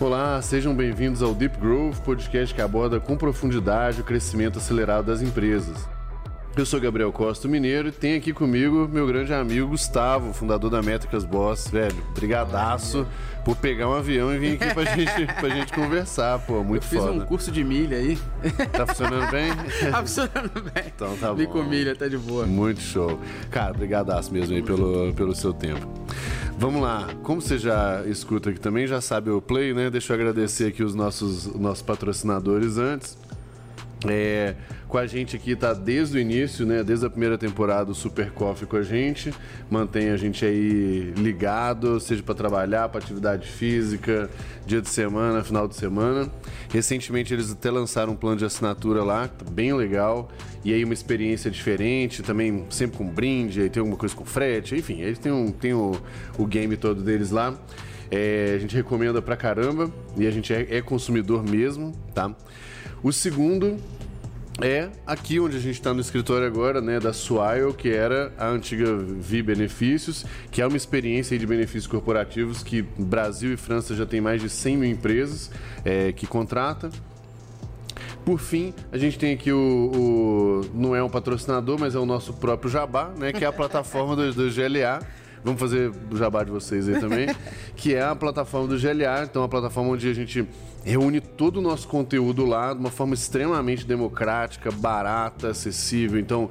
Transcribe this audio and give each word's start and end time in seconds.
Olá, 0.00 0.40
sejam 0.40 0.74
bem-vindos 0.74 1.22
ao 1.22 1.34
Deep 1.34 1.58
Growth, 1.58 1.98
podcast 1.98 2.54
que 2.54 2.62
aborda 2.62 2.98
com 2.98 3.16
profundidade 3.16 4.00
o 4.00 4.04
crescimento 4.04 4.58
acelerado 4.58 5.06
das 5.06 5.20
empresas. 5.20 5.86
Eu 6.56 6.66
sou 6.66 6.80
Gabriel 6.80 7.12
Costa 7.12 7.46
Mineiro 7.46 7.88
e 7.88 7.92
tenho 7.92 8.16
aqui 8.18 8.32
comigo 8.32 8.88
meu 8.88 9.06
grande 9.06 9.32
amigo 9.32 9.68
Gustavo, 9.68 10.32
fundador 10.32 10.68
da 10.70 10.82
Métricas 10.82 11.24
Boss. 11.24 11.68
Velho, 11.68 11.94
brigadaço 12.14 13.06
por 13.44 13.56
pegar 13.56 13.88
um 13.88 13.94
avião 13.94 14.34
e 14.34 14.38
vir 14.38 14.54
aqui 14.60 14.74
pra 14.74 14.84
gente, 14.96 15.26
pra 15.34 15.48
gente 15.50 15.72
conversar, 15.72 16.38
pô, 16.40 16.64
muito 16.64 16.82
Eu 16.84 16.88
fiz 16.88 16.98
foda. 16.98 17.12
um 17.12 17.20
curso 17.20 17.52
de 17.52 17.62
milha 17.62 17.98
aí. 17.98 18.18
Tá 18.72 18.86
funcionando 18.86 19.30
bem? 19.30 19.52
tá 19.92 20.00
funcionando 20.00 20.62
bem. 20.74 20.84
Então 20.94 21.16
tá 21.18 21.32
Vim 21.32 21.44
bom. 21.44 21.52
com 21.52 21.62
milha, 21.62 21.94
tá 21.94 22.08
de 22.08 22.18
boa. 22.18 22.46
Muito 22.46 22.80
show. 22.80 23.20
Cara, 23.50 23.72
brigadaço 23.72 24.32
mesmo 24.32 24.54
aí 24.54 24.62
pelo, 24.62 25.14
pelo 25.14 25.34
seu 25.34 25.52
tempo. 25.52 25.86
Vamos 26.60 26.82
lá, 26.82 27.08
como 27.22 27.40
você 27.40 27.56
já 27.56 28.04
escuta 28.04 28.50
aqui 28.50 28.60
também, 28.60 28.86
já 28.86 29.00
sabe 29.00 29.30
o 29.30 29.40
Play, 29.40 29.72
né? 29.72 29.88
Deixa 29.88 30.12
eu 30.12 30.14
agradecer 30.14 30.66
aqui 30.66 30.82
os 30.82 30.94
nossos, 30.94 31.46
nossos 31.54 31.80
patrocinadores 31.80 32.76
antes. 32.76 33.16
É, 34.08 34.54
com 34.88 34.96
a 34.96 35.06
gente 35.06 35.36
aqui 35.36 35.54
tá 35.54 35.74
desde 35.74 36.16
o 36.16 36.20
início, 36.20 36.64
né? 36.64 36.82
Desde 36.82 37.04
a 37.04 37.10
primeira 37.10 37.36
temporada 37.36 37.90
o 37.90 37.94
Super 37.94 38.30
Coffee 38.30 38.66
com 38.66 38.76
a 38.76 38.82
gente, 38.82 39.32
mantém 39.70 40.08
a 40.08 40.16
gente 40.16 40.44
aí 40.44 41.12
ligado, 41.16 42.00
seja 42.00 42.22
para 42.22 42.34
trabalhar, 42.34 42.88
para 42.88 42.98
atividade 42.98 43.46
física, 43.46 44.30
dia 44.66 44.80
de 44.80 44.88
semana, 44.88 45.44
final 45.44 45.68
de 45.68 45.76
semana. 45.76 46.30
Recentemente 46.72 47.34
eles 47.34 47.52
até 47.52 47.70
lançaram 47.70 48.14
um 48.14 48.16
plano 48.16 48.38
de 48.38 48.44
assinatura 48.44 49.04
lá, 49.04 49.28
tá 49.28 49.44
bem 49.50 49.74
legal, 49.74 50.30
e 50.64 50.72
aí 50.72 50.82
uma 50.82 50.94
experiência 50.94 51.50
diferente, 51.50 52.22
também 52.22 52.64
sempre 52.70 52.96
com 52.96 53.06
brinde, 53.06 53.60
aí 53.60 53.68
tem 53.68 53.80
alguma 53.80 53.98
coisa 53.98 54.14
com 54.16 54.24
frete, 54.24 54.74
enfim, 54.76 55.02
eles 55.02 55.18
têm, 55.18 55.30
um, 55.30 55.52
tem 55.52 55.74
o, 55.74 55.92
o 56.38 56.46
game 56.46 56.76
todo 56.76 57.02
deles 57.02 57.30
lá. 57.30 57.54
É, 58.10 58.54
a 58.56 58.58
gente 58.58 58.74
recomenda 58.74 59.22
pra 59.22 59.36
caramba 59.36 59.88
e 60.16 60.26
a 60.26 60.30
gente 60.32 60.52
é, 60.52 60.66
é 60.68 60.82
consumidor 60.82 61.44
mesmo, 61.44 61.92
tá? 62.12 62.34
O 63.02 63.12
segundo 63.12 63.76
é 64.62 64.88
aqui 65.06 65.40
onde 65.40 65.56
a 65.56 65.60
gente 65.60 65.76
está 65.76 65.94
no 65.94 66.00
escritório 66.00 66.46
agora, 66.46 66.80
né, 66.82 67.00
da 67.00 67.12
Swile, 67.14 67.72
que 67.72 67.88
era 67.88 68.30
a 68.36 68.48
antiga 68.48 68.94
Vi 68.96 69.42
Benefícios, 69.42 70.26
que 70.50 70.60
é 70.60 70.66
uma 70.66 70.76
experiência 70.76 71.38
de 71.38 71.46
benefícios 71.46 71.86
corporativos 71.86 72.62
que 72.62 72.82
Brasil 72.82 73.54
e 73.54 73.56
França 73.56 73.94
já 73.94 74.04
tem 74.04 74.20
mais 74.20 74.42
de 74.42 74.50
100 74.50 74.76
mil 74.76 74.90
empresas 74.90 75.50
é, 75.84 76.12
que 76.12 76.26
contrata. 76.26 76.90
Por 78.22 78.38
fim, 78.38 78.74
a 78.92 78.98
gente 78.98 79.18
tem 79.18 79.32
aqui 79.32 79.50
o, 79.50 79.56
o- 80.62 80.70
Não 80.74 80.94
é 80.94 81.02
um 81.02 81.08
patrocinador, 81.08 81.78
mas 81.80 81.94
é 81.94 81.98
o 81.98 82.04
nosso 82.04 82.34
próprio 82.34 82.70
Jabá, 82.70 83.10
né? 83.16 83.32
Que 83.32 83.44
é 83.44 83.48
a 83.48 83.52
plataforma 83.52 84.14
do, 84.14 84.30
do 84.34 84.50
GLA. 84.54 85.00
Vamos 85.42 85.58
fazer 85.58 85.90
o 86.10 86.16
jabá 86.18 86.44
de 86.44 86.50
vocês 86.50 86.86
aí 86.86 87.00
também. 87.00 87.26
que 87.74 87.94
é 87.94 88.02
a 88.02 88.14
plataforma 88.14 88.68
do 88.68 88.78
GLA. 88.78 89.24
Então, 89.24 89.42
a 89.42 89.48
plataforma 89.48 89.88
onde 89.90 90.06
a 90.06 90.12
gente 90.12 90.46
reúne 90.84 91.20
todo 91.20 91.58
o 91.58 91.60
nosso 91.60 91.86
conteúdo 91.88 92.44
lá 92.44 92.72
de 92.72 92.80
uma 92.80 92.90
forma 92.90 93.14
extremamente 93.14 93.86
democrática, 93.86 94.70
barata, 94.70 95.48
acessível. 95.48 96.18
Então, 96.18 96.50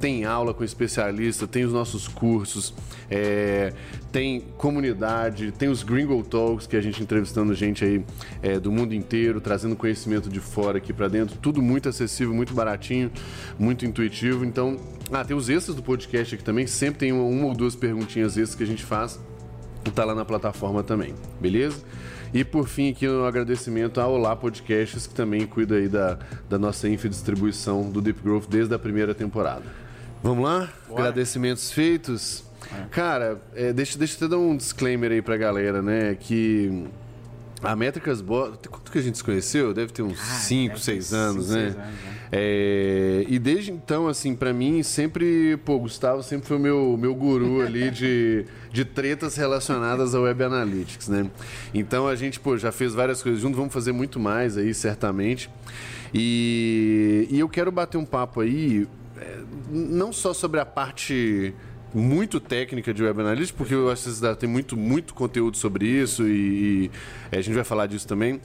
tem 0.00 0.24
aula 0.24 0.54
com 0.54 0.64
especialista, 0.64 1.46
tem 1.46 1.64
os 1.64 1.72
nossos 1.72 2.08
cursos, 2.08 2.74
é, 3.10 3.72
tem 4.10 4.40
comunidade, 4.56 5.52
tem 5.52 5.68
os 5.68 5.82
Gringo 5.82 6.22
Talks, 6.22 6.66
que 6.66 6.74
a 6.74 6.80
gente 6.80 7.02
entrevistando 7.02 7.54
gente 7.54 7.84
aí 7.84 8.04
é, 8.42 8.58
do 8.58 8.72
mundo 8.72 8.94
inteiro, 8.94 9.40
trazendo 9.40 9.76
conhecimento 9.76 10.30
de 10.30 10.40
fora 10.40 10.78
aqui 10.78 10.92
pra 10.92 11.06
dentro, 11.06 11.36
tudo 11.36 11.60
muito 11.60 11.88
acessível, 11.88 12.32
muito 12.32 12.54
baratinho, 12.54 13.10
muito 13.58 13.84
intuitivo. 13.84 14.44
Então, 14.44 14.78
ah, 15.12 15.22
tem 15.22 15.36
os 15.36 15.50
extras 15.50 15.76
do 15.76 15.82
podcast 15.82 16.34
aqui 16.34 16.42
também, 16.42 16.66
sempre 16.66 17.00
tem 17.00 17.12
uma, 17.12 17.24
uma 17.24 17.46
ou 17.48 17.54
duas 17.54 17.76
perguntinhas 17.76 18.38
extras 18.38 18.54
que 18.54 18.62
a 18.62 18.66
gente 18.66 18.84
faz, 18.84 19.20
tá 19.94 20.04
lá 20.04 20.14
na 20.14 20.24
plataforma 20.24 20.82
também, 20.82 21.14
beleza? 21.38 21.84
E 22.32 22.44
por 22.44 22.68
fim, 22.68 22.90
aqui 22.90 23.08
um 23.08 23.24
agradecimento 23.24 24.00
ao 24.00 24.12
Olá 24.12 24.36
Podcasts, 24.36 25.06
que 25.06 25.14
também 25.14 25.46
cuida 25.46 25.74
aí 25.74 25.88
da, 25.88 26.18
da 26.48 26.58
nossa 26.58 26.88
infodistribuição 26.88 27.90
do 27.90 28.00
Deep 28.00 28.22
Growth 28.22 28.46
desde 28.48 28.72
a 28.72 28.78
primeira 28.78 29.14
temporada. 29.14 29.64
Vamos 30.22 30.44
lá? 30.44 30.68
Agradecimentos 30.88 31.72
feitos. 31.72 32.44
Cara, 32.90 33.40
é, 33.54 33.72
deixa, 33.72 33.98
deixa 33.98 34.14
eu 34.14 34.26
até 34.26 34.28
dar 34.28 34.38
um 34.38 34.56
disclaimer 34.56 35.10
aí 35.10 35.22
pra 35.22 35.36
galera, 35.36 35.82
né? 35.82 36.14
Que 36.14 36.86
a 37.62 37.76
Métricas 37.76 38.20
Boss. 38.20 38.58
Quanto 38.70 38.90
que 38.90 38.98
a 38.98 39.02
gente 39.02 39.18
se 39.18 39.24
conheceu? 39.24 39.72
Deve 39.74 39.92
ter 39.92 40.02
uns 40.02 40.18
Ah, 40.20 40.24
5, 40.34 40.74
deve 40.74 40.80
ter 40.80 40.84
6 40.84 41.04
cinco, 41.06 41.16
anos, 41.20 41.48
né? 41.50 41.54
seis 41.62 41.76
anos, 41.76 41.84
né? 41.84 41.94
É, 42.32 43.24
e 43.28 43.38
desde 43.38 43.72
então, 43.72 44.06
assim, 44.06 44.34
pra 44.36 44.52
mim, 44.52 44.82
sempre, 44.82 45.56
pô, 45.64 45.78
Gustavo 45.80 46.22
sempre 46.22 46.46
foi 46.46 46.56
o 46.56 46.60
meu, 46.60 46.96
meu 46.96 47.14
guru 47.14 47.60
ali 47.66 47.90
de, 47.90 48.44
de 48.72 48.84
tretas 48.84 49.34
relacionadas 49.36 50.14
ao 50.14 50.22
Web 50.22 50.44
Analytics, 50.44 51.08
né? 51.08 51.28
Então 51.74 52.06
a 52.06 52.14
gente, 52.14 52.38
pô, 52.38 52.56
já 52.56 52.70
fez 52.70 52.94
várias 52.94 53.22
coisas 53.22 53.40
juntos, 53.40 53.56
vamos 53.58 53.72
fazer 53.74 53.92
muito 53.92 54.20
mais 54.20 54.56
aí, 54.56 54.72
certamente. 54.72 55.50
E, 56.14 57.26
e 57.30 57.38
eu 57.38 57.48
quero 57.48 57.70
bater 57.72 57.96
um 57.98 58.04
papo 58.04 58.40
aí, 58.40 58.86
é, 59.20 59.38
não 59.70 60.12
só 60.12 60.32
sobre 60.32 60.60
a 60.60 60.64
parte 60.64 61.54
muito 61.94 62.38
técnica 62.40 62.94
de 62.94 63.02
Web 63.02 63.20
Analytics, 63.20 63.50
porque 63.52 63.74
que 63.74 63.80
vocês 63.80 64.20
tem 64.38 64.48
muito, 64.48 64.76
muito 64.76 65.14
conteúdo 65.14 65.56
sobre 65.56 65.86
isso 65.86 66.26
e, 66.26 66.84
e 66.86 66.90
é, 67.32 67.38
a 67.38 67.42
gente 67.42 67.54
vai 67.54 67.64
falar 67.64 67.86
disso 67.86 68.06
também. 68.06 68.40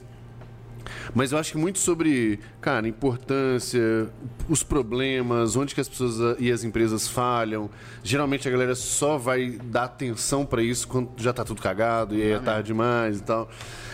Mas 1.14 1.32
eu 1.32 1.38
acho 1.38 1.52
que 1.52 1.58
muito 1.58 1.78
sobre, 1.78 2.38
cara, 2.60 2.86
importância, 2.86 4.08
os 4.48 4.62
problemas, 4.62 5.56
onde 5.56 5.74
que 5.74 5.80
as 5.80 5.88
pessoas 5.88 6.36
e 6.38 6.50
as 6.50 6.64
empresas 6.64 7.08
falham. 7.08 7.70
Geralmente 8.02 8.48
a 8.48 8.50
galera 8.50 8.74
só 8.74 9.18
vai 9.18 9.50
dar 9.64 9.84
atenção 9.84 10.44
para 10.44 10.62
isso 10.62 10.86
quando 10.88 11.10
já 11.16 11.32
tá 11.32 11.44
tudo 11.44 11.60
cagado 11.60 12.14
e 12.14 12.22
aí 12.22 12.32
é 12.32 12.38
tarde 12.38 12.68
demais 12.68 13.18
e 13.18 13.22
tal. 13.22 13.48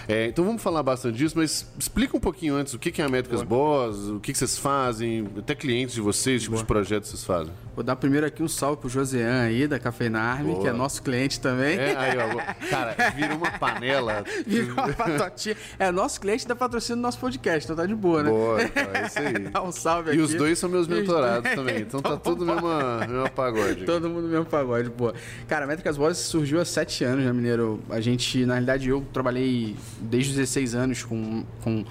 É, 0.09 0.27
então 0.27 0.45
vamos 0.45 0.63
falar 0.63 0.83
bastante 0.83 1.17
disso, 1.17 1.35
mas 1.37 1.67
explica 1.79 2.17
um 2.17 2.21
pouquinho 2.21 2.57
antes 2.57 2.75
o 2.75 2.79
que 2.79 2.91
que 2.91 3.01
é 3.01 3.05
a 3.05 3.09
Métricas 3.09 3.43
Boss, 3.43 4.09
o 4.09 4.19
que 4.19 4.33
que 4.33 4.39
vocês 4.39 4.59
fazem, 4.59 5.29
até 5.39 5.55
clientes 5.55 5.95
de 5.95 6.01
vocês, 6.01 6.43
tipos 6.43 6.59
de 6.61 6.67
projetos 6.67 7.11
vocês 7.11 7.25
fazem. 7.25 7.53
Vou 7.75 7.83
dar 7.83 7.97
primeiro 7.97 8.27
aqui 8.27 8.43
um 8.43 8.49
salve 8.49 8.81
pro 8.81 8.89
Josean 8.89 9.45
aí, 9.45 9.67
da 9.67 9.79
Cafeinarme, 9.79 10.61
que 10.61 10.67
é 10.67 10.73
nosso 10.73 11.03
cliente 11.03 11.41
também. 11.41 11.79
É, 11.79 11.97
aí, 11.97 12.19
ó, 12.19 12.69
cara, 12.69 12.95
vira 13.11 13.35
uma 13.35 13.51
panela. 13.53 14.25
Virou 14.47 14.75
uma 14.75 14.93
patotinha. 14.93 15.57
É 15.79 15.91
nosso 15.91 16.21
cliente 16.21 16.47
da 16.47 16.55
patrocínio 16.55 16.82
do 16.89 16.97
nosso 16.97 17.19
podcast, 17.19 17.65
então 17.65 17.77
tá 17.77 17.87
de 17.87 17.95
boa, 17.95 18.23
né? 18.23 18.31
Boa, 18.31 18.63
então, 18.63 18.83
é 18.95 19.07
isso 19.07 19.19
aí. 19.21 19.39
Dá 19.39 19.63
um 19.63 19.73
salve 19.73 20.11
E 20.11 20.13
aqui. 20.15 20.21
os 20.23 20.35
dois 20.35 20.59
são 20.59 20.69
meus 20.69 20.87
E 20.87 20.93
os 20.93 20.99
mentorados 20.99 21.43
dois- 21.43 21.55
também, 21.57 21.81
então 21.83 22.01
tá 22.01 22.17
tudo 22.17 22.45
no 22.45 22.55
mesmo, 22.55 22.69
mesmo 23.09 23.31
pagode. 23.31 23.85
Todo 23.85 24.09
mundo 24.09 24.23
no 24.23 24.29
mesmo 24.29 24.45
pagode, 24.47 24.91
pô. 24.91 25.13
Cara, 25.49 25.65
a 25.65 25.69
Métricas 25.69 25.97
Boss 25.97 26.19
surgiu 26.19 26.61
há 26.61 26.65
sete 26.65 27.05
anos, 27.05 27.25
né, 27.25 27.33
Mineiro? 27.33 27.81
A 27.91 28.01
gente, 28.01 28.45
na 28.45 28.55
realidade, 28.55 28.89
eu 28.89 29.05
trabalhei 29.13 29.77
desde 30.01 30.31
os 30.31 30.37
16 30.37 30.75
anos 30.75 31.03
com, 31.05 31.45
com 31.63 31.85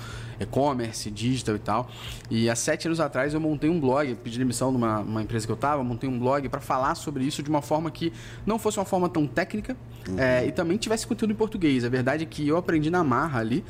e-commerce, 0.43 1.09
digital 1.09 1.55
e 1.55 1.59
tal. 1.59 1.89
E 2.29 2.49
há 2.49 2.55
sete 2.55 2.87
anos 2.87 2.99
atrás 2.99 3.33
eu 3.33 3.39
montei 3.39 3.69
um 3.69 3.79
blog, 3.79 4.15
pedi 4.15 4.37
demissão 4.37 4.71
numa 4.71 4.99
uma 4.99 5.21
empresa 5.21 5.45
que 5.45 5.51
eu 5.51 5.57
tava, 5.57 5.83
montei 5.83 6.09
um 6.09 6.17
blog 6.17 6.47
para 6.49 6.61
falar 6.61 6.95
sobre 6.95 7.23
isso 7.23 7.43
de 7.43 7.49
uma 7.49 7.61
forma 7.61 7.89
que 7.91 8.11
não 8.45 8.57
fosse 8.57 8.77
uma 8.77 8.85
forma 8.85 9.09
tão 9.09 9.27
técnica 9.27 9.75
é, 10.17 10.45
e 10.45 10.51
também 10.51 10.77
tivesse 10.77 11.05
conteúdo 11.05 11.31
em 11.31 11.35
português. 11.35 11.85
A 11.85 11.89
verdade 11.89 12.23
é 12.23 12.25
que 12.25 12.47
eu 12.47 12.57
aprendi 12.57 12.89
na 12.89 13.03
marra 13.03 13.39
ali, 13.39 13.63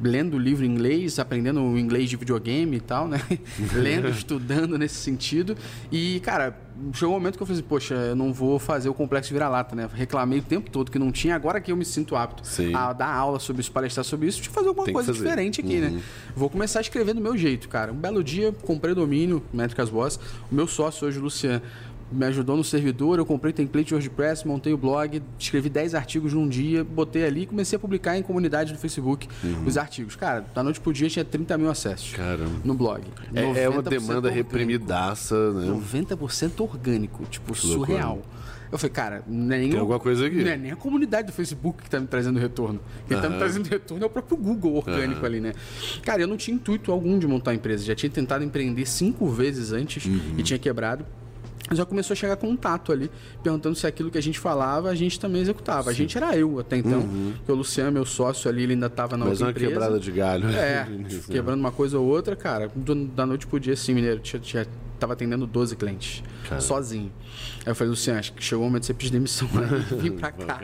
lendo 0.00 0.38
livro 0.38 0.64
em 0.64 0.68
inglês, 0.68 1.18
aprendendo 1.18 1.60
o 1.60 1.78
inglês 1.78 2.08
de 2.08 2.16
videogame 2.16 2.76
e 2.76 2.80
tal, 2.80 3.08
né? 3.08 3.20
lendo, 3.74 4.08
estudando 4.10 4.78
nesse 4.78 4.96
sentido. 4.96 5.56
E, 5.90 6.20
cara, 6.20 6.56
chegou 6.92 7.14
um 7.14 7.18
momento 7.18 7.36
que 7.36 7.42
eu 7.42 7.46
falei 7.46 7.60
assim, 7.60 7.68
poxa, 7.68 7.94
eu 7.94 8.16
não 8.16 8.32
vou 8.32 8.58
fazer 8.58 8.88
o 8.88 8.94
complexo 8.94 9.32
vira-lata, 9.32 9.76
né? 9.76 9.88
Reclamei 9.92 10.38
o 10.38 10.42
tempo 10.42 10.70
todo 10.70 10.90
que 10.90 10.98
não 10.98 11.12
tinha, 11.12 11.34
agora 11.34 11.60
que 11.60 11.70
eu 11.70 11.76
me 11.76 11.84
sinto 11.84 12.16
apto 12.16 12.46
Sim. 12.46 12.74
a 12.74 12.92
dar 12.92 13.14
aula 13.14 13.38
sobre 13.38 13.60
isso, 13.60 13.70
palestrar 13.70 14.04
sobre 14.04 14.28
isso, 14.28 14.38
deixa 14.38 14.50
eu 14.50 14.54
fazer 14.54 14.68
alguma 14.68 14.84
Tem 14.84 14.94
coisa 14.94 15.12
diferente 15.12 15.60
aqui, 15.60 15.78
né? 15.78 16.02
Vou 16.34 16.48
começar 16.50 16.80
a 16.80 16.82
escrever 16.82 17.14
do 17.14 17.20
meu 17.20 17.36
jeito, 17.36 17.68
cara. 17.68 17.92
Um 17.92 17.96
belo 17.96 18.22
dia, 18.24 18.52
comprei 18.62 18.94
domínio, 18.94 19.42
Métricas 19.52 19.90
Boss. 19.90 20.18
O 20.50 20.54
meu 20.54 20.66
sócio 20.66 21.06
hoje, 21.06 21.18
o 21.18 21.22
Luciano, 21.22 21.62
me 22.12 22.26
ajudou 22.26 22.56
no 22.56 22.62
servidor, 22.64 23.18
eu 23.18 23.26
comprei 23.26 23.52
template 23.52 23.92
WordPress, 23.94 24.46
montei 24.46 24.72
o 24.72 24.76
blog, 24.76 25.22
escrevi 25.38 25.68
10 25.68 25.94
artigos 25.94 26.32
num 26.32 26.48
dia, 26.48 26.84
botei 26.84 27.24
ali 27.24 27.42
e 27.42 27.46
comecei 27.46 27.76
a 27.76 27.80
publicar 27.80 28.16
em 28.16 28.22
comunidade 28.22 28.72
do 28.72 28.78
Facebook 28.78 29.28
Uhum. 29.42 29.64
os 29.66 29.76
artigos. 29.76 30.14
Cara, 30.16 30.44
da 30.54 30.62
noite 30.62 30.80
pro 30.80 30.92
dia 30.92 31.08
tinha 31.08 31.24
30 31.24 31.56
mil 31.58 31.70
acessos 31.70 32.12
Caramba. 32.14 32.50
no 32.64 32.74
blog. 32.74 33.02
É, 33.34 33.62
é 33.64 33.68
uma 33.68 33.82
90% 33.82 33.88
demanda 33.88 34.28
orgânico. 34.28 34.36
reprimidaça, 34.36 35.52
né? 35.52 35.66
90% 35.72 36.60
orgânico, 36.60 37.24
tipo, 37.30 37.52
loucura. 37.52 37.86
surreal. 37.86 38.22
Eu 38.70 38.78
falei, 38.78 38.90
cara, 38.94 39.22
não 39.26 39.54
é 39.54 39.58
nem 39.58 39.68
Tem 39.70 39.78
alguma 39.78 39.98
coisa 39.98 40.26
aqui. 40.26 40.42
Não 40.42 40.50
é 40.50 40.56
nem 40.56 40.70
a 40.72 40.76
comunidade 40.76 41.26
do 41.26 41.32
Facebook 41.34 41.82
que 41.82 41.90
tá 41.90 42.00
me 42.00 42.06
trazendo 42.06 42.38
retorno. 42.38 42.80
Quem 43.06 43.20
tá 43.20 43.28
me 43.28 43.36
trazendo 43.36 43.68
retorno 43.68 44.02
é 44.02 44.06
o 44.06 44.10
próprio 44.10 44.34
Google 44.38 44.76
orgânico 44.76 45.18
Aham. 45.18 45.26
ali, 45.26 45.40
né? 45.40 45.52
Cara, 46.02 46.22
eu 46.22 46.26
não 46.26 46.38
tinha 46.38 46.54
intuito 46.54 46.90
algum 46.90 47.18
de 47.18 47.26
montar 47.26 47.52
empresa. 47.52 47.84
Já 47.84 47.94
tinha 47.94 48.08
tentado 48.08 48.42
empreender 48.42 48.86
cinco 48.86 49.28
vezes 49.28 49.72
antes 49.72 50.06
Uhum. 50.06 50.36
e 50.38 50.42
tinha 50.42 50.58
quebrado. 50.58 51.04
Já 51.70 51.86
começou 51.86 52.12
a 52.12 52.16
chegar 52.16 52.36
contato 52.36 52.90
ali, 52.92 53.10
perguntando 53.42 53.76
se 53.76 53.86
aquilo 53.86 54.10
que 54.10 54.18
a 54.18 54.22
gente 54.22 54.38
falava, 54.38 54.90
a 54.90 54.94
gente 54.94 55.18
também 55.18 55.40
executava. 55.42 55.90
A 55.90 55.92
gente 55.92 56.16
era 56.18 56.36
eu 56.36 56.58
até 56.58 56.76
então, 56.76 57.02
porque 57.36 57.52
o 57.52 57.54
Luciano, 57.54 57.92
meu 57.92 58.04
sócio 58.04 58.50
ali, 58.50 58.64
ele 58.64 58.72
ainda 58.74 58.90
tava 58.90 59.16
na 59.16 59.24
Uhum. 59.24 59.30
Mas 59.30 59.40
outra 59.40 59.46
uma 59.46 59.50
empresa. 59.52 59.70
quebrada 59.72 60.00
de 60.00 60.10
galho. 60.10 60.48
É, 60.48 60.84
né? 60.90 61.08
quebrando 61.30 61.60
uma 61.60 61.70
coisa 61.72 61.98
ou 61.98 62.06
outra, 62.06 62.34
cara, 62.34 62.70
do- 62.74 63.06
da 63.06 63.24
noite 63.24 63.46
pro 63.46 63.60
dia, 63.60 63.74
assim, 63.74 63.94
mineiro, 63.94 64.18
tinha, 64.20 64.40
tinha 64.40 64.66
tava 65.02 65.12
atendendo 65.14 65.46
12 65.46 65.74
clientes, 65.76 66.22
sozinho. 66.60 67.12
Aí 67.64 67.70
eu 67.70 67.74
falei, 67.74 67.90
Luciano, 67.90 68.18
acho 68.20 68.32
que 68.32 68.42
chegou 68.42 68.64
o 68.64 68.68
momento 68.68 68.82
de 68.82 68.86
você 68.86 68.94
pedir 68.94 69.10
demissão 69.12 69.48
aí, 69.54 69.80
vir 69.98 70.12
pra 70.12 70.30
cá 70.32 70.62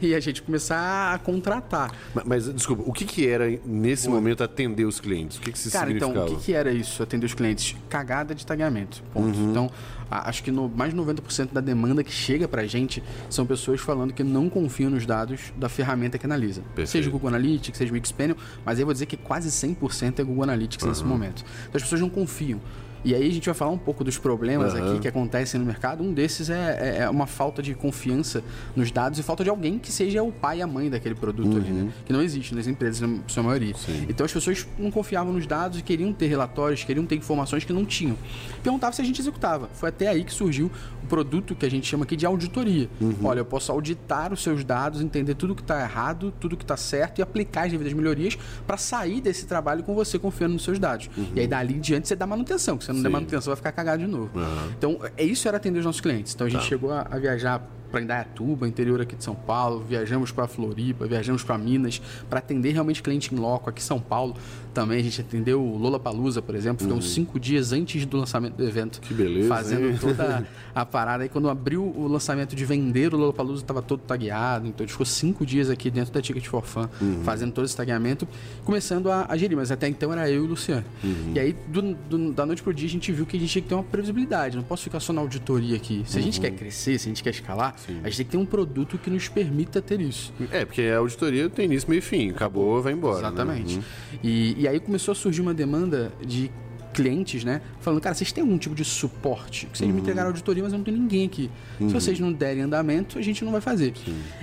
e 0.00 0.14
a 0.14 0.20
gente 0.20 0.42
começar 0.42 1.12
a 1.14 1.18
contratar. 1.18 1.92
Mas, 2.14 2.24
mas, 2.24 2.54
desculpa, 2.54 2.82
o 2.86 2.92
que 2.92 3.04
que 3.04 3.26
era 3.26 3.48
nesse 3.64 4.08
momento 4.08 4.42
atender 4.44 4.84
os 4.84 5.00
clientes? 5.00 5.38
O 5.38 5.40
que 5.40 5.52
que 5.52 5.58
isso 5.58 5.70
Cara, 5.70 5.90
então, 5.90 6.12
o 6.12 6.26
que, 6.26 6.36
que 6.36 6.52
era 6.52 6.72
isso, 6.72 7.02
atender 7.02 7.26
os 7.26 7.34
clientes? 7.34 7.76
Cagada 7.88 8.34
de 8.34 8.46
tagueamento, 8.46 9.02
ponto. 9.12 9.36
Uhum. 9.36 9.50
Então, 9.50 9.70
acho 10.10 10.42
que 10.42 10.50
no, 10.50 10.68
mais 10.68 10.92
de 10.92 11.00
90% 11.00 11.52
da 11.52 11.60
demanda 11.60 12.04
que 12.04 12.12
chega 12.12 12.46
pra 12.46 12.66
gente 12.66 13.02
são 13.30 13.46
pessoas 13.46 13.80
falando 13.80 14.12
que 14.12 14.22
não 14.22 14.48
confiam 14.48 14.90
nos 14.90 15.06
dados 15.06 15.52
da 15.56 15.68
ferramenta 15.68 16.18
que 16.18 16.26
analisa. 16.26 16.60
Perfeito. 16.74 16.88
Seja 16.88 17.08
o 17.08 17.12
Google 17.12 17.28
Analytics, 17.28 17.78
seja 17.78 17.92
o 17.94 18.06
Xpaniel, 18.06 18.36
mas 18.64 18.76
aí 18.78 18.82
eu 18.82 18.86
vou 18.86 18.92
dizer 18.92 19.06
que 19.06 19.16
quase 19.16 19.48
100% 19.48 20.18
é 20.20 20.24
Google 20.24 20.42
Analytics 20.44 20.82
Uhum. 20.84 20.90
nesse 20.90 21.04
momento. 21.04 21.44
Então, 21.68 21.76
as 21.76 21.82
pessoas 21.82 22.00
não 22.00 22.10
confiam. 22.10 22.60
E 23.04 23.14
aí 23.14 23.28
a 23.28 23.32
gente 23.32 23.44
vai 23.46 23.54
falar 23.54 23.70
um 23.72 23.78
pouco 23.78 24.04
dos 24.04 24.16
problemas 24.16 24.74
Aham. 24.74 24.90
aqui 24.92 25.00
que 25.00 25.08
acontecem 25.08 25.58
no 25.58 25.66
mercado. 25.66 26.02
Um 26.04 26.12
desses 26.12 26.48
é, 26.50 26.54
é- 26.98 27.02
é 27.02 27.10
uma 27.10 27.26
falta 27.26 27.60
de 27.62 27.74
confiança 27.74 28.42
nos 28.76 28.90
dados 28.92 29.18
e 29.18 29.22
falta 29.22 29.42
de 29.42 29.50
alguém 29.50 29.78
que 29.78 29.90
seja 29.90 30.22
o 30.22 30.30
pai 30.30 30.58
e 30.58 30.62
a 30.62 30.66
mãe 30.66 30.88
daquele 30.88 31.14
produto 31.14 31.56
ali, 31.56 31.70
né? 31.70 31.90
Que 32.04 32.12
não 32.12 32.22
existe 32.22 32.54
nas 32.54 32.66
empresas, 32.66 33.00
na 33.00 33.18
sua 33.26 33.42
maioria. 33.42 33.72
Uhum. 33.72 33.78
Sim. 33.78 34.06
Então 34.08 34.24
as 34.24 34.32
pessoas 34.32 34.66
não 34.78 34.90
confiavam 34.90 35.32
nos 35.32 35.46
dados 35.46 35.78
e 35.78 35.82
queriam 35.82 36.12
ter 36.12 36.26
relatórios, 36.28 36.84
queriam 36.84 37.04
ter 37.04 37.16
informações 37.16 37.64
que 37.64 37.72
não 37.72 37.84
tinham. 37.84 38.16
Perguntava 38.62 38.94
se 38.94 39.02
a 39.02 39.04
gente 39.04 39.20
executava. 39.20 39.68
Foi 39.74 39.88
até 39.88 40.06
aí 40.08 40.22
que 40.22 40.32
surgiu 40.32 40.70
produto 41.12 41.54
que 41.54 41.66
a 41.66 41.70
gente 41.70 41.86
chama 41.86 42.04
aqui 42.04 42.16
de 42.16 42.24
auditoria. 42.24 42.88
Uhum. 42.98 43.14
Olha, 43.24 43.40
eu 43.40 43.44
posso 43.44 43.70
auditar 43.70 44.32
os 44.32 44.42
seus 44.42 44.64
dados, 44.64 45.02
entender 45.02 45.34
tudo 45.34 45.54
que 45.54 45.60
está 45.60 45.78
errado, 45.82 46.32
tudo 46.40 46.56
que 46.56 46.64
está 46.64 46.74
certo 46.74 47.18
e 47.18 47.22
aplicar 47.22 47.66
as 47.66 47.70
devidas 47.72 47.92
melhorias 47.92 48.38
para 48.66 48.78
sair 48.78 49.20
desse 49.20 49.44
trabalho 49.44 49.82
com 49.82 49.94
você 49.94 50.18
confiando 50.18 50.54
nos 50.54 50.64
seus 50.64 50.78
dados. 50.78 51.10
E 51.36 51.40
aí 51.40 51.46
dali 51.46 51.74
em 51.74 51.80
diante 51.80 52.08
você 52.08 52.16
dá 52.16 52.26
manutenção, 52.26 52.78
porque 52.78 52.86
se 52.86 52.92
você 52.92 52.96
não 52.96 53.02
der 53.02 53.08
Uhum. 53.08 53.12
Sim. 53.12 53.20
manutenção 53.20 53.50
vai 53.50 53.56
ficar 53.56 53.72
cagado 53.72 54.02
de 54.02 54.08
novo. 54.08 54.30
Aham. 54.38 54.68
Então, 54.78 54.98
é 55.18 55.22
isso 55.22 55.46
era 55.46 55.58
atender 55.58 55.80
os 55.80 55.84
nossos 55.84 56.00
clientes. 56.00 56.32
Então 56.34 56.46
a 56.46 56.50
gente 56.50 56.60
Tá. 56.62 56.66
chegou 56.66 56.90
a, 56.92 57.06
a 57.10 57.18
viajar 57.18 57.60
para 57.92 58.00
Indaiatuba, 58.00 58.66
interior 58.66 59.00
aqui 59.00 59.14
de 59.14 59.22
São 59.22 59.34
Paulo, 59.34 59.84
viajamos 59.86 60.32
para 60.32 60.48
Floripa, 60.48 61.06
viajamos 61.06 61.44
para 61.44 61.56
Minas, 61.58 62.00
para 62.28 62.38
atender 62.40 62.72
realmente 62.72 63.02
cliente 63.02 63.32
em 63.34 63.38
loco 63.38 63.68
aqui 63.70 63.80
em 63.80 63.84
São 63.84 64.00
Paulo. 64.00 64.34
Também 64.74 65.00
a 65.00 65.02
gente 65.02 65.20
atendeu 65.20 65.62
o 65.62 65.76
Lola 65.76 66.00
Palusa, 66.00 66.40
por 66.40 66.54
exemplo, 66.54 66.82
ficamos 66.82 67.12
cinco 67.12 67.38
dias 67.38 67.72
antes 67.72 68.06
do 68.06 68.16
lançamento 68.16 68.54
do 68.54 68.64
evento. 68.66 68.96
Uhum. 68.96 69.02
Que 69.02 69.12
beleza, 69.14 69.48
Fazendo 69.48 69.86
hein? 69.90 69.98
toda 70.00 70.46
a 70.74 70.86
parada. 70.86 71.22
Aí 71.24 71.28
quando 71.28 71.50
abriu 71.50 71.84
o 71.84 72.08
lançamento 72.08 72.56
de 72.56 72.64
vender, 72.64 73.12
o 73.12 73.18
Lola 73.18 73.34
Palusa 73.34 73.62
estava 73.62 73.82
todo 73.82 74.00
tagueado. 74.00 74.66
Então 74.66 74.82
a 74.82 74.86
gente 74.86 74.92
ficou 74.92 75.04
cinco 75.04 75.44
dias 75.44 75.68
aqui 75.68 75.90
dentro 75.90 76.10
da 76.14 76.22
Ticket 76.22 76.46
for 76.46 76.64
Fun, 76.64 76.88
Uhum. 77.02 77.22
fazendo 77.22 77.52
todo 77.52 77.66
esse 77.66 77.76
tagueamento, 77.76 78.26
começando 78.64 79.10
a, 79.10 79.26
a 79.28 79.36
gerir. 79.36 79.56
Mas 79.58 79.70
até 79.70 79.86
então 79.88 80.10
era 80.10 80.30
eu 80.30 80.42
e 80.42 80.46
o 80.46 80.48
Luciano. 80.48 80.84
Uhum. 81.04 81.32
E 81.34 81.38
aí, 81.38 81.52
do- 81.68 81.94
do- 82.08 82.32
da 82.32 82.46
noite 82.46 82.62
pro 82.62 82.72
dia, 82.72 82.86
a 82.88 82.90
gente 82.90 83.12
viu 83.12 83.26
que 83.26 83.36
a 83.36 83.40
gente 83.40 83.50
tinha 83.52 83.62
que 83.62 83.68
ter 83.68 83.74
uma 83.74 83.84
previsibilidade. 83.84 84.56
Não 84.56 84.64
posso 84.64 84.84
ficar 84.84 85.00
só 85.00 85.12
na 85.12 85.20
auditoria 85.20 85.76
aqui. 85.76 86.02
Se 86.06 86.18
a 86.18 86.22
gente 86.22 86.36
Uhum. 86.36 86.44
quer 86.44 86.50
crescer, 86.52 86.98
se 86.98 87.08
a 87.08 87.10
gente 87.10 87.22
quer 87.22 87.30
escalar, 87.30 87.74
a 87.88 88.08
gente 88.08 88.16
tem 88.18 88.24
que 88.26 88.32
ter 88.32 88.36
um 88.36 88.46
produto 88.46 88.98
que 88.98 89.10
nos 89.10 89.28
permita 89.28 89.80
ter 89.82 90.00
isso. 90.00 90.32
É, 90.50 90.64
porque 90.64 90.82
a 90.82 90.98
auditoria 90.98 91.48
tem 91.48 91.64
início, 91.66 91.88
meio 91.88 91.98
e 91.98 92.02
fim. 92.02 92.30
Acabou, 92.30 92.80
vai 92.82 92.92
embora. 92.92 93.20
né? 93.22 93.28
Exatamente. 93.28 93.80
E, 94.22 94.54
e 94.60 94.68
aí 94.68 94.78
começou 94.80 95.12
a 95.12 95.14
surgir 95.14 95.40
uma 95.40 95.54
demanda 95.54 96.12
de 96.24 96.50
clientes, 96.92 97.42
né? 97.42 97.62
Falando, 97.80 98.00
cara, 98.00 98.14
vocês 98.14 98.30
têm 98.32 98.42
algum 98.42 98.58
tipo 98.58 98.74
de 98.74 98.84
suporte? 98.84 99.66
Que 99.66 99.78
vocês 99.78 99.90
me 99.90 100.00
entregaram 100.00 100.28
auditoria, 100.28 100.62
mas 100.62 100.72
eu 100.72 100.78
não 100.78 100.84
tenho 100.84 100.98
ninguém 100.98 101.24
aqui. 101.26 101.50
Se 101.78 101.86
vocês 101.86 102.20
não 102.20 102.32
derem 102.32 102.62
andamento, 102.62 103.18
a 103.18 103.22
gente 103.22 103.44
não 103.44 103.52
vai 103.52 103.60
fazer. 103.60 103.94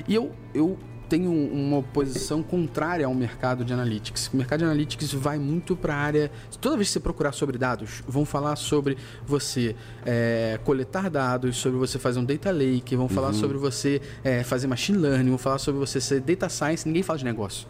E 0.07 0.15
eu, 0.15 0.31
eu 0.53 0.77
tenho 1.09 1.31
uma 1.31 1.77
oposição 1.77 2.43
contrária 2.43 3.05
ao 3.05 3.13
mercado 3.15 3.65
de 3.65 3.73
analytics. 3.73 4.29
O 4.31 4.37
mercado 4.37 4.59
de 4.59 4.65
analytics 4.65 5.11
vai 5.11 5.39
muito 5.39 5.75
para 5.75 5.95
a 5.95 5.97
área. 5.97 6.31
Toda 6.61 6.77
vez 6.77 6.89
que 6.89 6.93
você 6.93 6.99
procurar 6.99 7.31
sobre 7.31 7.57
dados, 7.57 8.03
vão 8.07 8.25
falar 8.25 8.55
sobre 8.55 8.95
você 9.25 9.75
é, 10.05 10.59
coletar 10.63 11.09
dados, 11.09 11.57
sobre 11.57 11.79
você 11.79 11.97
fazer 11.97 12.19
um 12.19 12.25
data 12.25 12.51
lake, 12.51 12.95
vão 12.95 13.09
falar 13.09 13.33
sobre 13.33 13.57
você 13.57 14.01
é, 14.23 14.43
fazer 14.43 14.67
machine 14.67 14.99
learning, 14.99 15.29
vão 15.29 15.37
falar 15.37 15.57
sobre 15.57 15.79
você 15.79 15.99
ser 15.99 16.21
data 16.21 16.47
science. 16.47 16.87
Ninguém 16.87 17.01
fala 17.01 17.17
de 17.17 17.25
negócio. 17.25 17.67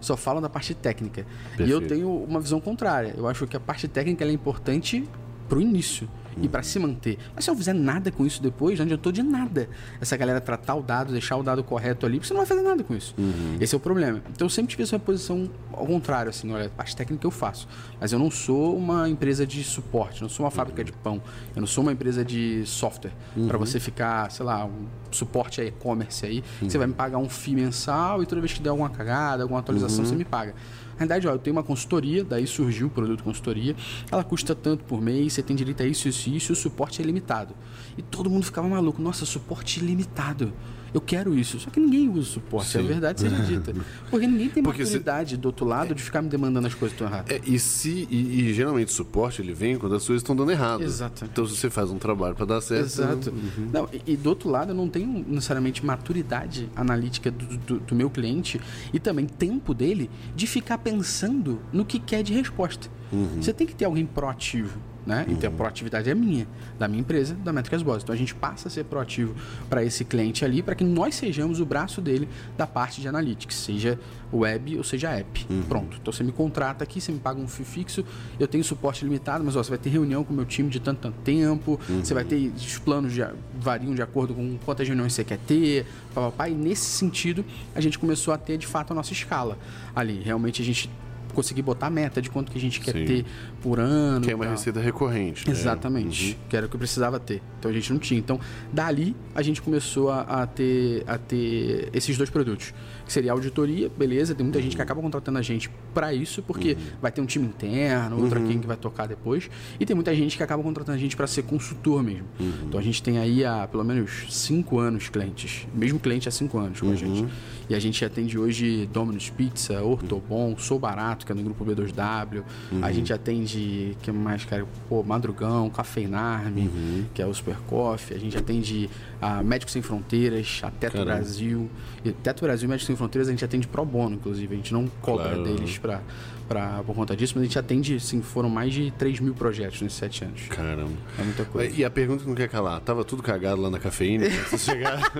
Só 0.00 0.16
falam 0.16 0.42
da 0.42 0.50
parte 0.50 0.74
técnica. 0.74 1.26
E 1.58 1.70
eu 1.70 1.80
Perfeito. 1.80 1.88
tenho 1.88 2.24
uma 2.24 2.40
visão 2.40 2.60
contrária. 2.60 3.14
Eu 3.16 3.26
acho 3.26 3.46
que 3.46 3.56
a 3.56 3.60
parte 3.60 3.88
técnica 3.88 4.24
é 4.24 4.30
importante 4.30 5.08
pro 5.48 5.60
início. 5.60 6.08
E 6.40 6.48
para 6.48 6.62
se 6.62 6.78
manter. 6.78 7.18
Mas 7.34 7.44
se 7.44 7.50
eu 7.50 7.56
fizer 7.56 7.72
nada 7.74 8.10
com 8.10 8.24
isso 8.24 8.42
depois, 8.42 8.78
não 8.78 8.84
adiantou 8.84 9.12
de 9.12 9.22
nada. 9.22 9.68
Essa 10.00 10.16
galera 10.16 10.40
tratar 10.40 10.74
o 10.74 10.82
dado, 10.82 11.12
deixar 11.12 11.36
o 11.36 11.42
dado 11.42 11.62
correto 11.62 12.06
ali, 12.06 12.16
porque 12.18 12.28
você 12.28 12.34
não 12.34 12.40
vai 12.40 12.46
fazer 12.46 12.62
nada 12.62 12.82
com 12.82 12.94
isso. 12.94 13.14
Esse 13.60 13.74
é 13.74 13.76
o 13.76 13.80
problema. 13.80 14.22
Então 14.30 14.46
eu 14.46 14.50
sempre 14.50 14.70
tive 14.70 14.82
essa 14.82 14.98
posição 14.98 15.50
ao 15.72 15.86
contrário, 15.86 16.30
assim, 16.30 16.50
olha, 16.52 16.66
a 16.66 16.70
parte 16.70 16.94
técnica 16.96 17.26
eu 17.26 17.30
faço. 17.30 17.68
Mas 18.00 18.12
eu 18.12 18.18
não 18.18 18.30
sou 18.30 18.76
uma 18.76 19.08
empresa 19.08 19.46
de 19.46 19.62
suporte, 19.64 20.22
não 20.22 20.28
sou 20.28 20.44
uma 20.44 20.50
fábrica 20.50 20.82
de 20.84 20.92
pão, 20.92 21.20
eu 21.54 21.60
não 21.60 21.66
sou 21.66 21.82
uma 21.82 21.92
empresa 21.92 22.24
de 22.24 22.64
software. 22.66 23.12
para 23.48 23.58
você 23.58 23.78
ficar, 23.80 24.30
sei 24.30 24.44
lá, 24.46 24.64
um 24.64 24.86
suporte 25.10 25.60
a 25.60 25.64
e-commerce 25.64 26.24
aí, 26.24 26.42
você 26.70 26.78
vai 26.78 26.86
me 26.86 26.94
pagar 26.94 27.18
um 27.18 27.28
FII 27.28 27.54
mensal 27.54 28.22
e 28.22 28.26
toda 28.26 28.40
vez 28.40 28.52
que 28.52 28.60
der 28.60 28.70
alguma 28.70 28.88
cagada, 28.90 29.42
alguma 29.42 29.60
atualização, 29.60 30.04
você 30.04 30.14
me 30.14 30.24
paga. 30.24 30.54
Na 30.92 30.98
verdade, 30.98 31.26
ó, 31.26 31.32
eu 31.32 31.38
tenho 31.38 31.56
uma 31.56 31.62
consultoria, 31.62 32.24
daí 32.24 32.46
surgiu 32.46 32.86
o 32.86 32.90
produto 32.90 33.24
consultoria. 33.24 33.74
Ela 34.10 34.22
custa 34.22 34.54
tanto 34.54 34.84
por 34.84 35.00
mês, 35.00 35.32
você 35.32 35.42
tem 35.42 35.56
direito 35.56 35.82
a 35.82 35.86
isso, 35.86 36.08
isso 36.08 36.30
isso, 36.30 36.52
o 36.52 36.56
suporte 36.56 37.00
é 37.00 37.04
limitado. 37.04 37.54
E 37.96 38.02
todo 38.02 38.30
mundo 38.30 38.44
ficava 38.44 38.68
maluco, 38.68 39.00
nossa, 39.00 39.24
suporte 39.24 39.80
ilimitado. 39.80 40.52
Eu 40.94 41.00
quero 41.00 41.34
isso. 41.38 41.58
Só 41.58 41.70
que 41.70 41.80
ninguém 41.80 42.08
usa 42.08 42.28
suporte, 42.30 42.76
a 42.76 42.80
Sim. 42.80 42.86
verdade 42.86 43.20
seja 43.20 43.36
dita. 43.44 43.72
Porque 44.10 44.26
ninguém 44.26 44.48
tem 44.50 44.62
Porque 44.62 44.84
se- 44.84 44.92
maturidade 44.92 45.36
do 45.36 45.46
outro 45.46 45.64
lado 45.66 45.94
de 45.94 46.02
ficar 46.02 46.20
me 46.22 46.28
demandando 46.28 46.66
as 46.66 46.74
coisas 46.74 46.96
tão 46.96 47.06
erradas. 47.06 47.30
É, 47.34 47.40
e, 47.46 47.58
se, 47.58 48.06
e, 48.10 48.40
e 48.50 48.54
geralmente 48.54 48.88
o 48.88 48.92
suporte 48.92 49.40
ele 49.40 49.52
vem 49.54 49.78
quando 49.78 49.94
as 49.94 50.06
coisas 50.06 50.22
estão 50.22 50.36
dando 50.36 50.50
errado. 50.52 50.82
Exato. 50.82 51.24
Então 51.24 51.46
se 51.46 51.56
você 51.56 51.70
faz 51.70 51.90
um 51.90 51.98
trabalho 51.98 52.34
para 52.34 52.44
dar 52.44 52.60
certo. 52.60 52.84
Exato. 52.84 53.30
Uhum. 53.30 53.70
Não, 53.72 53.88
e, 54.06 54.12
e 54.12 54.16
do 54.16 54.28
outro 54.28 54.50
lado, 54.50 54.72
eu 54.72 54.74
não 54.74 54.88
tenho 54.88 55.24
necessariamente 55.28 55.84
maturidade 55.84 56.68
analítica 56.76 57.30
do, 57.30 57.56
do- 57.56 57.80
do 57.80 57.94
meu 57.94 58.10
cliente 58.10 58.60
e 58.92 58.98
também 59.00 59.26
tempo 59.26 59.72
dele 59.72 60.10
de 60.36 60.46
ficar 60.46 60.78
pensando 60.78 61.60
no 61.72 61.84
que 61.84 61.98
quer 61.98 62.22
de 62.22 62.32
resposta. 62.32 62.88
Uhum. 63.12 63.40
Você 63.42 63.52
tem 63.52 63.66
que 63.66 63.74
ter 63.74 63.84
alguém 63.86 64.04
proativo. 64.06 64.78
Né? 65.04 65.26
Então 65.28 65.50
a 65.50 65.52
proatividade 65.52 66.08
é 66.08 66.14
minha, 66.14 66.46
da 66.78 66.86
minha 66.86 67.00
empresa, 67.00 67.34
da 67.34 67.52
Métricas 67.52 67.82
Boss. 67.82 68.02
Então 68.04 68.14
a 68.14 68.18
gente 68.18 68.34
passa 68.34 68.68
a 68.68 68.70
ser 68.70 68.84
proativo 68.84 69.34
para 69.68 69.82
esse 69.82 70.04
cliente 70.04 70.44
ali, 70.44 70.62
para 70.62 70.76
que 70.76 70.84
nós 70.84 71.16
sejamos 71.16 71.58
o 71.58 71.66
braço 71.66 72.00
dele 72.00 72.28
da 72.56 72.66
parte 72.68 73.00
de 73.00 73.08
analytics, 73.08 73.56
seja 73.56 73.98
web 74.32 74.78
ou 74.78 74.84
seja 74.84 75.10
app. 75.10 75.46
Uhum. 75.50 75.62
Pronto. 75.62 75.98
Então 76.00 76.12
você 76.12 76.22
me 76.22 76.30
contrata 76.30 76.84
aqui, 76.84 77.00
você 77.00 77.10
me 77.10 77.18
paga 77.18 77.40
um 77.40 77.48
fio 77.48 77.64
fixo, 77.64 78.04
eu 78.38 78.46
tenho 78.46 78.62
suporte 78.62 79.04
limitado, 79.04 79.44
mas 79.44 79.56
ó, 79.56 79.62
você 79.62 79.70
vai 79.70 79.78
ter 79.78 79.90
reunião 79.90 80.22
com 80.22 80.32
o 80.32 80.36
meu 80.36 80.44
time 80.44 80.68
de 80.68 80.78
tanto, 80.78 81.00
tanto 81.00 81.18
tempo, 81.22 81.80
você 82.02 82.14
vai 82.14 82.24
ter 82.24 82.52
os 82.56 82.78
planos 82.78 83.12
de, 83.12 83.26
variam 83.58 83.94
de 83.94 84.02
acordo 84.02 84.34
com 84.34 84.56
quantas 84.64 84.86
reuniões 84.86 85.12
você 85.12 85.24
quer 85.24 85.38
ter, 85.38 85.84
papapá, 86.14 86.48
e 86.48 86.54
nesse 86.54 86.84
sentido 86.84 87.44
a 87.74 87.80
gente 87.80 87.98
começou 87.98 88.32
a 88.32 88.38
ter 88.38 88.56
de 88.56 88.66
fato 88.66 88.92
a 88.92 88.94
nossa 88.94 89.12
escala 89.12 89.58
ali. 89.94 90.20
Realmente 90.20 90.62
a 90.62 90.64
gente 90.64 90.88
conseguir 91.32 91.62
botar 91.62 91.86
a 91.86 91.90
meta 91.90 92.20
de 92.20 92.30
quanto 92.30 92.52
que 92.52 92.58
a 92.58 92.60
gente 92.60 92.80
quer 92.80 92.92
Sim. 92.92 93.04
ter 93.04 93.24
por 93.62 93.80
ano. 93.80 94.24
Que 94.24 94.30
é 94.30 94.34
uma 94.34 94.44
tal. 94.44 94.52
receita 94.54 94.80
recorrente. 94.80 95.46
né? 95.46 95.52
Exatamente. 95.52 96.38
Que 96.48 96.56
era 96.56 96.66
o 96.66 96.68
que 96.68 96.76
eu 96.76 96.78
precisava 96.78 97.18
ter. 97.18 97.42
Então 97.58 97.70
a 97.70 97.74
gente 97.74 97.92
não 97.92 97.98
tinha. 97.98 98.18
Então, 98.18 98.38
dali 98.72 99.16
a 99.34 99.42
gente 99.42 99.60
começou 99.62 100.10
a, 100.10 100.20
a 100.22 100.46
ter, 100.46 101.04
a 101.06 101.18
ter 101.18 101.88
esses 101.92 102.16
dois 102.16 102.30
produtos. 102.30 102.72
Que 103.12 103.14
seria 103.14 103.32
auditoria, 103.32 103.90
beleza. 103.94 104.34
Tem 104.34 104.42
muita 104.42 104.58
gente 104.62 104.74
que 104.74 104.80
acaba 104.80 105.02
contratando 105.02 105.38
a 105.38 105.42
gente 105.42 105.70
para 105.92 106.14
isso, 106.14 106.42
porque 106.42 106.78
vai 106.98 107.12
ter 107.12 107.20
um 107.20 107.26
time 107.26 107.46
interno, 107.46 108.18
outro 108.18 108.42
aqui 108.42 108.58
que 108.58 108.66
vai 108.66 108.74
tocar 108.74 109.06
depois. 109.06 109.50
E 109.78 109.84
tem 109.84 109.94
muita 109.94 110.14
gente 110.16 110.34
que 110.34 110.42
acaba 110.42 110.62
contratando 110.62 110.96
a 110.96 110.98
gente 110.98 111.14
para 111.14 111.26
ser 111.26 111.42
consultor 111.42 112.02
mesmo. 112.02 112.24
Então 112.66 112.80
a 112.80 112.82
gente 112.82 113.02
tem 113.02 113.18
aí 113.18 113.44
há 113.44 113.68
pelo 113.70 113.84
menos 113.84 114.28
cinco 114.30 114.78
anos 114.78 115.10
clientes. 115.10 115.66
Mesmo 115.74 116.00
cliente 116.00 116.26
há 116.26 116.32
cinco 116.32 116.56
anos 116.56 116.80
com 116.80 116.90
a 116.90 116.94
gente. 116.94 117.26
E 117.68 117.74
a 117.74 117.78
gente 117.78 118.02
atende 118.02 118.38
hoje 118.38 118.88
Domino's 118.90 119.28
Pizza, 119.28 119.82
Ortobon, 119.82 120.56
Sou 120.56 120.78
Barato, 120.78 121.26
que 121.26 121.32
é 121.32 121.34
no 121.34 121.42
grupo 121.42 121.66
B2W. 121.66 122.42
A 122.80 122.92
gente 122.92 123.12
atende, 123.12 123.94
que 124.00 124.10
mais, 124.10 124.46
cara? 124.46 124.66
Pô, 124.88 125.02
Madrugão, 125.02 125.68
Cafeinarme, 125.68 126.70
que 127.12 127.20
é 127.20 127.26
o 127.26 127.34
Super 127.34 127.56
Coffee. 127.68 128.16
A 128.16 128.20
gente 128.20 128.38
atende 128.38 128.88
a 129.20 129.42
Médicos 129.42 129.72
Sem 129.72 129.82
Fronteiras, 129.82 130.60
a 130.62 130.70
Teto 130.70 130.92
Caramba. 130.92 131.16
Brasil. 131.16 131.70
E 132.04 132.10
Teto 132.10 132.42
Brasil 132.42 132.66
e 132.66 132.68
Médicos 132.68 132.86
Sem 132.86 132.96
Fronteiras 132.96 133.01
a 133.04 133.30
gente 133.30 133.44
atende 133.44 133.66
pro 133.66 133.84
bono, 133.84 134.16
inclusive. 134.16 134.54
A 134.54 134.56
gente 134.56 134.72
não 134.72 134.86
cobra 135.00 135.24
Claro. 135.30 135.44
deles 135.44 135.78
pra, 135.78 136.00
pra, 136.48 136.82
por 136.84 136.94
conta 136.94 137.16
disso, 137.16 137.34
mas 137.36 137.42
a 137.42 137.46
gente 137.46 137.58
atende, 137.58 137.94
assim, 137.96 138.20
foram 138.22 138.48
mais 138.48 138.72
de 138.72 138.90
3 138.92 139.20
mil 139.20 139.34
projetos 139.34 139.80
nesses 139.82 139.98
sete 139.98 140.24
anos. 140.24 140.42
Caramba. 140.48 140.92
É 141.18 141.22
muita 141.22 141.44
coisa. 141.44 141.74
E 141.74 141.84
a 141.84 141.90
pergunta 141.90 142.22
que 142.22 142.28
não 142.28 142.34
quer 142.36 142.48
calar, 142.48 142.80
tava 142.80 143.04
tudo 143.04 143.22
cagado 143.22 143.60
lá 143.60 143.70
na 143.70 143.78
cafeína? 143.78 144.26
quando 144.28 144.48
Vocês 144.48 144.62
chegaram? 144.64 145.02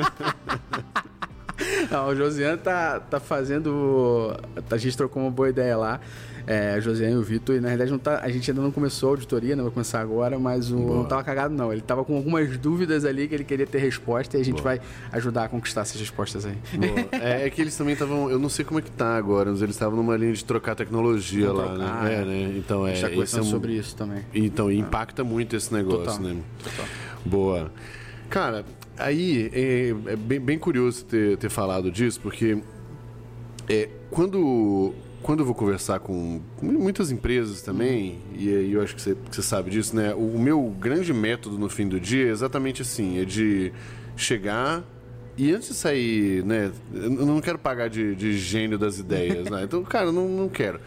Não, 1.90 2.08
o 2.08 2.16
Josiane 2.16 2.58
tá, 2.58 2.98
tá 2.98 3.20
fazendo. 3.20 4.34
A 4.70 4.76
gente 4.76 4.96
trocou 4.96 5.22
uma 5.22 5.30
boa 5.30 5.48
ideia 5.50 5.76
lá. 5.76 6.00
É, 6.46 6.80
Josiane 6.80 7.14
e 7.14 7.16
o 7.16 7.22
Vitor, 7.22 7.56
e 7.56 7.60
na 7.60 7.68
realidade 7.68 7.90
não 7.90 7.98
tá, 7.98 8.20
a 8.22 8.28
gente 8.28 8.50
ainda 8.50 8.62
não 8.62 8.70
começou 8.70 9.10
a 9.10 9.12
auditoria, 9.12 9.54
não 9.54 9.64
vai 9.64 9.72
começar 9.72 10.00
agora, 10.00 10.38
mas 10.38 10.70
o 10.70 10.76
Boa. 10.76 10.96
não 10.96 11.04
tava 11.04 11.22
cagado, 11.22 11.54
não. 11.54 11.72
Ele 11.72 11.82
tava 11.82 12.04
com 12.04 12.16
algumas 12.16 12.56
dúvidas 12.58 13.04
ali 13.04 13.28
que 13.28 13.34
ele 13.34 13.44
queria 13.44 13.66
ter 13.66 13.78
resposta 13.78 14.36
e 14.36 14.40
a 14.40 14.44
gente 14.44 14.62
Boa. 14.62 14.76
vai 14.76 14.80
ajudar 15.12 15.44
a 15.44 15.48
conquistar 15.48 15.82
essas 15.82 16.00
respostas 16.00 16.44
aí. 16.44 16.56
É, 17.12 17.46
é, 17.46 17.50
que 17.50 17.60
eles 17.60 17.76
também 17.76 17.92
estavam. 17.92 18.30
Eu 18.30 18.38
não 18.38 18.48
sei 18.48 18.64
como 18.64 18.80
é 18.80 18.82
que 18.82 18.90
tá 18.90 19.16
agora, 19.16 19.50
mas 19.50 19.62
eles 19.62 19.74
estavam 19.74 19.96
numa 19.96 20.16
linha 20.16 20.32
de 20.32 20.44
trocar 20.44 20.74
tecnologia 20.74 21.46
não 21.46 21.54
lá, 21.54 21.74
trocar, 21.74 22.04
né? 22.04 22.14
É, 22.14 22.24
né? 22.24 22.54
Então 22.56 22.86
é. 22.86 22.90
A 22.90 22.94
gente 22.94 23.02
tá 23.02 23.10
conversando 23.10 23.44
é 23.44 23.46
um... 23.46 23.50
sobre 23.50 23.72
isso 23.74 23.96
também. 23.96 24.24
Então, 24.34 24.66
ah. 24.68 24.74
impacta 24.74 25.22
muito 25.22 25.54
esse 25.54 25.72
negócio, 25.72 26.04
Total. 26.04 26.20
né? 26.20 26.36
Total. 26.62 26.86
Boa. 27.24 27.72
Cara, 28.28 28.64
aí 28.98 29.50
é, 29.52 30.12
é 30.12 30.16
bem, 30.16 30.40
bem, 30.40 30.58
curioso 30.58 31.04
ter, 31.04 31.36
ter 31.36 31.50
falado 31.50 31.90
disso, 31.90 32.20
porque 32.20 32.58
é, 33.68 33.88
quando 34.10 34.94
quando 35.22 35.40
eu 35.40 35.46
vou 35.46 35.54
conversar 35.54 36.00
com 36.00 36.40
muitas 36.60 37.10
empresas 37.10 37.62
também, 37.62 38.18
e 38.34 38.48
eu 38.72 38.82
acho 38.82 38.94
que 38.94 39.00
você, 39.00 39.14
que 39.14 39.36
você 39.36 39.42
sabe 39.42 39.70
disso, 39.70 39.94
né? 39.94 40.14
O, 40.14 40.38
meu 40.38 40.74
grande 40.80 41.12
método 41.12 41.58
no 41.58 41.68
fim 41.68 41.88
do 41.88 42.00
dia 42.00 42.26
é 42.26 42.30
exatamente 42.30 42.82
assim: 42.82 43.20
é 43.20 43.24
de 43.24 43.72
chegar 44.16 44.84
e 45.36 45.52
antes 45.52 45.68
de 45.68 45.74
sair, 45.74 46.44
né? 46.44 46.72
Eu 46.92 47.10
não 47.10 47.40
quero 47.40 47.58
pagar 47.58 47.88
de, 47.88 48.14
de 48.14 48.36
gênio 48.36 48.78
das 48.78 48.98
ideias, 48.98 49.48
né? 49.48 49.62
Então, 49.64 49.82
cara, 49.84 50.10
não, 50.10 50.28
não 50.28 50.48
quero. 50.48 50.80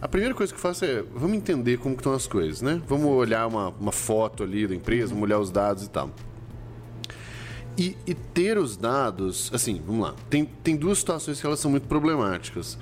A 0.00 0.08
primeira 0.08 0.34
coisa 0.34 0.52
que 0.52 0.58
eu 0.58 0.62
faço 0.62 0.84
é, 0.84 1.02
vamos 1.14 1.36
entender 1.36 1.78
como 1.78 1.94
estão 1.94 2.12
as 2.12 2.26
coisas, 2.26 2.60
né? 2.60 2.82
Vamos 2.86 3.06
olhar 3.06 3.46
uma, 3.46 3.68
uma 3.70 3.92
foto 3.92 4.42
ali 4.42 4.66
da 4.66 4.74
empresa, 4.74 5.08
vamos 5.08 5.22
olhar 5.22 5.38
os 5.38 5.50
dados 5.50 5.84
e 5.84 5.90
tal. 5.90 6.10
E, 7.78 7.96
e, 8.06 8.14
ter 8.14 8.56
os 8.56 8.76
dados, 8.76 9.50
assim, 9.52 9.82
vamos 9.86 10.02
lá. 10.02 10.14
Tem, 10.30 10.44
tem 10.44 10.76
duas 10.76 10.98
situações 10.98 11.40
que 11.40 11.46
elas 11.46 11.60
são 11.60 11.70
muito 11.70 11.86
problemáticas. 11.86 12.78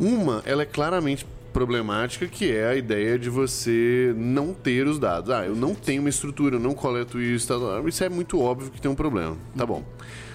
Uma, 0.00 0.42
ela 0.46 0.62
é 0.62 0.66
claramente 0.66 1.26
problemática, 1.52 2.26
que 2.26 2.50
é 2.50 2.68
a 2.68 2.74
ideia 2.74 3.18
de 3.18 3.28
você 3.28 4.14
não 4.16 4.54
ter 4.54 4.86
os 4.86 4.98
dados. 4.98 5.30
Ah, 5.30 5.44
eu 5.44 5.54
não 5.54 5.74
tenho 5.74 6.00
uma 6.00 6.08
estrutura, 6.08 6.56
eu 6.56 6.60
não 6.60 6.74
coleto 6.74 7.20
isso, 7.20 7.48
tá, 7.48 7.54
isso 7.86 8.02
é 8.02 8.08
muito 8.08 8.40
óbvio 8.40 8.70
que 8.70 8.80
tem 8.80 8.90
um 8.90 8.94
problema. 8.94 9.36
Tá 9.56 9.66
bom. 9.66 9.84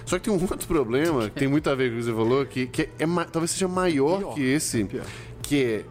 Só 0.04 0.18
que 0.18 0.24
tem 0.24 0.32
um 0.32 0.40
outro 0.48 0.68
problema 0.68 1.28
que 1.28 1.40
tem 1.40 1.48
muito 1.48 1.68
a 1.68 1.74
ver 1.74 1.90
com 1.90 1.96
o 1.96 1.98
que 1.98 2.04
você 2.04 2.14
falou, 2.14 2.46
que, 2.46 2.66
que 2.66 2.82
é, 2.82 2.90
é 2.98 3.24
talvez 3.30 3.50
seja 3.50 3.66
maior 3.66 4.18
pior, 4.18 4.34
que 4.34 4.42
esse, 4.42 4.82
é 4.82 5.02
que 5.42 5.64
é 5.64 5.84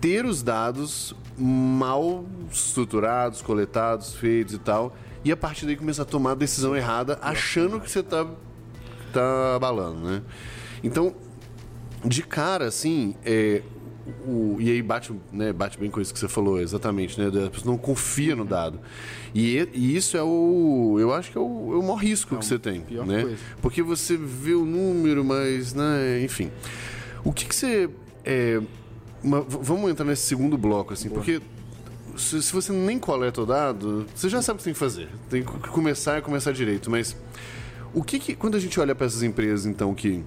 ter 0.00 0.24
os 0.24 0.42
dados 0.42 1.14
mal 1.38 2.24
estruturados, 2.50 3.40
coletados, 3.40 4.14
feitos 4.14 4.54
e 4.54 4.58
tal, 4.58 4.94
e 5.24 5.32
a 5.32 5.36
partir 5.36 5.66
daí 5.66 5.76
começar 5.76 6.02
a 6.02 6.06
tomar 6.06 6.32
a 6.32 6.34
decisão 6.34 6.76
errada, 6.76 7.18
achando 7.22 7.80
que 7.80 7.90
você 7.90 8.02
tá, 8.02 8.26
tá 9.12 9.56
abalando, 9.56 10.00
né? 10.00 10.22
Então, 10.82 11.14
de 12.04 12.22
cara, 12.22 12.66
assim, 12.66 13.14
é, 13.24 13.62
o, 14.26 14.56
e 14.58 14.70
aí 14.70 14.82
bate, 14.82 15.12
né, 15.32 15.52
bate 15.52 15.78
bem 15.78 15.90
com 15.90 16.00
isso 16.00 16.12
que 16.12 16.18
você 16.18 16.28
falou, 16.28 16.60
exatamente, 16.60 17.20
né? 17.20 17.26
A 17.28 17.50
pessoa 17.50 17.72
não 17.72 17.78
confia 17.78 18.34
no 18.34 18.44
dado. 18.44 18.80
E, 19.34 19.68
e 19.72 19.96
isso 19.96 20.16
é 20.16 20.22
o. 20.22 20.96
Eu 20.98 21.12
acho 21.12 21.30
que 21.30 21.38
é 21.38 21.40
o, 21.40 21.72
é 21.72 21.76
o 21.76 21.82
maior 21.82 21.96
risco 21.96 22.34
é 22.34 22.38
que 22.38 22.44
você 22.44 22.58
tem. 22.58 22.84
Né? 22.90 23.22
Coisa. 23.22 23.36
Porque 23.60 23.82
você 23.82 24.16
vê 24.16 24.54
o 24.54 24.64
número, 24.64 25.24
mas, 25.24 25.74
né, 25.74 26.22
enfim. 26.22 26.50
O 27.24 27.32
que, 27.32 27.44
que 27.44 27.54
você. 27.54 27.88
É, 28.24 28.60
uma, 29.22 29.40
vamos 29.42 29.90
entrar 29.90 30.04
nesse 30.04 30.22
segundo 30.22 30.56
bloco, 30.56 30.94
assim, 30.94 31.08
Boa. 31.08 31.20
porque 31.20 31.40
se, 32.16 32.42
se, 32.42 32.52
você 32.52 32.72
nem 32.72 32.98
coleta 32.98 33.42
o 33.42 33.46
dado, 33.46 34.06
você 34.14 34.28
já 34.28 34.42
sabe 34.42 34.56
o 34.56 34.58
que 34.58 34.64
tem 34.64 34.72
que 34.72 34.78
fazer. 34.78 35.08
Tem 35.28 35.42
que 35.42 35.68
começar 35.68 36.18
e 36.18 36.22
começar 36.22 36.52
direito. 36.52 36.90
Mas 36.90 37.16
o 37.94 38.02
que, 38.02 38.18
que 38.18 38.34
quando 38.34 38.56
a 38.56 38.60
gente 38.60 38.78
olha 38.80 38.94
para 38.94 39.06
essas 39.06 39.22
empresas, 39.22 39.66
então, 39.66 39.94
que 39.94 40.24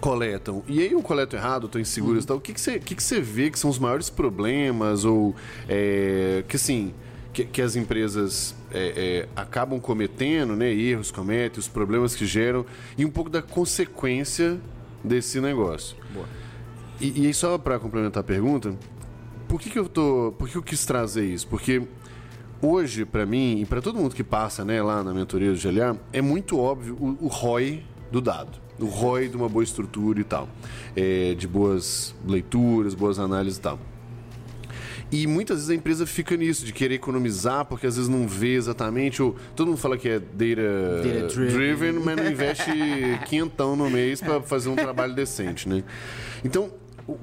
coletam. 0.00 0.62
E 0.66 0.80
aí 0.80 0.92
eu 0.92 1.02
coleto 1.02 1.36
errado, 1.36 1.66
estou 1.66 1.80
inseguro 1.80 2.14
uhum. 2.14 2.20
e 2.20 2.24
tal. 2.24 2.36
O 2.38 2.40
que, 2.40 2.52
que, 2.52 2.60
você, 2.60 2.78
que, 2.78 2.94
que 2.94 3.02
você 3.02 3.20
vê 3.20 3.50
que 3.50 3.58
são 3.58 3.70
os 3.70 3.78
maiores 3.78 4.08
problemas 4.10 5.04
ou 5.04 5.34
é, 5.68 6.42
que 6.48 6.56
assim 6.56 6.92
que, 7.32 7.44
que 7.44 7.62
as 7.62 7.76
empresas 7.76 8.54
é, 8.72 9.26
é, 9.26 9.28
acabam 9.40 9.80
cometendo, 9.80 10.56
né? 10.56 10.72
Erros 10.72 11.10
cometem, 11.10 11.60
os 11.60 11.68
problemas 11.68 12.14
que 12.14 12.26
geram 12.26 12.64
e 12.98 13.04
um 13.04 13.10
pouco 13.10 13.30
da 13.30 13.42
consequência 13.42 14.58
desse 15.02 15.40
negócio. 15.40 15.96
Boa. 16.12 16.26
E, 17.00 17.22
e 17.22 17.26
aí 17.26 17.34
só 17.34 17.56
para 17.56 17.78
complementar 17.78 18.20
a 18.20 18.24
pergunta, 18.24 18.76
por 19.48 19.60
que, 19.60 19.70
que 19.70 19.78
eu 19.78 19.88
tô, 19.88 20.34
por 20.38 20.48
que 20.48 20.56
eu 20.56 20.62
quis 20.62 20.84
trazer 20.84 21.24
isso? 21.24 21.46
Porque 21.46 21.82
hoje 22.60 23.04
para 23.04 23.24
mim 23.24 23.60
e 23.60 23.66
para 23.66 23.80
todo 23.80 23.98
mundo 23.98 24.14
que 24.14 24.24
passa, 24.24 24.64
né, 24.64 24.82
lá 24.82 25.02
na 25.02 25.14
mentoria 25.14 25.52
do 25.52 25.58
GLA, 25.58 25.96
é 26.12 26.20
muito 26.20 26.58
óbvio 26.58 26.96
o, 27.00 27.26
o 27.26 27.28
ROI 27.28 27.84
do 28.10 28.20
dado 28.20 28.70
do 28.80 28.86
ROI 28.86 29.28
de 29.28 29.36
uma 29.36 29.48
boa 29.48 29.62
estrutura 29.62 30.18
e 30.18 30.24
tal, 30.24 30.48
é, 30.96 31.34
de 31.34 31.46
boas 31.46 32.14
leituras, 32.26 32.94
boas 32.94 33.18
análises 33.18 33.58
e 33.58 33.60
tal. 33.60 33.78
E 35.12 35.26
muitas 35.26 35.58
vezes 35.58 35.70
a 35.70 35.74
empresa 35.74 36.06
fica 36.06 36.36
nisso, 36.36 36.64
de 36.64 36.72
querer 36.72 36.94
economizar, 36.94 37.64
porque 37.64 37.86
às 37.86 37.96
vezes 37.96 38.08
não 38.08 38.28
vê 38.28 38.54
exatamente. 38.54 39.20
Ou, 39.20 39.34
todo 39.56 39.68
mundo 39.68 39.76
fala 39.76 39.98
que 39.98 40.08
é 40.08 40.18
data, 40.18 41.02
data 41.02 41.26
driven. 41.26 41.52
driven, 41.52 41.92
mas 41.92 42.16
não 42.16 42.30
investe 42.30 42.70
quinhentão 43.26 43.74
no 43.74 43.90
mês 43.90 44.20
para 44.20 44.40
fazer 44.40 44.68
um 44.68 44.76
trabalho 44.76 45.12
decente, 45.12 45.68
né? 45.68 45.82
Então, 46.44 46.70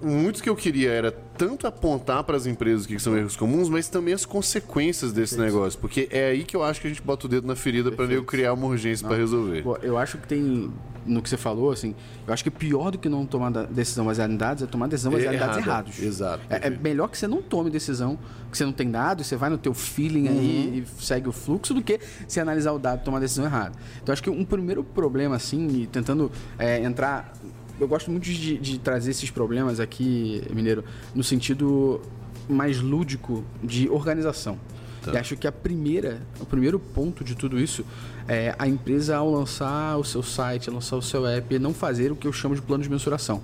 muitos 0.01 0.41
que 0.41 0.49
eu 0.49 0.55
queria 0.55 0.91
era 0.91 1.11
tanto 1.11 1.67
apontar 1.67 2.23
para 2.23 2.35
as 2.35 2.45
empresas 2.45 2.85
o 2.85 2.87
que 2.87 2.99
são 2.99 3.15
erros 3.17 3.35
comuns, 3.35 3.69
mas 3.69 3.87
também 3.87 4.13
as 4.13 4.25
consequências 4.25 5.11
desse 5.11 5.35
Perfeito. 5.35 5.55
negócio. 5.55 5.79
Porque 5.79 6.07
é 6.11 6.29
aí 6.29 6.43
que 6.43 6.55
eu 6.55 6.63
acho 6.63 6.81
que 6.81 6.87
a 6.87 6.89
gente 6.89 7.01
bota 7.01 7.27
o 7.27 7.29
dedo 7.29 7.45
na 7.45 7.55
ferida 7.55 7.91
para 7.91 8.05
eu 8.05 8.23
criar 8.23 8.53
uma 8.53 8.67
urgência 8.67 9.07
para 9.07 9.17
resolver. 9.17 9.63
Eu 9.83 9.97
acho 9.97 10.17
que 10.17 10.27
tem, 10.27 10.71
no 11.05 11.21
que 11.21 11.29
você 11.29 11.37
falou, 11.37 11.71
assim, 11.71 11.93
eu 12.25 12.33
acho 12.33 12.43
que 12.43 12.49
pior 12.49 12.91
do 12.91 12.97
que 12.97 13.07
não 13.07 13.25
tomar 13.25 13.51
decisão 13.67 14.05
baseada 14.05 14.33
em 14.33 14.37
dados 14.37 14.63
é 14.63 14.65
tomar 14.65 14.87
decisão 14.87 15.11
baseada 15.11 15.35
em 15.35 15.39
dados 15.39 15.57
errados. 15.57 15.99
Exato. 15.99 16.43
É, 16.49 16.67
é, 16.67 16.69
melhor 16.69 17.07
que 17.07 17.17
você 17.17 17.27
não 17.27 17.41
tome 17.41 17.69
decisão, 17.69 18.17
que 18.51 18.57
você 18.57 18.65
não 18.65 18.73
tem 18.73 18.89
dados, 18.89 19.27
você 19.27 19.35
vai 19.35 19.49
no 19.49 19.57
teu 19.57 19.73
feeling 19.73 20.27
uhum. 20.27 20.39
aí 20.39 20.85
e 20.85 21.03
segue 21.03 21.29
o 21.29 21.31
fluxo, 21.31 21.73
do 21.73 21.81
que 21.81 21.99
se 22.27 22.39
analisar 22.39 22.71
o 22.71 22.79
dado 22.79 23.01
e 23.01 23.03
tomar 23.03 23.19
decisão 23.19 23.45
errada. 23.45 23.75
Então, 24.01 24.11
acho 24.11 24.23
que 24.23 24.29
um 24.29 24.43
primeiro 24.43 24.83
problema, 24.83 25.35
assim, 25.35 25.87
tentando 25.91 26.31
é, 26.57 26.81
entrar 26.83 27.31
eu 27.79 27.87
gosto 27.87 28.11
muito 28.11 28.25
de, 28.25 28.57
de 28.57 28.79
trazer 28.79 29.11
esses 29.11 29.29
problemas 29.29 29.79
aqui, 29.79 30.41
Mineiro, 30.53 30.83
no 31.13 31.23
sentido 31.23 32.01
mais 32.49 32.79
lúdico 32.79 33.43
de 33.63 33.89
organização. 33.89 34.57
Tá. 35.01 35.13
E 35.13 35.17
acho 35.17 35.37
que 35.37 35.47
a 35.47 35.51
primeira, 35.51 36.21
o 36.39 36.45
primeiro 36.45 36.79
ponto 36.79 37.23
de 37.23 37.35
tudo 37.35 37.59
isso 37.59 37.85
é 38.27 38.53
a 38.57 38.67
empresa 38.67 39.15
ao 39.15 39.31
lançar 39.31 39.97
o 39.97 40.03
seu 40.03 40.21
site, 40.21 40.69
lançar 40.69 40.97
o 40.97 41.01
seu 41.01 41.25
app, 41.25 41.57
não 41.59 41.73
fazer 41.73 42.11
o 42.11 42.15
que 42.15 42.27
eu 42.27 42.33
chamo 42.33 42.55
de 42.55 42.61
plano 42.61 42.83
de 42.83 42.89
mensuração. 42.89 43.41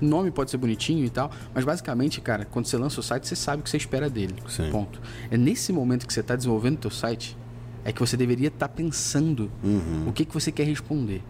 O 0.00 0.04
nome 0.04 0.30
pode 0.30 0.50
ser 0.50 0.56
bonitinho 0.56 1.04
e 1.04 1.10
tal, 1.10 1.30
mas 1.54 1.64
basicamente, 1.64 2.20
cara, 2.20 2.46
quando 2.46 2.66
você 2.66 2.76
lança 2.76 3.00
o 3.00 3.02
site, 3.02 3.26
você 3.26 3.36
sabe 3.36 3.60
o 3.60 3.64
que 3.64 3.70
você 3.70 3.76
espera 3.76 4.08
dele. 4.08 4.34
Sim. 4.48 4.70
Ponto. 4.70 5.00
É 5.30 5.36
nesse 5.36 5.72
momento 5.72 6.06
que 6.06 6.12
você 6.12 6.20
está 6.20 6.34
desenvolvendo 6.34 6.76
o 6.76 6.78
teu 6.78 6.90
site, 6.90 7.36
é 7.84 7.92
que 7.92 8.00
você 8.00 8.16
deveria 8.16 8.48
estar 8.48 8.68
tá 8.68 8.74
pensando 8.74 9.50
uhum. 9.62 10.08
o 10.08 10.12
que, 10.12 10.24
que 10.24 10.32
você 10.32 10.52
quer 10.52 10.64
responder 10.64 11.22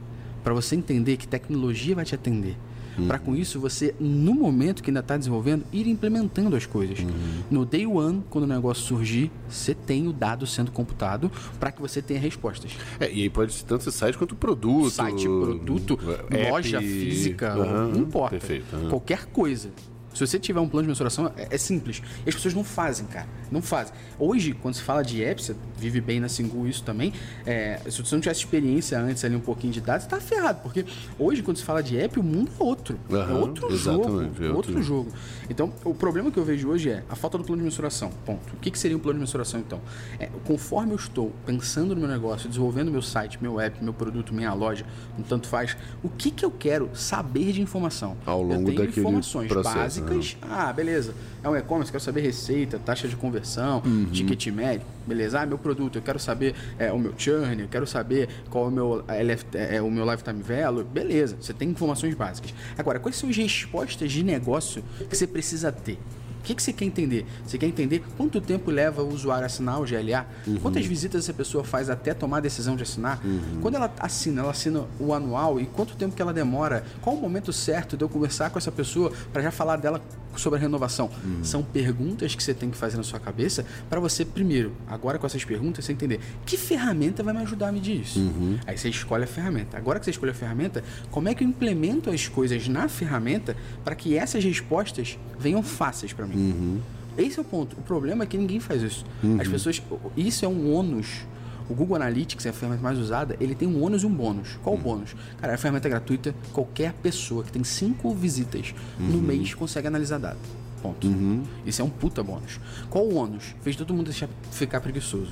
para 0.42 0.52
você 0.52 0.76
entender 0.76 1.16
que 1.16 1.26
tecnologia 1.26 1.94
vai 1.94 2.04
te 2.04 2.14
atender. 2.14 2.56
Uhum. 2.98 3.06
Para 3.06 3.18
com 3.18 3.34
isso, 3.34 3.58
você, 3.58 3.94
no 3.98 4.34
momento 4.34 4.82
que 4.82 4.90
ainda 4.90 5.00
está 5.00 5.16
desenvolvendo, 5.16 5.64
ir 5.72 5.86
implementando 5.86 6.54
as 6.56 6.66
coisas. 6.66 6.98
Uhum. 6.98 7.42
No 7.50 7.64
day 7.64 7.86
one, 7.86 8.22
quando 8.28 8.44
o 8.44 8.46
negócio 8.46 8.84
surgir, 8.84 9.30
você 9.48 9.74
tem 9.74 10.06
o 10.08 10.12
dado 10.12 10.46
sendo 10.46 10.70
computado 10.70 11.30
para 11.58 11.72
que 11.72 11.80
você 11.80 12.02
tenha 12.02 12.20
respostas. 12.20 12.72
É, 13.00 13.10
e 13.10 13.22
aí 13.22 13.30
pode 13.30 13.52
ser 13.52 13.64
tanto 13.64 13.90
site 13.90 14.18
quanto 14.18 14.34
produto. 14.36 14.90
Site, 14.90 15.24
produto, 15.24 15.98
app, 16.10 16.50
loja 16.50 16.80
física, 16.80 17.56
uhum. 17.56 17.88
não 17.88 18.00
importa. 18.00 18.30
Perfeito, 18.30 18.66
Qualquer 18.88 19.26
coisa. 19.26 19.70
Se 20.14 20.26
você 20.26 20.38
tiver 20.38 20.60
um 20.60 20.68
plano 20.68 20.84
de 20.84 20.88
mensuração, 20.88 21.32
é, 21.36 21.48
é, 21.50 21.58
simples. 21.58 22.02
E 22.24 22.28
as 22.28 22.34
pessoas 22.34 22.54
não 22.54 22.64
fazem, 22.64 23.06
cara. 23.06 23.26
Não 23.50 23.62
fazem. 23.62 23.94
Hoje, 24.18 24.52
quando 24.52 24.74
se 24.74 24.82
fala 24.82 25.02
de 25.02 25.22
apps, 25.22 25.46
você 25.46 25.56
vive 25.76 26.00
bem 26.00 26.20
na 26.20 26.28
Singu 26.28 26.66
isso 26.66 26.82
também. 26.82 27.12
É, 27.46 27.80
se 27.88 28.02
você 28.02 28.14
não 28.14 28.20
tivesse 28.20 28.40
experiência 28.40 29.00
antes 29.00 29.24
ali, 29.24 29.36
um 29.36 29.40
pouquinho 29.40 29.72
de 29.72 29.80
dados, 29.80 30.06
tá 30.06 30.20
ferrado. 30.20 30.60
Porque 30.62 30.84
hoje, 31.18 31.42
quando 31.42 31.56
se 31.56 31.64
fala 31.64 31.82
de 31.82 31.98
app, 31.98 32.18
o 32.18 32.22
mundo 32.22 32.50
é 32.58 32.62
outro. 32.62 32.98
Uhum, 33.08 33.18
é 33.18 33.32
outro 33.32 33.76
jogo. 33.76 34.20
É 34.22 34.22
outro, 34.22 34.56
outro 34.56 34.82
jogo. 34.82 35.12
Então, 35.48 35.72
o 35.84 35.94
problema 35.94 36.30
que 36.30 36.38
eu 36.38 36.44
vejo 36.44 36.68
hoje 36.68 36.90
é 36.90 37.02
a 37.08 37.14
falta 37.14 37.38
do 37.38 37.44
plano 37.44 37.60
de 37.60 37.64
mensuração. 37.64 38.10
Ponto. 38.24 38.54
O 38.54 38.56
que, 38.58 38.70
que 38.70 38.78
seria 38.78 38.96
um 38.96 39.00
plano 39.00 39.18
de 39.18 39.20
mensuração, 39.20 39.60
então? 39.60 39.80
É, 40.18 40.28
conforme 40.44 40.92
eu 40.92 40.96
estou 40.96 41.32
pensando 41.44 41.94
no 41.94 42.00
meu 42.00 42.08
negócio, 42.08 42.48
desenvolvendo 42.48 42.90
meu 42.90 43.02
site, 43.02 43.38
meu 43.40 43.60
app, 43.60 43.82
meu 43.82 43.92
produto, 43.92 44.34
minha 44.34 44.52
loja, 44.52 44.84
um 45.18 45.22
tanto 45.22 45.46
faz, 45.46 45.76
o 46.02 46.08
que, 46.08 46.30
que 46.30 46.44
eu 46.44 46.50
quero 46.50 46.90
saber 46.94 47.52
de 47.52 47.60
informação? 47.60 48.16
Ao 48.24 48.42
longo 48.42 48.70
eu 48.70 48.76
tenho 48.76 48.88
informações 48.88 49.48
processo, 49.48 49.76
básicas. 49.76 50.01
Né? 50.02 50.48
Ah, 50.50 50.72
beleza. 50.72 51.14
É 51.42 51.48
um 51.48 51.56
e-commerce, 51.56 51.90
quero 51.90 52.02
saber 52.02 52.20
receita, 52.20 52.78
taxa 52.78 53.08
de 53.08 53.16
conversão, 53.16 53.82
uhum. 53.84 54.06
ticket 54.12 54.46
médio, 54.48 54.86
beleza? 55.06 55.40
Ah, 55.40 55.46
meu 55.46 55.58
produto, 55.58 55.98
eu 55.98 56.02
quero 56.02 56.18
saber 56.18 56.54
é, 56.78 56.92
o 56.92 56.98
meu 56.98 57.14
churn, 57.16 57.62
eu 57.62 57.68
quero 57.68 57.86
saber 57.86 58.28
qual 58.48 58.66
é 58.66 58.68
o 58.68 58.70
meu, 58.70 59.04
LF, 59.08 59.46
é, 59.54 59.82
o 59.82 59.90
meu 59.90 60.08
lifetime 60.10 60.42
value, 60.42 60.84
beleza. 60.84 61.36
Você 61.40 61.52
tem 61.52 61.68
informações 61.68 62.14
básicas. 62.14 62.54
Agora, 62.78 63.00
quais 63.00 63.16
são 63.16 63.28
as 63.28 63.36
respostas 63.36 64.12
de 64.12 64.22
negócio 64.22 64.84
que 65.08 65.16
você 65.16 65.26
precisa 65.26 65.72
ter? 65.72 65.98
O 66.42 66.44
que, 66.44 66.56
que 66.56 66.62
você 66.62 66.72
quer 66.72 66.86
entender? 66.86 67.24
Você 67.46 67.56
quer 67.56 67.66
entender 67.66 68.02
quanto 68.16 68.40
tempo 68.40 68.68
leva 68.68 69.00
o 69.00 69.14
usuário 69.14 69.44
a 69.44 69.46
assinar 69.46 69.80
o 69.80 69.84
GLA? 69.84 70.26
Uhum. 70.44 70.56
Quantas 70.56 70.84
visitas 70.84 71.22
essa 71.22 71.32
pessoa 71.32 71.62
faz 71.62 71.88
até 71.88 72.12
tomar 72.12 72.38
a 72.38 72.40
decisão 72.40 72.74
de 72.74 72.82
assinar? 72.82 73.24
Uhum. 73.24 73.60
Quando 73.62 73.76
ela 73.76 73.92
assina, 74.00 74.42
ela 74.42 74.50
assina 74.50 74.84
o 74.98 75.14
anual 75.14 75.60
e 75.60 75.66
quanto 75.66 75.94
tempo 75.94 76.16
que 76.16 76.20
ela 76.20 76.32
demora? 76.32 76.84
Qual 77.00 77.14
o 77.14 77.20
momento 77.20 77.52
certo 77.52 77.96
de 77.96 78.02
eu 78.02 78.08
conversar 78.08 78.50
com 78.50 78.58
essa 78.58 78.72
pessoa 78.72 79.12
para 79.32 79.40
já 79.40 79.52
falar 79.52 79.76
dela 79.76 80.02
sobre 80.36 80.58
a 80.58 80.62
renovação? 80.62 81.10
Uhum. 81.24 81.44
São 81.44 81.62
perguntas 81.62 82.34
que 82.34 82.42
você 82.42 82.54
tem 82.54 82.70
que 82.70 82.76
fazer 82.76 82.96
na 82.96 83.02
sua 83.02 83.20
cabeça 83.20 83.64
para 83.88 84.00
você, 84.00 84.24
primeiro, 84.24 84.72
agora 84.86 85.18
com 85.18 85.26
essas 85.26 85.44
perguntas, 85.44 85.84
você 85.84 85.92
entender 85.92 86.20
que 86.44 86.56
ferramenta 86.56 87.22
vai 87.22 87.34
me 87.34 87.40
ajudar 87.40 87.68
a 87.68 87.72
medir 87.72 88.00
isso. 88.00 88.18
Uhum. 88.18 88.58
Aí 88.66 88.76
você 88.76 88.88
escolhe 88.88 89.24
a 89.24 89.26
ferramenta. 89.26 89.76
Agora 89.76 89.98
que 89.98 90.04
você 90.04 90.10
escolhe 90.10 90.32
a 90.32 90.34
ferramenta, 90.34 90.82
como 91.10 91.28
é 91.28 91.34
que 91.34 91.44
eu 91.44 91.48
implemento 91.48 92.10
as 92.10 92.28
coisas 92.28 92.68
na 92.68 92.88
ferramenta 92.88 93.56
para 93.84 93.94
que 93.94 94.16
essas 94.16 94.44
respostas 94.44 95.18
venham 95.38 95.62
fáceis 95.62 96.12
para 96.12 96.26
mim? 96.26 96.36
Uhum. 96.36 96.80
Esse 97.16 97.38
é 97.38 97.42
o 97.42 97.44
ponto. 97.44 97.76
O 97.78 97.82
problema 97.82 98.24
é 98.24 98.26
que 98.26 98.38
ninguém 98.38 98.60
faz 98.60 98.82
isso. 98.82 99.04
Uhum. 99.22 99.40
As 99.40 99.48
pessoas. 99.48 99.82
Isso 100.16 100.44
é 100.44 100.48
um 100.48 100.72
ônus. 100.72 101.26
O 101.68 101.74
Google 101.74 101.96
Analytics 101.96 102.46
é 102.46 102.50
a 102.50 102.52
ferramenta 102.52 102.82
mais 102.82 102.98
usada. 102.98 103.36
Ele 103.40 103.54
tem 103.54 103.68
um 103.68 103.82
ônus 103.82 104.02
e 104.02 104.06
um 104.06 104.14
bônus. 104.14 104.58
Qual 104.62 104.74
o 104.74 104.78
uhum. 104.78 104.84
bônus? 104.84 105.14
Cara, 105.38 105.52
é 105.52 105.54
a 105.54 105.58
ferramenta 105.58 105.88
gratuita. 105.88 106.34
Qualquer 106.52 106.92
pessoa 106.94 107.44
que 107.44 107.52
tem 107.52 107.64
cinco 107.64 108.14
visitas 108.14 108.74
no 108.98 109.16
uhum. 109.16 109.22
mês 109.22 109.54
consegue 109.54 109.86
analisar 109.86 110.18
dados. 110.18 110.42
Ponto. 110.82 111.06
Uhum. 111.06 111.42
Isso 111.64 111.80
é 111.80 111.84
um 111.84 111.90
puta 111.90 112.22
bônus. 112.22 112.58
Qual 112.90 113.04
o 113.04 113.14
ônus? 113.14 113.54
Fez 113.62 113.76
todo 113.76 113.94
mundo 113.94 114.06
deixar 114.06 114.28
ficar 114.50 114.80
preguiçoso. 114.80 115.30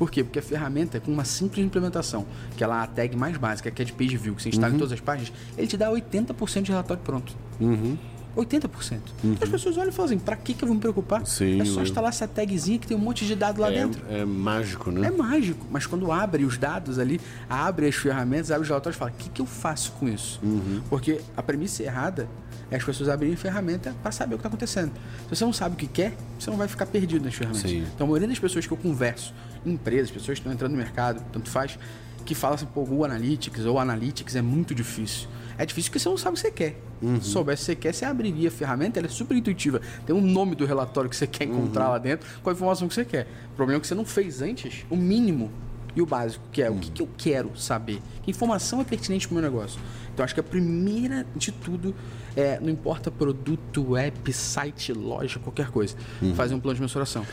Por 0.00 0.10
quê? 0.10 0.24
Porque 0.24 0.38
a 0.38 0.42
ferramenta, 0.42 0.98
com 0.98 1.12
uma 1.12 1.26
simples 1.26 1.64
implementação, 1.64 2.24
que 2.56 2.64
ela 2.64 2.80
é 2.80 2.84
a 2.84 2.86
tag 2.86 3.14
mais 3.16 3.36
básica, 3.36 3.70
que 3.70 3.82
é 3.82 3.84
de 3.84 3.92
page 3.92 4.16
view, 4.16 4.34
que 4.34 4.42
você 4.42 4.48
instala 4.48 4.68
uhum. 4.68 4.76
em 4.76 4.78
todas 4.78 4.92
as 4.92 5.00
páginas, 5.00 5.30
ele 5.58 5.66
te 5.66 5.76
dá 5.76 5.90
80% 5.90 6.62
de 6.62 6.70
relatório 6.70 7.02
pronto. 7.02 7.36
Uhum. 7.60 7.98
80%. 8.36 9.00
Uhum. 9.22 9.36
As 9.40 9.48
pessoas 9.48 9.76
olham 9.76 9.88
e 9.88 9.92
falam 9.92 10.10
assim, 10.10 10.18
pra 10.18 10.36
que, 10.36 10.54
que 10.54 10.62
eu 10.62 10.68
vou 10.68 10.74
me 10.74 10.80
preocupar? 10.80 11.26
Sim, 11.26 11.60
é 11.60 11.64
só 11.64 11.82
instalar 11.82 12.10
essa 12.10 12.28
tagzinha 12.28 12.78
que 12.78 12.86
tem 12.86 12.96
um 12.96 13.00
monte 13.00 13.26
de 13.26 13.34
dado 13.34 13.60
lá 13.60 13.70
é, 13.70 13.74
dentro. 13.74 14.02
É 14.08 14.24
mágico, 14.24 14.90
né? 14.90 15.08
É 15.08 15.10
mágico. 15.10 15.66
Mas 15.70 15.86
quando 15.86 16.10
abre 16.12 16.44
os 16.44 16.56
dados 16.56 16.98
ali, 16.98 17.20
abre 17.48 17.86
as 17.86 17.94
ferramentas, 17.94 18.50
abre 18.50 18.62
os 18.62 18.68
relatórios 18.68 18.96
e 18.96 18.98
fala, 18.98 19.10
o 19.10 19.14
que, 19.14 19.28
que 19.28 19.42
eu 19.42 19.46
faço 19.46 19.92
com 19.92 20.08
isso? 20.08 20.40
Uhum. 20.42 20.80
Porque 20.88 21.20
a 21.36 21.42
premissa 21.42 21.82
errada 21.82 22.28
é 22.70 22.76
as 22.76 22.84
pessoas 22.84 23.08
abrirem 23.08 23.36
ferramenta 23.36 23.94
para 24.02 24.12
saber 24.12 24.34
o 24.34 24.38
que 24.38 24.40
está 24.40 24.48
acontecendo. 24.48 24.92
Se 25.28 25.36
você 25.36 25.44
não 25.44 25.52
sabe 25.52 25.74
o 25.74 25.78
que 25.78 25.88
quer, 25.88 26.14
você 26.38 26.50
não 26.50 26.56
vai 26.56 26.68
ficar 26.68 26.86
perdido 26.86 27.24
nas 27.24 27.34
ferramentas. 27.34 27.68
Sim. 27.68 27.84
Então, 27.94 28.06
a 28.06 28.08
maioria 28.08 28.28
das 28.28 28.38
pessoas 28.38 28.66
que 28.66 28.72
eu 28.72 28.76
converso, 28.76 29.34
empresas, 29.66 30.10
pessoas 30.10 30.38
que 30.38 30.40
estão 30.40 30.52
entrando 30.52 30.72
no 30.72 30.78
mercado, 30.78 31.24
tanto 31.32 31.50
faz, 31.50 31.76
que 32.24 32.34
falam 32.34 32.54
assim, 32.54 32.66
pô, 32.66 32.82
o 32.82 33.04
Analytics 33.04 33.64
ou 33.64 33.78
Analytics 33.78 34.36
é 34.36 34.42
muito 34.42 34.74
difícil. 34.74 35.28
É 35.58 35.66
difícil 35.66 35.90
porque 35.90 35.98
você 35.98 36.08
não 36.08 36.16
sabe 36.16 36.32
o 36.32 36.34
que 36.34 36.40
você 36.40 36.50
quer. 36.50 36.80
Uhum. 37.02 37.20
Se 37.20 37.28
soubesse 37.28 37.62
o 37.62 37.64
que 37.64 37.66
você 37.66 37.76
quer, 37.76 37.94
você 37.94 38.04
abriria 38.04 38.48
a 38.48 38.50
ferramenta, 38.50 38.98
ela 38.98 39.06
é 39.06 39.10
super 39.10 39.36
intuitiva. 39.36 39.80
Tem 40.06 40.14
um 40.14 40.20
nome 40.20 40.54
do 40.54 40.64
relatório 40.64 41.10
que 41.10 41.16
você 41.16 41.26
quer 41.26 41.44
encontrar 41.44 41.86
uhum. 41.86 41.90
lá 41.92 41.98
dentro 41.98 42.28
com 42.42 42.50
a 42.50 42.52
informação 42.52 42.88
que 42.88 42.94
você 42.94 43.04
quer. 43.04 43.26
O 43.52 43.56
problema 43.56 43.78
é 43.78 43.80
que 43.80 43.86
você 43.86 43.94
não 43.94 44.04
fez 44.04 44.40
antes 44.40 44.86
o 44.88 44.96
mínimo 44.96 45.50
e 45.94 46.00
o 46.00 46.06
básico, 46.06 46.44
que 46.52 46.62
é 46.62 46.70
uhum. 46.70 46.76
o 46.76 46.80
que, 46.80 46.88
uhum. 46.88 46.94
que, 46.94 47.02
eu 47.02 47.08
quero 47.16 47.58
saber. 47.58 48.00
Que 48.22 48.30
informação 48.30 48.80
é 48.80 48.84
pertinente 48.84 49.26
para 49.26 49.32
o 49.36 49.40
meu 49.40 49.50
negócio. 49.50 49.80
Então, 50.12 50.24
acho 50.24 50.34
que 50.34 50.40
a 50.40 50.44
primeira 50.44 51.26
de 51.34 51.52
tudo 51.52 51.94
é, 52.36 52.58
não 52.60 52.70
importa 52.70 53.10
produto, 53.10 53.96
app, 53.96 54.32
site, 54.32 54.92
loja, 54.92 55.38
qualquer 55.38 55.70
coisa, 55.70 55.96
uhum. 56.22 56.34
fazer 56.34 56.54
um 56.54 56.60
plano 56.60 56.76
de 56.76 56.80
mensuração. 56.82 57.26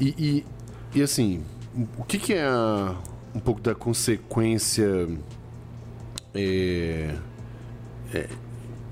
E, 0.00 0.14
e, 0.18 0.98
e 0.98 1.02
assim, 1.02 1.42
o 1.98 2.04
que, 2.04 2.18
que 2.18 2.34
é 2.34 2.44
a, 2.44 2.96
um 3.34 3.40
pouco 3.40 3.60
da 3.60 3.74
consequência 3.74 5.08
é, 6.34 7.14
é, 8.12 8.28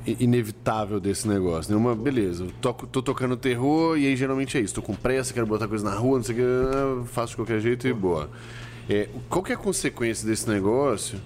inevitável 0.06 0.98
desse 1.00 1.28
negócio? 1.28 1.72
Né? 1.72 1.78
Uma, 1.78 1.94
beleza, 1.94 2.44
eu 2.44 2.50
toco, 2.60 2.86
tô 2.86 3.02
tocando 3.02 3.36
terror 3.36 3.98
e 3.98 4.06
aí 4.06 4.16
geralmente 4.16 4.56
é 4.56 4.60
isso. 4.60 4.74
Tô 4.74 4.82
com 4.82 4.94
pressa, 4.94 5.32
quero 5.32 5.46
botar 5.46 5.68
coisa 5.68 5.84
na 5.84 5.94
rua, 5.94 6.18
não 6.18 6.24
sei 6.24 6.34
o 6.34 6.38
que, 6.38 7.12
faço 7.12 7.30
de 7.30 7.36
qualquer 7.36 7.60
jeito 7.60 7.86
e 7.86 7.92
boa. 7.92 8.30
É, 8.88 9.08
qual 9.28 9.42
que 9.42 9.52
é 9.52 9.54
a 9.54 9.58
consequência 9.58 10.26
desse 10.26 10.48
negócio? 10.48 11.20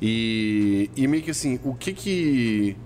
E, 0.00 0.90
e 0.96 1.06
meio 1.06 1.22
que 1.22 1.30
assim, 1.30 1.60
o 1.62 1.74
que 1.74 1.92
que. 1.92 2.76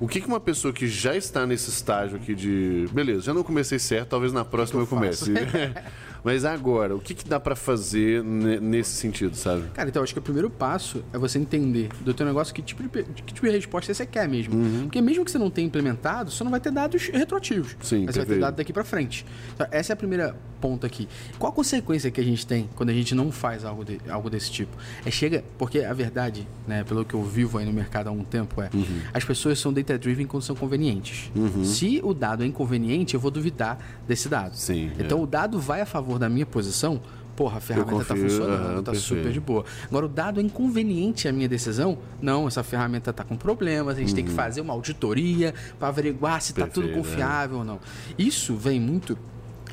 O 0.00 0.08
que, 0.08 0.20
que 0.20 0.26
uma 0.26 0.40
pessoa 0.40 0.72
que 0.74 0.88
já 0.88 1.14
está 1.14 1.46
nesse 1.46 1.70
estágio 1.70 2.16
aqui 2.16 2.34
de. 2.34 2.88
Beleza, 2.92 3.20
já 3.20 3.34
não 3.34 3.44
comecei 3.44 3.78
certo, 3.78 4.08
talvez 4.08 4.32
na 4.32 4.44
próxima 4.44 4.80
eu, 4.80 4.84
eu 4.84 4.86
comece. 4.88 5.30
Mas 6.24 6.44
agora, 6.44 6.94
o 6.94 7.00
que, 7.00 7.14
que 7.14 7.28
dá 7.28 7.40
para 7.40 7.56
fazer 7.56 8.22
nesse 8.22 8.90
sentido, 8.90 9.36
sabe? 9.36 9.64
Cara, 9.74 9.88
então 9.88 10.02
acho 10.02 10.12
que 10.12 10.18
o 10.18 10.22
primeiro 10.22 10.48
passo 10.48 11.04
é 11.12 11.18
você 11.18 11.38
entender 11.38 11.88
do 12.00 12.14
teu 12.14 12.24
negócio 12.24 12.54
que 12.54 12.62
tipo 12.62 12.82
de, 12.82 12.88
que 12.88 13.34
tipo 13.34 13.46
de 13.46 13.52
resposta 13.52 13.92
você 13.92 14.06
quer 14.06 14.28
mesmo. 14.28 14.54
Uhum. 14.54 14.82
Porque 14.82 15.00
mesmo 15.00 15.24
que 15.24 15.30
você 15.30 15.38
não 15.38 15.50
tenha 15.50 15.66
implementado, 15.66 16.30
você 16.30 16.44
não 16.44 16.50
vai 16.50 16.60
ter 16.60 16.70
dados 16.70 17.08
retroativos. 17.08 17.76
Sim, 17.80 18.04
mas 18.06 18.14
você 18.14 18.20
vai 18.20 18.34
ter 18.34 18.40
dados 18.40 18.56
daqui 18.56 18.72
para 18.72 18.84
frente. 18.84 19.26
Então, 19.54 19.66
essa 19.70 19.92
é 19.92 19.94
a 19.94 19.96
primeira 19.96 20.36
ponta 20.60 20.86
aqui. 20.86 21.08
Qual 21.38 21.52
a 21.52 21.54
consequência 21.54 22.10
que 22.10 22.20
a 22.20 22.24
gente 22.24 22.46
tem 22.46 22.70
quando 22.76 22.90
a 22.90 22.92
gente 22.92 23.14
não 23.14 23.32
faz 23.32 23.64
algo, 23.64 23.84
de, 23.84 24.00
algo 24.08 24.30
desse 24.30 24.50
tipo? 24.50 24.76
É 25.04 25.10
chega, 25.10 25.42
porque 25.58 25.80
a 25.80 25.92
verdade, 25.92 26.46
né, 26.66 26.84
pelo 26.84 27.04
que 27.04 27.14
eu 27.14 27.22
vivo 27.24 27.58
aí 27.58 27.66
no 27.66 27.72
mercado 27.72 28.08
há 28.08 28.12
um 28.12 28.22
tempo, 28.22 28.62
é 28.62 28.70
uhum. 28.72 29.00
as 29.12 29.24
pessoas 29.24 29.58
são 29.58 29.72
data-driven 29.72 30.26
quando 30.26 30.44
são 30.44 30.54
convenientes. 30.54 31.32
Uhum. 31.34 31.64
Se 31.64 32.00
o 32.04 32.14
dado 32.14 32.44
é 32.44 32.46
inconveniente, 32.46 33.14
eu 33.14 33.20
vou 33.20 33.30
duvidar 33.30 33.78
desse 34.06 34.28
dado. 34.28 34.56
Sim, 34.56 34.92
então 34.98 35.18
é. 35.18 35.22
o 35.22 35.26
dado 35.26 35.58
vai 35.58 35.80
a 35.80 35.86
favor 35.86 36.11
da 36.18 36.28
minha 36.28 36.46
posição, 36.46 37.00
porra, 37.36 37.58
a 37.58 37.60
ferramenta 37.60 38.02
está 38.02 38.16
funcionando, 38.16 38.78
está 38.80 38.94
super 38.94 39.32
de 39.32 39.40
boa. 39.40 39.64
Agora, 39.86 40.06
o 40.06 40.08
dado 40.08 40.40
é 40.40 40.42
inconveniente 40.42 41.28
à 41.28 41.32
minha 41.32 41.48
decisão? 41.48 41.98
Não, 42.20 42.46
essa 42.46 42.62
ferramenta 42.62 43.10
está 43.10 43.24
com 43.24 43.36
problemas, 43.36 43.96
a 43.96 44.00
gente 44.00 44.10
uhum. 44.10 44.14
tem 44.14 44.24
que 44.24 44.30
uhum. 44.30 44.36
fazer 44.36 44.60
uma 44.60 44.72
auditoria 44.72 45.54
para 45.78 45.88
averiguar 45.88 46.40
se 46.40 46.52
está 46.52 46.66
tudo 46.66 46.92
confiável 46.92 47.56
é. 47.56 47.60
ou 47.60 47.64
não. 47.64 47.80
Isso 48.18 48.54
vem 48.54 48.80
muito 48.80 49.16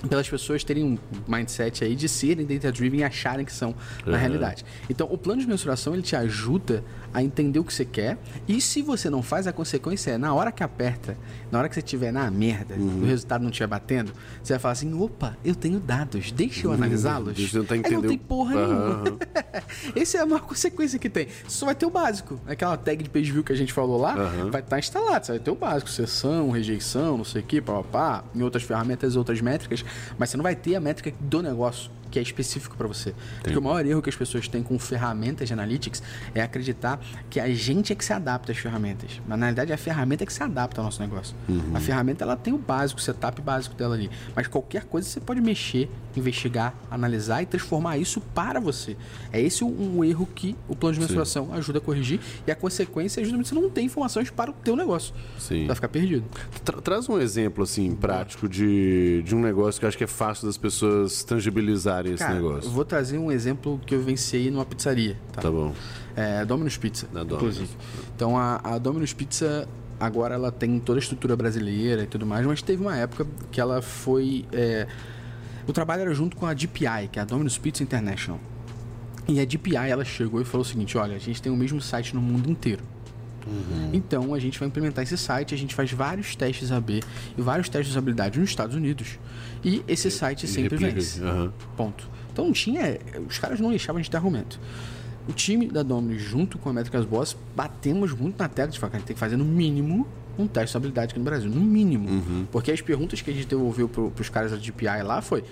pelas 0.07 0.29
pessoas 0.29 0.63
terem 0.63 0.83
um 0.83 0.97
mindset 1.27 1.83
aí 1.83 1.95
de 1.95 2.07
serem 2.07 2.45
data-driven 2.45 3.01
e 3.01 3.03
acharem 3.03 3.45
que 3.45 3.51
são 3.51 3.69
uhum. 4.05 4.11
na 4.11 4.17
realidade. 4.17 4.63
Então, 4.89 5.07
o 5.11 5.17
plano 5.17 5.41
de 5.41 5.47
mensuração 5.47 5.93
ele 5.93 6.03
te 6.03 6.15
ajuda 6.15 6.83
a 7.13 7.23
entender 7.23 7.59
o 7.59 7.63
que 7.63 7.73
você 7.73 7.85
quer 7.85 8.17
e 8.47 8.61
se 8.61 8.81
você 8.81 9.09
não 9.09 9.21
faz, 9.21 9.47
a 9.47 9.53
consequência 9.53 10.11
é 10.11 10.17
na 10.17 10.33
hora 10.33 10.51
que 10.51 10.63
aperta, 10.63 11.17
na 11.51 11.59
hora 11.59 11.69
que 11.69 11.75
você 11.75 11.81
estiver 11.81 12.11
na 12.11 12.29
merda, 12.29 12.75
uhum. 12.75 13.03
o 13.03 13.05
resultado 13.05 13.41
não 13.41 13.49
estiver 13.49 13.67
batendo, 13.67 14.13
você 14.41 14.53
vai 14.53 14.59
falar 14.59 14.71
assim, 14.73 14.93
opa, 14.93 15.37
eu 15.43 15.55
tenho 15.55 15.79
dados, 15.79 16.31
deixa 16.31 16.65
eu 16.65 16.71
uhum. 16.71 16.77
analisá-los. 16.77 17.35
Deixa 17.35 17.57
eu 17.57 17.63
tentar 17.63 17.89
não 17.89 18.01
tem 18.01 18.17
porra 18.17 18.55
uhum. 18.55 18.67
nenhuma. 18.67 19.17
Essa 19.95 20.17
é 20.17 20.21
a 20.21 20.25
maior 20.25 20.41
consequência 20.41 20.99
que 20.99 21.09
tem. 21.09 21.27
Você 21.47 21.57
só 21.57 21.65
vai 21.65 21.75
ter 21.75 21.85
o 21.85 21.89
básico. 21.89 22.39
Aquela 22.47 22.77
tag 22.77 23.03
de 23.03 23.09
page 23.09 23.31
view 23.31 23.43
que 23.43 23.51
a 23.51 23.55
gente 23.55 23.73
falou 23.73 23.99
lá, 23.99 24.15
vai 24.15 24.61
estar 24.61 24.61
tá 24.61 24.79
instalado. 24.79 25.25
Você 25.25 25.31
vai 25.33 25.39
ter 25.39 25.51
o 25.51 25.55
básico, 25.55 25.89
sessão, 25.89 26.49
rejeição, 26.51 27.17
não 27.17 27.25
sei 27.25 27.41
o 27.41 27.45
que, 27.45 27.61
papapá, 27.61 28.23
em 28.33 28.41
outras 28.41 28.63
ferramentas, 28.63 29.15
outras 29.15 29.41
métricas, 29.41 29.83
mas 30.17 30.29
você 30.29 30.37
não 30.37 30.43
vai 30.43 30.55
ter 30.55 30.75
a 30.75 30.79
métrica 30.79 31.13
do 31.19 31.41
negócio 31.41 31.91
que 32.09 32.19
é 32.19 32.21
específico 32.21 32.75
para 32.75 32.87
você. 32.87 33.13
Porque 33.41 33.57
o 33.57 33.61
maior 33.61 33.85
erro 33.85 34.01
que 34.01 34.09
as 34.09 34.15
pessoas 34.15 34.47
têm 34.47 34.63
com 34.63 34.77
ferramentas 34.79 35.47
de 35.47 35.53
analytics 35.53 36.01
é 36.33 36.41
acreditar 36.41 36.99
que 37.29 37.39
a 37.39 37.53
gente 37.53 37.93
é 37.93 37.95
que 37.95 38.03
se 38.03 38.13
adapta 38.13 38.51
às 38.51 38.57
ferramentas. 38.57 39.21
Mas 39.27 39.39
na 39.39 39.45
realidade 39.47 39.71
é 39.71 39.75
a 39.75 39.77
ferramenta 39.77 40.25
que 40.25 40.33
se 40.33 40.43
adapta 40.43 40.81
ao 40.81 40.85
nosso 40.85 41.01
negócio. 41.01 41.35
Uhum. 41.47 41.75
A 41.75 41.79
ferramenta 41.79 42.23
ela 42.23 42.35
tem 42.35 42.53
o 42.53 42.57
básico, 42.57 42.99
o 42.99 43.03
setup 43.03 43.41
básico 43.41 43.75
dela 43.75 43.95
ali. 43.95 44.09
Mas 44.35 44.47
qualquer 44.47 44.85
coisa 44.85 45.07
você 45.07 45.19
pode 45.19 45.41
mexer, 45.41 45.89
investigar, 46.15 46.73
analisar 46.89 47.41
e 47.41 47.45
transformar 47.45 47.97
isso 47.97 48.21
para 48.21 48.59
você. 48.59 48.97
É 49.31 49.41
esse 49.41 49.63
um, 49.63 50.03
erro 50.03 50.27
que 50.33 50.55
o 50.67 50.75
plano 50.75 50.95
de 50.95 51.01
mensuração 51.01 51.47
Sim. 51.47 51.53
ajuda 51.53 51.79
a 51.79 51.81
corrigir 51.81 52.19
e 52.45 52.51
a 52.51 52.55
consequência 52.55 53.21
é 53.21 53.23
justamente 53.23 53.49
você 53.49 53.55
não 53.55 53.69
ter 53.69 53.81
informações 53.81 54.29
para 54.29 54.51
o 54.51 54.53
teu 54.53 54.75
negócio. 54.75 55.13
Sim. 55.37 55.67
Vai 55.67 55.75
ficar 55.75 55.89
perdido. 55.89 56.23
Tra 56.63 56.81
traz 56.81 57.07
um 57.09 57.19
exemplo 57.19 57.63
assim 57.63 57.93
prático 57.93 58.47
de, 58.47 59.21
de 59.23 59.35
um 59.35 59.41
negócio 59.41 59.79
que 59.79 59.85
eu 59.85 59.89
acho 59.89 59.97
que 59.97 60.03
é 60.03 60.07
fácil 60.07 60.47
das 60.47 60.57
pessoas 60.57 61.23
tangibilizar 61.23 61.98
esse 62.05 62.17
Cara, 62.17 62.35
negócio? 62.35 62.67
Eu 62.67 62.71
vou 62.71 62.85
trazer 62.85 63.17
um 63.17 63.31
exemplo 63.31 63.79
que 63.85 63.95
eu 63.95 64.01
venci 64.01 64.49
numa 64.49 64.65
pizzaria. 64.65 65.17
Tá, 65.31 65.41
tá 65.41 65.51
bom. 65.51 65.73
É, 66.15 66.45
Domino's 66.45 66.77
Pizza, 66.77 67.07
Na 67.11 67.21
inclusive. 67.21 67.65
Domino's. 67.65 68.11
Então 68.15 68.37
a, 68.37 68.59
a 68.63 68.77
Domino's 68.77 69.13
Pizza 69.13 69.67
agora 69.99 70.35
ela 70.35 70.51
tem 70.51 70.79
toda 70.79 70.99
a 70.99 71.01
estrutura 71.01 71.35
brasileira 71.35 72.03
e 72.03 72.07
tudo 72.07 72.25
mais, 72.25 72.45
mas 72.45 72.61
teve 72.61 72.81
uma 72.81 72.95
época 72.95 73.27
que 73.51 73.59
ela 73.59 73.81
foi. 73.81 74.45
É... 74.51 74.87
O 75.67 75.73
trabalho 75.73 76.01
era 76.01 76.13
junto 76.13 76.35
com 76.35 76.45
a 76.45 76.53
DPI, 76.53 77.09
que 77.11 77.19
é 77.19 77.21
a 77.21 77.25
Domino's 77.25 77.57
Pizza 77.57 77.83
International. 77.83 78.39
E 79.27 79.39
a 79.39 79.45
DPI 79.45 79.75
ela 79.75 80.03
chegou 80.03 80.41
e 80.41 80.45
falou 80.45 80.65
o 80.65 80.67
seguinte: 80.67 80.97
olha, 80.97 81.15
a 81.15 81.19
gente 81.19 81.41
tem 81.41 81.51
o 81.51 81.55
mesmo 81.55 81.79
site 81.79 82.15
no 82.15 82.21
mundo 82.21 82.49
inteiro. 82.49 82.83
Uhum. 83.47 83.89
Então 83.93 84.33
a 84.33 84.39
gente 84.39 84.59
vai 84.59 84.67
implementar 84.67 85.03
esse 85.03 85.17
site, 85.17 85.53
a 85.53 85.57
gente 85.57 85.75
faz 85.75 85.91
vários 85.91 86.35
testes 86.35 86.71
AB 86.71 87.01
e 87.37 87.41
vários 87.41 87.69
testes 87.69 87.87
de 87.87 87.97
usabilidade 87.97 88.39
nos 88.39 88.49
Estados 88.49 88.75
Unidos. 88.75 89.19
E 89.63 89.83
esse 89.87 90.09
site 90.09 90.47
sempre 90.47 90.77
vence. 90.77 91.21
Uhum. 91.21 91.51
Ponto. 91.75 92.09
Então 92.31 92.45
não 92.45 92.53
tinha. 92.53 92.99
Os 93.27 93.37
caras 93.37 93.59
não 93.59 93.69
deixavam 93.69 93.99
a 93.99 94.01
gente 94.01 94.11
ter 94.11 94.17
argumento. 94.17 94.59
O 95.27 95.33
time 95.33 95.67
da 95.67 95.83
Domino's, 95.83 96.21
junto 96.21 96.57
com 96.57 96.69
a 96.69 96.73
Métricas 96.73 97.05
Boss, 97.05 97.37
batemos 97.55 98.13
muito 98.13 98.39
na 98.39 98.47
tecla 98.47 98.71
de 98.71 98.79
falar 98.79 98.91
que 98.91 98.95
a 98.95 98.99
gente 98.99 99.07
tem 99.07 99.13
que 99.13 99.19
fazer 99.19 99.37
no 99.37 99.45
mínimo 99.45 100.07
um 100.37 100.47
teste 100.47 100.65
de 100.65 100.69
estabilidade 100.69 101.11
aqui 101.11 101.19
no 101.19 101.25
Brasil. 101.25 101.49
No 101.49 101.59
mínimo. 101.59 102.09
Uhum. 102.09 102.47
Porque 102.51 102.71
as 102.71 102.81
perguntas 102.81 103.21
que 103.21 103.29
a 103.29 103.33
gente 103.33 103.45
devolveu 103.45 103.87
para 103.89 104.21
os 104.21 104.29
caras 104.29 104.51
da 104.51 104.57
GPI 104.57 105.03
lá 105.03 105.21
foi 105.21 105.43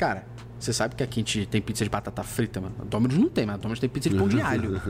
Cara, 0.00 0.24
você 0.58 0.72
sabe 0.72 0.94
que 0.94 1.02
aqui 1.02 1.20
a 1.20 1.22
gente 1.22 1.44
tem 1.44 1.60
pizza 1.60 1.84
de 1.84 1.90
batata 1.90 2.22
frita, 2.22 2.58
mano. 2.58 2.74
Domino's 2.86 3.18
não 3.18 3.28
tem, 3.28 3.44
mas 3.44 3.56
Domino's 3.58 3.78
tem 3.78 3.86
pizza 3.88 4.08
de 4.08 4.16
pão 4.16 4.26
de 4.26 4.40
alho. 4.40 4.80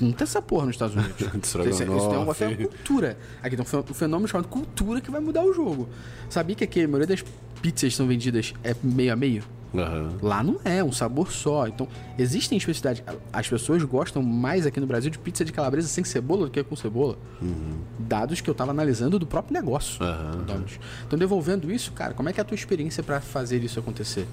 Não 0.00 0.10
tem 0.10 0.24
essa 0.24 0.42
porra 0.42 0.66
nos 0.66 0.74
Estados 0.74 0.96
Unidos. 0.96 1.20
Isso 1.70 1.78
tem 1.78 1.86
um 1.88 2.18
negócio 2.18 2.44
é 2.44 2.54
cultura. 2.56 3.16
Aqui 3.40 3.54
tem 3.56 3.62
um 3.62 3.68
fe- 3.68 3.76
um 3.88 3.94
fenômeno 3.94 4.26
chamado 4.26 4.48
cultura 4.48 5.00
que 5.00 5.12
vai 5.12 5.20
mudar 5.20 5.44
o 5.44 5.52
jogo. 5.52 5.88
Sabia 6.28 6.56
que 6.56 6.64
aqui 6.64 6.82
a 6.82 6.88
maioria 6.88 7.06
das 7.06 7.24
pizzas 7.62 7.92
que 7.92 7.96
são 7.96 8.08
vendidas 8.08 8.52
é 8.64 8.74
meio 8.82 9.12
a 9.12 9.16
meio? 9.16 9.44
Aham. 9.76 10.12
Lá 10.22 10.42
não 10.42 10.58
é, 10.64 10.82
um 10.82 10.92
sabor 10.92 11.32
só. 11.32 11.66
Então, 11.66 11.88
existem 12.18 12.56
especificidades. 12.58 13.02
As 13.32 13.48
pessoas 13.48 13.82
gostam 13.82 14.22
mais 14.22 14.66
aqui 14.66 14.80
no 14.80 14.86
Brasil 14.86 15.10
de 15.10 15.18
pizza 15.18 15.44
de 15.44 15.52
calabresa 15.52 15.88
sem 15.88 16.04
cebola 16.04 16.46
do 16.46 16.50
que 16.50 16.62
com 16.62 16.76
cebola. 16.76 17.18
Dados 17.98 18.40
que 18.40 18.48
eu 18.48 18.54
tava 18.54 18.70
analisando 18.70 19.18
do 19.18 19.26
próprio 19.26 19.54
negócio. 19.54 20.02
Aham. 20.02 20.44
Domino's. 20.46 20.78
Então, 21.06 21.18
devolvendo 21.18 21.70
isso, 21.70 21.92
cara, 21.92 22.14
como 22.14 22.28
é 22.28 22.32
que 22.32 22.40
é 22.40 22.42
a 22.42 22.44
tua 22.44 22.54
experiência 22.54 23.02
para 23.02 23.20
fazer 23.20 23.62
isso 23.62 23.78
acontecer? 23.78 24.26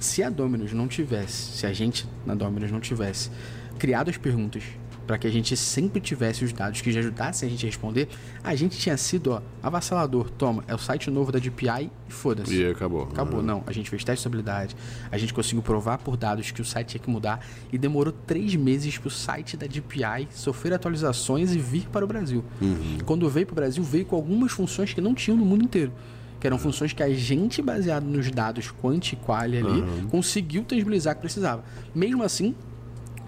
Se 0.00 0.22
a 0.22 0.30
Domino's 0.30 0.72
não 0.72 0.88
tivesse, 0.88 1.58
se 1.58 1.66
a 1.66 1.72
gente 1.72 2.06
na 2.24 2.34
Domino's 2.34 2.70
não 2.70 2.80
tivesse 2.80 3.30
criado 3.78 4.08
as 4.08 4.16
perguntas 4.16 4.62
para 5.06 5.16
que 5.18 5.26
a 5.26 5.30
gente 5.30 5.56
sempre 5.56 6.00
tivesse 6.00 6.44
os 6.44 6.52
dados 6.52 6.80
que 6.80 6.90
já 6.90 7.00
ajudassem 7.00 7.46
a 7.46 7.50
gente 7.50 7.64
a 7.64 7.68
responder, 7.68 8.08
a 8.42 8.54
gente 8.54 8.76
tinha 8.78 8.96
sido, 8.96 9.32
ó, 9.32 9.40
avassalador. 9.62 10.30
Toma, 10.30 10.64
é 10.66 10.74
o 10.74 10.78
site 10.78 11.10
novo 11.10 11.30
da 11.30 11.38
DPI 11.38 11.90
e 12.08 12.12
foda-se. 12.12 12.54
E 12.54 12.66
acabou. 12.66 13.04
Acabou, 13.04 13.42
não. 13.42 13.62
A 13.66 13.72
gente 13.72 13.88
fez 13.88 14.02
teste 14.02 14.16
de 14.16 14.20
estabilidade, 14.20 14.76
a 15.10 15.16
gente 15.16 15.32
conseguiu 15.32 15.62
provar 15.62 15.98
por 15.98 16.16
dados 16.16 16.50
que 16.50 16.60
o 16.60 16.64
site 16.64 16.88
tinha 16.88 17.00
que 17.00 17.10
mudar 17.10 17.46
e 17.72 17.78
demorou 17.78 18.12
três 18.26 18.54
meses 18.56 18.98
para 18.98 19.08
o 19.08 19.10
site 19.10 19.56
da 19.56 19.66
DPI 19.66 20.28
sofrer 20.32 20.72
atualizações 20.74 21.54
e 21.54 21.58
vir 21.58 21.88
para 21.88 22.04
o 22.04 22.08
Brasil. 22.08 22.44
Quando 23.04 23.28
veio 23.30 23.46
para 23.46 23.52
o 23.52 23.56
Brasil, 23.56 23.82
veio 23.84 24.04
com 24.04 24.16
algumas 24.16 24.52
funções 24.52 24.92
que 24.92 25.00
não 25.00 25.14
tinham 25.14 25.36
no 25.36 25.44
mundo 25.44 25.64
inteiro. 25.64 25.92
Que 26.40 26.46
eram 26.46 26.58
funções 26.58 26.92
que 26.92 27.02
a 27.02 27.08
gente, 27.08 27.62
baseado 27.62 28.04
nos 28.04 28.30
dados 28.30 28.70
quanti 28.70 29.14
e 29.14 29.16
quali 29.16 29.56
ali, 29.56 29.82
conseguiu 30.10 30.64
tangibilizar 30.64 31.14
que 31.14 31.20
precisava. 31.20 31.64
Mesmo 31.94 32.22
assim, 32.22 32.54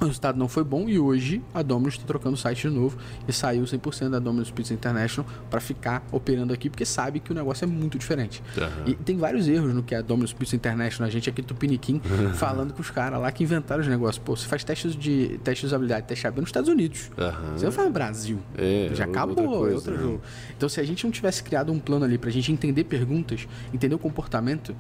o 0.01 0.05
resultado 0.07 0.39
não 0.39 0.49
foi 0.49 0.65
bom 0.65 0.89
e 0.89 0.99
hoje 0.99 1.43
a 1.53 1.63
Domino's 1.63 1.95
está 1.95 2.07
trocando 2.07 2.35
o 2.35 2.39
site 2.39 2.69
de 2.69 2.75
novo 2.75 2.97
e 3.27 3.33
saiu 3.33 3.65
100% 3.65 4.11
da 4.11 4.19
Domino's 4.19 4.51
Pizza 4.51 4.73
International 4.73 5.29
para 5.51 5.61
ficar 5.61 6.07
operando 6.13 6.53
aqui 6.53 6.71
porque 6.71 6.85
sabe 6.85 7.21
que 7.21 7.33
o 7.33 7.35
negócio 7.35 7.65
é 7.65 7.67
muito 7.67 7.99
diferente. 7.99 8.43
Aham. 8.57 8.71
E 8.87 8.95
tem 8.95 9.17
vários 9.17 9.49
erros 9.49 9.75
no 9.75 9.83
que 9.83 9.95
é 9.95 9.99
a 9.99 10.03
Domino's 10.03 10.33
Pizza 10.33 10.55
International, 10.57 11.09
a 11.09 11.11
gente 11.11 11.29
aqui 11.29 11.43
do 11.43 11.49
Tupiniquim 11.49 12.01
falando 12.35 12.73
com 12.73 12.81
os 12.81 12.91
caras 12.91 13.21
lá 13.21 13.31
que 13.33 13.43
inventaram 13.43 13.81
os 13.83 13.89
negócios. 13.89 14.23
Pô, 14.25 14.37
você 14.37 14.47
faz 14.47 14.63
testes 14.65 14.95
de 14.95 15.39
teste 15.43 15.63
de 15.63 15.67
usabilidade, 15.67 16.07
teste 16.07 16.27
AB 16.27 16.41
nos 16.41 16.49
Estados 16.49 16.69
Unidos. 16.69 17.11
Aham. 17.19 17.57
Você 17.57 17.65
não 17.65 17.73
faz 17.73 17.89
no 17.89 17.93
Brasil. 17.93 18.39
É, 18.57 18.91
Já 18.95 19.07
outra 19.07 19.23
acabou, 19.23 19.45
é 19.45 19.59
coisa, 19.59 19.75
outro 19.77 19.95
né? 19.95 20.03
jogo. 20.03 20.21
Então, 20.57 20.69
se 20.69 20.81
a 20.81 20.85
gente 20.85 21.05
não 21.05 21.11
tivesse 21.11 21.43
criado 21.43 21.73
um 21.73 21.79
plano 21.79 22.05
ali 22.05 22.19
pra 22.19 22.31
gente 22.31 22.53
entender 22.53 22.85
perguntas, 22.85 23.49
entender 23.73 23.95
o 23.95 23.99
comportamento, 23.99 24.75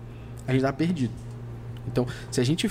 a 0.47 0.53
gente 0.53 0.63
tá 0.63 0.73
perdido. 0.73 1.13
Então, 1.91 2.07
se 2.31 2.41
a 2.41 2.45
gente, 2.45 2.69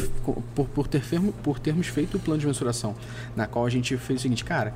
por, 0.56 0.68
por, 0.70 0.88
ter 0.88 1.02
por 1.44 1.60
termos 1.60 1.88
feito 1.88 2.18
o 2.18 2.20
plano 2.20 2.40
de 2.40 2.48
mensuração, 2.48 2.96
na 3.36 3.48
qual 3.48 3.66
a 3.66 3.70
gente 3.70 3.96
fez 3.98 4.20
o 4.20 4.24
seguinte, 4.24 4.44
cara, 4.44 4.74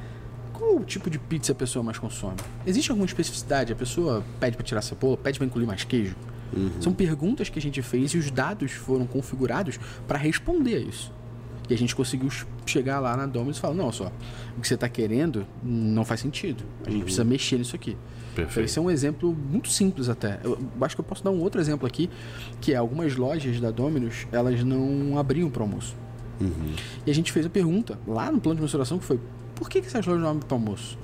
qual 0.53 0.75
o 0.77 0.83
tipo 0.83 1.09
de 1.09 1.17
pizza 1.17 1.51
a 1.51 1.55
pessoa 1.55 1.81
mais 1.83 1.97
consome? 1.97 2.35
Existe 2.65 2.91
alguma 2.91 3.05
especificidade? 3.05 3.71
A 3.71 3.75
pessoa 3.75 4.23
pede 4.39 4.55
pra 4.57 4.65
tirar 4.65 4.81
cebola, 4.81 5.17
pede 5.17 5.37
pra 5.39 5.45
incluir 5.47 5.65
mais 5.65 5.83
queijo? 5.83 6.15
São 6.81 6.91
perguntas 6.93 7.47
que 7.47 7.57
a 7.57 7.61
gente 7.61 7.81
fez 7.81 8.11
e 8.11 8.17
os 8.17 8.29
dados 8.29 8.71
foram 8.73 9.07
configurados 9.07 9.79
para 10.07 10.17
responder 10.17 10.75
a 10.75 10.79
isso. 10.79 11.11
E 11.69 11.73
a 11.73 11.77
gente 11.77 11.95
conseguiu 11.95 12.29
ch- 12.29 12.45
chegar 12.65 12.99
lá 12.99 13.15
na 13.15 13.25
Domino's 13.25 13.55
e 13.57 13.61
falar, 13.61 13.73
não, 13.75 13.89
só, 13.91 14.11
o 14.57 14.59
que 14.59 14.67
você 14.67 14.73
está 14.73 14.89
querendo 14.89 15.47
não 15.63 16.03
faz 16.03 16.19
sentido. 16.19 16.63
A 16.85 16.89
gente 16.89 17.03
precisa 17.03 17.23
mexer 17.23 17.57
nisso 17.57 17.73
aqui. 17.75 17.95
Perfeito. 18.35 18.65
esse 18.65 18.79
é 18.79 18.81
um 18.81 18.89
exemplo 18.89 19.33
muito 19.33 19.69
simples 19.69 20.09
até. 20.09 20.39
Eu 20.43 20.57
acho 20.81 20.95
que 20.95 21.01
eu 21.01 21.05
posso 21.05 21.23
dar 21.23 21.31
um 21.31 21.41
outro 21.41 21.59
exemplo 21.59 21.85
aqui, 21.85 22.09
que 22.59 22.73
é 22.73 22.77
algumas 22.77 23.15
lojas 23.15 23.59
da 23.59 23.71
Domino's, 23.71 24.27
elas 24.31 24.63
não 24.63 25.17
abriam 25.17 25.49
para 25.49 25.63
almoço. 25.63 25.95
E 27.05 27.11
a 27.11 27.13
gente 27.13 27.31
fez 27.31 27.45
a 27.45 27.49
pergunta 27.49 27.99
lá 28.07 28.31
no 28.31 28.39
plano 28.39 28.55
de 28.55 28.61
mensuração 28.61 28.97
que 28.97 29.05
foi, 29.05 29.19
por 29.55 29.69
que, 29.69 29.81
que 29.81 29.87
essas 29.87 30.05
lojas 30.05 30.21
não 30.21 30.29
abrem 30.29 30.47
para 30.47 30.55
almoço? 30.55 30.97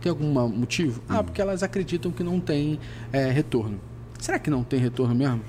Tem 0.00 0.10
algum 0.10 0.26
motivo? 0.48 1.00
Ah, 1.08 1.22
porque 1.22 1.40
elas 1.40 1.62
acreditam 1.62 2.10
que 2.10 2.24
não 2.24 2.40
tem 2.40 2.80
é, 3.12 3.30
retorno. 3.30 3.78
Será 4.18 4.38
que 4.38 4.50
não 4.50 4.64
tem 4.64 4.80
retorno 4.80 5.14
mesmo? 5.14 5.42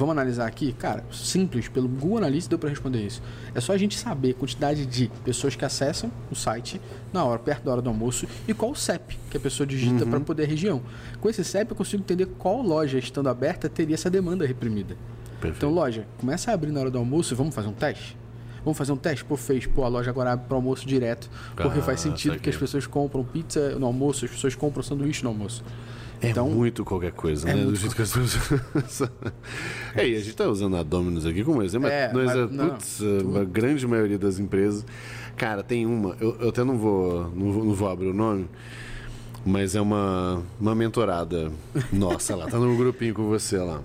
Vamos 0.00 0.12
analisar 0.12 0.46
aqui? 0.46 0.72
Cara, 0.72 1.04
simples, 1.12 1.68
pelo 1.68 1.86
Google 1.86 2.16
Analytics 2.16 2.48
deu 2.48 2.58
para 2.58 2.70
responder 2.70 3.04
isso. 3.04 3.22
É 3.54 3.60
só 3.60 3.74
a 3.74 3.76
gente 3.76 3.98
saber 3.98 4.30
a 4.30 4.34
quantidade 4.34 4.86
de 4.86 5.08
pessoas 5.22 5.54
que 5.54 5.62
acessam 5.62 6.10
o 6.30 6.34
site 6.34 6.80
na 7.12 7.22
hora, 7.22 7.38
perto 7.38 7.64
da 7.64 7.72
hora 7.72 7.82
do 7.82 7.90
almoço, 7.90 8.26
e 8.48 8.54
qual 8.54 8.70
o 8.70 8.74
CEP 8.74 9.18
que 9.30 9.36
a 9.36 9.40
pessoa 9.40 9.66
digita 9.66 10.06
para 10.06 10.18
poder 10.20 10.44
a 10.44 10.46
região. 10.46 10.80
Com 11.20 11.28
esse 11.28 11.44
CEP 11.44 11.72
eu 11.72 11.76
consigo 11.76 12.02
entender 12.02 12.24
qual 12.38 12.62
loja, 12.62 12.98
estando 12.98 13.28
aberta, 13.28 13.68
teria 13.68 13.94
essa 13.94 14.08
demanda 14.08 14.46
reprimida. 14.46 14.96
Perfeito. 15.32 15.56
Então, 15.58 15.70
loja, 15.70 16.06
começa 16.18 16.50
a 16.50 16.54
abrir 16.54 16.72
na 16.72 16.80
hora 16.80 16.90
do 16.90 16.96
almoço 16.96 17.34
e 17.34 17.36
vamos 17.36 17.54
fazer 17.54 17.68
um 17.68 17.74
teste? 17.74 18.16
Vamos 18.64 18.78
fazer 18.78 18.92
um 18.92 18.96
teste? 18.96 19.22
Pô, 19.22 19.36
fez. 19.36 19.66
Pô, 19.66 19.84
a 19.84 19.88
loja 19.88 20.08
agora 20.08 20.32
abre 20.32 20.46
para 20.46 20.56
almoço 20.56 20.86
direto. 20.86 21.28
Porque 21.54 21.78
Ah, 21.78 21.82
faz 21.82 22.00
sentido 22.00 22.38
que 22.38 22.48
as 22.48 22.56
pessoas 22.56 22.86
compram 22.86 23.22
pizza 23.22 23.78
no 23.78 23.84
almoço, 23.84 24.24
as 24.24 24.30
pessoas 24.30 24.54
compram 24.54 24.82
sanduíche 24.82 25.22
no 25.22 25.28
almoço. 25.28 25.62
É 26.22 26.30
Então, 26.30 26.48
muito 26.48 26.84
qualquer 26.84 27.12
coisa, 27.12 27.48
é 27.48 27.54
né? 27.54 27.64
Do 27.64 27.74
jeito 27.74 27.96
que 27.96 28.02
as 28.02 28.12
pessoas. 28.12 29.10
é, 29.96 30.08
e 30.08 30.16
a 30.16 30.20
gente 30.20 30.36
tá 30.36 30.46
usando 30.48 30.76
a 30.76 30.82
Domino's 30.82 31.24
aqui 31.24 31.42
como 31.42 31.62
exemplo, 31.62 31.88
É, 31.88 32.12
mas, 32.12 32.26
mas 32.26 32.36
mas, 32.36 32.50
não, 32.50 32.68
putz, 32.70 33.00
a 33.40 33.44
grande 33.44 33.86
maioria 33.86 34.18
das 34.18 34.38
empresas. 34.38 34.84
Cara, 35.36 35.62
tem 35.62 35.86
uma, 35.86 36.16
eu, 36.20 36.36
eu 36.40 36.48
até 36.50 36.62
não 36.62 36.76
vou, 36.76 37.30
não 37.34 37.52
vou, 37.52 37.64
não 37.64 37.74
vou 37.74 37.88
abrir 37.88 38.08
o 38.08 38.14
nome, 38.14 38.46
mas 39.44 39.74
é 39.74 39.80
uma, 39.80 40.42
uma 40.60 40.74
mentorada 40.74 41.50
nossa 41.90 42.36
lá, 42.36 42.46
tá 42.46 42.58
no 42.58 42.76
grupinho 42.76 43.14
com 43.14 43.26
você 43.26 43.56
lá. 43.56 43.80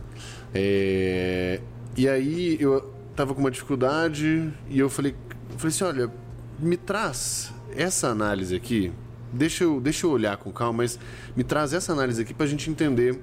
É, 0.54 1.62
e 1.96 2.10
aí 2.10 2.58
eu 2.60 2.94
tava 3.16 3.34
com 3.34 3.40
uma 3.40 3.52
dificuldade 3.52 4.52
e 4.70 4.80
eu 4.80 4.90
falei, 4.90 5.16
eu 5.52 5.58
falei 5.58 5.70
assim: 5.70 5.84
olha, 5.86 6.12
me 6.60 6.76
traz 6.76 7.54
essa 7.76 8.10
análise 8.10 8.54
aqui, 8.56 8.92
deixa 9.32 9.64
eu, 9.64 9.80
deixa 9.80 10.06
eu 10.06 10.12
olhar 10.12 10.38
com 10.38 10.52
calma, 10.52 10.78
mas 10.84 11.00
me 11.36 11.44
traz 11.44 11.74
essa 11.74 11.92
análise 11.94 12.22
aqui 12.22 12.34
pra 12.34 12.46
gente 12.46 12.70
entender. 12.70 13.20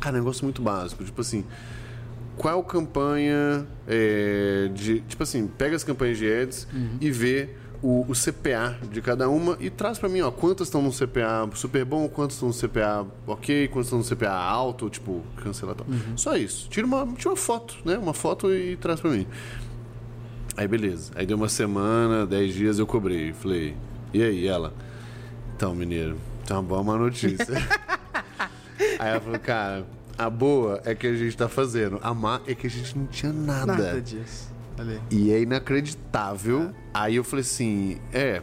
Cara, 0.00 0.16
negócio 0.16 0.44
muito 0.44 0.62
básico, 0.62 1.04
tipo 1.04 1.20
assim, 1.20 1.44
qual 2.36 2.62
campanha 2.64 3.66
é, 3.86 4.70
de. 4.72 5.00
Tipo 5.00 5.22
assim, 5.22 5.46
pega 5.46 5.76
as 5.76 5.84
campanhas 5.84 6.16
de 6.16 6.32
ads 6.32 6.66
e 7.00 7.10
vê 7.10 7.50
o, 7.82 8.06
o 8.08 8.12
CPA 8.12 8.78
de 8.90 9.00
cada 9.00 9.28
uma 9.28 9.56
e 9.60 9.70
traz 9.70 9.98
pra 9.98 10.08
mim, 10.08 10.20
ó, 10.20 10.30
quantas 10.30 10.68
estão 10.68 10.82
no 10.82 10.90
CPA 10.90 11.48
super 11.54 11.84
bom, 11.84 12.08
quantas 12.08 12.36
estão 12.36 12.48
no 12.48 12.54
CPA 12.54 13.06
ok, 13.26 13.68
quantas 13.68 13.86
estão 13.86 13.98
no 13.98 14.04
CPA 14.04 14.32
alto, 14.32 14.88
tipo, 14.88 15.22
cancelar 15.36 15.74
tal. 15.74 15.86
Só 16.16 16.36
isso. 16.36 16.68
Tira 16.68 16.86
uma, 16.86 17.06
tira 17.14 17.30
uma 17.30 17.36
foto, 17.36 17.76
né? 17.84 17.98
Uma 17.98 18.14
foto 18.14 18.52
e 18.52 18.76
traz 18.76 19.00
pra 19.00 19.10
mim. 19.10 19.26
Aí 20.56 20.68
beleza. 20.68 21.12
Aí 21.14 21.26
deu 21.26 21.36
uma 21.36 21.48
semana, 21.48 22.26
dez 22.26 22.54
dias 22.54 22.78
eu 22.78 22.86
cobrei. 22.86 23.32
Falei, 23.32 23.76
e 24.12 24.22
aí, 24.22 24.46
ela? 24.46 24.74
Então, 25.60 25.74
mineiro, 25.74 26.16
tem 26.46 26.56
uma 26.56 26.62
boa 26.62 26.82
má 26.82 26.96
notícia. 26.96 27.44
aí 28.98 29.10
ela 29.10 29.20
falou, 29.20 29.38
cara, 29.38 29.84
a 30.16 30.30
boa 30.30 30.80
é 30.86 30.94
que 30.94 31.06
a 31.06 31.12
gente 31.14 31.36
tá 31.36 31.50
fazendo. 31.50 31.98
A 32.02 32.14
má 32.14 32.40
é 32.46 32.54
que 32.54 32.66
a 32.66 32.70
gente 32.70 32.96
não 32.96 33.04
tinha 33.04 33.30
nada. 33.30 33.66
nada 33.66 34.00
disso. 34.00 34.50
Ali. 34.78 34.98
E 35.10 35.30
é 35.30 35.42
inacreditável. 35.42 36.70
Aí 36.94 37.16
eu 37.16 37.22
falei 37.22 37.42
assim, 37.42 37.98
é. 38.10 38.40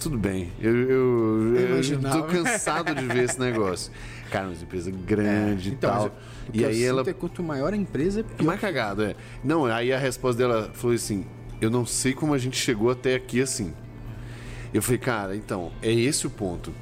Tudo 0.00 0.16
bem. 0.16 0.50
Eu, 0.58 0.74
eu, 0.74 1.54
Eu 1.54 1.76
eu 1.82 2.00
tô 2.10 2.22
cansado 2.22 2.94
de 2.94 3.04
ver 3.04 3.24
esse 3.24 3.38
negócio. 3.38 3.92
Cara, 4.32 4.46
uma 4.46 4.54
empresa 4.54 4.90
grande 4.90 5.68
e 5.68 5.72
Então, 5.74 5.90
tal. 5.90 6.06
o 6.48 6.50
que 6.50 6.60
E 6.60 6.64
aí 6.64 6.82
ela 6.82 7.02
é 7.06 7.12
quanto 7.12 7.42
maior 7.42 7.74
a 7.74 7.76
empresa, 7.76 8.20
é 8.20 8.22
pior. 8.22 8.46
mais 8.46 8.58
cagado, 8.58 9.02
é. 9.02 9.14
Não, 9.44 9.66
aí 9.66 9.92
a 9.92 9.98
resposta 9.98 10.38
dela 10.38 10.70
foi 10.72 10.94
assim: 10.94 11.26
Eu 11.60 11.68
não 11.70 11.84
sei 11.84 12.14
como 12.14 12.32
a 12.32 12.38
gente 12.38 12.56
chegou 12.56 12.90
até 12.90 13.14
aqui 13.14 13.42
assim. 13.42 13.74
Eu 14.74 14.82
falei, 14.82 14.98
cara, 14.98 15.36
então, 15.36 15.70
é 15.80 15.92
esse 15.92 16.26
o 16.26 16.30
ponto. 16.30 16.74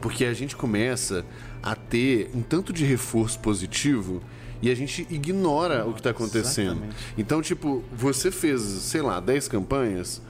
Porque 0.00 0.24
a 0.24 0.34
gente 0.34 0.56
começa 0.56 1.24
a 1.62 1.74
ter 1.76 2.28
um 2.34 2.42
tanto 2.42 2.72
de 2.72 2.84
reforço 2.84 3.38
positivo 3.38 4.20
e 4.60 4.68
a 4.68 4.74
gente 4.74 5.06
ignora 5.08 5.86
o 5.86 5.92
que 5.92 6.00
está 6.00 6.10
acontecendo. 6.10 6.72
exatamente. 6.72 6.96
Então, 7.16 7.40
tipo, 7.40 7.84
você 7.92 8.30
fez, 8.30 8.60
sei 8.60 9.00
lá, 9.00 9.20
10 9.20 9.46
campanhas, 9.46 10.20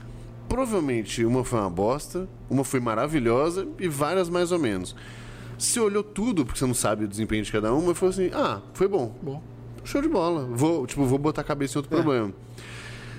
provavelmente 0.47 1.25
uma 1.25 1.43
foi 1.43 1.59
uma 1.59 1.69
bosta, 1.69 2.29
uma 2.49 2.63
foi 2.63 2.79
maravilhosa 2.79 3.67
e 3.79 3.87
várias 3.87 4.29
mais 4.29 4.51
ou 4.51 4.59
menos. 4.59 4.95
Você 5.57 5.79
olhou 5.79 6.03
tudo, 6.03 6.45
porque 6.45 6.59
você 6.59 6.65
não 6.65 6.73
sabe 6.73 7.05
o 7.05 7.07
desempenho 7.07 7.43
de 7.43 7.51
cada 7.51 7.73
uma, 7.73 7.93
e 7.93 7.95
falou 7.95 8.13
assim: 8.13 8.29
ah, 8.33 8.61
foi 8.73 8.87
bom. 8.87 9.15
Bom. 9.21 9.41
Show 9.83 10.01
de 10.01 10.07
bola. 10.07 10.45
Vou, 10.51 10.85
tipo, 10.85 11.03
vou 11.05 11.17
botar 11.17 11.41
a 11.41 11.43
cabeça 11.43 11.75
em 11.75 11.79
outro 11.79 11.89
problema. 11.89 12.33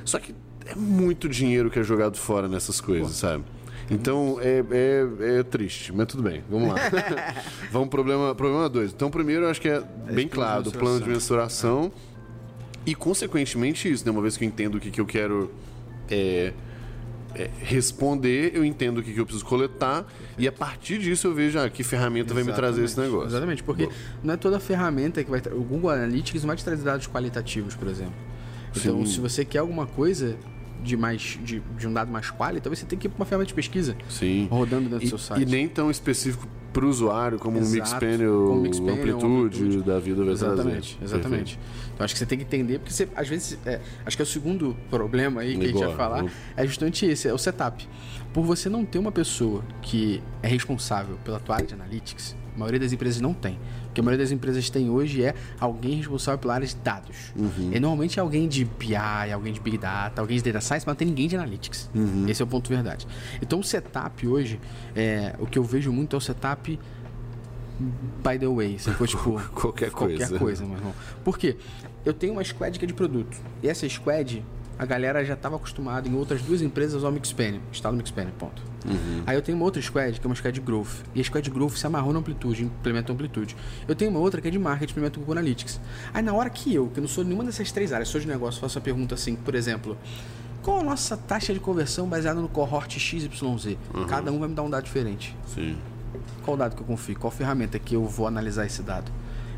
Só 0.04 0.18
que 0.18 0.34
é 0.66 0.74
muito 0.74 1.28
dinheiro 1.28 1.70
que 1.70 1.78
é 1.78 1.82
jogado 1.82 2.16
fora 2.16 2.48
nessas 2.48 2.80
coisas, 2.80 3.16
sabe? 3.16 3.44
Então 3.90 4.38
é, 4.40 4.64
é, 4.70 5.38
é 5.38 5.42
triste, 5.42 5.92
mas 5.92 6.06
tudo 6.06 6.22
bem, 6.22 6.42
vamos 6.50 6.68
lá. 6.68 6.76
vamos 7.70 7.88
pro 7.88 8.02
problema 8.02 8.34
problema 8.34 8.68
dois. 8.68 8.92
Então, 8.92 9.10
primeiro, 9.10 9.44
eu 9.44 9.50
acho 9.50 9.60
que 9.60 9.68
é 9.68 9.80
bem 10.10 10.28
claro, 10.28 10.68
o 10.68 10.72
plano 10.72 11.00
de 11.00 11.08
mensuração. 11.08 11.92
E, 12.84 12.94
consequentemente, 12.94 13.90
isso, 13.90 14.04
né? 14.04 14.12
Uma 14.12 14.22
vez 14.22 14.36
que 14.36 14.44
eu 14.44 14.48
entendo 14.48 14.76
o 14.76 14.80
que, 14.80 14.92
que 14.92 15.00
eu 15.00 15.06
quero 15.06 15.50
é, 16.08 16.52
é, 17.34 17.50
responder, 17.60 18.52
eu 18.54 18.64
entendo 18.64 18.98
o 18.98 19.02
que, 19.02 19.12
que 19.12 19.18
eu 19.18 19.26
preciso 19.26 19.44
coletar 19.44 20.06
e 20.38 20.46
a 20.46 20.52
partir 20.52 20.98
disso 20.98 21.26
eu 21.26 21.34
vejo 21.34 21.58
ah, 21.58 21.68
que 21.68 21.82
ferramenta 21.82 22.32
vai 22.32 22.44
me 22.44 22.52
trazer 22.52 22.84
esse 22.84 22.98
negócio. 22.98 23.28
Exatamente, 23.28 23.62
porque 23.62 23.86
Bom. 23.86 23.92
não 24.22 24.34
é 24.34 24.36
toda 24.36 24.60
ferramenta 24.60 25.22
que 25.22 25.30
vai. 25.30 25.42
O 25.52 25.62
Google 25.62 25.90
Analytics 25.90 26.42
não 26.42 26.48
vai 26.48 26.56
te 26.56 26.64
trazer 26.64 26.84
dados 26.84 27.08
qualitativos, 27.08 27.74
por 27.74 27.88
exemplo. 27.88 28.14
Então, 28.76 29.04
Sim. 29.04 29.12
se 29.12 29.20
você 29.20 29.44
quer 29.44 29.58
alguma 29.58 29.86
coisa, 29.86 30.36
de 30.86 30.96
mais 30.96 31.38
de, 31.42 31.60
de, 31.60 31.86
um 31.88 31.92
dado 31.92 32.10
mais 32.10 32.30
quali, 32.30 32.60
talvez 32.60 32.78
você 32.78 32.86
tenha 32.86 32.98
que 32.98 33.06
ir 33.06 33.10
para 33.10 33.18
uma 33.18 33.26
ferramenta 33.26 33.48
de 33.48 33.54
pesquisa 33.54 33.96
Sim. 34.08 34.46
rodando 34.50 34.88
dentro 34.88 35.04
e, 35.04 35.06
do 35.06 35.08
seu 35.08 35.18
site. 35.18 35.42
E 35.42 35.44
nem 35.44 35.68
tão 35.68 35.90
específico 35.90 36.46
para 36.72 36.84
o 36.84 36.88
usuário, 36.88 37.38
como 37.38 37.58
Exato, 37.58 37.72
um 37.72 37.80
Mixpanel, 37.80 38.46
como 38.48 38.60
Mixpanel 38.60 38.94
amplitude, 38.94 39.62
amplitude 39.64 39.82
da 39.82 39.98
vida 39.98 40.22
Exatamente, 40.24 40.98
exatamente. 41.02 41.58
Então 41.94 42.04
acho 42.04 42.14
que 42.14 42.18
você 42.18 42.26
tem 42.26 42.38
que 42.38 42.44
entender, 42.44 42.78
porque 42.78 42.92
você, 42.92 43.08
às 43.16 43.26
vezes, 43.26 43.58
é, 43.64 43.80
acho 44.04 44.16
que 44.16 44.22
é 44.22 44.24
o 44.24 44.26
segundo 44.26 44.76
problema 44.90 45.40
aí 45.40 45.56
que 45.56 45.66
Igual, 45.66 45.84
a 45.84 45.86
gente 45.86 45.96
vai 45.96 46.06
falar, 46.06 46.24
eu... 46.24 46.30
é 46.56 46.66
justamente 46.66 47.06
esse, 47.06 47.26
é 47.28 47.32
o 47.32 47.38
setup. 47.38 47.88
Por 48.32 48.44
você 48.44 48.68
não 48.68 48.84
ter 48.84 48.98
uma 48.98 49.10
pessoa 49.10 49.64
que 49.80 50.22
é 50.42 50.48
responsável 50.48 51.16
pela 51.24 51.40
tua 51.40 51.54
área 51.54 51.66
de 51.66 51.72
analytics, 51.72 52.36
a 52.54 52.58
maioria 52.58 52.80
das 52.80 52.92
empresas 52.92 53.20
não 53.20 53.32
tem. 53.32 53.58
Que 53.96 54.00
a 54.00 54.02
maioria 54.02 54.22
das 54.22 54.30
empresas 54.30 54.68
tem 54.68 54.90
hoje 54.90 55.24
é 55.24 55.34
alguém 55.58 55.94
responsável 55.94 56.38
pela 56.38 56.52
área 56.52 56.66
de 56.66 56.76
dados. 56.76 57.32
Uhum. 57.34 57.70
E 57.72 57.80
normalmente 57.80 58.18
é 58.18 58.22
alguém 58.22 58.46
de 58.46 58.62
BI, 58.62 58.94
alguém 59.32 59.54
de 59.54 59.58
Big 59.58 59.78
Data, 59.78 60.20
alguém 60.20 60.36
de 60.36 60.42
Data 60.42 60.60
Science, 60.60 60.84
mas 60.84 60.92
não 60.92 60.96
tem 60.96 61.08
ninguém 61.08 61.26
de 61.26 61.34
Analytics. 61.34 61.88
Uhum. 61.94 62.26
Esse 62.28 62.42
é 62.42 62.44
o 62.44 62.46
ponto 62.46 62.68
verdade. 62.68 63.06
Então 63.40 63.58
o 63.58 63.64
setup 63.64 64.28
hoje, 64.28 64.60
é, 64.94 65.34
o 65.38 65.46
que 65.46 65.58
eu 65.58 65.64
vejo 65.64 65.90
muito 65.90 66.14
é 66.14 66.18
o 66.18 66.20
setup 66.20 66.78
by 68.22 68.38
the 68.38 68.46
way. 68.46 68.78
For, 68.78 69.08
tipo, 69.08 69.40
qualquer 69.54 69.90
coisa. 69.90 70.18
Qualquer 70.26 70.38
coisa, 70.38 70.66
meu 70.66 70.76
irmão. 70.76 70.94
Por 71.24 71.38
quê? 71.38 71.56
Eu 72.04 72.12
tenho 72.12 72.34
uma 72.34 72.44
squad 72.44 72.78
que 72.78 72.84
é 72.84 72.88
de 72.88 72.92
produto. 72.92 73.34
E 73.62 73.68
essa 73.70 73.88
squad 73.88 74.44
a 74.78 74.84
galera 74.84 75.24
já 75.24 75.32
estava 75.32 75.56
acostumada 75.56 76.06
em 76.06 76.14
outras 76.14 76.42
duas 76.42 76.60
empresas 76.60 76.96
a 76.96 76.98
usar 76.98 77.08
o 77.08 77.12
Mixpanel, 77.12 77.62
instala 77.72 77.94
o 77.94 77.96
Mixpanel, 77.96 78.34
ponto. 78.38 78.62
Uhum. 78.86 79.22
Aí 79.26 79.36
eu 79.36 79.42
tenho 79.42 79.56
uma 79.56 79.64
outra 79.64 79.80
squad, 79.82 80.18
que 80.20 80.26
é 80.26 80.28
uma 80.28 80.34
squad 80.34 80.54
de 80.54 80.60
growth. 80.60 81.02
E 81.14 81.20
a 81.20 81.24
squad 81.24 81.44
de 81.44 81.50
growth 81.50 81.74
se 81.74 81.86
amarrou 81.86 82.12
na 82.12 82.20
amplitude, 82.20 82.64
implementa 82.64 83.12
amplitude. 83.12 83.56
Eu 83.86 83.94
tenho 83.94 84.10
uma 84.10 84.20
outra 84.20 84.40
que 84.40 84.48
é 84.48 84.50
de 84.50 84.58
marketing, 84.58 84.92
implementa 84.92 85.18
Google 85.18 85.32
Analytics. 85.32 85.80
Aí 86.14 86.22
na 86.22 86.32
hora 86.32 86.48
que 86.50 86.74
eu, 86.74 86.88
que 86.88 87.00
não 87.00 87.08
sou 87.08 87.24
nenhuma 87.24 87.44
dessas 87.44 87.72
três 87.72 87.92
áreas, 87.92 88.08
sou 88.08 88.20
de 88.20 88.26
negócio, 88.26 88.60
faço 88.60 88.78
a 88.78 88.80
pergunta 88.80 89.14
assim, 89.14 89.34
por 89.36 89.54
exemplo, 89.54 89.96
qual 90.62 90.80
a 90.80 90.82
nossa 90.82 91.16
taxa 91.16 91.52
de 91.52 91.60
conversão 91.60 92.08
baseada 92.08 92.40
no 92.40 92.48
cohort 92.48 92.98
XYZ? 92.98 93.28
Uhum. 93.94 94.06
Cada 94.06 94.32
um 94.32 94.38
vai 94.38 94.48
me 94.48 94.54
dar 94.54 94.62
um 94.62 94.70
dado 94.70 94.84
diferente. 94.84 95.36
Sim. 95.54 95.76
Qual 96.44 96.56
dado 96.56 96.74
que 96.74 96.82
eu 96.82 96.86
confio? 96.86 97.18
Qual 97.18 97.30
ferramenta 97.30 97.78
que 97.78 97.94
eu 97.94 98.04
vou 98.04 98.26
analisar 98.26 98.66
esse 98.66 98.82
dado? 98.82 99.10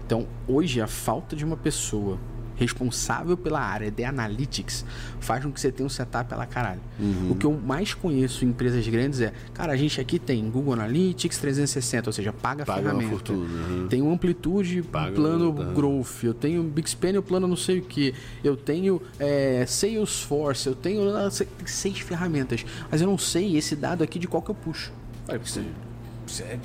Então, 0.04 0.26
hoje, 0.46 0.80
a 0.80 0.86
falta 0.86 1.36
de 1.36 1.44
uma 1.44 1.56
pessoa 1.56 2.18
responsável 2.58 3.36
pela 3.36 3.60
área 3.60 3.90
de 3.90 4.04
analytics 4.04 4.84
faz 5.20 5.44
com 5.44 5.52
que 5.52 5.60
você 5.60 5.70
tenha 5.70 5.86
um 5.86 5.90
setup 5.90 6.28
pela 6.28 6.44
caralho. 6.44 6.80
Uhum. 6.98 7.30
O 7.30 7.36
que 7.36 7.46
eu 7.46 7.52
mais 7.52 7.94
conheço 7.94 8.44
em 8.44 8.48
empresas 8.48 8.86
grandes 8.88 9.20
é, 9.20 9.32
cara, 9.54 9.72
a 9.72 9.76
gente 9.76 10.00
aqui 10.00 10.18
tem 10.18 10.48
Google 10.50 10.74
Analytics 10.74 11.38
360, 11.38 12.08
ou 12.08 12.12
seja, 12.12 12.32
paga, 12.32 12.64
paga 12.64 12.80
a 12.80 12.82
ferramenta. 12.82 13.10
Fortuna, 13.10 13.38
uhum. 13.38 13.88
Tem 13.88 14.02
um 14.02 14.12
Amplitude, 14.12 14.82
paga 14.82 15.14
plano 15.14 15.50
uhum. 15.50 15.74
Growth, 15.74 16.24
eu 16.24 16.34
tenho 16.34 16.62
Bixpen, 16.62 17.16
o 17.16 17.22
plano 17.22 17.46
não 17.46 17.56
sei 17.56 17.78
o 17.78 17.82
que, 17.82 18.14
eu 18.42 18.56
tenho 18.56 19.00
é, 19.18 19.64
Salesforce, 19.66 20.66
eu 20.66 20.74
tenho 20.74 21.04
seis 21.64 22.00
ferramentas, 22.00 22.64
mas 22.90 23.00
eu 23.00 23.06
não 23.06 23.18
sei 23.18 23.56
esse 23.56 23.76
dado 23.76 24.02
aqui 24.02 24.18
de 24.18 24.26
qual 24.26 24.42
que 24.42 24.50
eu 24.50 24.54
puxo. 24.54 24.92
Olha, 25.28 25.38
você 25.38 25.62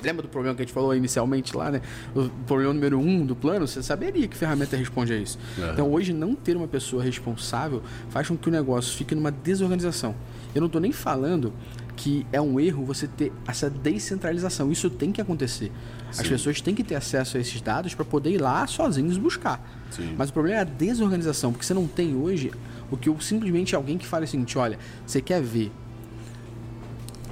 lembra 0.02 0.22
do 0.22 0.28
problema 0.28 0.54
que 0.54 0.62
a 0.62 0.64
gente 0.64 0.74
falou 0.74 0.94
inicialmente 0.94 1.56
lá, 1.56 1.70
né? 1.70 1.80
O 2.14 2.28
problema 2.46 2.72
número 2.72 2.98
um 2.98 3.24
do 3.24 3.34
plano, 3.34 3.66
você 3.66 3.82
saberia 3.82 4.26
que 4.28 4.36
ferramenta 4.36 4.76
responde 4.76 5.12
a 5.12 5.16
isso. 5.16 5.38
É. 5.58 5.72
Então, 5.72 5.90
hoje, 5.92 6.12
não 6.12 6.34
ter 6.34 6.56
uma 6.56 6.68
pessoa 6.68 7.02
responsável 7.02 7.82
faz 8.10 8.28
com 8.28 8.36
que 8.36 8.48
o 8.48 8.52
negócio 8.52 8.96
fique 8.96 9.14
numa 9.14 9.30
desorganização. 9.30 10.14
Eu 10.54 10.60
não 10.60 10.66
estou 10.66 10.80
nem 10.80 10.92
falando 10.92 11.52
que 11.96 12.26
é 12.32 12.40
um 12.40 12.58
erro 12.58 12.84
você 12.84 13.06
ter 13.06 13.32
essa 13.46 13.70
descentralização. 13.70 14.70
Isso 14.70 14.90
tem 14.90 15.12
que 15.12 15.20
acontecer. 15.20 15.70
Sim. 16.10 16.22
As 16.22 16.28
pessoas 16.28 16.60
têm 16.60 16.74
que 16.74 16.84
ter 16.84 16.94
acesso 16.94 17.36
a 17.36 17.40
esses 17.40 17.60
dados 17.60 17.94
para 17.94 18.04
poder 18.04 18.30
ir 18.30 18.38
lá 18.38 18.66
sozinhos 18.66 19.16
buscar. 19.16 19.64
Sim. 19.90 20.14
Mas 20.16 20.30
o 20.30 20.32
problema 20.32 20.58
é 20.58 20.60
a 20.60 20.64
desorganização, 20.64 21.52
porque 21.52 21.64
você 21.64 21.74
não 21.74 21.86
tem 21.86 22.16
hoje 22.16 22.52
o 22.90 22.96
que 22.96 23.08
eu, 23.08 23.18
simplesmente 23.20 23.74
alguém 23.74 23.98
que 23.98 24.06
fala 24.06 24.24
o 24.24 24.28
seguinte: 24.28 24.58
olha, 24.58 24.78
você 25.06 25.20
quer 25.20 25.42
ver 25.42 25.72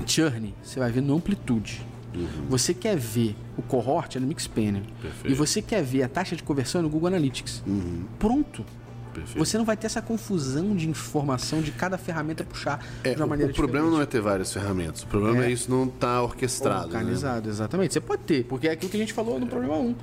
churn, 0.07 0.55
você 0.63 0.79
vai 0.79 0.91
ver 0.91 1.01
no 1.01 1.17
amplitude. 1.17 1.85
Uhum. 2.15 2.47
Você 2.49 2.75
quer 2.75 2.97
ver 2.97 3.37
o 3.57 3.63
cohort 3.63 4.17
é 4.17 4.21
no 4.21 4.27
Mixpanel. 4.27 4.83
E 5.25 5.35
você 5.35 5.63
quer 5.63 5.83
ver 5.83 6.03
a 6.03 6.09
taxa 6.09 6.37
de 6.37 6.43
conversão 6.43 6.83
no 6.83 6.89
Google 6.89 7.09
Analytics. 7.09 7.63
Uhum. 7.67 8.05
Pronto. 8.19 8.65
Perfeito. 9.13 9.39
Você 9.39 9.59
não 9.59 9.65
vai 9.65 9.77
ter 9.77 9.87
essa 9.87 10.01
confusão 10.01 10.75
de 10.75 10.89
informação 10.89 11.61
de 11.61 11.71
cada 11.71 11.99
ferramenta 11.99 12.45
puxar 12.45 12.85
é, 13.05 13.15
de 13.15 13.21
uma 13.21 13.27
maneira 13.27 13.53
O 13.53 13.55
problema 13.55 13.91
não 13.91 14.01
é 14.01 14.07
ter 14.07 14.21
várias 14.21 14.53
ferramentas. 14.53 15.03
O 15.03 15.07
problema 15.07 15.45
é, 15.45 15.49
é 15.49 15.51
isso 15.51 15.71
não 15.71 15.85
estar 15.85 16.15
tá 16.15 16.23
orquestrado. 16.23 16.89
Né? 16.89 16.99
Organizado, 16.99 17.47
né? 17.47 17.53
exatamente. 17.53 17.93
Você 17.93 18.01
pode 18.01 18.23
ter, 18.23 18.45
porque 18.45 18.69
é 18.69 18.73
aquilo 18.73 18.91
que 18.91 18.97
a 18.97 19.01
gente 19.01 19.13
falou 19.13 19.39
no 19.39 19.47
problema 19.47 19.77
1 19.77 19.95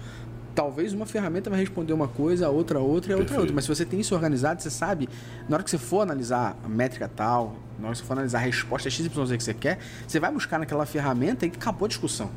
talvez 0.54 0.92
uma 0.92 1.06
ferramenta 1.06 1.50
vai 1.50 1.60
responder 1.60 1.94
uma 1.94 2.08
coisa, 2.10 2.48
a 2.48 2.50
outra 2.50 2.80
outra 2.80 3.14
e 3.14 3.16
a 3.16 3.18
outra 3.18 3.40
outra. 3.40 3.56
Mas 3.56 3.64
se 3.64 3.74
você 3.74 3.86
tem 3.86 4.00
isso 4.00 4.14
organizado, 4.14 4.62
você 4.62 4.70
sabe, 4.70 5.08
na 5.48 5.56
hora 5.56 5.64
que 5.64 5.70
você 5.70 5.78
for 5.78 6.02
analisar 6.02 6.58
a 6.64 6.68
métrica 6.68 7.08
tal, 7.08 7.56
na 7.80 7.88
hora 7.88 7.94
que 7.94 8.02
você 8.02 8.06
for 8.06 8.14
analisar 8.14 8.40
a 8.40 8.42
resposta 8.42 8.90
XYZ 8.90 9.08
que 9.10 9.44
você 9.44 9.54
quer, 9.54 9.80
você 10.08 10.20
vai 10.20 10.32
buscar 10.32 10.60
naquela 10.60 10.86
ferramenta 10.86 11.46
e 11.46 11.50
acabou 11.50 11.86
a 11.86 11.88
discussão. 11.88 12.30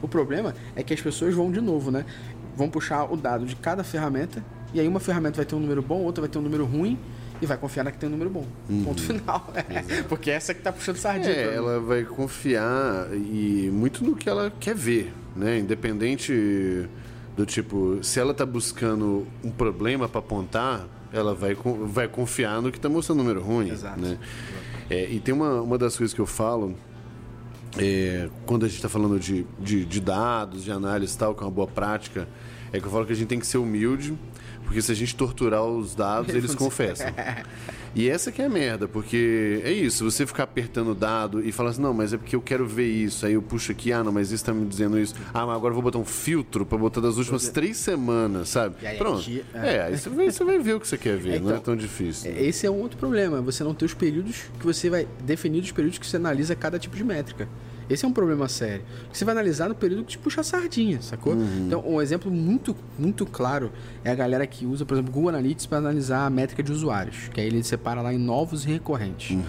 O 0.00 0.08
problema 0.08 0.54
é 0.76 0.82
que 0.82 0.94
as 0.94 1.00
pessoas 1.00 1.34
vão 1.34 1.50
de 1.50 1.60
novo, 1.60 1.90
né? 1.90 2.04
Vão 2.56 2.68
puxar 2.68 3.04
o 3.04 3.16
dado 3.16 3.44
de 3.46 3.56
cada 3.56 3.82
ferramenta 3.82 4.44
e 4.72 4.80
aí 4.80 4.88
uma 4.88 5.00
ferramenta 5.00 5.36
vai 5.36 5.44
ter 5.44 5.54
um 5.54 5.60
número 5.60 5.82
bom, 5.82 6.02
outra 6.02 6.22
vai 6.22 6.28
ter 6.28 6.38
um 6.38 6.42
número 6.42 6.64
ruim 6.64 6.98
e 7.40 7.46
vai 7.46 7.56
confiar 7.56 7.84
na 7.84 7.92
que 7.92 7.98
tem 7.98 8.08
um 8.08 8.12
número 8.12 8.30
bom. 8.30 8.46
Uhum. 8.68 8.84
Ponto 8.84 9.00
final. 9.00 9.52
Porque 10.08 10.30
essa 10.30 10.52
é 10.52 10.54
que 10.54 10.62
tá 10.62 10.72
puxando 10.72 10.96
sardinha. 10.96 11.32
É, 11.32 11.54
ela 11.54 11.80
vai 11.80 12.04
confiar 12.04 13.08
e 13.12 13.70
muito 13.72 14.04
no 14.04 14.16
que 14.16 14.28
ela 14.28 14.52
quer 14.58 14.74
ver, 14.74 15.12
né? 15.36 15.58
Independente 15.58 16.88
do 17.36 17.44
tipo, 17.44 17.98
se 18.02 18.20
ela 18.20 18.32
está 18.32 18.46
buscando 18.46 19.26
um 19.42 19.50
problema 19.50 20.08
para 20.08 20.20
apontar, 20.20 20.86
ela 21.12 21.34
vai, 21.34 21.56
vai 21.86 22.08
confiar 22.08 22.60
no 22.60 22.70
que 22.70 22.78
está 22.78 22.88
mostrando 22.88 23.18
número 23.18 23.40
ruim. 23.40 23.70
Exato. 23.70 24.00
Né? 24.00 24.18
É, 24.90 25.08
e 25.10 25.20
tem 25.20 25.34
uma, 25.34 25.60
uma 25.60 25.78
das 25.78 25.96
coisas 25.96 26.14
que 26.14 26.20
eu 26.20 26.26
falo, 26.26 26.74
é, 27.78 28.28
quando 28.46 28.64
a 28.64 28.68
gente 28.68 28.76
está 28.76 28.88
falando 28.88 29.18
de, 29.18 29.46
de, 29.58 29.84
de, 29.84 30.00
dados, 30.00 30.64
de 30.64 30.70
análise 30.70 31.14
e 31.14 31.18
tal, 31.18 31.34
que 31.34 31.42
é 31.42 31.46
uma 31.46 31.52
boa 31.52 31.66
prática, 31.66 32.28
é 32.72 32.78
que 32.78 32.86
eu 32.86 32.90
falo 32.90 33.06
que 33.06 33.12
a 33.12 33.16
gente 33.16 33.28
tem 33.28 33.38
que 33.38 33.46
ser 33.46 33.58
humilde, 33.58 34.16
porque 34.64 34.80
se 34.80 34.92
a 34.92 34.94
gente 34.94 35.14
torturar 35.14 35.64
os 35.64 35.94
dados, 35.94 36.34
eles 36.34 36.54
confessam. 36.56 37.08
E 37.94 38.08
essa 38.08 38.32
que 38.32 38.42
é 38.42 38.46
a 38.46 38.48
merda, 38.48 38.88
porque 38.88 39.60
é 39.64 39.72
isso, 39.72 40.10
você 40.10 40.26
ficar 40.26 40.42
apertando 40.42 40.90
o 40.90 40.94
dado 40.94 41.40
e 41.46 41.52
falar 41.52 41.70
assim, 41.70 41.82
não, 41.82 41.94
mas 41.94 42.12
é 42.12 42.16
porque 42.16 42.34
eu 42.34 42.42
quero 42.42 42.66
ver 42.66 42.88
isso. 42.88 43.24
Aí 43.24 43.34
eu 43.34 43.42
puxo 43.42 43.70
aqui, 43.70 43.92
ah, 43.92 44.02
não, 44.02 44.12
mas 44.12 44.32
isso 44.32 44.44
tá 44.44 44.52
me 44.52 44.66
dizendo 44.66 44.98
isso. 44.98 45.14
Ah, 45.32 45.46
mas 45.46 45.56
agora 45.56 45.70
eu 45.70 45.74
vou 45.74 45.82
botar 45.82 45.98
um 45.98 46.04
filtro 46.04 46.66
pra 46.66 46.76
botar 46.76 47.00
das 47.00 47.16
últimas 47.16 47.48
três 47.48 47.76
semanas, 47.76 48.48
sabe? 48.48 48.84
Aí, 48.84 48.98
Pronto. 48.98 49.24
É. 49.54 49.76
é, 49.76 49.82
aí 49.84 49.98
você 49.98 50.10
vai, 50.10 50.30
você 50.30 50.44
vai 50.44 50.58
ver 50.58 50.74
o 50.74 50.80
que 50.80 50.88
você 50.88 50.98
quer 50.98 51.16
ver, 51.16 51.30
é, 51.30 51.36
então, 51.36 51.48
não 51.48 51.56
é 51.56 51.60
tão 51.60 51.76
difícil. 51.76 52.32
Né? 52.32 52.42
Esse 52.42 52.66
é 52.66 52.70
um 52.70 52.80
outro 52.80 52.98
problema, 52.98 53.40
você 53.40 53.62
não 53.62 53.74
ter 53.74 53.84
os 53.84 53.94
períodos 53.94 54.42
que 54.58 54.66
você 54.66 54.90
vai 54.90 55.06
definir 55.22 55.60
os 55.62 55.70
períodos 55.70 55.98
que 55.98 56.06
você 56.06 56.16
analisa 56.16 56.54
cada 56.56 56.78
tipo 56.78 56.96
de 56.96 57.04
métrica. 57.04 57.48
Esse 57.88 58.04
é 58.04 58.08
um 58.08 58.12
problema 58.12 58.48
sério. 58.48 58.84
Você 59.12 59.24
vai 59.24 59.32
analisar 59.32 59.68
no 59.68 59.74
período 59.74 60.04
que 60.04 60.12
te 60.12 60.18
puxa 60.18 60.40
a 60.40 60.44
sardinha, 60.44 61.00
sacou? 61.02 61.34
Uhum. 61.34 61.66
Então, 61.66 61.84
um 61.86 62.00
exemplo 62.00 62.30
muito, 62.30 62.74
muito 62.98 63.26
claro 63.26 63.70
é 64.04 64.10
a 64.10 64.14
galera 64.14 64.46
que 64.46 64.66
usa, 64.66 64.84
por 64.84 64.94
exemplo, 64.94 65.12
Google 65.12 65.30
Analytics 65.30 65.66
para 65.66 65.78
analisar 65.78 66.26
a 66.26 66.30
métrica 66.30 66.62
de 66.62 66.72
usuários, 66.72 67.28
que 67.32 67.40
aí 67.40 67.46
ele 67.46 67.62
separa 67.62 68.00
lá 68.00 68.12
em 68.12 68.18
novos 68.18 68.64
e 68.64 68.68
recorrentes. 68.68 69.30
Uhum. 69.30 69.44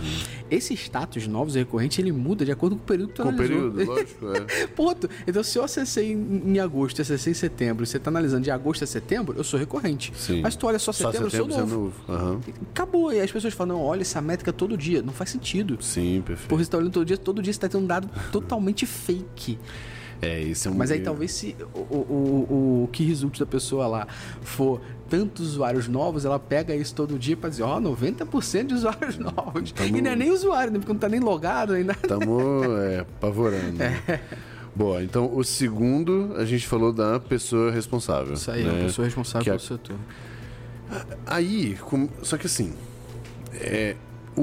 Esse 0.50 0.74
status 0.74 1.24
de 1.24 1.30
novos 1.30 1.56
e 1.56 1.60
recorrentes, 1.60 1.98
ele 2.00 2.12
muda 2.12 2.46
de 2.46 2.52
acordo 2.52 2.76
com 2.76 2.84
o 2.84 2.86
período 2.86 3.10
que 3.10 3.16
tu 3.16 3.24
com 3.24 3.30
analisou. 3.30 3.62
Com 3.62 3.68
o 3.68 3.72
período, 3.72 3.92
lógico, 3.92 4.54
é. 4.54 4.68
Ponto. 4.68 5.10
Então, 5.28 5.44
se 5.44 5.58
eu 5.58 5.64
acessei 5.64 6.12
em, 6.12 6.60
agosto 6.60 7.00
e 7.00 7.02
acessei 7.02 7.32
em 7.32 7.34
setembro, 7.34 7.84
e 7.84 7.88
você 7.88 7.98
está 7.98 8.10
analisando 8.10 8.44
de 8.44 8.52
agosto 8.52 8.84
a 8.84 8.88
setembro, 8.88 9.36
eu 9.38 9.44
sou 9.44 9.60
recorrente. 9.60 10.14
Sim. 10.16 10.42
Mas 10.42 10.56
tu 10.56 10.68
olha 10.68 10.80
só 10.80 10.92
setembro, 10.92 11.30
só 11.30 11.30
setembro 11.30 11.54
eu 11.54 11.58
sou 11.58 11.66
novo. 11.68 11.94
É 12.08 12.12
novo. 12.12 12.36
Uhum. 12.36 12.40
Acabou. 12.72 13.14
E 13.14 13.20
as 13.20 13.32
pessoas 13.32 13.54
falam, 13.54 13.78
não, 13.78 13.84
olha 13.84 14.02
essa 14.02 14.22
métrica 14.22 14.54
todo 14.54 14.78
dia. 14.78 15.02
Não 15.02 15.14
faz 15.14 15.30
sentido. 15.30 15.78
Sim, 15.82 16.22
perfeito. 16.26 16.48
Porque 16.48 16.64
você 16.64 16.68
está 16.68 16.78
olhando 16.78 16.92
todo 16.92 17.06
dia, 17.06 17.18
todo 17.18 17.42
dia 17.42 17.52
você 17.52 17.58
está 17.58 17.70
tendo 17.70 17.84
um 17.84 17.88
dado 17.88 18.10
totalmente 18.32 18.86
fake. 18.86 19.58
É, 20.22 20.40
isso 20.42 20.68
é 20.68 20.72
um 20.72 20.76
Mas 20.76 20.92
aí 20.92 21.02
talvez 21.02 21.32
se 21.32 21.56
o, 21.74 21.80
o, 21.80 22.48
o, 22.50 22.84
o 22.84 22.90
que 22.92 23.04
resulte 23.04 23.40
da 23.40 23.46
pessoa 23.46 23.86
lá 23.86 24.08
for 24.42 24.82
tantos 25.10 25.50
usuários 25.50 25.88
novos, 25.88 26.26
ela 26.26 26.40
pega 26.40 26.76
isso 26.76 26.96
todo 26.96 27.20
dia 27.20 27.38
para 27.38 27.50
dizer, 27.50 27.64
ó, 27.64 27.78
oh, 27.78 27.82
90% 27.82 28.68
de 28.68 28.74
usuários 28.74 29.18
novos. 29.18 29.72
Tamo... 29.72 29.98
E 29.98 30.02
não 30.02 30.12
é 30.12 30.16
nem 30.16 30.32
usuário, 30.32 30.72
né? 30.72 30.80
Porque 30.80 30.94
não 30.94 31.00
tá 31.00 31.10
nem 31.10 31.20
logado 31.20 31.74
ainda. 31.74 31.94
Estamos 31.94 32.66
é, 32.80 33.00
apavorando. 33.02 33.82
É. 33.84 34.22
Boa, 34.76 35.02
então 35.02 35.34
o 35.34 35.44
segundo 35.44 36.34
a 36.36 36.44
gente 36.44 36.68
falou 36.68 36.92
da 36.92 37.18
pessoa 37.20 37.72
responsável. 37.72 38.34
Isso 38.34 38.52
aí, 38.52 38.64
né? 38.64 38.82
a 38.82 38.84
pessoa 38.84 39.06
responsável 39.06 39.44
que 39.44 39.50
pelo 39.50 39.56
a... 39.56 39.78
setor. 39.78 39.98
Aí, 41.26 41.76
com... 41.76 42.10
só 42.22 42.38
que 42.38 42.46
assim, 42.46 42.74
é, 43.54 43.96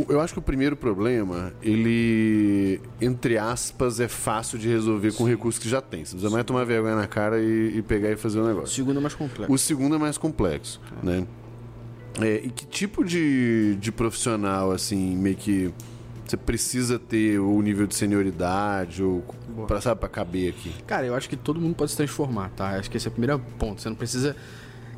eu 0.09 0.21
acho 0.21 0.33
que 0.33 0.39
o 0.39 0.43
primeiro 0.43 0.77
problema, 0.77 1.53
ele, 1.63 2.81
entre 3.01 3.37
aspas, 3.37 4.01
é 4.01 4.09
fácil 4.09 4.59
de 4.59 4.69
resolver 4.69 5.13
com 5.13 5.25
recursos 5.25 5.63
que 5.63 5.69
já 5.69 5.81
tem. 5.81 6.05
Você 6.05 6.13
precisa 6.13 6.31
mais 6.31 6.45
tomar 6.45 6.65
vergonha 6.65 6.97
na 6.97 7.07
cara 7.07 7.41
e, 7.41 7.79
e, 7.79 7.83
pegar 7.83 8.11
e 8.11 8.17
fazer 8.17 8.41
o 8.41 8.47
negócio. 8.47 8.69
O 8.69 8.75
segundo 8.75 8.99
é 8.99 9.03
mais 9.03 9.15
complexo. 9.15 9.53
O 9.53 9.59
segundo 9.59 9.95
é 9.95 9.99
mais 9.99 10.17
complexo, 10.17 10.81
é. 11.03 11.07
né? 11.07 11.27
É, 12.21 12.43
e 12.45 12.51
que 12.51 12.67
tipo 12.67 13.05
de, 13.05 13.77
de 13.77 13.91
profissional, 13.91 14.71
assim, 14.71 15.17
meio 15.17 15.37
que 15.37 15.73
você 16.27 16.37
precisa 16.37 16.99
ter 16.99 17.39
o 17.39 17.61
nível 17.61 17.87
de 17.87 17.95
senioridade 17.95 19.03
ou 19.03 19.23
para 19.67 19.81
sabe 19.81 20.01
para 20.01 20.09
caber 20.09 20.51
aqui? 20.51 20.73
Cara, 20.87 21.07
eu 21.07 21.15
acho 21.15 21.29
que 21.29 21.37
todo 21.37 21.61
mundo 21.61 21.75
pode 21.75 21.91
se 21.91 21.97
transformar, 21.97 22.51
tá? 22.51 22.71
Acho 22.71 22.91
que 22.91 22.97
esse 22.97 23.07
é 23.07 23.11
o 23.11 23.13
primeiro 23.13 23.39
ponto. 23.59 23.83
Você 23.83 23.89
não 23.89 23.97
precisa 23.97 24.35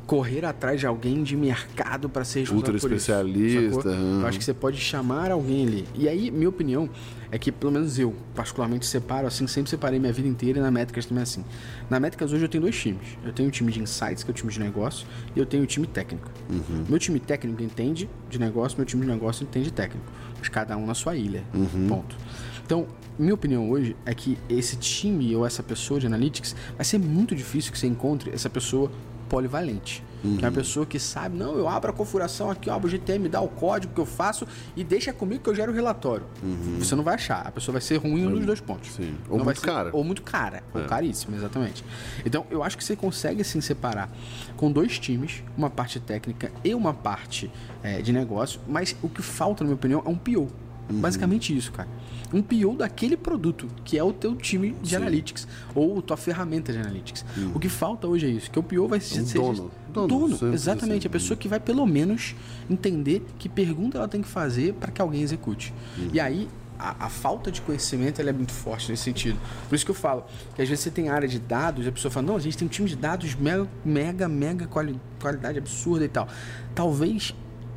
correr 0.05 0.45
atrás 0.45 0.79
de 0.79 0.85
alguém 0.85 1.23
de 1.23 1.35
mercado 1.35 2.07
para 2.07 2.23
ser 2.23 2.41
responsável 2.41 2.73
Ultra 2.73 2.95
especialista. 2.95 3.89
Uhum. 3.89 4.21
Eu 4.21 4.27
acho 4.27 4.37
que 4.37 4.45
você 4.45 4.53
pode 4.53 4.77
chamar 4.77 5.31
alguém 5.31 5.65
ali. 5.65 5.87
E 5.95 6.07
aí, 6.07 6.29
minha 6.29 6.49
opinião 6.49 6.89
é 7.31 7.39
que, 7.39 7.51
pelo 7.51 7.71
menos 7.71 7.97
eu, 7.97 8.13
particularmente, 8.35 8.85
separo 8.85 9.25
assim, 9.27 9.47
sempre 9.47 9.69
separei 9.69 9.99
minha 9.99 10.13
vida 10.13 10.27
inteira 10.27 10.59
e 10.59 10.61
na 10.61 10.69
Métricas 10.69 11.05
também 11.05 11.21
é 11.21 11.23
assim. 11.23 11.43
Na 11.89 11.99
Métricas 11.99 12.31
hoje 12.31 12.43
eu 12.43 12.49
tenho 12.49 12.61
dois 12.61 12.79
times. 12.79 13.17
Eu 13.25 13.33
tenho 13.33 13.49
o 13.49 13.51
time 13.51 13.71
de 13.71 13.81
insights, 13.81 14.23
que 14.23 14.29
é 14.29 14.31
o 14.31 14.33
time 14.33 14.51
de 14.51 14.59
negócio, 14.59 15.07
e 15.35 15.39
eu 15.39 15.45
tenho 15.45 15.63
o 15.63 15.65
time 15.67 15.87
técnico. 15.87 16.29
Uhum. 16.49 16.85
Meu 16.87 16.99
time 16.99 17.19
técnico 17.19 17.63
entende 17.63 18.09
de 18.29 18.39
negócio, 18.39 18.77
meu 18.77 18.85
time 18.85 19.01
de 19.05 19.11
negócio 19.11 19.43
entende 19.43 19.65
de 19.65 19.73
técnico. 19.73 20.05
Mas 20.37 20.49
cada 20.49 20.77
um 20.77 20.85
na 20.85 20.93
sua 20.93 21.15
ilha. 21.15 21.43
Uhum. 21.53 21.87
Ponto. 21.87 22.15
Então, 22.63 22.87
minha 23.17 23.33
opinião 23.33 23.69
hoje 23.69 23.95
é 24.05 24.13
que 24.13 24.37
esse 24.47 24.75
time 24.75 25.35
ou 25.35 25.45
essa 25.45 25.63
pessoa 25.63 25.99
de 25.99 26.05
analytics 26.05 26.55
vai 26.75 26.85
ser 26.85 26.99
muito 26.99 27.35
difícil 27.35 27.71
que 27.71 27.79
você 27.79 27.87
encontre 27.87 28.31
essa 28.31 28.49
pessoa 28.49 28.91
polivalente. 29.29 30.03
Uhum. 30.23 30.37
Que 30.37 30.45
é 30.45 30.47
uma 30.47 30.53
pessoa 30.55 30.85
que 30.85 30.99
sabe, 30.99 31.37
não, 31.37 31.55
eu 31.55 31.69
abro 31.69 31.91
a 31.91 31.93
configuração 31.93 32.49
aqui, 32.49 32.69
abro 32.69 32.87
o 32.87 32.89
GTM, 32.89 33.19
me 33.19 33.29
dá 33.29 33.41
o 33.41 33.47
código 33.47 33.93
que 33.93 34.01
eu 34.01 34.05
faço 34.05 34.47
e 34.75 34.83
deixa 34.83 35.13
comigo 35.13 35.43
que 35.43 35.49
eu 35.49 35.55
gero 35.55 35.71
o 35.71 35.75
relatório. 35.75 36.25
Uhum. 36.41 36.77
Você 36.79 36.95
não 36.95 37.03
vai 37.03 37.15
achar. 37.15 37.45
A 37.45 37.51
pessoa 37.51 37.73
vai 37.73 37.81
ser 37.81 37.97
ruim 37.97 38.21
em 38.21 38.27
um 38.27 38.31
dos 38.31 38.45
dois 38.45 38.59
pontos. 38.59 38.91
Sim. 38.91 39.15
Ou 39.29 39.37
não 39.37 39.45
muito 39.45 39.59
ser, 39.59 39.65
cara. 39.67 39.89
Ou 39.93 40.03
muito 40.03 40.23
cara. 40.23 40.63
É. 40.73 40.77
Ou 40.79 40.85
caríssimo, 40.85 41.35
exatamente. 41.35 41.83
Então, 42.25 42.45
eu 42.49 42.63
acho 42.63 42.77
que 42.77 42.83
você 42.83 42.95
consegue, 42.95 43.41
assim, 43.41 43.61
separar 43.61 44.09
com 44.57 44.71
dois 44.71 44.97
times, 44.97 45.43
uma 45.55 45.69
parte 45.69 45.99
técnica 45.99 46.51
e 46.63 46.73
uma 46.73 46.93
parte 46.93 47.51
é, 47.83 48.01
de 48.01 48.11
negócio, 48.11 48.59
mas 48.67 48.95
o 49.03 49.09
que 49.09 49.21
falta, 49.21 49.63
na 49.63 49.67
minha 49.67 49.75
opinião, 49.75 50.01
é 50.05 50.09
um 50.09 50.17
PO. 50.17 50.47
Uhum. 50.89 50.99
Basicamente 50.99 51.55
isso, 51.55 51.71
cara 51.71 51.89
um 52.33 52.41
PO 52.41 52.75
daquele 52.77 53.15
produto, 53.15 53.67
que 53.83 53.97
é 53.97 54.03
o 54.03 54.11
teu 54.11 54.35
time 54.35 54.75
de 54.81 54.89
Sim. 54.89 54.95
analytics 54.97 55.47
ou 55.73 56.01
tua 56.01 56.17
ferramenta 56.17 56.71
de 56.71 56.79
analytics. 56.79 57.25
Uhum. 57.37 57.51
O 57.55 57.59
que 57.59 57.69
falta 57.69 58.07
hoje 58.07 58.25
é 58.25 58.29
isso, 58.29 58.51
que 58.51 58.59
o 58.59 58.63
PO 58.63 58.87
vai 58.87 58.99
ser, 58.99 59.21
um 59.21 59.25
ser 59.25 59.37
dono. 59.39 59.71
dono, 59.91 60.07
dono 60.07 60.53
exatamente, 60.53 60.99
assim. 60.99 61.07
a 61.07 61.09
pessoa 61.09 61.37
que 61.37 61.47
vai 61.47 61.59
pelo 61.59 61.85
menos 61.85 62.35
entender 62.69 63.25
que 63.37 63.47
pergunta 63.47 63.97
ela 63.97 64.07
tem 64.07 64.21
que 64.21 64.27
fazer 64.27 64.73
para 64.73 64.91
que 64.91 65.01
alguém 65.01 65.21
execute. 65.21 65.73
Uhum. 65.97 66.09
E 66.11 66.19
aí 66.19 66.47
a, 66.77 67.05
a, 67.05 67.09
falta 67.09 67.49
de 67.49 67.61
conhecimento 67.61 68.21
é 68.21 68.33
muito 68.33 68.51
forte 68.51 68.91
nesse 68.91 69.03
sentido. 69.03 69.39
Por 69.69 69.75
isso 69.75 69.85
que 69.85 69.91
eu 69.91 69.95
falo 69.95 70.25
que 70.55 70.61
às 70.61 70.67
vezes 70.67 70.83
você 70.83 70.91
tem 70.91 71.07
área 71.07 71.27
de 71.27 71.39
dados 71.39 71.85
e 71.85 71.89
a 71.89 71.91
pessoa 71.91 72.11
fala, 72.11 72.27
não, 72.27 72.35
a 72.35 72.39
gente 72.39 72.57
tem 72.57 72.67
um 72.67 72.69
time 72.69 72.89
de 72.89 72.97
dados 72.97 73.33
mega, 73.35 73.67
mega, 73.85 74.27
mega 74.27 74.67
quali, 74.67 74.99
qualidade 75.21 75.57
absurda 75.57 76.03
e 76.03 76.09
tal. 76.09 76.27
Talvez 76.73 77.33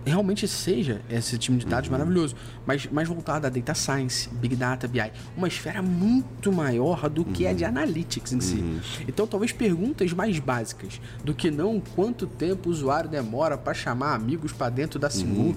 realmente 0.08 0.46
seja 0.48 1.00
esse 1.08 1.38
time 1.38 1.58
de 1.58 1.66
dados 1.66 1.88
uhum. 1.88 1.92
maravilhoso, 1.92 2.34
mas 2.66 2.86
mais 2.86 3.08
voltado 3.08 3.46
a 3.46 3.50
data 3.50 3.74
science, 3.74 4.28
big 4.28 4.56
data, 4.56 4.88
BI, 4.88 5.12
uma 5.36 5.48
esfera 5.48 5.82
muito 5.82 6.52
maior 6.52 7.08
do 7.08 7.24
que 7.24 7.44
uhum. 7.44 7.50
a 7.50 7.52
de 7.52 7.64
uhum. 7.64 7.70
analytics 7.70 8.32
em 8.32 8.40
si. 8.40 8.56
Uhum. 8.56 8.80
Então, 9.06 9.26
talvez 9.26 9.52
perguntas 9.52 10.12
mais 10.12 10.38
básicas 10.38 11.00
do 11.24 11.34
que 11.34 11.50
não 11.50 11.80
quanto 11.80 12.26
tempo 12.26 12.68
o 12.68 12.72
usuário 12.72 13.08
demora 13.08 13.56
para 13.56 13.74
chamar 13.74 14.14
amigos 14.14 14.52
para 14.52 14.70
dentro 14.70 14.98
da 14.98 15.10
Simu. 15.10 15.48
Uhum. 15.48 15.56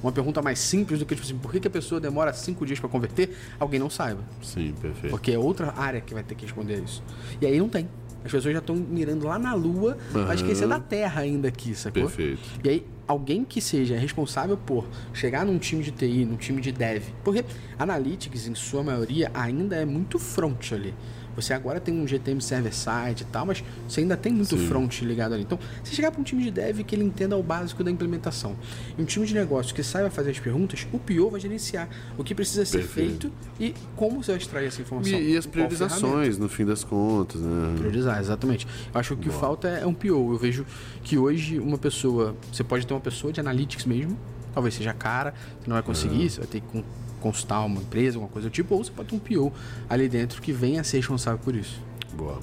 Uma 0.00 0.12
pergunta 0.12 0.40
mais 0.40 0.60
simples 0.60 1.00
do 1.00 1.06
que, 1.06 1.14
tipo 1.14 1.26
assim, 1.26 1.36
por 1.36 1.50
que, 1.50 1.58
que 1.58 1.66
a 1.66 1.70
pessoa 1.70 2.00
demora 2.00 2.32
cinco 2.32 2.64
dias 2.64 2.78
para 2.78 2.88
converter? 2.88 3.36
Alguém 3.58 3.80
não 3.80 3.90
saiba. 3.90 4.20
Sim, 4.40 4.72
perfeito. 4.80 5.10
Porque 5.10 5.32
é 5.32 5.38
outra 5.38 5.74
área 5.76 6.00
que 6.00 6.14
vai 6.14 6.22
ter 6.22 6.36
que 6.36 6.44
responder 6.44 6.80
isso. 6.80 7.02
E 7.40 7.46
aí 7.46 7.58
não 7.58 7.68
tem. 7.68 7.88
As 8.24 8.32
pessoas 8.32 8.52
já 8.52 8.58
estão 8.58 8.74
mirando 8.74 9.26
lá 9.26 9.38
na 9.38 9.54
Lua, 9.54 9.96
uhum. 10.14 10.26
mas 10.26 10.40
esquecendo 10.40 10.70
da 10.70 10.80
Terra 10.80 11.22
ainda 11.22 11.48
aqui, 11.48 11.74
sacou? 11.74 12.02
Perfeito. 12.02 12.40
E 12.62 12.68
aí 12.68 12.86
alguém 13.06 13.44
que 13.44 13.60
seja 13.60 13.96
responsável 13.96 14.56
por 14.56 14.86
chegar 15.14 15.46
num 15.46 15.58
time 15.58 15.82
de 15.82 15.90
TI, 15.90 16.26
num 16.26 16.36
time 16.36 16.60
de 16.60 16.70
dev. 16.70 17.04
Porque 17.24 17.44
Analytics, 17.78 18.46
em 18.46 18.54
sua 18.54 18.82
maioria, 18.82 19.30
ainda 19.32 19.76
é 19.76 19.84
muito 19.84 20.18
front 20.18 20.72
ali. 20.72 20.94
Você 21.40 21.54
agora 21.54 21.78
tem 21.78 21.94
um 21.94 22.06
GTM 22.06 22.40
server-side 22.40 23.22
e 23.22 23.26
tal, 23.26 23.46
mas 23.46 23.62
você 23.88 24.00
ainda 24.00 24.16
tem 24.16 24.32
muito 24.32 24.56
Sim. 24.56 24.66
front 24.66 25.00
ligado 25.02 25.34
ali. 25.34 25.42
Então, 25.42 25.58
se 25.84 25.94
chegar 25.94 26.10
para 26.10 26.20
um 26.20 26.24
time 26.24 26.42
de 26.42 26.50
dev 26.50 26.80
que 26.80 26.94
ele 26.94 27.04
entenda 27.04 27.36
o 27.36 27.42
básico 27.42 27.84
da 27.84 27.90
implementação 27.90 28.56
e 28.96 29.02
um 29.02 29.04
time 29.04 29.24
de 29.26 29.34
negócio 29.34 29.74
que 29.74 29.82
saiba 29.82 30.10
fazer 30.10 30.30
as 30.30 30.38
perguntas, 30.38 30.86
o 30.92 30.98
PO 30.98 31.30
vai 31.30 31.40
gerenciar 31.40 31.88
o 32.16 32.24
que 32.24 32.34
precisa 32.34 32.64
ser 32.64 32.78
Perfeito. 32.78 33.30
feito 33.30 33.32
e 33.60 33.74
como 33.94 34.22
você 34.22 34.32
vai 34.32 34.40
extrair 34.40 34.66
essa 34.66 34.82
informação. 34.82 35.18
E, 35.18 35.32
e 35.32 35.36
as 35.36 35.46
priorizações, 35.46 36.38
no 36.38 36.48
fim 36.48 36.64
das 36.64 36.82
contas. 36.82 37.40
Né? 37.40 37.74
Priorizar, 37.78 38.18
exatamente. 38.18 38.66
Eu 38.92 39.00
acho 39.00 39.16
que 39.16 39.28
o 39.28 39.32
que 39.32 39.38
falta 39.38 39.68
é 39.68 39.86
um 39.86 39.94
PO. 39.94 40.32
Eu 40.32 40.38
vejo 40.38 40.66
que 41.02 41.16
hoje 41.16 41.58
uma 41.58 41.78
pessoa, 41.78 42.36
você 42.52 42.64
pode 42.64 42.86
ter 42.86 42.94
uma 42.94 43.00
pessoa 43.00 43.32
de 43.32 43.40
analytics 43.40 43.84
mesmo, 43.84 44.18
talvez 44.52 44.74
seja 44.74 44.92
cara, 44.92 45.34
você 45.60 45.68
não 45.68 45.74
vai 45.74 45.82
conseguir, 45.82 46.26
é. 46.26 46.28
você 46.28 46.38
vai 46.40 46.48
ter 46.48 46.60
que 46.60 46.84
consultar 47.18 47.64
uma 47.64 47.80
empresa, 47.80 48.16
alguma 48.16 48.30
coisa 48.30 48.48
do 48.48 48.52
tipo, 48.52 48.74
ou 48.74 48.84
você 48.84 48.90
pode 48.90 49.08
ter 49.08 49.14
um 49.14 49.18
PO 49.18 49.52
ali 49.88 50.08
dentro 50.08 50.40
que 50.40 50.52
venha 50.52 50.80
a 50.80 50.84
ser 50.84 50.98
responsável 50.98 51.38
por 51.38 51.54
isso. 51.54 51.80
Boa. 52.14 52.38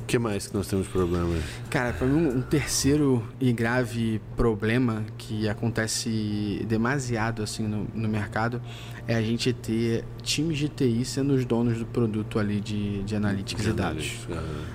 O 0.00 0.04
que 0.10 0.18
mais 0.18 0.48
que 0.48 0.54
nós 0.54 0.66
temos 0.66 0.88
problema? 0.88 1.36
Cara, 1.68 1.92
para 1.92 2.06
mim 2.06 2.26
um 2.26 2.42
terceiro 2.42 3.24
e 3.40 3.52
grave 3.52 4.20
problema 4.36 5.04
que 5.16 5.48
acontece 5.48 6.66
demasiado 6.68 7.44
assim 7.44 7.62
no, 7.62 7.86
no 7.94 8.08
mercado 8.08 8.60
é 9.06 9.14
a 9.14 9.22
gente 9.22 9.52
ter 9.52 10.04
times 10.22 10.58
de 10.58 10.68
TI 10.68 11.04
sendo 11.04 11.34
os 11.34 11.44
donos 11.44 11.78
do 11.78 11.86
produto 11.86 12.38
ali 12.38 12.60
de, 12.60 13.02
de 13.04 13.14
analytics 13.14 13.64
de 13.64 13.70
e 13.70 13.72
dados. 13.72 14.26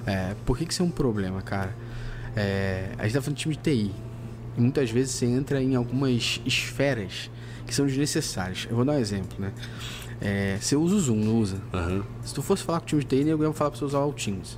É, 0.06 0.36
por 0.46 0.58
que, 0.58 0.66
que 0.66 0.72
isso 0.72 0.84
é 0.84 0.86
um 0.86 0.92
problema, 0.92 1.42
cara? 1.42 1.76
É, 2.36 2.92
a 2.98 3.04
gente 3.04 3.14
tá 3.14 3.22
falando 3.22 3.38
de 3.38 3.44
time 3.44 3.56
de 3.56 3.62
TI. 3.62 3.92
E 4.58 4.62
muitas 4.62 4.90
vezes 4.90 5.14
você 5.14 5.26
entra 5.26 5.62
em 5.62 5.76
algumas 5.76 6.42
esferas 6.46 7.30
que 7.66 7.74
são 7.74 7.86
desnecessários. 7.86 8.68
Eu 8.70 8.76
vou 8.76 8.86
dar 8.86 8.94
um 8.94 9.00
exemplo, 9.00 9.38
né? 9.40 9.52
É, 10.22 10.58
você 10.60 10.76
usa 10.76 10.96
o 10.96 11.00
Zoom, 11.00 11.18
não 11.18 11.40
usa? 11.40 11.62
Uhum. 11.74 12.04
Se 12.24 12.34
tu 12.34 12.42
fosse 12.42 12.64
falar 12.64 12.80
com 12.80 12.86
o 12.86 12.88
time 12.88 13.04
de 13.04 13.08
TI, 13.08 13.28
eu 13.28 13.42
ia 13.42 13.54
falar 13.54 13.72
pra 13.72 13.80
você 13.80 13.86
usar 13.86 14.00
o 14.00 14.14
Teams. 14.14 14.58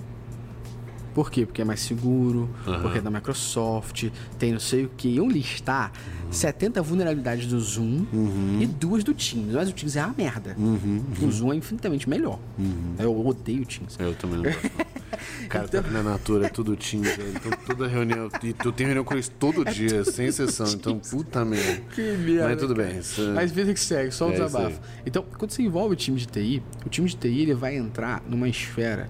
Por 1.18 1.32
quê? 1.32 1.48
Porque 1.48 1.64
é 1.64 1.66
mais 1.66 1.80
seguro, 1.80 2.48
uhum. 2.68 2.80
porque 2.80 3.00
é 3.00 3.02
da 3.02 3.10
Microsoft, 3.10 4.12
tem 4.38 4.52
não 4.52 4.60
sei 4.60 4.86
o 4.86 4.90
que. 4.96 5.08
Iam 5.08 5.28
listar 5.28 5.92
uhum. 6.24 6.32
70 6.32 6.80
vulnerabilidades 6.84 7.48
do 7.48 7.60
Zoom 7.60 8.06
uhum. 8.14 8.60
e 8.62 8.68
duas 8.68 9.04
do 9.04 9.16
Teams. 9.16 9.52
Mas 9.52 9.68
o 9.68 9.74
Teams 9.74 9.96
é 9.96 10.06
uma 10.06 10.14
merda. 10.16 10.56
Uhum. 10.56 11.04
O 11.20 11.32
Zoom 11.32 11.54
é 11.54 11.56
infinitamente 11.56 12.08
melhor. 12.08 12.38
Uhum. 12.60 12.94
Eu 13.00 13.26
odeio 13.26 13.64
o 13.64 13.66
Teams. 13.66 13.98
Eu 13.98 14.14
também 14.14 14.38
não 14.38 14.44
gosto. 14.44 14.70
Cara, 15.50 15.66
então... 15.66 15.82
tá 15.82 15.90
na 15.90 16.04
Natura, 16.04 16.46
é 16.46 16.50
tudo 16.50 16.78
Teams. 16.78 17.10
Então, 17.18 17.52
toda 17.66 17.88
reunião. 17.88 18.30
E 18.44 18.54
tu 18.54 18.72
tem 18.72 18.86
reunião 18.86 19.04
com 19.04 19.16
eles 19.16 19.28
todo 19.28 19.68
é 19.68 19.74
dia, 19.74 20.06
sem 20.06 20.28
exceção. 20.28 20.68
Então, 20.72 21.00
puta 21.00 21.44
merda. 21.44 21.82
Que 21.96 22.16
merda. 22.16 22.50
Mas 22.50 22.58
tudo 22.60 22.76
bem. 22.76 23.00
Isso... 23.00 23.32
Mas 23.34 23.52
vida 23.52 23.74
que 23.74 23.80
segue, 23.80 24.12
só 24.12 24.28
um 24.28 24.34
é 24.34 24.34
desabafo. 24.34 24.80
Então, 25.04 25.26
quando 25.36 25.50
você 25.50 25.64
envolve 25.64 25.94
o 25.94 25.98
time 25.98 26.20
de 26.20 26.28
TI, 26.28 26.62
o 26.86 26.90
time 26.90 27.10
de 27.10 27.16
TI 27.18 27.42
ele 27.42 27.56
vai 27.56 27.76
entrar 27.76 28.22
numa 28.30 28.48
esfera 28.48 29.10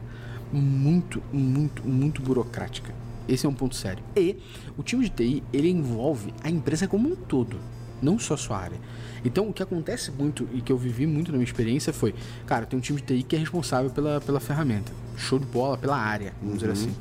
muito, 0.52 1.22
muito, 1.32 1.88
muito 1.88 2.22
burocrática. 2.22 2.94
Esse 3.28 3.46
é 3.46 3.50
um 3.50 3.54
ponto 3.54 3.76
sério. 3.76 4.04
E 4.16 4.38
o 4.78 4.84
time 4.84 5.04
de 5.04 5.10
TI, 5.10 5.44
ele 5.52 5.70
envolve 5.70 6.34
a 6.44 6.50
empresa 6.50 6.88
como 6.88 7.10
um 7.10 7.16
todo, 7.16 7.58
não 8.02 8.18
só 8.18 8.36
a 8.36 8.38
sua 8.38 8.58
área. 8.58 8.78
Então, 9.26 9.50
o 9.50 9.54
que 9.54 9.62
acontece 9.62 10.12
muito 10.12 10.48
e 10.54 10.62
que 10.62 10.72
eu 10.72 10.78
vivi 10.78 11.06
muito 11.06 11.32
na 11.32 11.38
minha 11.38 11.48
experiência 11.48 11.92
foi, 11.92 12.16
cara, 12.46 12.66
tem 12.66 12.78
um 12.78 12.82
time 12.82 13.02
de 13.02 13.08
TI 13.08 13.24
que 13.24 13.36
é 13.36 13.40
responsável 13.40 13.90
pela, 13.90 14.22
pela 14.22 14.40
ferramenta. 14.40 14.92
Show 15.18 15.40
de 15.40 15.46
bola, 15.46 15.78
pela 15.78 15.98
área, 15.98 16.34
vamos 16.42 16.62
uhum. 16.62 16.70
dizer 16.70 16.72
assim. 16.72 16.96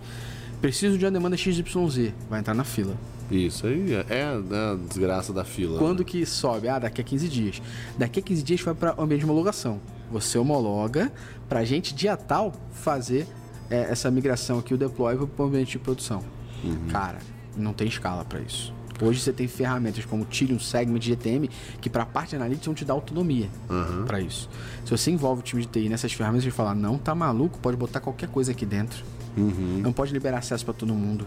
Preciso 0.61 0.98
de 0.98 1.04
uma 1.04 1.11
demanda 1.11 1.37
XYZ, 1.37 2.12
vai 2.28 2.40
entrar 2.40 2.54
na 2.54 2.64
fila. 2.64 2.96
Isso 3.30 3.66
aí 3.66 3.92
é, 3.92 4.06
é 4.09 4.24
a 4.24 4.76
desgraça 4.88 5.32
da 5.32 5.44
fila. 5.44 5.78
Quando 5.78 6.00
né? 6.00 6.04
que 6.04 6.24
sobe? 6.24 6.68
Ah, 6.68 6.78
daqui 6.78 7.00
a 7.00 7.04
15 7.04 7.28
dias. 7.28 7.62
Daqui 7.98 8.20
a 8.20 8.22
15 8.22 8.42
dias 8.42 8.61
vai 8.61 8.74
para 8.74 8.98
o 8.98 9.02
ambiente 9.02 9.20
de 9.20 9.26
homologação. 9.26 9.80
Você 10.11 10.38
homologa 10.38 11.12
para 11.49 11.61
a 11.61 11.64
gente, 11.64 11.95
dia 11.95 12.16
tal, 12.16 12.53
fazer 12.73 13.27
é, 13.71 13.90
essa 13.90 14.11
migração 14.11 14.59
aqui, 14.59 14.75
o 14.75 14.79
deploy 14.79 15.16
para 15.16 15.45
o 15.45 15.49
ambiente 15.49 15.73
de 15.73 15.79
produção. 15.79 16.23
Uhum. 16.62 16.88
Cara, 16.88 17.19
não 17.57 17.73
tem 17.73 17.88
escala 17.88 18.25
para 18.25 18.40
isso. 18.40 18.75
Hoje 19.01 19.21
você 19.21 19.33
tem 19.33 19.47
ferramentas 19.47 20.05
como 20.05 20.25
Tilium, 20.25 20.59
Segment, 20.59 21.01
GTM, 21.01 21.51
que 21.81 21.90
para 21.90 22.05
a 22.05 22.07
parte 22.07 22.31
de 22.31 22.37
analytics 22.37 22.66
vão 22.66 22.75
te 22.75 22.85
dar 22.85 22.95
autonomia 22.95 23.49
uhum. 23.69 24.05
para 24.07 24.21
isso. 24.21 24.49
Se 24.85 24.90
você 24.90 25.11
envolve 25.11 25.40
o 25.40 25.45
time 25.45 25.62
de 25.62 25.69
TI 25.69 25.88
nessas 25.88 26.12
ferramentas, 26.12 26.45
você 26.45 26.51
fala, 26.51 26.75
não, 26.75 26.97
tá 26.97 27.14
maluco, 27.14 27.59
pode 27.59 27.77
botar 27.77 28.01
qualquer 28.01 28.29
coisa 28.29 28.53
aqui 28.53 28.64
dentro. 28.64 29.05
Uhum. 29.37 29.81
Não 29.83 29.92
pode 29.92 30.12
liberar 30.12 30.38
acesso 30.38 30.64
para 30.64 30.73
todo 30.73 30.95
mundo. 30.95 31.27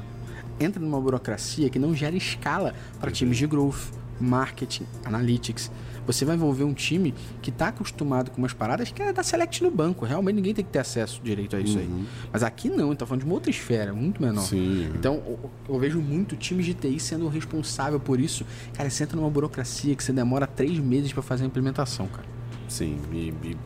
Entra 0.59 0.81
numa 0.81 0.99
burocracia 0.99 1.69
que 1.69 1.77
não 1.77 1.93
gera 1.93 2.15
escala 2.15 2.73
para 2.99 3.11
times 3.11 3.37
de 3.37 3.45
growth, 3.45 3.91
marketing, 4.19 4.85
analytics 5.05 5.71
você 6.13 6.25
vai 6.25 6.35
envolver 6.35 6.63
um 6.63 6.73
time 6.73 7.13
que 7.39 7.51
está 7.51 7.67
acostumado 7.67 8.31
com 8.31 8.39
umas 8.39 8.51
paradas 8.51 8.91
que 8.91 8.99
é 8.99 9.13
da 9.13 9.21
select 9.21 9.61
no 9.61 9.69
banco. 9.69 10.05
Realmente 10.05 10.37
ninguém 10.37 10.55
tem 10.55 10.65
que 10.65 10.71
ter 10.71 10.79
acesso 10.79 11.21
direito 11.23 11.55
a 11.55 11.59
isso 11.59 11.77
uhum. 11.77 11.83
aí. 11.83 12.05
Mas 12.33 12.41
aqui 12.41 12.67
não, 12.67 12.85
a 12.85 12.87
gente 12.89 12.97
tá 12.97 13.05
falando 13.05 13.21
de 13.21 13.25
uma 13.27 13.35
outra 13.35 13.51
esfera, 13.51 13.93
muito 13.93 14.19
menor. 14.19 14.41
Sim. 14.41 14.91
Então, 14.95 15.21
eu, 15.25 15.51
eu 15.69 15.79
vejo 15.79 16.01
muito 16.01 16.35
times 16.35 16.65
de 16.65 16.73
TI 16.73 16.99
sendo 16.99 17.27
responsável 17.27 17.99
por 17.99 18.19
isso. 18.19 18.43
Cara, 18.73 18.89
você 18.89 19.03
entra 19.03 19.15
numa 19.15 19.29
burocracia 19.29 19.95
que 19.95 20.03
você 20.03 20.11
demora 20.11 20.47
três 20.47 20.79
meses 20.79 21.13
para 21.13 21.21
fazer 21.21 21.43
a 21.43 21.47
implementação, 21.47 22.07
cara. 22.07 22.27
Sim, 22.67 22.97
e, 23.11 23.33
e, 23.43 23.57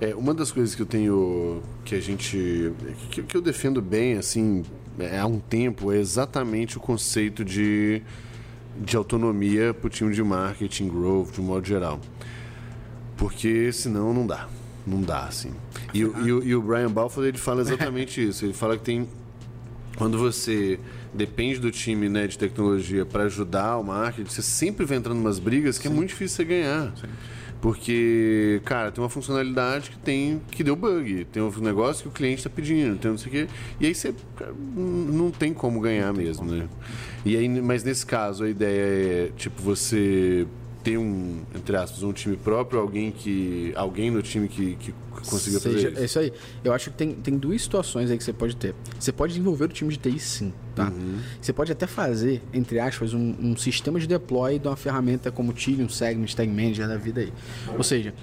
é 0.00 0.14
uma 0.14 0.34
das 0.34 0.52
coisas 0.52 0.76
que 0.76 0.82
eu 0.82 0.86
tenho 0.86 1.62
que 1.84 1.94
a 1.96 2.00
gente 2.00 2.72
que, 3.10 3.22
que 3.22 3.36
eu 3.36 3.40
defendo 3.40 3.80
bem 3.80 4.14
assim 4.14 4.64
é, 4.98 5.16
há 5.16 5.26
um 5.26 5.38
tempo 5.38 5.92
é 5.92 5.96
exatamente 5.98 6.76
o 6.76 6.80
conceito 6.80 7.44
de 7.44 8.02
de 8.80 8.96
autonomia 8.96 9.74
para 9.74 9.86
o 9.86 9.90
time 9.90 10.14
de 10.14 10.22
marketing, 10.22 10.88
growth, 10.88 11.32
de 11.32 11.40
um 11.40 11.44
modo 11.44 11.66
geral. 11.66 12.00
Porque 13.16 13.72
senão 13.72 14.12
não 14.14 14.26
dá. 14.26 14.48
Não 14.86 15.02
dá, 15.02 15.24
assim. 15.24 15.50
E, 15.92 16.04
o- 16.04 16.26
e 16.26 16.32
o- 16.32 16.42
e 16.44 16.54
o 16.54 16.62
Brian 16.62 16.90
Balfour, 16.90 17.24
ele 17.26 17.36
fala 17.38 17.60
exatamente 17.60 18.26
isso. 18.26 18.44
Ele 18.44 18.52
fala 18.54 18.76
que 18.78 18.84
tem... 18.84 19.08
Quando 19.96 20.16
você 20.16 20.78
depende 21.12 21.58
do 21.58 21.70
time 21.72 22.08
né, 22.08 22.26
de 22.28 22.38
tecnologia 22.38 23.04
para 23.04 23.24
ajudar 23.24 23.76
o 23.78 23.82
marketing, 23.82 24.30
você 24.30 24.42
sempre 24.42 24.86
vai 24.86 24.96
entrando 24.96 25.16
em 25.18 25.20
umas 25.20 25.40
brigas 25.40 25.76
que 25.76 25.88
é 25.88 25.90
muito 25.90 26.10
difícil 26.10 26.36
você 26.36 26.44
ganhar. 26.44 26.92
Porque, 27.60 28.60
cara, 28.64 28.92
tem 28.92 29.02
uma 29.02 29.10
funcionalidade 29.10 29.90
que 29.90 29.98
tem 29.98 30.40
que 30.50 30.62
deu 30.62 30.76
bug, 30.76 31.24
tem 31.24 31.42
um 31.42 31.50
negócio 31.60 32.02
que 32.02 32.08
o 32.08 32.12
cliente 32.12 32.38
está 32.38 32.50
pedindo, 32.50 32.96
tem 32.98 33.10
não 33.10 33.18
sei 33.18 33.28
o 33.28 33.30
quê. 33.30 33.48
E 33.80 33.86
aí 33.86 33.94
você 33.94 34.14
cara, 34.36 34.54
não 34.54 35.30
tem 35.30 35.52
como 35.52 35.80
ganhar 35.80 36.12
mesmo, 36.12 36.44
né? 36.44 36.68
E 37.24 37.36
aí, 37.36 37.48
mas 37.48 37.82
nesse 37.82 38.06
caso 38.06 38.44
a 38.44 38.48
ideia 38.48 39.26
é 39.26 39.32
tipo 39.36 39.60
você 39.60 40.46
ter 40.88 40.96
um, 40.98 41.42
entre 41.54 41.76
aspas, 41.76 42.02
um 42.02 42.12
time 42.12 42.36
próprio, 42.36 42.80
alguém 42.80 43.10
que. 43.10 43.72
alguém 43.76 44.10
no 44.10 44.22
time 44.22 44.48
que, 44.48 44.74
que 44.76 44.94
consiga 45.12 45.58
Seja- 45.58 45.60
fazer 45.60 45.86
É 45.88 45.90
isso. 45.92 46.04
isso 46.04 46.18
aí. 46.20 46.32
Eu 46.64 46.72
acho 46.72 46.90
que 46.90 46.96
tem, 46.96 47.12
tem 47.14 47.36
duas 47.36 47.60
situações 47.62 48.10
aí 48.10 48.16
que 48.16 48.24
você 48.24 48.32
pode 48.32 48.56
ter. 48.56 48.74
Você 48.98 49.12
pode 49.12 49.32
desenvolver 49.34 49.64
o 49.66 49.68
time 49.68 49.90
de 49.90 49.98
TI 49.98 50.18
sim, 50.18 50.52
tá? 50.74 50.88
Uhum. 50.88 51.18
Você 51.40 51.52
pode 51.52 51.70
até 51.70 51.86
fazer, 51.86 52.42
entre 52.52 52.80
aspas, 52.80 53.12
um, 53.12 53.34
um 53.40 53.56
sistema 53.56 54.00
de 54.00 54.06
deploy 54.06 54.58
de 54.58 54.66
uma 54.66 54.76
ferramenta 54.76 55.30
como 55.30 55.50
o 55.50 55.52
Tilium, 55.54 55.88
Segment, 55.88 56.28
Tag 56.34 56.48
Manager 56.50 56.88
da 56.88 56.96
vida 56.96 57.20
aí. 57.20 57.32
Ou 57.76 57.82
seja, 57.82 58.14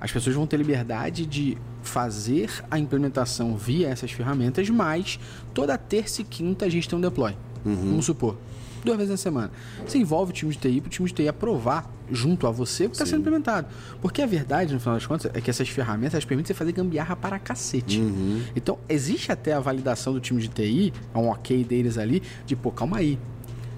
as 0.00 0.10
pessoas 0.10 0.34
vão 0.34 0.46
ter 0.46 0.56
liberdade 0.56 1.24
de 1.26 1.56
fazer 1.82 2.50
a 2.70 2.78
implementação 2.78 3.56
via 3.56 3.88
essas 3.88 4.10
ferramentas, 4.10 4.68
mas 4.70 5.18
toda 5.54 5.76
terça 5.78 6.22
e 6.22 6.24
quinta 6.24 6.66
a 6.66 6.68
gente 6.68 6.88
tem 6.88 6.98
um 6.98 7.02
deploy. 7.02 7.34
Uhum. 7.64 7.74
Vamos 7.76 8.06
supor. 8.06 8.36
Duas 8.84 8.96
vezes 8.96 9.10
na 9.10 9.16
semana. 9.16 9.50
Você 9.86 9.98
envolve 9.98 10.30
o 10.30 10.34
time 10.34 10.52
de 10.52 10.58
TI 10.58 10.80
para 10.80 10.88
o 10.88 10.90
time 10.90 11.08
de 11.08 11.14
TI 11.14 11.28
aprovar 11.28 11.90
junto 12.10 12.46
a 12.46 12.50
você 12.50 12.86
o 12.86 12.90
que 12.90 12.94
está 12.94 13.04
sendo 13.04 13.20
implementado. 13.20 13.66
Porque 14.00 14.22
a 14.22 14.26
verdade, 14.26 14.72
no 14.72 14.80
final 14.80 14.94
das 14.94 15.06
contas, 15.06 15.30
é 15.34 15.40
que 15.40 15.50
essas 15.50 15.68
ferramentas 15.68 16.14
elas 16.14 16.24
permitem 16.24 16.48
você 16.48 16.54
fazer 16.54 16.72
gambiarra 16.72 17.14
para 17.16 17.38
cacete. 17.38 18.00
Uhum. 18.00 18.42
Então, 18.56 18.78
existe 18.88 19.30
até 19.30 19.52
a 19.52 19.60
validação 19.60 20.12
do 20.12 20.20
time 20.20 20.40
de 20.40 20.48
TI, 20.48 20.92
é 21.14 21.18
um 21.18 21.28
ok 21.28 21.64
deles 21.64 21.98
ali, 21.98 22.22
de 22.46 22.56
pô, 22.56 22.70
calma 22.70 22.98
aí. 22.98 23.18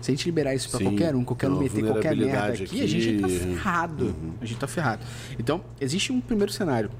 Se 0.01 0.11
a 0.11 0.15
gente 0.15 0.25
liberar 0.25 0.55
isso 0.55 0.71
para 0.71 0.81
qualquer 0.81 1.15
um, 1.15 1.25
qualquer 1.25 1.47
tem 1.47 1.55
um 1.55 1.59
meter 1.59 1.85
qualquer 1.85 2.17
merda 2.17 2.25
vulnerabilidade 2.25 2.63
aqui, 2.63 2.83
a 2.83 2.87
gente 2.87 3.21
tá 3.21 3.27
aqui. 3.27 3.37
Uhum. 3.37 3.55
ferrado. 3.55 4.17
A 4.41 4.45
gente 4.47 4.59
tá 4.59 4.67
ferrado. 4.67 5.07
Então, 5.39 5.61
existe 5.81 6.11
um 6.11 6.21
primeiro 6.21 6.53
cenário. 6.53 6.91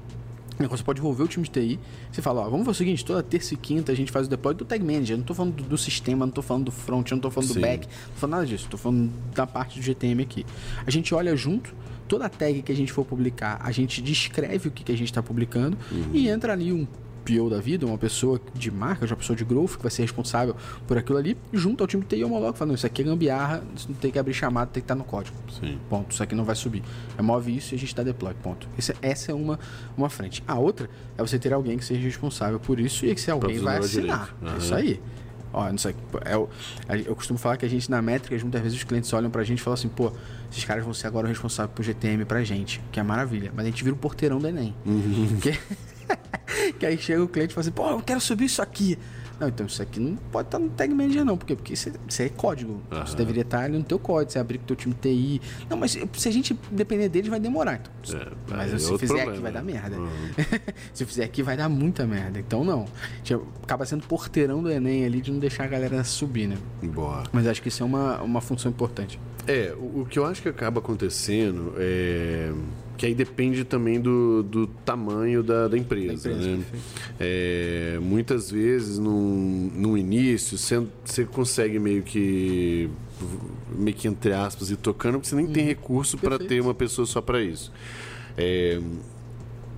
Que 0.67 0.77
Você 0.77 0.83
pode 0.83 0.99
envolver 0.99 1.23
o 1.23 1.27
time 1.27 1.43
de 1.43 1.51
TI. 1.51 1.79
Você 2.11 2.21
fala, 2.21 2.41
ó, 2.41 2.49
vamos 2.49 2.65
fazer 2.65 2.75
o 2.75 2.77
seguinte, 2.77 3.05
toda 3.05 3.21
terça 3.21 3.53
e 3.53 3.57
quinta 3.57 3.91
a 3.91 3.95
gente 3.95 4.11
faz 4.11 4.27
o 4.27 4.29
deploy 4.29 4.53
do 4.53 4.65
Tag 4.65 4.83
Manager. 4.83 5.15
Eu 5.15 5.17
não 5.19 5.25
tô 5.25 5.33
falando 5.33 5.55
do, 5.55 5.63
do 5.63 5.77
sistema, 5.77 6.25
não 6.25 6.33
tô 6.33 6.41
falando 6.41 6.65
do 6.65 6.71
front, 6.71 7.11
não 7.11 7.19
tô 7.19 7.31
falando 7.31 7.49
Sim. 7.49 7.55
do 7.55 7.61
back, 7.61 7.87
não 7.87 8.13
tô 8.13 8.19
falando 8.19 8.35
nada 8.35 8.45
disso. 8.45 8.67
Tô 8.69 8.77
falando 8.77 9.11
da 9.33 9.47
parte 9.47 9.79
do 9.79 9.83
GTM 9.83 10.21
aqui. 10.23 10.45
A 10.85 10.91
gente 10.91 11.13
olha 11.13 11.35
junto, 11.35 11.73
toda 12.07 12.27
tag 12.29 12.61
que 12.61 12.71
a 12.71 12.75
gente 12.75 12.91
for 12.91 13.05
publicar, 13.05 13.59
a 13.61 13.71
gente 13.71 14.01
descreve 14.01 14.67
o 14.67 14.71
que, 14.71 14.83
que 14.83 14.91
a 14.91 14.97
gente 14.97 15.07
está 15.07 15.23
publicando 15.23 15.77
e 16.13 16.27
entra 16.27 16.53
ali 16.53 16.73
um 16.73 16.85
PO 17.21 17.49
da 17.49 17.59
vida, 17.59 17.85
uma 17.85 17.97
pessoa 17.97 18.39
de 18.53 18.69
marca, 18.71 19.05
uma 19.05 19.15
pessoa 19.15 19.35
de 19.35 19.43
growth 19.45 19.75
que 19.77 19.81
vai 19.83 19.91
ser 19.91 20.01
responsável 20.01 20.55
por 20.87 20.97
aquilo 20.97 21.17
ali, 21.17 21.37
junto 21.53 21.83
ao 21.83 21.87
time 21.87 22.03
de 22.03 22.09
TI 22.15 22.23
homologa, 22.23 22.53
falando, 22.53 22.75
isso 22.75 22.85
aqui 22.85 23.01
é 23.01 23.05
gambiarra, 23.05 23.63
isso 23.75 23.87
não 23.89 23.95
tem 23.95 24.11
que 24.11 24.19
abrir 24.19 24.33
chamada, 24.33 24.71
tem 24.71 24.81
que 24.81 24.85
estar 24.85 24.95
no 24.95 25.03
código. 25.03 25.35
Sim. 25.59 25.77
Ponto. 25.89 26.11
Isso 26.11 26.21
aqui 26.23 26.35
não 26.35 26.43
vai 26.43 26.55
subir. 26.55 26.83
Remove 27.15 27.55
isso 27.55 27.73
e 27.73 27.75
a 27.75 27.79
gente 27.79 27.95
dá 27.95 28.03
deploy. 28.03 28.33
Ponto. 28.41 28.67
Esse- 28.77 28.95
essa 29.01 29.31
é 29.31 29.35
uma, 29.35 29.59
uma 29.97 30.09
frente. 30.09 30.43
A 30.47 30.57
outra 30.57 30.89
é 31.17 31.21
você 31.21 31.37
ter 31.39 31.53
alguém 31.53 31.77
que 31.77 31.85
seja 31.85 32.01
responsável 32.01 32.59
por 32.59 32.79
isso 32.79 33.05
e 33.05 33.13
que 33.13 33.19
esse 33.19 33.29
alguém 33.31 33.59
vai 33.59 33.77
assinar. 33.77 34.35
É 34.55 34.57
isso 34.57 34.73
aí. 34.75 35.01
Ó, 35.53 35.69
não 35.69 35.77
sei, 35.77 35.93
é 36.23 36.33
a- 36.87 36.97
eu 36.97 37.13
costumo 37.13 37.37
falar 37.37 37.57
que 37.57 37.65
a 37.65 37.69
gente 37.69 37.91
na 37.91 38.01
métrica, 38.01 38.37
muitas 38.41 38.61
vezes 38.61 38.77
os 38.77 38.83
clientes 38.85 39.11
olham 39.11 39.29
pra 39.29 39.43
gente 39.43 39.59
e 39.59 39.61
falam 39.61 39.73
assim, 39.73 39.89
pô, 39.89 40.09
esses 40.49 40.63
caras 40.63 40.81
vão 40.85 40.93
ser 40.93 41.07
agora 41.07 41.25
o 41.25 41.29
responsável 41.29 41.69
por 41.75 41.83
GTM 41.83 42.23
pra 42.23 42.41
gente, 42.41 42.81
que 42.89 43.01
é 43.01 43.03
maravilha. 43.03 43.51
Mas 43.53 43.65
a 43.65 43.69
gente 43.69 43.83
vira 43.83 43.93
o 43.93 43.99
porteirão 43.99 44.39
do 44.39 44.47
Enem. 44.47 44.73
Que, 45.41 45.59
que 46.79 46.85
aí 46.85 46.97
chega 46.97 47.23
o 47.23 47.27
cliente 47.27 47.51
e 47.51 47.53
fala 47.55 47.61
assim, 47.61 47.71
pô, 47.71 47.89
eu 47.89 48.01
quero 48.01 48.19
subir 48.21 48.45
isso 48.45 48.61
aqui. 48.61 48.97
Não, 49.39 49.47
então 49.47 49.65
isso 49.65 49.81
aqui 49.81 49.99
não 49.99 50.15
pode 50.31 50.49
estar 50.49 50.59
no 50.59 50.69
Tag 50.69 50.93
Manager 50.93 51.25
não, 51.25 51.35
porque, 51.35 51.55
porque 51.55 51.73
isso, 51.73 51.89
é- 51.89 52.23
é 52.25 52.29
código. 52.29 52.79
Isso 53.03 53.17
deveria 53.17 53.41
estar 53.41 53.61
ali 53.63 53.75
no 53.75 53.83
teu 53.83 53.97
código, 53.97 54.31
você 54.31 54.37
abrir 54.37 54.59
com 54.59 54.65
o 54.65 54.67
teu 54.67 54.75
time 54.75 54.93
TI. 54.93 55.41
Não, 55.67 55.75
mas 55.77 55.97
se 56.13 56.29
a 56.29 56.31
gente 56.31 56.55
depender 56.69 57.09
deles, 57.09 57.27
vai 57.27 57.39
demorar. 57.39 57.81
Então, 57.81 58.19
É, 58.21 58.27
mas 58.47 58.71
é 58.71 58.77
se 58.77 58.85
fizer 58.99 59.07
problema, 59.07 59.31
aqui, 59.31 59.41
vai 59.41 59.51
dar 59.51 59.63
né? 59.63 59.71
merda. 59.73 59.97
Uhum. 59.97 60.09
se 60.93 61.05
fizer 61.07 61.23
aqui, 61.23 61.41
vai 61.41 61.57
dar 61.57 61.67
muita 61.69 62.05
merda. 62.05 62.37
Então, 62.37 62.63
não. 62.63 62.85
Tipo, 63.23 63.47
Acaba 63.63 63.83
sendo 63.83 64.05
porteirão 64.05 64.61
do 64.61 64.69
Enem 64.69 65.05
ali 65.05 65.19
de 65.21 65.31
não 65.31 65.39
deixar 65.39 65.63
a 65.63 65.67
galera 65.67 66.03
subir, 66.03 66.45
né? 66.45 66.57
Boa. 66.83 67.23
Mas 67.33 67.47
acho 67.47 67.63
que 67.63 67.69
isso 67.69 67.81
é 67.81 67.85
uma, 67.87 68.21
uma 68.21 68.41
função 68.41 68.69
importante. 68.69 69.19
É, 69.47 69.73
o, 69.75 70.01
o 70.01 70.05
que 70.07 70.19
eu 70.19 70.25
acho 70.27 70.39
que 70.43 70.49
acaba 70.49 70.81
acontecendo 70.81 71.73
é. 71.79 72.51
Que 73.01 73.07
aí 73.07 73.15
depende 73.15 73.63
também 73.63 73.99
do, 73.99 74.43
do 74.43 74.67
tamanho 74.67 75.41
da, 75.41 75.67
da 75.67 75.75
empresa, 75.75 76.29
Da 76.29 76.35
empresa, 76.35 76.57
né? 76.57 76.63
É, 77.19 77.97
muitas 77.99 78.51
vezes, 78.51 78.99
num, 78.99 79.71
no 79.73 79.97
início, 79.97 80.55
você, 80.55 81.25
consegue 81.25 81.79
meio 81.79 82.03
que. 82.03 82.87
meio 83.75 83.97
que 83.97 84.07
entre 84.07 84.33
aspas, 84.33 84.69
ir 84.69 84.75
tocando, 84.75 85.13
porque 85.13 85.29
você 85.29 85.35
nem 85.35 85.47
tem 85.47 85.65
recurso 85.65 86.15
para 86.15 86.37
ter 86.37 86.61
uma 86.61 86.75
pessoa 86.75 87.07
só 87.07 87.21
para 87.21 87.41
isso. 87.41 87.71
É, 88.37 88.79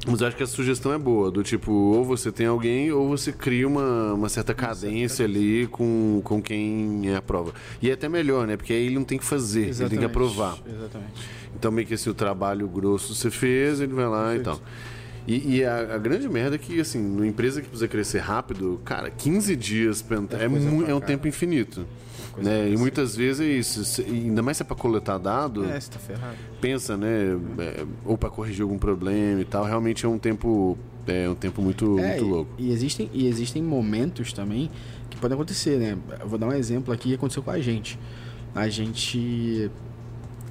mas 0.06 0.20
eu 0.22 0.28
acho 0.28 0.36
que 0.36 0.43
a 0.43 0.47
sugestão 0.47 0.91
é 0.93 0.97
boa, 0.97 1.32
do 1.32 1.41
tipo, 1.43 1.72
ou 1.72 2.04
você 2.04 2.32
tem 2.32 2.45
alguém, 2.45 2.91
ou 2.91 3.08
você 3.08 3.32
cria 3.32 3.68
uma, 3.68 4.14
uma 4.14 4.28
certa 4.30 4.54
cadência 4.54 5.24
ali 5.26 5.68
com, 5.68 6.20
com 6.24 6.41
quem 6.41 7.14
aprova. 7.16 7.54
E 7.82 7.89
é 7.89 7.93
até 7.93 8.10
melhor, 8.10 8.45
né? 8.45 8.58
Porque 8.58 8.74
aí 8.74 8.86
ele 8.88 8.95
não 8.95 9.04
tem 9.06 9.18
que 9.18 9.26
fazer, 9.26 9.68
ele 9.70 9.89
tem 9.89 9.99
que 9.99 10.06
aprovar. 10.06 10.58
Exatamente. 10.68 11.14
Então, 11.56 11.72
meio 11.72 11.88
que 11.88 11.93
assim, 11.93 12.10
o 12.10 12.14
trabalho 12.14 12.68
grosso 12.68 13.16
você 13.16 13.32
fez, 13.32 13.80
ele 13.80 13.93
vai 13.93 14.08
lá 14.08 14.36
e 14.36 14.39
tal. 14.39 14.60
E, 15.26 15.56
e 15.58 15.64
a, 15.64 15.95
a 15.95 15.97
grande 15.97 16.28
merda 16.28 16.56
é 16.56 16.60
que, 16.60 16.82
assim, 16.82 16.99
numa 17.01 17.26
empresa 17.26 17.62
que 17.62 17.68
precisa 17.70 17.88
crescer 17.88 18.20
rápido, 18.20 18.82
cara, 18.84 19.10
15 19.10 19.56
dias 19.56 20.01
pra 20.01 20.18
é, 20.18 20.20
coisa 20.49 20.70
mu- 20.70 20.82
pra 20.84 20.91
é 20.91 20.95
um 20.95 20.99
caralho. 20.99 21.01
tempo 21.06 21.28
infinito. 21.30 21.86
Coisa 22.34 22.50
Né? 22.50 22.70
E 22.72 22.78
muitas 22.78 23.16
vezes 23.16 23.40
é 23.42 23.46
isso. 23.46 24.02
Ainda 24.02 24.42
mais 24.42 24.58
se 24.58 24.64
é 24.64 24.66
pra 24.66 24.76
coletar 24.76 25.18
dado, 25.18 25.64
É, 25.66 25.80
tá 25.80 26.00
ferrado. 26.00 26.36
pensa, 26.60 26.98
né? 26.98 27.38
é, 27.60 27.86
ou 28.06 28.18
pra 28.18 28.30
corrigir 28.30 28.64
algum 28.64 28.78
problema 28.78 29.40
e 29.42 29.46
tal. 29.46 29.64
Realmente 29.64 30.06
é 30.06 30.10
um 30.10 30.18
tempo, 30.20 30.78
é 31.08 31.30
um 31.30 31.36
tempo 31.36 31.62
muito, 31.62 31.98
É, 32.00 32.10
muito 32.10 32.26
e- 32.26 32.28
louco. 32.30 32.52
E, 32.58 32.72
existem, 32.72 33.10
e 33.14 33.28
existem 33.28 33.62
momentos 33.64 34.34
também 34.34 34.70
que 35.10 35.18
podem 35.18 35.36
acontecer, 35.36 35.78
né? 35.78 35.98
Eu 36.20 36.28
vou 36.28 36.38
dar 36.40 36.48
um 36.48 36.54
exemplo 36.54 36.94
aqui 36.94 37.10
que 37.10 37.16
aconteceu 37.16 37.44
com 37.44 37.52
a 37.52 37.60
gente. 37.60 37.98
A 38.56 38.68
gente 38.70 39.72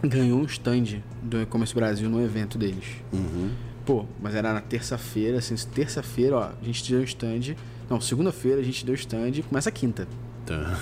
ganhou 0.03 0.39
um 0.41 0.45
stand 0.45 1.01
do 1.23 1.41
E-Commerce 1.41 1.75
Brasil 1.75 2.09
no 2.11 2.21
evento 2.23 2.59
deles. 2.59 2.85
Uhum. 3.13 3.51
Pô, 3.85 4.05
mas 4.21 4.35
era 4.35 4.53
na 4.53 4.61
terça-feira, 4.61 5.39
assim, 5.39 5.55
terça-feira, 5.75 6.37
ó, 6.37 6.43
a 6.61 6.65
gente 6.65 6.89
deu 6.91 7.01
um 7.01 7.05
stand. 7.05 7.57
Não, 7.91 8.01
segunda-feira 8.01 8.61
a 8.61 8.65
gente 8.65 8.85
deu 8.87 8.95
stand 8.95 9.31
e 9.35 9.43
começa 9.43 9.69
a 9.69 9.73
quinta. 9.73 10.07
Tá. 10.47 10.79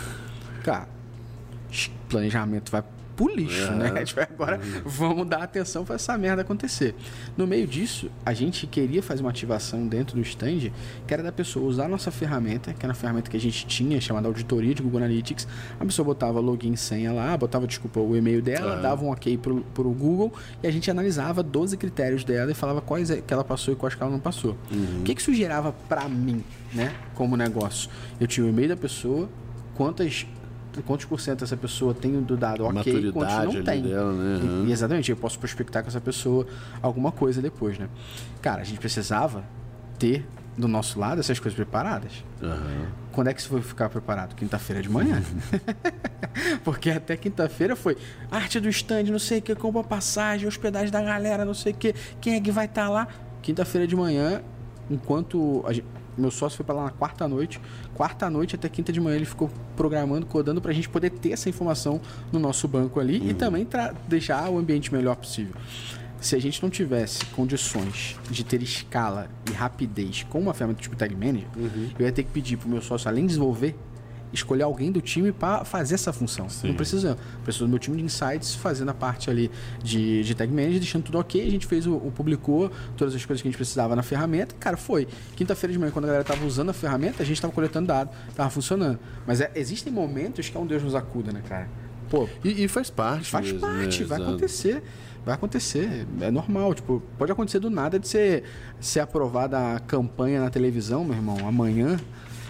Cara, 0.62 0.88
planejamento 2.08 2.70
vai 2.70 2.82
pro 3.16 3.34
lixo, 3.36 3.64
É. 3.64 3.70
né? 3.74 3.90
Tipo, 4.04 4.20
agora 4.22 4.58
vamos 4.82 5.28
dar 5.28 5.42
atenção 5.42 5.84
pra 5.84 5.96
essa 5.96 6.16
merda 6.16 6.40
acontecer. 6.40 6.94
No 7.36 7.46
meio 7.46 7.66
disso, 7.66 8.10
a 8.24 8.32
gente 8.32 8.66
queria 8.66 9.02
fazer 9.02 9.20
uma 9.20 9.28
ativação 9.28 9.86
dentro 9.86 10.16
do 10.16 10.22
stand, 10.22 10.70
que 11.06 11.12
era 11.12 11.22
da 11.22 11.30
pessoa 11.30 11.66
usar 11.68 11.84
a 11.84 11.88
nossa 11.88 12.10
ferramenta, 12.10 12.72
que 12.72 12.84
era 12.84 12.92
a 12.92 12.94
ferramenta 12.94 13.30
que 13.30 13.36
a 13.36 13.40
gente 13.40 13.66
tinha, 13.66 14.00
chamada 14.00 14.26
auditoria 14.26 14.74
de 14.74 14.82
Google 14.82 15.00
Analytics. 15.00 15.46
A 15.78 15.84
pessoa 15.84 16.06
botava 16.06 16.40
login 16.40 16.74
senha 16.76 17.12
lá, 17.12 17.36
botava, 17.36 17.66
desculpa, 17.66 18.00
o 18.00 18.16
e-mail 18.16 18.40
dela, 18.40 18.78
Ah. 18.78 18.80
dava 18.80 19.04
um 19.04 19.10
ok 19.10 19.36
pro, 19.36 19.60
pro 19.74 19.90
Google 19.90 20.32
e 20.62 20.66
a 20.66 20.70
gente 20.70 20.90
analisava 20.90 21.42
12 21.42 21.76
critérios 21.76 22.24
dela 22.24 22.50
e 22.50 22.54
falava 22.54 22.80
quais 22.80 23.10
é 23.10 23.20
que 23.20 23.34
ela 23.34 23.44
passou 23.44 23.74
e 23.74 23.76
quais 23.76 23.94
que 23.94 24.02
ela 24.02 24.10
não 24.10 24.20
passou. 24.20 24.56
O 24.98 25.02
que 25.02 25.14
que 25.14 25.20
isso 25.20 25.34
gerava 25.34 25.72
pra 25.90 26.08
mim, 26.08 26.42
né, 26.72 26.94
como 27.14 27.36
negócio? 27.36 27.90
Eu 28.18 28.26
tinha 28.26 28.46
o 28.46 28.48
e-mail 28.48 28.70
da 28.70 28.76
pessoa, 28.78 29.28
quantas 29.74 30.26
quantos 30.86 31.04
por 31.06 31.20
cento 31.20 31.44
essa 31.44 31.56
pessoa 31.56 31.92
tem 31.94 32.20
do 32.22 32.36
dado 32.36 32.64
ok, 32.64 32.72
quantos 32.72 32.92
maturidade 33.14 33.44
não 33.46 33.52
ali 33.52 33.62
tem. 33.64 33.82
dela, 33.82 34.12
né? 34.12 34.40
E- 34.42 34.46
Uhum. 34.46 34.66
e 34.68 34.72
exatamente, 34.72 35.10
eu 35.10 35.16
posso 35.16 35.38
prospectar 35.38 35.82
com 35.82 35.88
essa 35.88 36.00
pessoa 36.00 36.46
alguma 36.82 37.10
coisa 37.12 37.40
depois, 37.42 37.78
né? 37.78 37.88
Cara, 38.42 38.60
a 38.62 38.64
gente 38.64 38.78
precisava 38.78 39.44
ter 39.98 40.26
do 40.56 40.68
nosso 40.68 40.98
lado 40.98 41.20
essas 41.20 41.38
coisas 41.38 41.54
preparadas. 41.56 42.12
Aham. 42.42 42.86
Quando 43.12 43.28
é 43.28 43.34
que 43.34 43.40
isso 43.40 43.48
foi 43.48 43.62
ficar 43.62 43.88
preparado? 43.88 44.34
Quinta-feira 44.34 44.82
de 44.82 44.88
manhã. 44.88 45.22
Porque 46.64 46.90
até 46.90 47.16
quinta-feira 47.16 47.74
foi 47.74 47.96
arte 48.30 48.60
do 48.60 48.68
stand, 48.68 49.04
não 49.04 49.18
sei 49.18 49.38
o 49.38 49.42
que, 49.42 49.54
compra 49.54 49.82
passagem, 49.82 50.46
hospedagem 50.46 50.90
da 50.90 51.00
galera, 51.02 51.44
não 51.44 51.54
sei 51.54 51.72
o 51.72 51.74
que, 51.76 51.94
quem 52.20 52.34
é 52.34 52.40
que 52.40 52.50
vai 52.50 52.66
estar 52.66 52.88
lá. 52.88 53.08
Quinta-feira 53.42 53.86
de 53.86 53.96
manhã, 53.96 54.42
enquanto 54.90 55.64
a 55.66 55.72
gen- 55.72 55.84
meu 56.16 56.30
sócio 56.30 56.56
foi 56.56 56.66
pra 56.66 56.74
lá 56.74 56.84
na 56.84 56.90
quarta 56.90 57.26
noite, 57.26 57.60
quarta 57.94 58.28
noite 58.28 58.54
até 58.54 58.68
quinta 58.68 58.92
de 58.92 59.00
manhã 59.00 59.16
ele 59.16 59.24
ficou 59.24 59.50
programando, 59.76 60.26
codando 60.26 60.60
pra 60.60 60.72
gente 60.72 60.88
poder 60.88 61.10
ter 61.10 61.32
essa 61.32 61.48
informação 61.48 62.00
no 62.32 62.38
nosso 62.38 62.66
banco 62.68 63.00
ali 63.00 63.30
e 63.30 63.34
também 63.34 63.66
deixar 64.08 64.48
o 64.50 64.58
ambiente 64.58 64.92
melhor 64.92 65.16
possível. 65.16 65.54
Se 66.20 66.36
a 66.36 66.38
gente 66.38 66.62
não 66.62 66.68
tivesse 66.68 67.24
condições 67.26 68.16
de 68.30 68.44
ter 68.44 68.62
escala 68.62 69.28
e 69.50 69.54
rapidez 69.54 70.22
com 70.28 70.38
uma 70.38 70.52
ferramenta 70.52 70.82
tipo 70.82 70.94
Tag 70.94 71.14
Manager, 71.14 71.48
eu 71.98 72.04
ia 72.04 72.12
ter 72.12 72.24
que 72.24 72.30
pedir 72.30 72.58
pro 72.58 72.68
meu 72.68 72.82
sócio, 72.82 73.08
além 73.08 73.22
de 73.22 73.28
desenvolver, 73.28 73.74
escolher 74.32 74.62
alguém 74.62 74.92
do 74.92 75.00
time 75.00 75.32
para 75.32 75.64
fazer 75.64 75.94
essa 75.94 76.12
função. 76.12 76.48
Sim. 76.48 76.68
Não 76.68 76.74
precisa. 76.74 77.16
Preciso 77.42 77.64
do 77.64 77.70
meu 77.70 77.78
time 77.78 77.96
de 77.96 78.04
insights 78.04 78.54
fazendo 78.54 78.90
a 78.90 78.94
parte 78.94 79.30
ali 79.30 79.50
de, 79.82 80.22
de 80.22 80.34
tag 80.34 80.52
manager, 80.52 80.78
deixando 80.78 81.04
tudo 81.04 81.18
ok. 81.18 81.46
A 81.46 81.50
gente 81.50 81.66
fez 81.66 81.86
o, 81.86 81.94
o 81.94 82.12
publicou 82.14 82.70
todas 82.96 83.14
as 83.14 83.24
coisas 83.24 83.42
que 83.42 83.48
a 83.48 83.50
gente 83.50 83.56
precisava 83.56 83.96
na 83.96 84.02
ferramenta. 84.02 84.54
Cara, 84.58 84.76
foi. 84.76 85.08
Quinta-feira 85.36 85.72
de 85.72 85.78
manhã, 85.78 85.90
quando 85.90 86.04
a 86.04 86.08
galera 86.08 86.24
tava 86.24 86.44
usando 86.44 86.70
a 86.70 86.74
ferramenta, 86.74 87.22
a 87.22 87.26
gente 87.26 87.40
tava 87.40 87.52
coletando 87.52 87.88
dados, 87.88 88.14
tava 88.34 88.50
funcionando. 88.50 88.98
Mas 89.26 89.40
é, 89.40 89.50
existem 89.54 89.92
momentos 89.92 90.48
que 90.48 90.56
é 90.56 90.60
um 90.60 90.66
Deus 90.66 90.82
nos 90.82 90.94
acuda, 90.94 91.32
né, 91.32 91.42
cara? 91.48 91.68
Pô, 92.08 92.28
e, 92.44 92.64
e 92.64 92.68
faz 92.68 92.90
parte. 92.90 93.30
Faz 93.30 93.46
mesmo, 93.46 93.60
parte, 93.60 94.00
né? 94.00 94.06
vai 94.06 94.18
Exato. 94.18 94.22
acontecer. 94.22 94.82
Vai 95.24 95.34
acontecer. 95.34 96.06
É 96.20 96.30
normal. 96.30 96.74
Tipo, 96.74 97.02
pode 97.18 97.30
acontecer 97.30 97.58
do 97.58 97.70
nada 97.70 97.98
de 97.98 98.08
ser, 98.08 98.44
ser 98.80 99.00
aprovada 99.00 99.76
a 99.76 99.80
campanha 99.80 100.40
na 100.40 100.50
televisão, 100.50 101.04
meu 101.04 101.14
irmão, 101.14 101.36
amanhã 101.46 101.98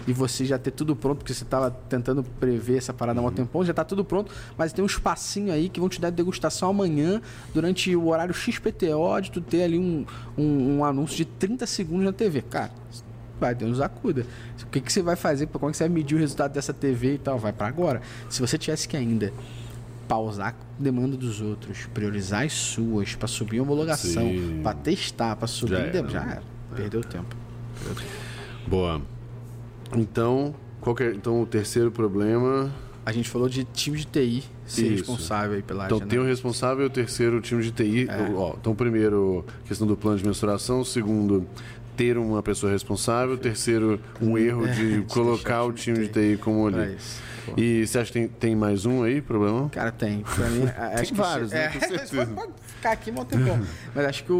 e 0.07 0.13
você 0.13 0.45
já 0.45 0.57
ter 0.57 0.71
tudo 0.71 0.95
pronto, 0.95 1.19
porque 1.19 1.33
você 1.33 1.43
estava 1.43 1.71
tentando 1.71 2.23
prever 2.23 2.77
essa 2.77 2.93
parada 2.93 3.19
há 3.19 3.23
um 3.23 3.25
uhum. 3.27 3.31
tempão, 3.31 3.63
já 3.63 3.71
está 3.71 3.83
tudo 3.83 4.03
pronto, 4.03 4.31
mas 4.57 4.73
tem 4.73 4.83
um 4.83 4.87
espacinho 4.87 5.53
aí 5.53 5.69
que 5.69 5.79
vão 5.79 5.89
te 5.89 5.99
dar 5.99 6.09
degustação 6.09 6.69
amanhã, 6.69 7.21
durante 7.53 7.95
o 7.95 8.07
horário 8.07 8.33
XPTO, 8.33 9.21
de 9.21 9.31
tu 9.31 9.41
ter 9.41 9.63
ali 9.63 9.79
um, 9.79 10.05
um, 10.37 10.77
um 10.77 10.85
anúncio 10.85 11.15
de 11.15 11.25
30 11.25 11.65
segundos 11.65 12.05
na 12.05 12.13
TV. 12.13 12.41
Cara, 12.41 12.71
vai, 13.39 13.55
Deus 13.55 13.71
nos 13.71 13.81
acuda. 13.81 14.25
O 14.61 14.67
que, 14.67 14.79
que 14.79 14.91
você 14.91 15.01
vai 15.01 15.15
fazer? 15.15 15.47
Como 15.47 15.69
é 15.69 15.71
que 15.71 15.77
você 15.77 15.83
vai 15.83 15.93
medir 15.93 16.15
o 16.15 16.19
resultado 16.19 16.53
dessa 16.53 16.73
TV 16.73 17.15
e 17.15 17.17
tal? 17.17 17.37
Vai 17.37 17.51
para 17.51 17.67
agora. 17.67 18.01
Se 18.29 18.39
você 18.39 18.57
tivesse 18.57 18.87
que 18.87 18.95
ainda 18.95 19.33
pausar 20.07 20.49
a 20.49 20.83
demanda 20.83 21.15
dos 21.15 21.41
outros, 21.41 21.87
priorizar 21.93 22.43
as 22.43 22.53
suas, 22.53 23.15
para 23.15 23.27
subir 23.27 23.59
a 23.59 23.63
homologação, 23.63 24.29
para 24.61 24.73
testar, 24.73 25.35
para 25.35 25.47
subir, 25.47 25.73
já 25.73 25.79
era. 25.79 26.09
Já 26.09 26.21
era. 26.21 26.43
Perdeu 26.75 27.01
tempo. 27.01 27.35
Perdeu 27.79 27.95
tempo. 27.95 28.11
Boa. 28.67 29.01
Então, 29.95 30.55
qual 30.79 30.95
é, 30.99 31.11
então 31.11 31.41
o 31.41 31.45
terceiro 31.45 31.91
problema. 31.91 32.73
A 33.05 33.11
gente 33.11 33.29
falou 33.29 33.49
de 33.49 33.63
time 33.63 33.97
de 33.97 34.05
TI 34.05 34.43
ser 34.65 34.83
Isso. 34.83 34.91
responsável 34.97 35.55
aí 35.55 35.61
pela 35.61 35.85
Então 35.85 35.99
tem 35.99 36.19
o 36.19 36.23
responsável 36.23 36.83
e 36.83 36.87
o 36.87 36.89
terceiro 36.89 37.41
time 37.41 37.63
de 37.63 37.71
TI. 37.71 38.07
É. 38.09 38.31
Ó, 38.35 38.55
então, 38.59 38.75
primeiro, 38.75 39.43
questão 39.65 39.87
do 39.87 39.97
plano 39.97 40.17
de 40.17 40.25
mensuração. 40.25 40.83
Segundo, 40.83 41.47
ter 41.97 42.17
uma 42.17 42.43
pessoa 42.43 42.71
responsável. 42.71 43.37
Terceiro, 43.37 43.99
um 44.21 44.37
erro 44.39 44.67
é, 44.67 44.71
de 44.71 45.01
colocar 45.09 45.63
o 45.63 45.73
time 45.73 46.07
de 46.07 46.09
TI 46.09 46.37
como 46.37 46.67
ali. 46.67 46.97
E 47.57 47.85
você 47.85 47.99
acha 47.99 48.11
que 48.11 48.19
tem, 48.19 48.27
tem 48.27 48.55
mais 48.55 48.85
um 48.85 49.03
aí, 49.03 49.19
problema? 49.19 49.67
Cara, 49.69 49.91
tem. 49.91 50.21
Pra 50.35 50.47
mim, 50.49 50.63
acho 50.93 51.13
tem 51.13 51.13
vários, 51.13 51.51
né? 51.51 51.65
É, 51.65 51.69
Com 51.69 51.79
certeza. 51.79 52.25
pode 52.35 52.51
ficar 52.67 52.91
aqui 52.91 53.11
um 53.11 53.25
tempão. 53.25 53.59
Mas 53.95 54.05
acho 54.05 54.23
que 54.23 54.31
o, 54.31 54.35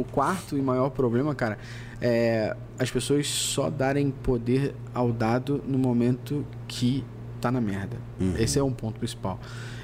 o 0.00 0.06
quarto 0.10 0.56
e 0.56 0.62
maior 0.62 0.88
problema, 0.90 1.34
cara, 1.34 1.58
é 2.00 2.56
as 2.78 2.90
pessoas 2.90 3.26
só 3.26 3.68
darem 3.68 4.10
poder 4.10 4.74
ao 4.94 5.12
dado 5.12 5.62
no 5.66 5.78
momento 5.78 6.46
que 6.66 7.04
tá 7.40 7.50
na 7.50 7.60
merda. 7.60 7.96
Uhum. 8.20 8.34
Esse 8.38 8.58
é 8.58 8.62
um 8.62 8.72
ponto 8.72 8.98
principal. 8.98 9.38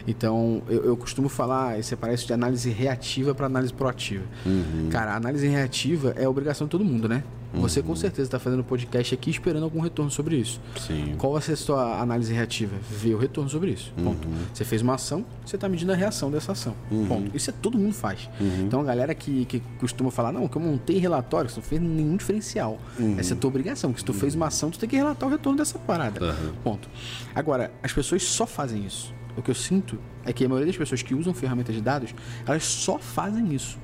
Então, 0.07 0.63
eu, 0.69 0.85
eu 0.85 0.97
costumo 0.97 1.29
falar, 1.29 1.83
separar 1.83 2.13
isso 2.13 2.27
de 2.27 2.33
análise 2.33 2.71
reativa 2.71 3.35
para 3.35 3.47
análise 3.47 3.73
proativa. 3.73 4.25
Uhum. 4.45 4.89
Cara, 4.91 5.13
a 5.13 5.17
análise 5.17 5.47
reativa 5.49 6.15
é 6.17 6.29
obrigação 6.29 6.67
de 6.67 6.71
todo 6.71 6.85
mundo, 6.85 7.09
né? 7.09 7.25
Você 7.61 7.83
com 7.83 7.95
certeza 7.95 8.29
está 8.29 8.39
fazendo 8.39 8.63
podcast 8.65 9.15
aqui 9.15 9.31
esperando 9.31 9.65
algum 9.65 9.81
retorno 9.81 10.11
sobre 10.11 10.37
isso. 10.37 10.61
Sim. 10.79 11.15
Qual 11.19 11.33
vai 11.33 11.43
ser 11.43 11.53
a 11.53 11.57
sua 11.57 12.01
análise 12.01 12.33
reativa? 12.33 12.77
Ver 12.91 13.15
o 13.15 13.19
retorno 13.19 13.49
sobre 13.49 13.71
isso. 13.71 13.93
Ponto. 14.03 14.27
Uhum. 14.27 14.35
Você 14.53 14.65
fez 14.65 14.83
uma 14.83 14.95
ação, 14.95 15.25
você 15.45 15.57
está 15.57 15.69
medindo 15.69 15.93
a 15.93 15.95
reação 15.95 16.31
dessa 16.31 16.53
ação. 16.53 16.75
Uhum. 16.91 17.07
Ponto. 17.07 17.37
Isso 17.37 17.51
é 17.51 17.53
todo 17.53 17.79
mundo 17.79 17.95
faz. 17.95 18.29
Uhum. 18.41 18.65
Então 18.67 18.81
a 18.81 18.85
galera 18.85 19.15
que, 19.15 19.45
que 19.45 19.61
costuma 19.79 20.11
falar, 20.11 20.33
não, 20.33 20.49
que 20.49 20.57
eu 20.57 20.63
montei 20.63 20.99
relatório, 20.99 21.49
você 21.49 21.57
não 21.57 21.67
fez 21.67 21.81
nenhum 21.81 22.17
diferencial. 22.17 22.79
Uhum. 22.99 23.17
Essa 23.19 23.35
é 23.35 23.37
a 23.37 23.39
tua 23.39 23.49
obrigação, 23.49 23.91
porque 23.91 24.01
se 24.01 24.07
tu 24.07 24.13
fez 24.13 24.35
uma 24.35 24.47
ação, 24.47 24.71
tu 24.71 24.79
tem 24.79 24.89
que 24.89 24.97
relatar 24.97 25.29
o 25.29 25.33
retorno 25.33 25.59
dessa 25.59 25.79
parada. 25.79 26.35
Ponto. 26.63 26.89
Agora, 27.35 27.73
as 27.83 27.93
pessoas 27.93 28.23
só 28.23 28.47
fazem 28.47 28.85
isso. 28.85 29.15
O 29.37 29.43
que 29.43 29.51
eu 29.51 29.55
sinto 29.55 29.99
é 30.25 30.33
que 30.33 30.45
a 30.45 30.49
maioria 30.49 30.67
das 30.67 30.77
pessoas 30.77 31.03
que 31.03 31.15
usam 31.15 31.35
ferramentas 31.35 31.75
de 31.75 31.81
dados, 31.81 32.15
elas 32.47 32.65
só 32.65 32.99
fazem 32.99 33.53
isso. 33.53 33.79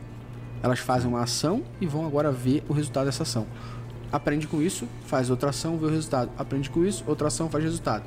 Elas 0.63 0.79
fazem 0.79 1.09
uma 1.09 1.23
ação 1.23 1.63
e 1.81 1.87
vão 1.87 2.07
agora 2.07 2.31
ver 2.31 2.63
o 2.69 2.73
resultado 2.73 3.07
dessa 3.07 3.23
ação. 3.23 3.47
Aprende 4.13 4.47
com 4.47 4.61
isso, 4.61 4.87
faz 5.07 5.31
outra 5.31 5.51
ação, 5.51 5.79
vê 5.79 5.87
o 5.87 5.91
resultado. 5.91 6.31
Aprende 6.37 6.69
com 6.69 6.85
isso, 6.85 7.05
outra 7.07 7.29
ação, 7.29 7.49
faz 7.49 7.65
resultado. 7.65 8.05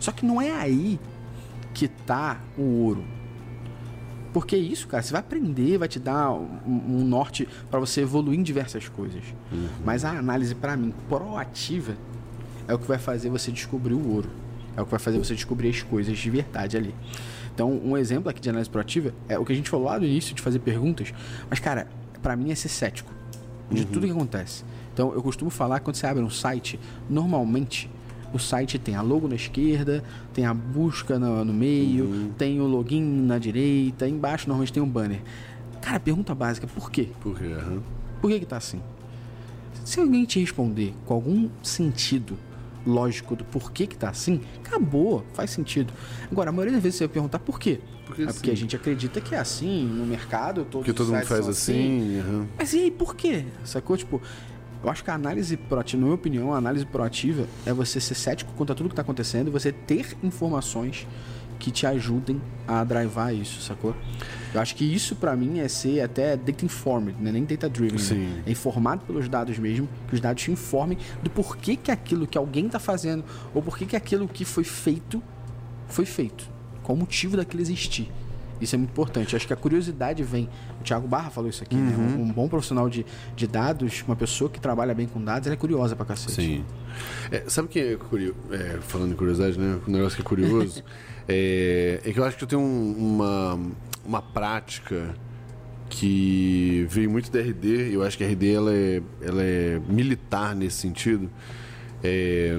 Só 0.00 0.10
que 0.10 0.24
não 0.24 0.40
é 0.40 0.50
aí 0.50 0.98
que 1.72 1.88
tá 1.88 2.40
o 2.56 2.62
ouro. 2.62 3.04
Porque 4.32 4.56
isso, 4.56 4.88
cara, 4.88 5.02
você 5.02 5.12
vai 5.12 5.20
aprender, 5.20 5.78
vai 5.78 5.86
te 5.86 6.00
dar 6.00 6.32
um, 6.32 6.58
um 6.66 7.04
norte 7.04 7.48
para 7.70 7.78
você 7.78 8.00
evoluir 8.00 8.38
em 8.38 8.42
diversas 8.42 8.88
coisas. 8.88 9.22
Uhum. 9.52 9.68
Mas 9.84 10.04
a 10.04 10.10
análise, 10.10 10.54
para 10.54 10.76
mim, 10.76 10.92
proativa 11.08 11.96
é 12.66 12.74
o 12.74 12.78
que 12.78 12.86
vai 12.88 12.98
fazer 12.98 13.28
você 13.28 13.52
descobrir 13.52 13.94
o 13.94 14.12
ouro. 14.12 14.28
É 14.76 14.82
o 14.82 14.84
que 14.84 14.90
vai 14.90 14.98
fazer 14.98 15.18
você 15.18 15.34
descobrir 15.34 15.68
as 15.68 15.82
coisas 15.82 16.18
de 16.18 16.30
verdade 16.30 16.76
ali. 16.76 16.94
Então, 17.54 17.70
um 17.84 17.96
exemplo 17.96 18.28
aqui 18.28 18.40
de 18.40 18.50
análise 18.50 18.68
proativa 18.68 19.14
é 19.28 19.38
o 19.38 19.44
que 19.44 19.52
a 19.52 19.56
gente 19.56 19.70
falou 19.70 19.86
lá 19.86 19.98
no 19.98 20.04
início 20.04 20.34
de 20.34 20.42
fazer 20.42 20.58
perguntas. 20.58 21.14
Mas, 21.48 21.60
cara, 21.60 21.86
para 22.20 22.34
mim 22.34 22.50
é 22.50 22.54
ser 22.54 22.68
cético 22.68 23.12
de 23.70 23.82
uhum. 23.82 23.88
tudo 23.88 24.06
que 24.06 24.12
acontece. 24.12 24.64
Então, 24.92 25.12
eu 25.12 25.22
costumo 25.22 25.50
falar 25.50 25.78
que 25.78 25.84
quando 25.84 25.96
você 25.96 26.06
abre 26.06 26.22
um 26.22 26.30
site, 26.30 26.78
normalmente 27.08 27.88
o 28.32 28.38
site 28.38 28.78
tem 28.78 28.96
a 28.96 29.02
logo 29.02 29.28
na 29.28 29.36
esquerda, 29.36 30.02
tem 30.32 30.44
a 30.44 30.52
busca 30.52 31.18
no, 31.18 31.44
no 31.44 31.54
meio, 31.54 32.06
uhum. 32.06 32.32
tem 32.36 32.60
o 32.60 32.66
login 32.66 33.02
na 33.02 33.38
direita, 33.38 34.08
embaixo 34.08 34.48
normalmente 34.48 34.72
tem 34.72 34.82
um 34.82 34.88
banner. 34.88 35.22
Cara, 35.80 36.00
pergunta 36.00 36.34
básica, 36.34 36.66
por 36.66 36.90
quê? 36.90 37.10
Por 37.20 37.38
quê? 37.38 37.44
Uhum. 37.44 37.80
Por 38.20 38.30
que 38.30 38.40
que 38.40 38.46
tá 38.46 38.56
assim? 38.56 38.80
Se 39.84 40.00
alguém 40.00 40.24
te 40.24 40.40
responder 40.40 40.94
com 41.04 41.14
algum 41.14 41.48
sentido 41.62 42.36
lógico 42.86 43.34
do 43.34 43.44
porquê 43.44 43.86
que 43.86 43.96
tá 43.96 44.10
assim, 44.10 44.40
acabou, 44.64 45.24
faz 45.32 45.50
sentido. 45.50 45.92
Agora, 46.30 46.50
a 46.50 46.52
maioria 46.52 46.74
das 46.74 46.82
vezes 46.82 46.98
você 46.98 47.06
vai 47.06 47.12
perguntar 47.14 47.38
por 47.38 47.58
quê. 47.58 47.80
Porque 48.06 48.22
é 48.22 48.26
porque 48.26 48.50
a 48.50 48.56
gente 48.56 48.76
acredita 48.76 49.20
que 49.20 49.34
é 49.34 49.38
assim 49.38 49.86
no 49.86 50.04
mercado, 50.04 50.64
todos 50.64 50.84
que 50.84 50.92
todo 50.92 51.12
mundo 51.12 51.24
faz 51.24 51.48
assim. 51.48 52.20
assim. 52.20 52.30
Uhum. 52.30 52.46
Mas 52.56 52.72
e 52.74 52.80
aí, 52.80 52.90
por 52.90 53.16
quê? 53.16 53.46
Sacou? 53.64 53.96
Tipo, 53.96 54.20
eu 54.82 54.90
acho 54.90 55.02
que 55.02 55.10
a 55.10 55.14
análise 55.14 55.56
proativa, 55.56 56.00
na 56.00 56.06
minha 56.06 56.14
opinião, 56.14 56.52
a 56.52 56.58
análise 56.58 56.84
proativa 56.84 57.46
é 57.64 57.72
você 57.72 57.98
ser 58.00 58.14
cético 58.14 58.52
contra 58.52 58.74
tudo 58.74 58.88
que 58.88 58.92
está 58.92 59.02
acontecendo 59.02 59.48
e 59.48 59.50
você 59.50 59.72
ter 59.72 60.16
informações 60.22 61.06
que 61.58 61.70
te 61.70 61.86
ajudem 61.86 62.40
a 62.68 62.84
drivar 62.84 63.34
isso, 63.34 63.62
sacou? 63.62 63.96
Eu 64.54 64.60
acho 64.60 64.76
que 64.76 64.84
isso 64.84 65.16
para 65.16 65.34
mim 65.34 65.58
é 65.58 65.66
ser 65.66 66.00
até 66.00 66.36
data 66.36 66.64
informed, 66.64 67.20
né? 67.20 67.32
nem 67.32 67.44
data 67.44 67.68
driven. 67.68 67.98
Né? 68.16 68.42
É 68.46 68.52
informado 68.52 69.04
pelos 69.04 69.28
dados 69.28 69.58
mesmo, 69.58 69.88
que 70.08 70.14
os 70.14 70.20
dados 70.20 70.42
te 70.42 70.52
informem 70.52 70.96
do 71.22 71.28
porquê 71.28 71.74
que 71.74 71.90
aquilo 71.90 72.24
que 72.24 72.38
alguém 72.38 72.66
está 72.66 72.78
fazendo 72.78 73.24
ou 73.52 73.60
porquê 73.60 73.84
que 73.84 73.96
aquilo 73.96 74.28
que 74.28 74.44
foi 74.44 74.62
feito 74.62 75.20
foi 75.88 76.06
feito. 76.06 76.48
Qual 76.84 76.94
o 76.96 76.98
motivo 76.98 77.36
daquilo 77.36 77.62
existir. 77.62 78.10
Isso 78.60 78.76
é 78.76 78.78
muito 78.78 78.90
importante. 78.90 79.34
Acho 79.34 79.46
que 79.46 79.52
a 79.52 79.56
curiosidade 79.56 80.22
vem. 80.22 80.48
O 80.80 80.84
Thiago 80.84 81.08
Barra 81.08 81.30
falou 81.30 81.50
isso 81.50 81.62
aqui, 81.62 81.74
né? 81.74 81.94
uhum. 81.96 82.06
né? 82.06 82.16
Um, 82.16 82.22
um, 82.22 82.32
bom 82.32 82.48
profissional 82.48 82.88
de, 82.88 83.04
de 83.34 83.46
dados, 83.46 84.04
uma 84.06 84.14
pessoa 84.14 84.48
que 84.48 84.60
trabalha 84.60 84.94
bem 84.94 85.06
com 85.06 85.22
dados, 85.22 85.46
ela 85.46 85.54
é 85.54 85.56
curiosa 85.56 85.96
pra 85.96 86.06
cacete. 86.06 86.32
Sim. 86.32 86.64
É, 87.30 87.44
sabe 87.48 87.66
o 87.66 87.68
que 87.68 87.80
é 87.80 87.96
curioso? 87.96 88.36
É, 88.50 88.78
falando 88.80 89.12
em 89.12 89.16
curiosidade, 89.16 89.58
né? 89.58 89.80
Um 89.86 89.90
negócio 89.90 90.16
que 90.16 90.22
é 90.22 90.24
curioso 90.24 90.82
é, 91.28 92.00
é, 92.04 92.12
que 92.12 92.18
eu 92.18 92.24
acho 92.24 92.36
que 92.36 92.44
eu 92.44 92.48
tenho 92.48 92.62
um, 92.62 92.92
uma, 92.96 93.60
uma 94.04 94.22
prática 94.22 95.14
que 95.88 96.86
veio 96.90 97.10
muito 97.10 97.30
da 97.30 97.40
RD. 97.40 97.94
Eu 97.94 98.02
acho 98.02 98.16
que 98.16 98.24
a 98.24 98.28
RD 98.28 98.54
ela 98.54 98.74
é, 98.74 99.02
ela 99.20 99.42
é 99.42 99.80
militar 99.88 100.54
nesse 100.54 100.78
sentido. 100.78 101.30
É, 102.02 102.58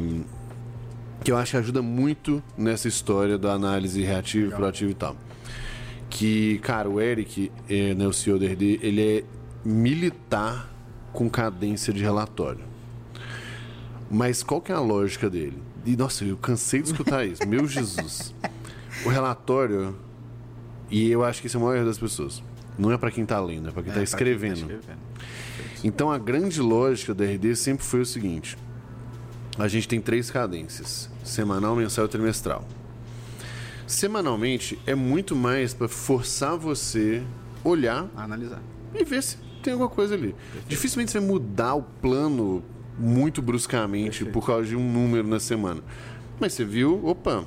que 1.23 1.31
eu 1.31 1.37
acho 1.37 1.51
que 1.51 1.57
ajuda 1.57 1.81
muito 1.81 2.41
nessa 2.57 2.87
história 2.87 3.37
da 3.37 3.53
análise 3.53 4.01
reativa, 4.03 4.55
proativa 4.55 4.91
e 4.91 4.95
tal 4.95 5.15
que, 6.15 6.59
cara, 6.59 6.89
o 6.89 7.01
Eric, 7.01 7.51
é, 7.69 7.93
né, 7.93 8.07
o 8.07 8.13
CEO 8.13 8.39
da 8.39 8.45
RD, 8.45 8.79
ele 8.81 9.01
é 9.01 9.23
militar 9.65 10.73
com 11.11 11.29
cadência 11.29 11.91
de 11.91 12.01
relatório. 12.01 12.63
Mas 14.09 14.41
qual 14.41 14.61
que 14.61 14.71
é 14.71 14.75
a 14.75 14.79
lógica 14.79 15.29
dele? 15.29 15.61
E, 15.85 15.97
nossa, 15.97 16.23
eu 16.23 16.37
cansei 16.37 16.81
de 16.81 16.87
escutar 16.89 17.25
isso. 17.25 17.45
Meu 17.47 17.67
Jesus. 17.67 18.33
O 19.05 19.09
relatório, 19.09 19.93
e 20.89 21.09
eu 21.09 21.23
acho 21.23 21.41
que 21.41 21.47
esse 21.47 21.55
é 21.55 21.59
o 21.59 21.61
maior 21.61 21.77
erro 21.77 21.85
das 21.85 21.97
pessoas. 21.97 22.43
Não 22.77 22.91
é 22.91 22.97
para 22.97 23.09
quem 23.09 23.25
tá 23.25 23.39
lendo, 23.39 23.69
é 23.69 23.71
para 23.71 23.83
quem, 23.83 23.91
é, 23.91 23.95
tá, 23.95 24.03
escrevendo. 24.03 24.55
quem 24.55 24.67
tá 24.67 24.73
escrevendo. 24.75 24.99
Então 25.83 26.11
a 26.11 26.17
grande 26.17 26.61
lógica 26.61 27.13
da 27.13 27.23
RD 27.23 27.55
sempre 27.55 27.85
foi 27.85 28.01
o 28.01 28.05
seguinte: 28.05 28.57
a 29.57 29.67
gente 29.67 29.87
tem 29.87 30.01
três 30.01 30.29
cadências: 30.29 31.09
semanal, 31.23 31.75
mensal 31.75 32.05
e 32.05 32.07
trimestral. 32.07 32.67
Semanalmente 33.87 34.79
é 34.85 34.95
muito 34.95 35.35
mais 35.35 35.73
para 35.73 35.87
forçar 35.87 36.57
você 36.57 37.23
olhar, 37.63 38.09
analisar 38.15 38.61
e 38.93 39.03
ver 39.03 39.21
se 39.21 39.37
tem 39.61 39.73
alguma 39.73 39.89
coisa 39.89 40.15
ali. 40.15 40.33
Perfeito. 40.33 40.67
Dificilmente 40.67 41.11
você 41.11 41.19
vai 41.19 41.27
mudar 41.27 41.75
o 41.75 41.83
plano 41.83 42.63
muito 42.97 43.41
bruscamente 43.41 44.23
Perfeito. 44.23 44.33
por 44.33 44.45
causa 44.45 44.67
de 44.67 44.75
um 44.75 44.91
número 44.91 45.27
na 45.27 45.39
semana. 45.39 45.81
Mas 46.39 46.53
você 46.53 46.65
viu, 46.65 47.05
opa, 47.05 47.45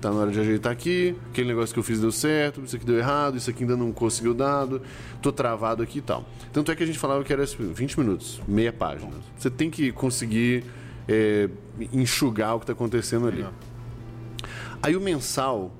tá 0.00 0.10
na 0.10 0.16
hora 0.16 0.30
de 0.30 0.40
ajeitar 0.40 0.72
aqui, 0.72 1.14
aquele 1.30 1.48
negócio 1.48 1.72
que 1.72 1.78
eu 1.78 1.84
fiz 1.84 2.00
deu 2.00 2.10
certo, 2.10 2.62
isso 2.62 2.74
aqui 2.74 2.84
deu 2.84 2.98
errado, 2.98 3.36
isso 3.36 3.50
aqui 3.50 3.62
ainda 3.64 3.76
não 3.76 3.92
conseguiu 3.92 4.32
dado, 4.32 4.80
tô 5.20 5.30
travado 5.30 5.82
aqui 5.82 5.98
e 5.98 6.02
tal. 6.02 6.24
Tanto 6.52 6.72
é 6.72 6.76
que 6.76 6.82
a 6.82 6.86
gente 6.86 6.98
falava 6.98 7.22
que 7.22 7.32
era 7.32 7.44
20 7.44 7.98
minutos, 7.98 8.40
meia 8.48 8.72
página. 8.72 9.12
Você 9.36 9.50
tem 9.50 9.70
que 9.70 9.92
conseguir 9.92 10.64
é, 11.06 11.48
enxugar 11.92 12.56
o 12.56 12.58
que 12.58 12.64
está 12.64 12.72
acontecendo 12.72 13.28
ali. 13.28 13.44
Aí 14.82 14.96
o 14.96 15.00
mensal, 15.00 15.70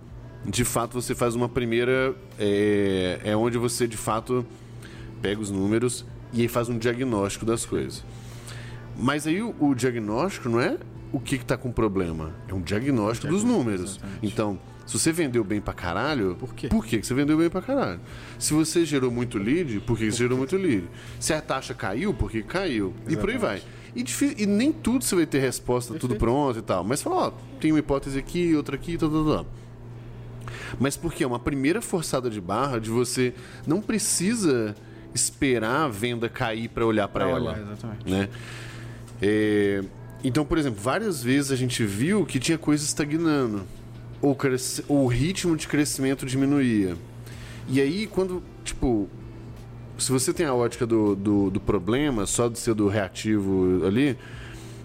de 0.45 0.65
fato, 0.65 1.01
você 1.01 1.15
faz 1.15 1.35
uma 1.35 1.49
primeira. 1.49 2.15
É, 2.39 3.21
é 3.25 3.37
onde 3.37 3.57
você, 3.57 3.89
de 3.89 3.97
fato, 3.97 4.45
pega 5.23 5.41
os 5.41 5.51
números 5.51 6.05
e 6.33 6.43
aí 6.43 6.49
faz 6.49 6.69
um 6.69 6.77
diagnóstico 6.77 7.47
das 7.47 7.65
coisas. 7.65 8.05
Mas 8.99 9.27
aí 9.27 9.41
o, 9.41 9.55
o 9.59 9.75
diagnóstico 9.75 10.49
não 10.49 10.61
é 10.61 10.77
o 11.13 11.21
que 11.21 11.37
está 11.37 11.57
com 11.57 11.73
problema, 11.73 12.35
é 12.49 12.55
um 12.55 12.61
diagnóstico, 12.61 13.33
dos 13.33 13.45
números. 13.45 13.97
Exatamente. 13.97 14.27
Então, 14.27 14.59
se 14.87 14.99
você 14.99 15.13
vendeu 15.13 15.45
bem 15.45 15.61
pra 15.61 15.73
caralho, 15.73 16.37
por, 16.39 16.55
quê? 16.55 16.69
por 16.69 16.85
que 16.85 17.03
você 17.03 17.15
vendeu 17.15 17.39
bem 17.39 17.49
pra 17.49 17.63
caralho? 17.63 18.01
Se 18.39 18.53
você 18.53 18.85
gerou 18.85 19.11
muito 19.11 19.39
lead, 19.39 19.81
por 19.81 19.97
que 19.97 20.11
você 20.11 20.19
gerou 20.19 20.37
muito 20.37 20.57
lead? 20.57 20.89
Se 21.19 21.33
a 21.33 21.41
taxa 21.41 21.73
caiu, 21.75 22.13
por 22.13 22.31
que 22.31 22.43
caiu? 22.43 22.89
Exatamente. 23.07 23.13
E 23.13 23.17
por 23.17 23.31
aí 23.31 23.39
vai. 23.39 23.63
E, 23.95 24.05
e, 24.43 24.47
nem 24.47 24.73
tudo 24.73 25.05
você 25.05 25.15
vai 25.15 25.27
ter 25.27 25.39
resposta, 25.39 25.93
Perfeito. 25.93 26.13
tudo 26.13 26.19
pronto 26.19 26.59
e 26.59 26.63
tal. 26.63 26.83
Mas 26.85 27.03
fala, 27.03 27.29
ó, 27.29 27.31
tem 27.61 27.73
uma 27.73 27.79
hipótese 27.79 28.19
aqui, 28.19 28.55
outra 28.55 28.77
aqui, 28.77 28.97
tal, 28.97 29.11
tal, 29.11 29.25
tal. 29.25 29.47
Mas 30.79 30.97
porque 30.97 31.25
é 31.25 31.27
uma 31.27 31.39
primeira 31.39 31.81
forçada 31.81 32.29
de 32.29 32.41
barra 32.41 32.79
de 32.79 32.91
você 32.91 33.35
não 33.67 33.81
precisa 33.81 34.75
esperar 35.15 35.85
a 35.85 35.89
venda 35.89 36.29
cair 36.29 36.69
para 36.69 36.85
olhar 36.85 37.09
para 37.09 37.29
ela. 37.29 37.53
Olhar, 37.53 37.61
exatamente. 37.61 38.11
Né? 38.11 38.29
É, 39.21 39.85
então, 40.23 40.45
por 40.45 40.59
exemplo, 40.59 40.81
várias 40.81 41.23
vezes 41.23 41.51
a 41.51 41.57
gente 41.57 41.85
viu 41.85 42.27
que 42.27 42.39
tinha 42.39 42.59
coisa 42.59 42.85
estagnando. 42.85 43.63
Ou 44.21 44.37
o 44.89 45.07
ritmo 45.07 45.57
de 45.57 45.67
crescimento 45.67 46.27
diminuía. 46.27 46.95
E 47.67 47.81
aí, 47.81 48.07
quando, 48.07 48.43
tipo, 48.63 49.09
se 49.97 50.13
você 50.13 50.33
tem 50.33 50.45
a 50.45 50.53
ótica 50.53 50.87
do, 50.87 51.15
do, 51.15 51.51
do, 51.51 51.61
problema, 51.61 52.27
só 52.27 52.49
de 52.49 52.59
ser 52.59 52.75
do 52.75 52.89
reativo 52.89 53.87
ali, 53.87 54.19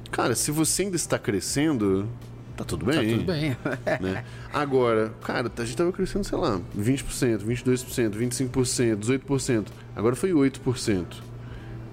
cara, 0.09 0.35
se 0.35 0.51
você 0.51 0.83
ainda 0.83 0.95
está 0.95 1.19
crescendo, 1.19 2.07
tá 2.55 2.63
tudo 2.63 2.85
bem. 2.85 2.95
Tá 2.95 3.17
tudo 3.17 3.25
bem. 3.25 3.57
né? 3.99 4.23
Agora, 4.53 5.13
cara, 5.21 5.51
a 5.57 5.65
gente 5.65 5.75
tava 5.75 5.91
crescendo, 5.91 6.23
sei 6.23 6.37
lá, 6.37 6.61
20%, 6.77 7.39
22%, 7.39 8.11
25%, 8.11 8.97
18%. 8.97 9.67
Agora 9.95 10.15
foi 10.15 10.31
8%. 10.31 11.05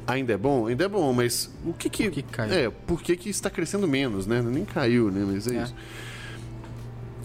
Ainda 0.07 0.33
é 0.33 0.37
bom? 0.37 0.67
Ainda 0.67 0.85
é 0.85 0.89
bom, 0.89 1.13
mas 1.13 1.51
o 1.65 1.73
que 1.73 1.89
que... 1.89 2.05
Por 2.05 2.13
que 2.13 2.23
caiu? 2.23 2.55
É, 2.55 2.71
por 2.71 3.03
que 3.03 3.17
que 3.17 3.31
está 3.31 3.49
crescendo 3.49 3.87
menos, 3.87 4.27
né? 4.27 4.43
Nem 4.43 4.65
caiu, 4.65 5.11
né? 5.11 5.25
Mas 5.27 5.47
é, 5.47 5.57
é. 5.57 5.63
isso. 5.63 5.75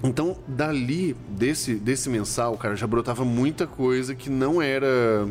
Então, 0.03 0.38
dali, 0.47 1.15
desse, 1.30 1.75
desse 1.75 2.09
mensal, 2.09 2.55
cara, 2.57 2.75
já 2.75 2.86
brotava 2.86 3.25
muita 3.25 3.65
coisa 3.65 4.13
que 4.13 4.30
não 4.30 4.61
era 4.61 5.28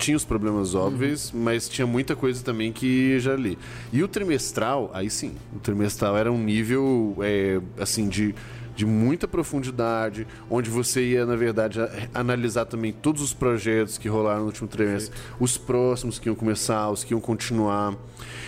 tinha 0.00 0.16
os 0.16 0.24
problemas 0.24 0.74
óbvios, 0.74 1.30
uhum. 1.30 1.40
mas 1.42 1.68
tinha 1.68 1.86
muita 1.86 2.16
coisa 2.16 2.42
também 2.42 2.72
que 2.72 3.20
já 3.20 3.36
li. 3.36 3.58
E 3.92 4.02
o 4.02 4.08
trimestral, 4.08 4.90
aí 4.94 5.10
sim, 5.10 5.34
o 5.54 5.58
trimestral 5.58 6.16
era 6.16 6.32
um 6.32 6.42
nível, 6.42 7.16
é, 7.20 7.60
assim, 7.78 8.08
de, 8.08 8.34
de 8.80 8.86
muita 8.86 9.28
profundidade, 9.28 10.26
onde 10.48 10.70
você 10.70 11.04
ia, 11.04 11.26
na 11.26 11.36
verdade, 11.36 11.78
analisar 12.14 12.64
também 12.64 12.94
todos 12.94 13.20
os 13.20 13.34
projetos 13.34 13.98
que 13.98 14.08
rolaram 14.08 14.40
no 14.40 14.46
último 14.46 14.66
trimestre, 14.66 15.10
Perfeito. 15.10 15.36
os 15.38 15.58
próximos 15.58 16.18
que 16.18 16.30
iam 16.30 16.34
começar, 16.34 16.88
os 16.88 17.04
que 17.04 17.12
iam 17.12 17.20
continuar. 17.20 17.94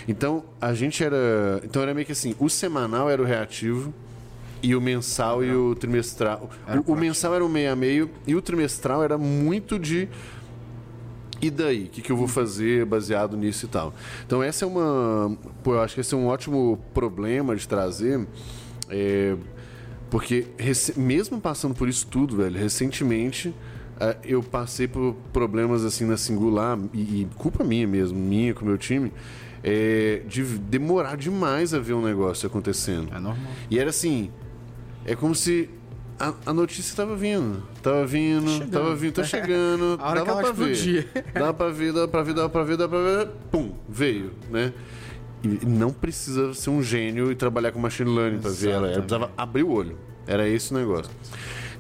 Então, 0.09 0.43
a 0.59 0.73
gente 0.73 1.05
era. 1.05 1.61
Então, 1.63 1.83
era 1.83 1.93
meio 1.93 2.07
que 2.07 2.13
assim: 2.13 2.35
o 2.39 2.49
semanal 2.49 3.11
era 3.11 3.21
o 3.21 3.27
reativo. 3.27 3.93
E 4.65 4.77
o 4.77 4.81
mensal 4.81 5.43
e 5.43 5.53
o 5.53 5.75
trimestral. 5.75 6.49
O, 6.87 6.93
o 6.93 6.97
mensal 6.97 7.35
era 7.35 7.45
um 7.45 7.49
meio 7.49 7.73
a 7.73 7.75
meio 7.75 8.09
e 8.25 8.37
o 8.37 8.41
trimestral 8.41 9.03
era 9.03 9.19
muito 9.19 9.77
de 9.77 10.09
e 11.41 11.51
daí? 11.51 11.87
O 11.87 11.89
que, 11.89 12.01
que 12.01 12.13
eu 12.13 12.17
vou 12.17 12.29
fazer 12.29 12.87
baseado 12.87 13.37
nisso 13.37 13.67
e 13.67 13.69
tal? 13.69 13.93
Então, 14.25 14.41
essa 14.41 14.65
é 14.65 14.69
uma. 14.69 15.37
Pô, 15.65 15.75
eu 15.75 15.81
acho 15.81 15.97
que 15.97 16.01
esse 16.01 16.15
é 16.15 16.17
um 16.17 16.29
ótimo 16.29 16.79
problema 16.95 17.57
de 17.57 17.67
trazer. 17.67 18.25
É, 18.89 19.35
porque, 20.13 20.47
mesmo 20.95 21.41
passando 21.41 21.75
por 21.75 21.89
isso 21.89 22.07
tudo, 22.07 22.37
velho, 22.37 22.61
recentemente 22.61 23.55
é, 23.99 24.15
eu 24.23 24.43
passei 24.43 24.87
por 24.87 25.17
problemas 25.33 25.87
assim 25.87 26.05
na 26.05 26.19
singular, 26.19 26.79
e, 26.93 27.27
culpa 27.39 27.65
minha 27.65 27.89
mesmo, 27.89 28.19
minha 28.19 28.53
com 28.53 28.63
o 28.63 28.69
meu 28.69 28.77
time, 28.77 29.11
é, 29.65 30.21
de 30.29 30.43
demorar 30.43 31.17
demais 31.17 31.73
a 31.73 31.79
ver 31.79 31.95
um 31.95 32.03
negócio 32.03 32.47
acontecendo. 32.47 33.09
É 33.11 33.19
normal. 33.19 33.53
E 33.71 33.79
era 33.79 33.89
assim. 33.89 34.31
É 35.07 35.17
como 35.17 35.35
se 35.35 35.71
a, 36.21 36.35
a 36.45 36.53
notícia 36.53 36.91
estava 36.91 37.17
vindo. 37.17 37.63
Tava 37.83 38.05
vindo, 38.05 38.51
chegando. 38.51 38.71
tava 38.71 38.95
vindo, 38.95 39.15
tá 39.15 39.25
chegando. 39.25 39.97
a 40.03 40.11
hora 40.11 40.25
dava 40.27 40.43
pra 40.43 40.53
ver. 40.53 41.09
Dá 41.33 41.55
pra 41.55 41.71
ver, 41.71 41.93
dá 41.95 42.07
pra 42.07 42.23
ver, 42.23 42.35
dá 42.35 42.49
pra 42.51 42.65
ver, 42.65 42.77
dá 42.77 42.87
pra 42.87 42.99
ver. 42.99 43.29
Pum, 43.51 43.73
veio, 43.89 44.33
né? 44.51 44.75
E 45.43 45.67
não 45.67 45.93
precisa 45.93 46.55
ser 46.55 46.71
um 46.71 46.83
gênio 46.83 47.31
e 47.33 47.35
trabalhar 47.35 47.73
com 47.73 47.81
machine 47.81 48.11
learning 48.15 48.39
para 48.39 48.51
ver 48.51 48.71
ela. 48.71 48.87
Ela 48.87 49.03
precisava 49.03 49.33
abrir 49.37 49.65
o 49.65 49.71
olho. 49.71 49.99
Era 50.27 50.49
esse 50.49 50.73
o 50.73 50.77
negócio. 50.77 51.11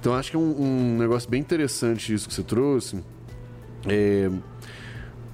Então 0.01 0.15
acho 0.15 0.31
que 0.31 0.37
é 0.37 0.41
um, 0.41 0.63
um 0.63 0.99
negócio 0.99 1.31
bem 1.31 1.41
interessante 1.41 2.13
isso 2.13 2.29
que 2.29 2.35
você 2.35 2.43
trouxe. 2.43 3.03
É, 3.87 4.29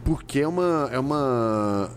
porque 0.05 0.41
é 0.41 0.49
uma. 0.49 0.91
É 0.93 0.99
uma 0.99 1.91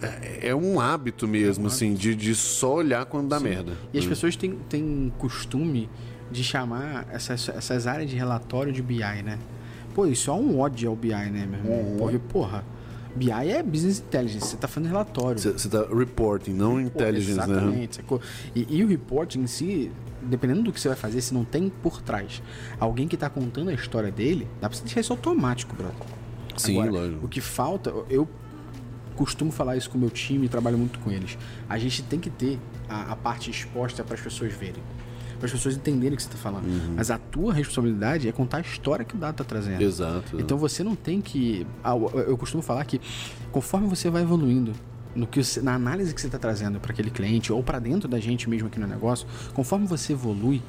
é, 0.00 0.48
é 0.48 0.54
um 0.54 0.78
hábito 0.80 1.26
mesmo, 1.26 1.64
é 1.64 1.64
um 1.64 1.68
assim, 1.68 1.86
hábito. 1.86 2.00
assim, 2.00 2.10
de, 2.10 2.14
de 2.14 2.34
só 2.34 2.74
olhar 2.74 3.04
quando 3.06 3.28
dá 3.28 3.38
Sim. 3.38 3.44
merda. 3.44 3.72
E 3.92 3.98
as 3.98 4.06
pessoas 4.06 4.36
têm, 4.36 4.58
têm 4.68 5.12
costume 5.18 5.88
de 6.30 6.44
chamar 6.44 7.06
essas, 7.12 7.48
essas 7.48 7.86
áreas 7.86 8.10
de 8.10 8.16
relatório 8.16 8.72
de 8.72 8.82
BI, 8.82 8.98
né? 8.98 9.38
Pô, 9.94 10.06
isso 10.06 10.30
é 10.30 10.34
um 10.34 10.58
ódio 10.58 10.90
ao 10.90 10.96
BI, 10.96 11.08
né, 11.08 11.46
meu 11.48 11.60
irmão? 11.60 11.96
Porque, 11.98 12.18
porra, 12.18 12.64
BI 13.14 13.30
é 13.30 13.62
Business 13.62 14.00
Intelligence, 14.00 14.46
você 14.48 14.56
tá 14.56 14.66
fazendo 14.66 14.90
relatório. 14.90 15.40
Você 15.40 15.68
tá 15.68 15.86
reporting, 15.94 16.52
não 16.52 16.80
intelligence, 16.80 17.38
né? 17.38 17.44
Exatamente. 17.44 18.02
né? 18.02 18.18
E, 18.54 18.66
e, 18.68 18.84
o 18.84 18.88
reporting 18.88 19.40
em 19.40 19.46
si, 19.46 19.90
dependendo 20.22 20.62
do 20.62 20.72
que 20.72 20.80
você 20.80 20.88
vai 20.88 20.96
fazer, 20.96 21.20
se 21.20 21.32
não 21.32 21.44
tem 21.44 21.68
por 21.68 22.02
trás 22.02 22.42
alguém 22.78 23.06
que 23.06 23.16
tá 23.16 23.30
contando 23.30 23.70
a 23.70 23.74
história 23.74 24.10
dele, 24.10 24.48
dá 24.60 24.68
pra 24.68 24.76
você 24.76 24.84
deixar 24.84 25.00
isso 25.00 25.12
automático, 25.12 25.74
brother. 25.76 25.96
Sim, 26.56 26.80
Agora, 26.80 26.90
lógico. 26.90 27.26
O 27.26 27.28
que 27.28 27.40
falta, 27.40 27.90
eu 28.10 28.28
costumo 29.14 29.52
falar 29.52 29.76
isso 29.76 29.88
com 29.90 29.96
o 29.96 30.00
meu 30.00 30.10
time, 30.10 30.48
trabalho 30.48 30.76
muito 30.76 30.98
com 30.98 31.10
eles. 31.10 31.38
A 31.68 31.78
gente 31.78 32.02
tem 32.02 32.18
que 32.18 32.30
ter 32.30 32.58
a, 32.88 33.12
a 33.12 33.16
parte 33.16 33.50
exposta 33.50 34.02
para 34.02 34.14
as 34.14 34.20
pessoas 34.20 34.52
verem 34.52 34.82
para 35.38 35.46
as 35.46 35.52
pessoas 35.52 35.76
entenderem 35.76 36.14
o 36.14 36.16
que 36.16 36.22
você 36.22 36.28
está 36.28 36.38
falando. 36.38 36.64
Uhum. 36.64 36.94
Mas 36.96 37.10
a 37.10 37.18
tua 37.18 37.52
responsabilidade 37.52 38.28
é 38.28 38.32
contar 38.32 38.58
a 38.58 38.60
história 38.60 39.04
que 39.04 39.14
o 39.14 39.18
dado 39.18 39.32
está 39.32 39.44
trazendo. 39.44 39.82
Exato. 39.82 40.40
Então 40.40 40.56
você 40.58 40.82
não 40.82 40.94
tem 40.94 41.20
que. 41.20 41.66
Eu 42.26 42.36
costumo 42.36 42.62
falar 42.62 42.84
que 42.84 43.00
conforme 43.52 43.88
você 43.88 44.10
vai 44.10 44.22
evoluindo 44.22 44.72
no 45.14 45.26
que 45.26 45.40
na 45.62 45.74
análise 45.74 46.12
que 46.12 46.20
você 46.20 46.26
está 46.26 46.38
trazendo 46.38 46.80
para 46.80 46.92
aquele 46.92 47.10
cliente 47.10 47.52
ou 47.52 47.62
para 47.62 47.78
dentro 47.78 48.08
da 48.08 48.18
gente 48.18 48.50
mesmo 48.50 48.66
aqui 48.68 48.80
no 48.80 48.86
negócio, 48.86 49.26
conforme 49.52 49.86
você 49.86 50.12
evolui, 50.12 50.60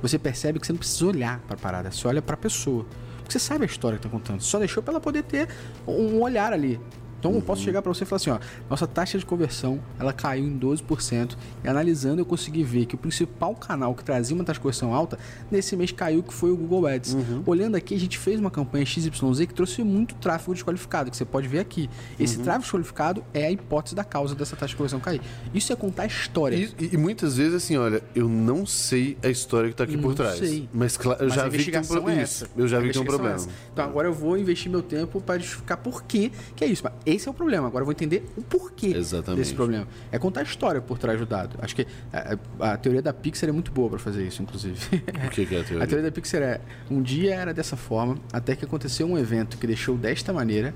você 0.00 0.18
percebe 0.18 0.60
que 0.60 0.66
você 0.66 0.72
não 0.72 0.78
precisa 0.78 1.06
olhar 1.06 1.40
para 1.40 1.56
a 1.56 1.58
parada, 1.58 1.90
você 1.90 2.06
olha 2.06 2.22
para 2.22 2.34
a 2.34 2.38
pessoa. 2.38 2.86
Porque 3.18 3.32
você 3.32 3.38
sabe 3.38 3.64
a 3.64 3.66
história 3.66 3.98
que 3.98 4.06
está 4.06 4.16
contando. 4.16 4.40
Você 4.40 4.48
só 4.48 4.58
deixou 4.58 4.82
para 4.82 4.94
ela 4.94 5.00
poder 5.00 5.22
ter 5.24 5.48
um 5.86 6.20
olhar 6.20 6.52
ali. 6.52 6.80
Então 7.18 7.34
eu 7.34 7.42
posso 7.42 7.62
chegar 7.62 7.82
para 7.82 7.92
você 7.92 8.04
e 8.04 8.06
falar 8.06 8.16
assim, 8.16 8.30
ó, 8.30 8.38
nossa 8.70 8.86
taxa 8.86 9.18
de 9.18 9.26
conversão, 9.26 9.80
ela 9.98 10.12
caiu 10.12 10.46
em 10.46 10.58
12%, 10.58 11.36
e 11.64 11.68
analisando 11.68 12.20
eu 12.20 12.26
consegui 12.26 12.62
ver 12.62 12.86
que 12.86 12.94
o 12.94 12.98
principal 12.98 13.54
canal 13.54 13.94
que 13.94 14.04
trazia 14.04 14.34
uma 14.34 14.44
taxa 14.44 14.58
de 14.58 14.62
conversão 14.62 14.94
alta, 14.94 15.18
nesse 15.50 15.76
mês 15.76 15.90
caiu, 15.92 16.22
que 16.22 16.32
foi 16.32 16.50
o 16.50 16.56
Google 16.56 16.86
Ads. 16.86 17.14
Uhum. 17.14 17.42
Olhando 17.46 17.76
aqui, 17.76 17.94
a 17.94 17.98
gente 17.98 18.18
fez 18.18 18.38
uma 18.38 18.50
campanha 18.50 18.86
XYZ 18.86 19.10
que 19.46 19.54
trouxe 19.54 19.82
muito 19.82 20.14
tráfego 20.16 20.54
desqualificado, 20.54 21.10
que 21.10 21.16
você 21.16 21.24
pode 21.24 21.48
ver 21.48 21.58
aqui. 21.58 21.90
Esse 22.18 22.36
uhum. 22.38 22.44
tráfego 22.44 22.62
desqualificado 22.62 23.24
é 23.34 23.46
a 23.46 23.50
hipótese 23.50 23.94
da 23.94 24.04
causa 24.04 24.34
dessa 24.34 24.54
taxa 24.56 24.70
de 24.70 24.76
conversão 24.76 25.00
cair. 25.00 25.20
Isso 25.52 25.72
é 25.72 25.76
contar 25.76 26.04
a 26.04 26.06
história. 26.06 26.56
E, 26.56 26.90
e 26.92 26.96
muitas 26.96 27.36
vezes, 27.36 27.54
assim, 27.54 27.76
olha, 27.76 28.02
eu 28.14 28.28
não 28.28 28.64
sei 28.64 29.16
a 29.22 29.28
história 29.28 29.68
que 29.68 29.74
está 29.74 29.84
aqui 29.84 29.96
não 29.96 30.02
por 30.02 30.14
trás. 30.14 30.38
Sei. 30.38 30.68
Mas 30.72 30.96
claro, 30.96 31.24
eu 31.24 31.30
já 31.30 31.48
vi 31.48 31.64
que 31.64 31.70
tem 31.70 31.80
um 31.80 31.84
problema. 31.84 32.20
É 32.20 32.28
eu 32.56 32.68
já 32.68 32.80
vi 32.80 32.86
que 32.88 32.92
tem 32.92 33.02
um 33.02 33.04
problema. 33.04 33.36
É 33.36 33.46
então 33.72 33.84
agora 33.84 34.08
eu 34.08 34.12
vou 34.12 34.36
investir 34.36 34.70
meu 34.70 34.82
tempo 34.82 35.20
para 35.20 35.38
justificar 35.38 35.78
por 35.78 36.02
que 36.04 36.30
que 36.54 36.64
é 36.64 36.68
isso. 36.68 36.82
Esse 37.08 37.26
é 37.26 37.30
o 37.30 37.34
problema. 37.34 37.66
Agora 37.66 37.82
eu 37.82 37.86
vou 37.86 37.92
entender 37.92 38.24
o 38.36 38.42
porquê 38.42 38.88
Exatamente. 38.88 39.40
desse 39.40 39.54
problema. 39.54 39.86
É 40.12 40.18
contar 40.18 40.40
a 40.40 40.42
história 40.42 40.80
por 40.80 40.98
trás 40.98 41.18
do 41.18 41.24
dado. 41.24 41.56
Acho 41.62 41.74
que 41.74 41.86
a, 42.12 42.72
a, 42.72 42.76
teoria 42.76 43.00
da 43.00 43.12
Pixar 43.12 43.48
é 43.48 43.52
muito 43.52 43.72
boa 43.72 43.88
para 43.88 43.98
fazer 43.98 44.26
isso, 44.26 44.42
inclusive. 44.42 44.78
O 45.26 45.30
que, 45.30 45.46
que, 45.46 45.54
é 45.54 45.60
a 45.60 45.64
teoria? 45.64 45.84
A 45.84 45.86
teoria 45.86 46.10
da 46.10 46.12
Pixar 46.12 46.42
é: 46.42 46.60
um 46.90 47.00
dia 47.00 47.34
era 47.34 47.54
dessa 47.54 47.76
forma, 47.76 48.18
até 48.32 48.54
que 48.54 48.64
aconteceu 48.64 49.06
um 49.06 49.16
evento 49.16 49.56
que 49.56 49.66
deixou 49.66 49.96
desta 49.96 50.32
maneira, 50.32 50.74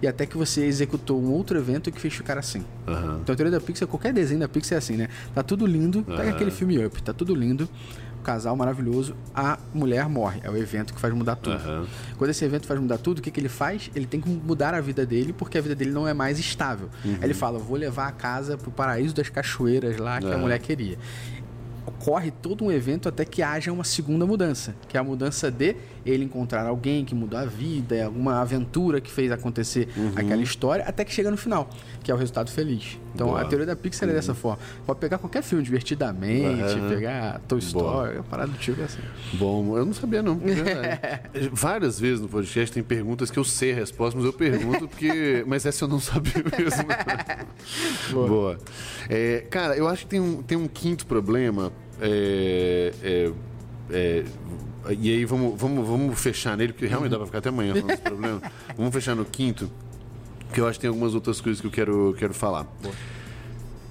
e 0.00 0.06
até 0.06 0.24
que 0.24 0.36
você 0.36 0.64
executou 0.64 1.20
um 1.20 1.32
outro 1.32 1.58
evento 1.58 1.90
que 1.90 2.00
fez 2.00 2.14
ficar 2.14 2.38
assim. 2.38 2.64
Então 3.22 3.32
a 3.32 3.36
teoria 3.36 3.50
da 3.50 3.60
Pixar, 3.60 3.88
qualquer 3.88 4.12
desenho 4.12 4.40
da 4.40 4.48
Pixar 4.48 4.76
é 4.76 4.78
assim, 4.78 4.96
né? 4.96 5.08
Tá 5.34 5.42
tudo 5.42 5.66
lindo, 5.66 6.04
pega 6.04 6.30
aquele 6.30 6.50
filme 6.50 6.84
Up, 6.84 7.02
tá 7.02 7.12
tudo 7.12 7.34
lindo 7.34 7.68
casal 8.22 8.56
maravilhoso, 8.56 9.14
a 9.34 9.58
mulher 9.74 10.08
morre. 10.08 10.40
É 10.42 10.50
o 10.50 10.56
evento 10.56 10.94
que 10.94 11.00
faz 11.00 11.12
mudar 11.12 11.36
tudo. 11.36 11.56
Uhum. 11.56 11.86
Quando 12.16 12.30
esse 12.30 12.44
evento 12.44 12.66
faz 12.66 12.80
mudar 12.80 12.98
tudo, 12.98 13.18
o 13.18 13.22
que, 13.22 13.30
que 13.30 13.40
ele 13.40 13.48
faz? 13.48 13.90
Ele 13.94 14.06
tem 14.06 14.20
que 14.20 14.28
mudar 14.28 14.74
a 14.74 14.80
vida 14.80 15.04
dele, 15.04 15.32
porque 15.32 15.58
a 15.58 15.60
vida 15.60 15.74
dele 15.74 15.90
não 15.90 16.06
é 16.06 16.14
mais 16.14 16.38
estável. 16.38 16.88
Uhum. 17.04 17.16
Aí 17.20 17.24
ele 17.24 17.34
fala: 17.34 17.58
vou 17.58 17.76
levar 17.76 18.08
a 18.08 18.12
casa 18.12 18.56
pro 18.56 18.70
paraíso 18.70 19.14
das 19.14 19.28
cachoeiras 19.28 19.96
lá 19.96 20.20
que 20.20 20.32
a 20.32 20.38
mulher 20.38 20.58
queria. 20.58 20.98
Ocorre 21.84 22.30
todo 22.30 22.64
um 22.64 22.70
evento 22.70 23.08
até 23.08 23.24
que 23.24 23.42
haja 23.42 23.72
uma 23.72 23.84
segunda 23.84 24.24
mudança, 24.24 24.74
que 24.88 24.96
é 24.96 25.00
a 25.00 25.04
mudança 25.04 25.50
de 25.50 25.76
ele 26.04 26.24
encontrar 26.24 26.66
alguém 26.66 27.04
que 27.04 27.14
mudou 27.14 27.38
a 27.38 27.44
vida, 27.44 28.04
alguma 28.04 28.40
aventura 28.40 29.00
que 29.00 29.10
fez 29.10 29.30
acontecer 29.32 29.88
Uhum. 29.96 30.12
aquela 30.16 30.42
história, 30.42 30.84
até 30.84 31.04
que 31.04 31.12
chega 31.12 31.30
no 31.30 31.36
final, 31.36 31.68
que 32.02 32.10
é 32.10 32.14
o 32.14 32.16
resultado 32.16 32.50
feliz. 32.50 32.98
Então 33.14 33.28
Boa. 33.28 33.42
a 33.42 33.44
teoria 33.44 33.66
da 33.66 33.76
Pixar 33.76 34.08
é 34.08 34.12
dessa 34.12 34.34
forma. 34.34 34.58
Pode 34.86 34.98
pegar 34.98 35.18
qualquer 35.18 35.42
filme 35.42 35.62
divertidamente, 35.62 36.74
Uhum. 36.78 36.88
pegar 36.88 37.40
Toy. 37.46 37.58
Story, 37.58 38.18
a 38.18 38.22
parada 38.22 38.50
do 38.50 38.58
tipo 38.58 38.82
assim. 38.82 39.00
Bom, 39.34 39.76
eu 39.76 39.84
não 39.84 39.92
sabia 39.92 40.22
não. 40.22 40.36
verdade. 40.36 41.50
Várias 41.52 42.00
vezes 42.00 42.20
no 42.20 42.28
podcast 42.28 42.72
tem 42.72 42.82
perguntas 42.82 43.30
que 43.30 43.38
eu 43.38 43.44
sei 43.44 43.72
a 43.72 43.74
resposta, 43.76 44.16
mas 44.18 44.24
eu 44.26 44.32
pergunto 44.32 44.88
porque. 44.88 45.44
Mas 45.46 45.64
essa 45.66 45.84
eu 45.84 45.88
não 45.88 46.00
sabia 46.00 46.32
mesmo. 46.58 46.84
Boa. 48.12 48.28
Boa. 48.28 48.58
É, 49.08 49.44
cara, 49.50 49.76
eu 49.76 49.86
acho 49.88 50.02
que 50.04 50.08
tem 50.10 50.20
um, 50.20 50.42
tem 50.42 50.56
um 50.58 50.66
quinto 50.68 51.06
problema. 51.06 51.72
é, 52.00 52.92
é, 53.02 53.32
é, 53.92 54.24
e 54.98 55.10
aí 55.10 55.24
vamos, 55.24 55.60
vamos, 55.60 55.86
vamos 55.86 56.20
fechar 56.20 56.56
nele, 56.56 56.72
porque 56.72 56.86
realmente 56.86 57.10
dá 57.10 57.18
pra 57.18 57.26
ficar 57.26 57.38
até 57.38 57.48
amanhã 57.48 57.74
falando 57.74 57.98
problema. 57.98 58.42
Vamos 58.76 58.92
fechar 58.92 59.14
no 59.14 59.24
quinto, 59.24 59.70
que 60.52 60.60
eu 60.60 60.66
acho 60.66 60.78
que 60.78 60.82
tem 60.82 60.88
algumas 60.88 61.14
outras 61.14 61.40
coisas 61.40 61.60
que 61.60 61.66
eu 61.66 61.70
quero, 61.70 62.14
quero 62.18 62.34
falar. 62.34 62.66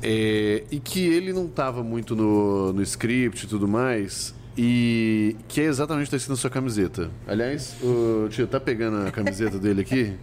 É, 0.03 0.63
e 0.71 0.79
que 0.79 1.05
ele 1.05 1.31
não 1.31 1.45
estava 1.45 1.83
muito 1.83 2.15
no, 2.15 2.73
no 2.73 2.81
script 2.81 3.45
e 3.45 3.47
tudo 3.47 3.67
mais. 3.67 4.33
E 4.57 5.37
que 5.47 5.61
é 5.61 5.63
exatamente 5.63 6.03
o 6.03 6.05
que 6.07 6.11
tá 6.11 6.17
escrito 6.17 6.31
na 6.31 6.41
sua 6.41 6.49
camiseta. 6.49 7.09
Aliás, 7.25 7.77
o 7.81 8.27
tio, 8.29 8.45
tá 8.47 8.59
pegando 8.59 9.07
a 9.07 9.11
camiseta 9.11 9.57
dele 9.57 9.81
aqui? 9.81 10.13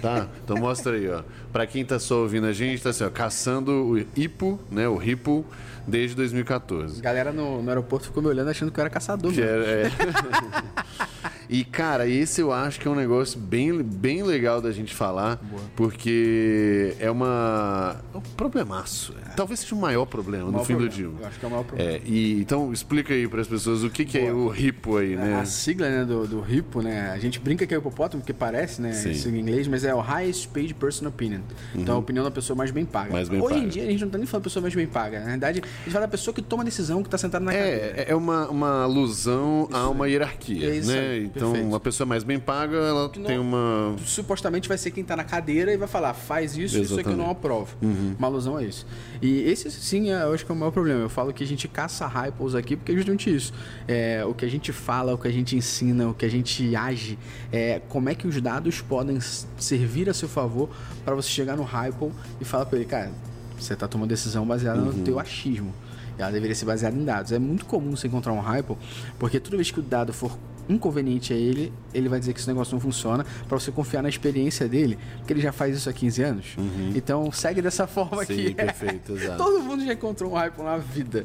Tá? 0.00 0.28
Então 0.44 0.56
mostra 0.56 0.92
aí, 0.94 1.08
ó. 1.08 1.22
Pra 1.52 1.66
quem 1.66 1.84
tá 1.84 1.98
só 1.98 2.20
ouvindo 2.22 2.46
a 2.46 2.52
gente, 2.52 2.82
tá 2.82 2.90
assim, 2.90 3.04
ó, 3.04 3.10
caçando 3.10 3.70
o 3.72 3.98
Ipo, 4.18 4.58
né? 4.70 4.86
O 4.88 4.96
Ripo, 4.96 5.44
desde 5.86 6.14
2014. 6.16 6.98
A 7.00 7.02
galera 7.02 7.32
no, 7.32 7.62
no 7.62 7.68
aeroporto 7.68 8.06
ficou 8.06 8.22
me 8.22 8.28
olhando 8.28 8.48
achando 8.50 8.70
que 8.72 8.78
eu 8.78 8.82
era 8.82 8.90
caçador. 8.90 9.32
Que 9.32 9.40
mano. 9.40 9.52
era- 9.52 9.64
é. 9.88 9.90
E, 11.48 11.64
cara, 11.64 12.08
esse 12.08 12.40
eu 12.40 12.52
acho 12.52 12.80
que 12.80 12.88
é 12.88 12.90
um 12.90 12.94
negócio 12.94 13.38
bem, 13.38 13.82
bem 13.82 14.22
legal 14.22 14.60
da 14.60 14.72
gente 14.72 14.94
falar, 14.94 15.40
porque 15.76 16.94
é 16.98 17.10
uma. 17.10 17.96
É 18.14 18.16
um 18.16 18.20
problemaço. 18.20 19.14
Talvez 19.36 19.60
seja 19.60 19.74
o 19.74 19.78
maior 19.78 20.06
problema, 20.06 20.44
O 20.44 20.46
no 20.46 20.52
maior 20.52 20.64
fim 20.64 20.74
do 20.74 20.86
problema. 20.88 21.12
dia. 21.12 21.22
Eu 21.22 21.26
acho 21.28 21.38
que 21.38 21.44
é 21.44 21.48
o 21.48 21.50
maior 21.50 21.64
problema. 21.64 21.90
É, 21.90 22.00
e, 22.04 22.40
então, 22.40 22.72
explica 22.72 23.12
aí 23.12 23.26
para 23.28 23.40
as 23.40 23.48
pessoas 23.48 23.82
o 23.82 23.90
que, 23.90 24.04
que 24.04 24.18
é 24.18 24.32
o 24.32 24.48
RIPO 24.48 24.96
aí, 24.96 25.16
né? 25.16 25.40
A 25.40 25.44
sigla 25.44 25.88
né, 25.88 26.04
do, 26.04 26.26
do 26.26 26.40
RIPO, 26.40 26.82
né? 26.82 27.10
A 27.10 27.18
gente 27.18 27.38
brinca 27.40 27.66
que 27.66 27.74
é 27.74 27.76
o 27.76 27.80
hipopótamo, 27.80 28.22
porque 28.22 28.32
parece, 28.32 28.80
né? 28.80 28.90
Uhum. 29.04 29.10
Isso 29.10 29.28
em 29.28 29.38
inglês, 29.38 29.66
mas 29.66 29.84
é 29.84 29.94
o 29.94 30.00
Highest 30.00 30.48
Paid 30.48 30.74
Person 30.74 31.08
Opinion. 31.08 31.40
Então 31.74 31.94
é 31.94 31.96
a 31.96 32.00
opinião 32.00 32.24
da 32.24 32.30
pessoa 32.30 32.56
mais 32.56 32.70
bem 32.70 32.84
paga. 32.84 33.12
Mais 33.12 33.28
bem 33.28 33.40
Hoje 33.40 33.56
em 33.56 33.60
paga. 33.60 33.70
dia 33.70 33.82
a 33.82 33.86
gente 33.90 34.00
não 34.02 34.10
tá 34.10 34.18
nem 34.18 34.26
falando 34.26 34.42
da 34.44 34.48
pessoa 34.48 34.62
mais 34.62 34.74
bem 34.74 34.86
paga. 34.86 35.20
Na 35.20 35.30
verdade, 35.30 35.60
a 35.60 35.84
gente 35.84 35.92
fala 35.92 36.06
da 36.06 36.10
pessoa 36.10 36.34
que 36.34 36.42
toma 36.42 36.62
a 36.62 36.64
decisão, 36.64 37.02
que 37.02 37.08
tá 37.08 37.18
sentada 37.18 37.44
na 37.44 37.52
cadeira. 37.52 37.76
É, 37.96 38.06
é 38.08 38.14
uma, 38.14 38.48
uma 38.48 38.82
alusão 38.84 39.68
a 39.72 39.88
uma 39.88 40.08
hierarquia, 40.08 40.70
É 40.70 40.76
isso 40.76 40.90
né? 40.90 41.30
Então, 41.36 41.50
perfeito. 41.50 41.68
uma 41.68 41.80
pessoa 41.80 42.06
mais 42.06 42.22
bem 42.24 42.38
paga, 42.38 42.76
ela 42.76 43.02
não- 43.16 43.24
tem 43.24 43.38
uma. 43.38 43.94
supostamente 44.04 44.68
vai 44.68 44.78
ser 44.78 44.90
quem 44.90 45.02
tá 45.04 45.16
na 45.16 45.24
cadeira 45.24 45.72
e 45.72 45.76
vai 45.76 45.88
falar, 45.88 46.14
faz 46.14 46.56
isso, 46.56 46.76
isso 46.76 46.76
aqui 46.76 46.78
eu 46.78 46.82
Exatamente. 46.98 47.18
Uhum. 47.18 47.24
não 47.24 47.30
aprovo. 47.30 47.76
Uma 48.18 48.26
alusão 48.28 48.56
a 48.56 48.62
isso. 48.62 48.86
E 49.20 49.40
esse 49.42 49.70
sim, 49.70 50.10
é, 50.10 50.22
eu 50.22 50.32
acho 50.32 50.44
que 50.46 50.52
é 50.52 50.54
o 50.54 50.58
maior 50.58 50.70
problema. 50.70 51.00
Eu 51.00 51.08
falo 51.08 51.32
que 51.32 51.42
a 51.42 51.46
gente 51.46 51.66
caça 51.68 52.06
hypos 52.06 52.54
aqui 52.54 52.76
porque 52.76 52.92
é 52.92 52.94
justamente 52.94 53.34
isso. 53.34 53.52
É, 53.88 54.24
o 54.24 54.34
que 54.34 54.44
a 54.44 54.48
gente 54.48 54.72
fala, 54.72 55.14
o 55.14 55.18
que 55.18 55.28
a 55.28 55.32
gente 55.32 55.56
ensina, 55.56 56.08
o 56.08 56.14
que 56.14 56.24
a 56.24 56.30
gente 56.30 56.74
age, 56.76 57.18
é, 57.52 57.80
como 57.88 58.08
é 58.08 58.14
que 58.14 58.26
os 58.26 58.40
dados 58.40 58.80
podem 58.80 59.18
servir 59.58 60.08
a 60.08 60.14
seu 60.14 60.28
favor 60.28 60.68
para 61.04 61.14
você 61.14 61.28
chegar 61.28 61.56
no 61.56 61.62
hype 61.64 62.10
e 62.40 62.44
falar 62.44 62.66
para 62.66 62.78
ele, 62.78 62.86
cara, 62.86 63.10
você 63.58 63.74
tá 63.76 63.86
tomando 63.88 64.08
decisão 64.08 64.46
baseada 64.46 64.80
Uhum. 64.80 64.86
no 64.92 65.04
teu 65.04 65.18
achismo. 65.18 65.74
Ela 66.16 66.30
deveria 66.30 66.54
ser 66.54 66.64
baseada 66.64 66.96
em 66.96 67.04
dados. 67.04 67.32
É 67.32 67.38
muito 67.40 67.66
comum 67.66 67.96
você 67.96 68.06
encontrar 68.06 68.32
um 68.32 68.40
hype, 68.40 68.76
porque 69.18 69.40
toda 69.40 69.56
vez 69.56 69.70
que 69.72 69.80
o 69.80 69.82
dado 69.82 70.12
for 70.12 70.38
inconveniente 70.68 71.32
a 71.32 71.36
ele, 71.36 71.72
ele 71.92 72.08
vai 72.08 72.18
dizer 72.18 72.32
que 72.32 72.40
esse 72.40 72.48
negócio 72.48 72.74
não 72.74 72.80
funciona, 72.80 73.24
para 73.48 73.58
você 73.58 73.70
confiar 73.70 74.02
na 74.02 74.08
experiência 74.08 74.68
dele, 74.68 74.98
porque 75.18 75.32
ele 75.32 75.40
já 75.40 75.52
faz 75.52 75.76
isso 75.76 75.88
há 75.88 75.92
15 75.92 76.22
anos. 76.22 76.46
Então 76.94 77.30
segue 77.32 77.60
dessa 77.62 77.86
forma 77.86 78.18
Uhum. 78.18 78.26
Sim, 78.26 78.46
aqui. 78.46 78.54
perfeito. 78.54 79.14
Todo 79.36 79.62
mundo 79.62 79.84
já 79.84 79.92
encontrou 79.92 80.32
um 80.32 80.34
hype 80.34 80.58
na 80.58 80.76
vida. 80.76 81.24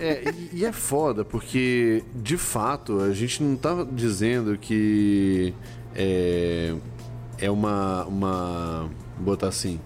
É, 0.00 0.32
e, 0.52 0.58
e 0.58 0.64
é 0.64 0.72
foda, 0.72 1.24
porque 1.24 2.04
de 2.14 2.36
fato 2.36 3.00
a 3.00 3.12
gente 3.12 3.42
não 3.42 3.56
tá 3.56 3.86
dizendo 3.90 4.56
que 4.58 5.54
é, 5.94 6.74
é 7.38 7.50
uma, 7.50 8.04
uma. 8.06 8.90
Vou 9.16 9.26
botar 9.26 9.48
assim. 9.48 9.80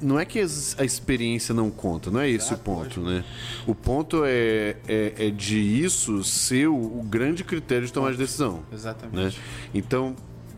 Não 0.00 0.18
é 0.18 0.24
que 0.24 0.38
a 0.38 0.84
experiência 0.84 1.52
não 1.52 1.70
conta, 1.70 2.10
não 2.10 2.20
é 2.20 2.30
esse 2.30 2.54
o 2.54 2.58
ponto, 2.58 3.00
né? 3.00 3.24
O 3.66 3.74
ponto 3.74 4.22
é, 4.24 4.76
é, 4.86 5.26
é 5.26 5.30
de 5.30 5.58
isso 5.58 6.22
ser 6.22 6.68
o, 6.68 6.76
o 6.76 7.02
grande 7.02 7.42
critério 7.42 7.84
de 7.84 7.92
tomar 7.92 8.12
de 8.12 8.18
decisão. 8.18 8.62
Exatamente. 8.72 9.16
né? 9.16 9.32
Então, 9.74 10.14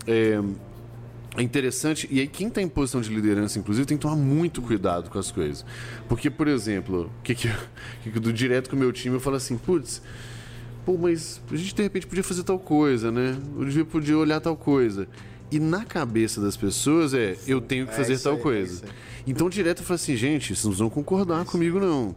é, 0.06 0.38
é 1.36 1.42
interessante. 1.42 2.06
E 2.10 2.20
aí, 2.20 2.26
quem 2.26 2.48
está 2.48 2.60
em 2.60 2.68
posição 2.68 3.00
de 3.00 3.08
liderança, 3.08 3.58
inclusive, 3.58 3.86
tem 3.86 3.96
que 3.96 4.02
tomar 4.02 4.16
muito 4.16 4.60
cuidado 4.60 5.08
com 5.08 5.18
as 5.18 5.30
coisas. 5.30 5.64
Porque, 6.08 6.28
por 6.28 6.48
exemplo, 6.48 7.10
que 7.22 7.34
que, 7.34 7.50
que 8.02 8.20
do 8.20 8.32
direto 8.32 8.68
com 8.68 8.76
o 8.76 8.78
meu 8.78 8.92
time 8.92 9.16
eu 9.16 9.20
falo 9.20 9.36
assim, 9.36 9.56
putz. 9.56 10.02
Pô, 10.84 10.96
mas 10.96 11.40
a 11.50 11.56
gente 11.56 11.74
de 11.74 11.82
repente 11.82 12.06
podia 12.06 12.24
fazer 12.24 12.42
tal 12.42 12.58
coisa, 12.58 13.12
né? 13.12 13.36
Eu 13.76 13.86
podia 13.86 14.16
olhar 14.16 14.40
tal 14.40 14.56
coisa. 14.56 15.06
E 15.50 15.58
na 15.58 15.84
cabeça 15.84 16.40
das 16.40 16.56
pessoas 16.56 17.14
é, 17.14 17.36
eu 17.46 17.60
tenho 17.60 17.86
que 17.86 17.92
É 17.92 17.96
fazer 17.96 18.14
isso 18.14 18.24
tal 18.24 18.34
aí, 18.34 18.38
é 18.38 18.42
coisa. 18.42 18.84
aí. 18.84 18.92
Então 19.26 19.48
direto 19.48 19.78
eu 19.80 19.84
falo 19.84 19.94
assim, 19.96 20.16
gente, 20.16 20.54
vocês 20.54 20.64
não 20.64 20.72
vão 20.72 20.90
concordar 20.90 21.44
comigo, 21.44 21.78
não. 21.80 22.14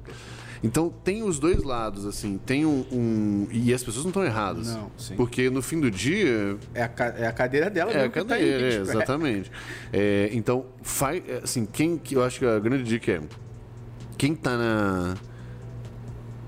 Então 0.63 0.93
tem 1.03 1.23
os 1.23 1.39
dois 1.39 1.63
lados, 1.63 2.05
assim, 2.05 2.39
tem 2.45 2.65
um. 2.67 2.85
um- 2.91 3.47
e 3.51 3.73
as 3.73 3.83
pessoas 3.83 4.05
não 4.05 4.09
estão 4.11 4.23
erradas. 4.23 4.67
Não, 4.75 4.91
sim. 4.95 5.15
Porque 5.15 5.49
no 5.49 5.59
fim 5.61 5.79
do 5.79 5.89
dia, 5.89 6.55
É, 6.75 6.83
a, 6.83 6.91
é 7.17 7.25
a 7.27 7.31
cadeira 7.31 7.67
dela 7.69 7.91
é 7.91 8.05
a 8.05 8.09
que 8.09 8.19
tá 8.19 8.25
cadeira, 8.25 8.57
aí, 8.57 8.63
é, 8.63 8.69
tipo, 8.77 8.81
exatamente. 8.91 9.51
É, 9.91 10.29
então, 10.33 10.65
faz, 10.83 11.23
assim, 11.43 11.65
quem 11.65 11.97
que 11.97 12.15
eu 12.15 12.23
acho 12.23 12.37
que 12.37 12.45
a 12.45 12.59
grande 12.59 12.83
dica 12.83 13.11
é 13.13 13.21
quem 14.17 14.35
tá 14.35 14.55
na 14.55 15.15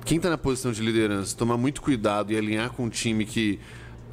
quem 0.05 0.19
tá 0.19 0.29
na 0.29 0.37
posição 0.37 0.71
de 0.71 0.81
liderança, 0.83 1.35
tomar 1.35 1.57
muito 1.57 1.81
cuidado 1.81 2.31
e 2.31 2.37
alinhar 2.37 2.69
com 2.71 2.83
um 2.85 2.89
time 2.89 3.25
que 3.25 3.59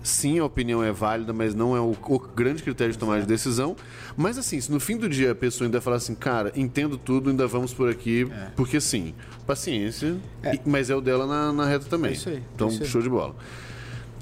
sim, 0.02 0.38
a 0.38 0.44
opinião 0.44 0.82
é 0.82 0.90
válida, 0.92 1.32
mas 1.32 1.54
não 1.54 1.76
é 1.76 1.80
o, 1.80 1.90
o 2.08 2.18
grande 2.18 2.62
critério 2.62 2.92
de 2.92 2.98
tomar 2.98 3.20
de 3.20 3.26
decisão. 3.26 3.76
Mas 4.16 4.38
assim, 4.38 4.60
se 4.60 4.70
no 4.72 4.80
fim 4.80 4.96
do 4.96 5.08
dia 5.08 5.32
a 5.32 5.34
pessoa 5.34 5.66
ainda 5.66 5.80
falar 5.80 5.96
assim, 5.96 6.14
cara, 6.14 6.52
entendo 6.56 6.96
tudo, 6.96 7.30
ainda 7.30 7.46
vamos 7.46 7.72
por 7.74 7.88
aqui, 7.90 8.26
porque 8.56 8.80
sim, 8.80 9.14
paciência, 9.46 10.16
É. 10.42 10.54
e- 10.56 10.60
mas 10.64 10.90
é 10.90 10.94
o 10.96 11.00
dela 11.00 11.26
na, 11.26 11.52
na 11.52 11.66
reta 11.66 11.86
também. 11.88 12.10
É 12.12 12.14
isso 12.14 12.28
aí, 12.28 12.42
Então, 12.54 12.68
é 12.68 12.72
isso 12.72 12.82
aí. 12.82 12.88
show 12.88 13.02
de 13.02 13.08
bola. 13.08 13.34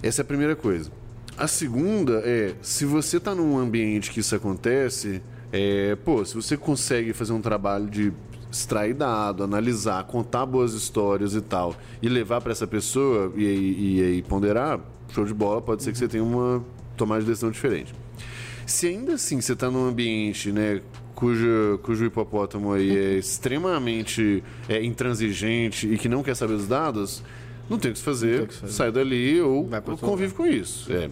Essa 0.03 0.20
é 0.20 0.22
a 0.22 0.26
primeira 0.26 0.55
coisa. 0.57 0.91
A 1.37 1.47
segunda 1.47 2.22
é, 2.24 2.55
se 2.62 2.85
você 2.85 3.20
tá 3.20 3.35
num 3.35 3.57
ambiente 3.59 4.11
que 4.11 4.20
isso 4.20 4.35
acontece, 4.35 5.22
é, 5.53 5.97
pô, 6.05 6.24
se 6.24 6.35
você 6.35 6.57
consegue 6.57 7.12
fazer 7.12 7.33
um 7.33 7.41
trabalho 7.41 7.87
de 7.89 8.12
extrair 8.51 8.95
dado, 8.95 9.45
analisar, 9.45 10.03
contar 10.05 10.47
boas 10.47 10.72
histórias 10.72 11.35
e 11.35 11.41
tal, 11.41 11.76
e 12.03 12.09
levar 12.09 12.41
para 12.41 12.51
essa 12.53 12.66
pessoa 12.66 13.33
e, 13.37 13.45
e, 13.45 13.99
e 13.99 14.03
aí 14.03 14.22
ponderar, 14.22 14.81
show 15.12 15.24
de 15.24 15.34
bola, 15.34 15.61
pode 15.61 15.82
ser 15.82 15.92
que 15.92 15.98
você 15.98 16.09
tenha 16.09 16.22
uma 16.24 16.64
tomada 16.96 17.20
de 17.20 17.26
decisão 17.28 17.50
diferente. 17.50 17.94
Se 18.66 18.86
ainda 18.86 19.14
assim 19.14 19.40
você 19.40 19.54
está 19.54 19.70
num 19.70 19.86
ambiente, 19.86 20.52
né, 20.52 20.82
cujo, 21.14 21.78
cujo 21.82 22.04
hipopótamo 22.04 22.72
aí 22.72 22.96
é 22.96 23.14
extremamente 23.14 24.42
é, 24.68 24.82
intransigente 24.84 25.92
e 25.92 25.96
que 25.96 26.09
não 26.09 26.22
quer 26.22 26.36
saber 26.36 26.54
os 26.54 26.68
dados, 26.68 27.22
não 27.68 27.78
tem 27.78 27.90
o 27.90 27.92
que 27.94 27.98
se 27.98 28.04
fazer, 28.04 28.46
que 28.46 28.54
fazer. 28.54 28.72
sai 28.72 28.90
dali 28.92 29.40
ou, 29.40 29.68
convive 30.00 30.32
com 30.32 30.46
isso. 30.46 30.90
É. 30.92 31.11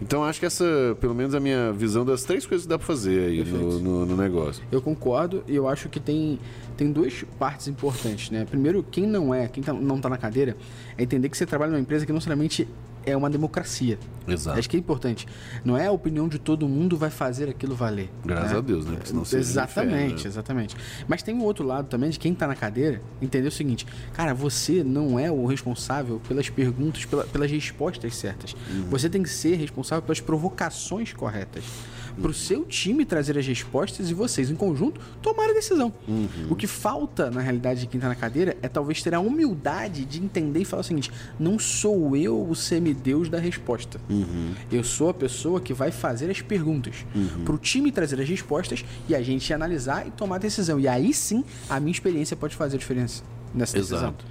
Então 0.00 0.22
acho 0.24 0.38
que 0.38 0.46
essa, 0.46 0.96
pelo 1.00 1.14
menos 1.14 1.34
a 1.34 1.40
minha 1.40 1.72
visão 1.72 2.04
das 2.04 2.22
três 2.22 2.46
coisas 2.46 2.64
que 2.64 2.68
dá 2.68 2.78
para 2.78 2.86
fazer 2.86 3.28
aí 3.28 3.44
no, 3.44 3.78
no, 3.80 4.06
no 4.06 4.16
negócio. 4.16 4.62
Eu 4.70 4.80
concordo 4.80 5.42
e 5.48 5.56
eu 5.56 5.68
acho 5.68 5.88
que 5.88 5.98
tem, 5.98 6.38
tem 6.76 6.92
duas 6.92 7.24
partes 7.38 7.66
importantes, 7.66 8.30
né? 8.30 8.44
Primeiro, 8.48 8.84
quem 8.88 9.06
não 9.06 9.34
é, 9.34 9.48
quem 9.48 9.62
tá- 9.62 9.72
não 9.72 10.00
tá 10.00 10.08
na 10.08 10.16
cadeira, 10.16 10.56
é 10.96 11.02
entender 11.02 11.28
que 11.28 11.36
você 11.36 11.46
trabalha 11.46 11.72
numa 11.72 11.80
empresa 11.80 12.06
que 12.06 12.12
não 12.12 12.16
necessariamente 12.16 12.68
é 13.06 13.16
uma 13.16 13.30
democracia. 13.30 13.98
Exato. 14.28 14.58
Acho 14.58 14.68
que 14.68 14.76
é 14.76 14.80
importante. 14.80 15.26
Não 15.64 15.78
é 15.78 15.86
a 15.86 15.92
opinião 15.92 16.26
de 16.28 16.38
todo 16.38 16.68
mundo 16.68 16.96
vai 16.96 17.08
fazer 17.10 17.48
aquilo 17.48 17.74
valer. 17.76 18.10
Graças 18.24 18.50
né? 18.52 18.58
a 18.58 18.60
Deus, 18.60 18.84
né? 18.84 18.92
Porque 18.96 19.06
senão 19.08 19.20
um 19.22 19.24
Exatamente, 19.38 19.92
inferno, 19.94 20.16
né? 20.16 20.26
exatamente. 20.26 20.76
Mas 21.06 21.22
tem 21.22 21.34
um 21.34 21.42
outro 21.44 21.64
lado 21.64 21.86
também 21.88 22.10
de 22.10 22.18
quem 22.18 22.34
tá 22.34 22.46
na 22.48 22.56
cadeira 22.56 23.00
entender 23.22 23.46
o 23.46 23.52
seguinte: 23.52 23.86
cara, 24.12 24.34
você 24.34 24.82
não 24.82 25.18
é 25.18 25.30
o 25.30 25.46
responsável 25.46 26.20
pelas 26.28 26.50
perguntas, 26.50 27.04
pela- 27.04 27.24
pelas 27.24 27.50
respostas 27.50 28.16
certas. 28.16 28.54
Uhum. 28.68 28.90
Você 28.90 29.08
tem 29.08 29.22
que 29.22 29.30
ser 29.30 29.54
responsável 29.56 30.02
pelas 30.02 30.20
provocações 30.20 31.12
corretas. 31.12 31.62
Para 32.20 32.30
o 32.30 32.34
seu 32.34 32.64
time 32.64 33.04
trazer 33.04 33.38
as 33.38 33.46
respostas 33.46 34.10
e 34.10 34.14
vocês, 34.14 34.50
em 34.50 34.54
conjunto, 34.54 35.00
tomar 35.20 35.50
a 35.50 35.52
decisão. 35.52 35.92
Uhum. 36.08 36.28
O 36.50 36.56
que 36.56 36.66
falta, 36.66 37.30
na 37.30 37.40
realidade, 37.40 37.80
de 37.80 37.86
quem 37.86 37.98
está 37.98 38.08
na 38.08 38.14
cadeira 38.14 38.56
é 38.62 38.68
talvez 38.68 39.02
ter 39.02 39.14
a 39.14 39.20
humildade 39.20 40.04
de 40.04 40.22
entender 40.22 40.60
e 40.60 40.64
falar 40.64 40.80
o 40.80 40.84
seguinte: 40.84 41.10
não 41.38 41.58
sou 41.58 42.16
eu 42.16 42.48
o 42.48 42.54
semideus 42.54 43.28
da 43.28 43.38
resposta. 43.38 44.00
Uhum. 44.08 44.52
Eu 44.70 44.82
sou 44.82 45.10
a 45.10 45.14
pessoa 45.14 45.60
que 45.60 45.74
vai 45.74 45.90
fazer 45.90 46.30
as 46.30 46.40
perguntas. 46.40 47.04
Para 47.44 47.54
o 47.54 47.58
time 47.58 47.92
trazer 47.92 48.20
as 48.20 48.28
respostas 48.28 48.84
e 49.08 49.14
a 49.14 49.22
gente 49.22 49.52
analisar 49.52 50.06
e 50.06 50.10
tomar 50.10 50.36
a 50.36 50.38
decisão. 50.38 50.78
E 50.80 50.88
aí 50.88 51.12
sim, 51.12 51.44
a 51.68 51.78
minha 51.80 51.92
experiência 51.92 52.36
pode 52.36 52.56
fazer 52.56 52.76
a 52.76 52.78
diferença. 52.78 53.22
nessa 53.54 53.76
decisão. 53.76 53.98
Exato. 53.98 54.24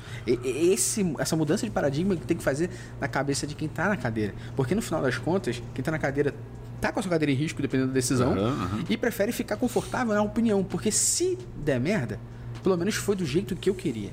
Esse, 0.45 1.15
essa 1.19 1.35
mudança 1.35 1.65
de 1.65 1.71
paradigma 1.71 2.15
que 2.15 2.25
tem 2.25 2.37
que 2.37 2.43
fazer 2.43 2.69
na 2.99 3.07
cabeça 3.07 3.47
de 3.47 3.55
quem 3.55 3.67
tá 3.67 3.89
na 3.89 3.97
cadeira. 3.97 4.33
Porque 4.55 4.75
no 4.75 4.81
final 4.81 5.01
das 5.01 5.17
contas, 5.17 5.61
quem 5.73 5.83
tá 5.83 5.91
na 5.91 5.99
cadeira 5.99 6.33
tá 6.81 6.91
com 6.91 6.99
a 6.99 7.03
sua 7.03 7.09
cadeira 7.11 7.31
em 7.31 7.35
risco, 7.35 7.61
dependendo 7.61 7.89
da 7.89 7.93
decisão, 7.93 8.33
aham. 8.33 8.83
e 8.89 8.97
prefere 8.97 9.31
ficar 9.31 9.57
confortável 9.57 10.13
na 10.13 10.21
opinião. 10.21 10.63
Porque 10.63 10.91
se 10.91 11.37
der 11.57 11.79
merda, 11.79 12.19
pelo 12.63 12.77
menos 12.77 12.95
foi 12.95 13.15
do 13.15 13.25
jeito 13.25 13.55
que 13.55 13.69
eu 13.69 13.75
queria. 13.75 14.11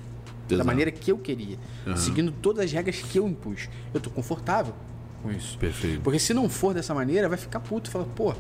Da 0.49 0.57
Exato. 0.57 0.67
maneira 0.67 0.91
que 0.91 1.11
eu 1.11 1.19
queria. 1.19 1.57
Seguindo 1.97 2.31
todas 2.33 2.65
as 2.65 2.73
regras 2.73 2.97
que 2.97 3.19
eu 3.19 3.27
impus. 3.29 3.69
Eu 3.95 4.01
tô 4.01 4.11
confortável 4.11 4.75
com 5.23 5.31
isso. 5.31 5.57
Perfeito. 5.59 6.01
Porque 6.03 6.19
se 6.19 6.35
não 6.35 6.49
for 6.49 6.75
dessa 6.75 6.93
maneira, 6.95 7.29
vai 7.29 7.39
ficar 7.39 7.61
puto. 7.61 7.91
Fala, 7.91 8.05
pô, 8.05 8.35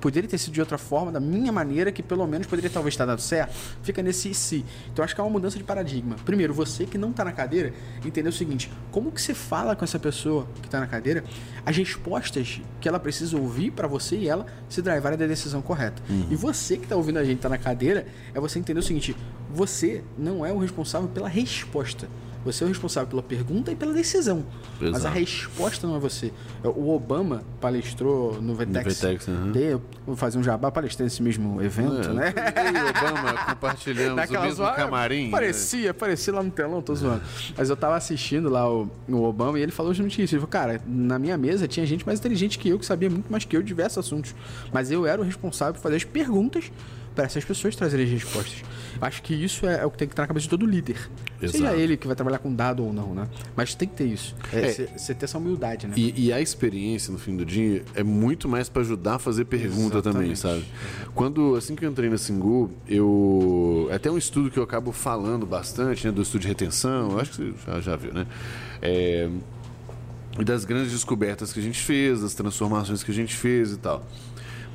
poderia 0.00 0.28
ter 0.28 0.38
sido 0.38 0.52
de 0.52 0.60
outra 0.60 0.78
forma, 0.78 1.10
da 1.10 1.20
minha 1.20 1.52
maneira, 1.52 1.90
que 1.90 2.02
pelo 2.02 2.26
menos 2.26 2.46
poderia 2.46 2.70
talvez 2.70 2.94
estar 2.94 3.04
dado 3.04 3.20
certo. 3.20 3.54
Fica 3.82 4.02
nesse 4.02 4.32
se. 4.34 4.64
Então 4.92 5.04
acho 5.04 5.14
que 5.14 5.20
é 5.20 5.24
uma 5.24 5.30
mudança 5.30 5.58
de 5.58 5.64
paradigma. 5.64 6.16
Primeiro, 6.24 6.52
você 6.54 6.86
que 6.86 6.98
não 6.98 7.12
tá 7.12 7.24
na 7.24 7.32
cadeira, 7.32 7.72
entender 8.04 8.28
o 8.28 8.32
seguinte: 8.32 8.70
como 8.90 9.10
que 9.10 9.20
você 9.20 9.34
fala 9.34 9.74
com 9.74 9.84
essa 9.84 9.98
pessoa 9.98 10.46
que 10.62 10.68
tá 10.68 10.80
na 10.80 10.86
cadeira, 10.86 11.24
as 11.64 11.76
respostas 11.76 12.60
que 12.80 12.88
ela 12.88 12.98
precisa 12.98 13.36
ouvir 13.36 13.70
para 13.70 13.88
você 13.88 14.16
e 14.16 14.28
ela 14.28 14.46
se 14.68 14.82
drivarem 14.82 15.18
da 15.18 15.26
decisão 15.26 15.62
correta. 15.62 16.02
E 16.30 16.36
você 16.36 16.76
que 16.76 16.86
tá 16.86 16.96
ouvindo 16.96 17.18
a 17.18 17.24
gente 17.24 17.40
tá 17.40 17.48
na 17.48 17.58
cadeira, 17.58 18.06
é 18.34 18.40
você 18.40 18.58
entender 18.58 18.80
o 18.80 18.82
seguinte: 18.82 19.16
você 19.50 20.02
não 20.18 20.44
é 20.44 20.52
o 20.52 20.58
responsável 20.58 21.08
pela 21.08 21.28
resposta. 21.28 22.08
Você 22.46 22.62
é 22.62 22.66
o 22.66 22.68
responsável 22.68 23.08
pela 23.08 23.22
pergunta 23.22 23.70
e 23.72 23.76
pela 23.76 23.92
decisão. 23.92 24.44
Mas 24.80 24.94
a 24.94 24.98
Exato. 24.98 25.18
resposta 25.18 25.86
não 25.86 25.96
é 25.96 25.98
você. 25.98 26.32
O 26.64 26.90
Obama 26.94 27.42
palestrou 27.60 28.40
no 28.40 28.54
VTEX. 28.54 28.98
VTEX, 29.00 29.28
aham. 29.28 29.50
De- 29.52 29.78
vou 30.06 30.14
fazer 30.16 30.38
um 30.38 30.42
jabá, 30.42 30.70
palestrei 30.70 31.04
nesse 31.04 31.22
mesmo 31.22 31.60
evento, 31.60 32.08
É, 32.08 32.12
né? 32.14 32.34
Eu 32.56 32.72
e 32.80 32.84
o 32.84 32.88
Obama 32.88 33.32
compartilhamos 33.46 34.12
o 34.12 34.16
Naquela 34.16 34.44
mesmo 34.44 34.56
zoa- 34.56 34.72
camarim. 34.74 35.24
né? 35.24 35.30
Parecia, 35.32 35.92
parecia 35.92 36.32
lá 36.32 36.42
no 36.42 36.50
telão, 36.50 36.80
tô 36.80 36.94
zoando. 36.94 37.22
Mas 37.56 37.68
eu 37.68 37.76
tava 37.76 37.96
assistindo 37.96 38.48
lá 38.48 38.70
o, 38.72 38.88
o 39.08 39.22
Obama 39.24 39.58
e 39.58 39.62
ele 39.62 39.72
falou 39.72 39.92
justamente 39.92 40.22
isso. 40.22 40.34
Ele 40.34 40.40
falou, 40.40 40.48
cara, 40.50 40.80
na 40.86 41.18
minha 41.18 41.36
mesa 41.36 41.66
tinha 41.66 41.84
gente 41.84 42.06
mais 42.06 42.20
inteligente 42.20 42.58
que 42.58 42.68
eu, 42.68 42.78
que 42.78 42.86
sabia 42.86 43.10
muito 43.10 43.30
mais 43.30 43.44
que 43.44 43.56
eu 43.56 43.60
de 43.60 43.66
diversos 43.66 43.98
assuntos. 43.98 44.34
Mas 44.72 44.90
eu 44.92 45.04
era 45.04 45.20
o 45.20 45.24
responsável 45.24 45.74
por 45.74 45.80
fazer 45.80 45.96
as 45.96 46.04
perguntas 46.04 46.70
para 47.16 47.24
essas 47.24 47.44
pessoas 47.44 47.74
trazerem 47.74 48.04
as 48.06 48.12
respostas. 48.12 48.62
Acho 49.00 49.22
que 49.22 49.34
isso 49.34 49.66
é, 49.66 49.80
é 49.80 49.86
o 49.86 49.90
que 49.90 49.98
tem 49.98 50.06
que 50.06 50.12
estar 50.12 50.22
na 50.22 50.26
cabeça 50.28 50.44
de 50.44 50.50
todo 50.50 50.64
líder. 50.64 50.96
Seja 51.40 51.58
Exato. 51.58 51.76
ele 51.76 51.96
que 51.96 52.06
vai 52.06 52.14
trabalhar 52.14 52.38
com 52.38 52.54
dado 52.54 52.84
ou 52.84 52.92
não, 52.92 53.14
né? 53.14 53.26
Mas 53.56 53.74
tem 53.74 53.88
que 53.88 53.94
ter 53.94 54.04
isso. 54.06 54.34
É. 54.52 54.60
É, 54.60 54.72
Você 54.96 55.14
ter 55.14 55.24
essa 55.24 55.38
humildade, 55.38 55.86
né? 55.86 55.94
E, 55.96 56.26
e 56.26 56.32
a 56.32 56.40
experiência, 56.40 57.12
no 57.12 57.18
fim 57.18 57.36
do 57.36 57.44
dia, 57.44 57.82
é 57.94 58.02
muito 58.02 58.48
mais 58.48 58.68
pra 58.68 58.82
ajudar 58.82 59.14
a 59.16 59.18
fazer 59.18 59.46
pergunta 59.46 60.00
também, 60.00 60.34
sabe? 60.36 60.64
Quando, 61.14 61.56
assim 61.56 61.74
que 61.74 61.84
eu 61.84 61.90
entrei 61.90 62.08
na 62.08 62.18
Singu, 62.18 62.70
eu... 62.88 63.88
é 63.90 63.94
Até 63.96 64.10
um 64.10 64.18
estudo 64.18 64.50
que 64.50 64.58
eu 64.58 64.62
acabo 64.62 64.92
falando 64.92 65.44
bastante, 65.46 66.06
né? 66.06 66.12
Do 66.12 66.22
estudo 66.22 66.42
de 66.42 66.48
retenção, 66.48 67.12
eu 67.12 67.20
acho 67.20 67.32
que 67.32 67.36
você 67.36 67.54
já, 67.66 67.80
já 67.80 67.96
viu, 67.96 68.12
né? 68.12 68.26
É, 68.82 69.28
E 70.38 70.44
das 70.44 70.64
grandes 70.66 70.92
descobertas 70.92 71.52
que 71.52 71.60
a 71.60 71.62
gente 71.62 71.80
fez, 71.80 72.20
das 72.20 72.34
transformações 72.34 73.02
que 73.02 73.10
a 73.10 73.14
gente 73.14 73.34
fez 73.34 73.72
e 73.72 73.78
tal. 73.78 74.06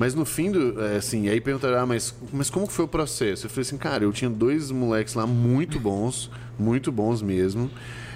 Mas 0.01 0.15
no 0.15 0.25
fim 0.25 0.51
do. 0.51 0.83
é, 0.83 0.95
assim, 0.95 1.29
aí 1.29 1.39
perguntaram, 1.39 1.77
ah, 1.77 1.85
mas, 1.85 2.11
mas 2.33 2.49
como 2.49 2.65
foi 2.65 2.85
o 2.85 2.87
processo? 2.87 3.45
Eu 3.45 3.51
falei 3.51 3.61
assim, 3.61 3.77
cara, 3.77 4.03
eu 4.03 4.11
tinha 4.11 4.31
dois 4.31 4.71
moleques 4.71 5.13
lá 5.13 5.27
muito 5.27 5.79
bons, 5.79 6.31
muito 6.57 6.91
bons 6.91 7.21
mesmo. 7.21 7.69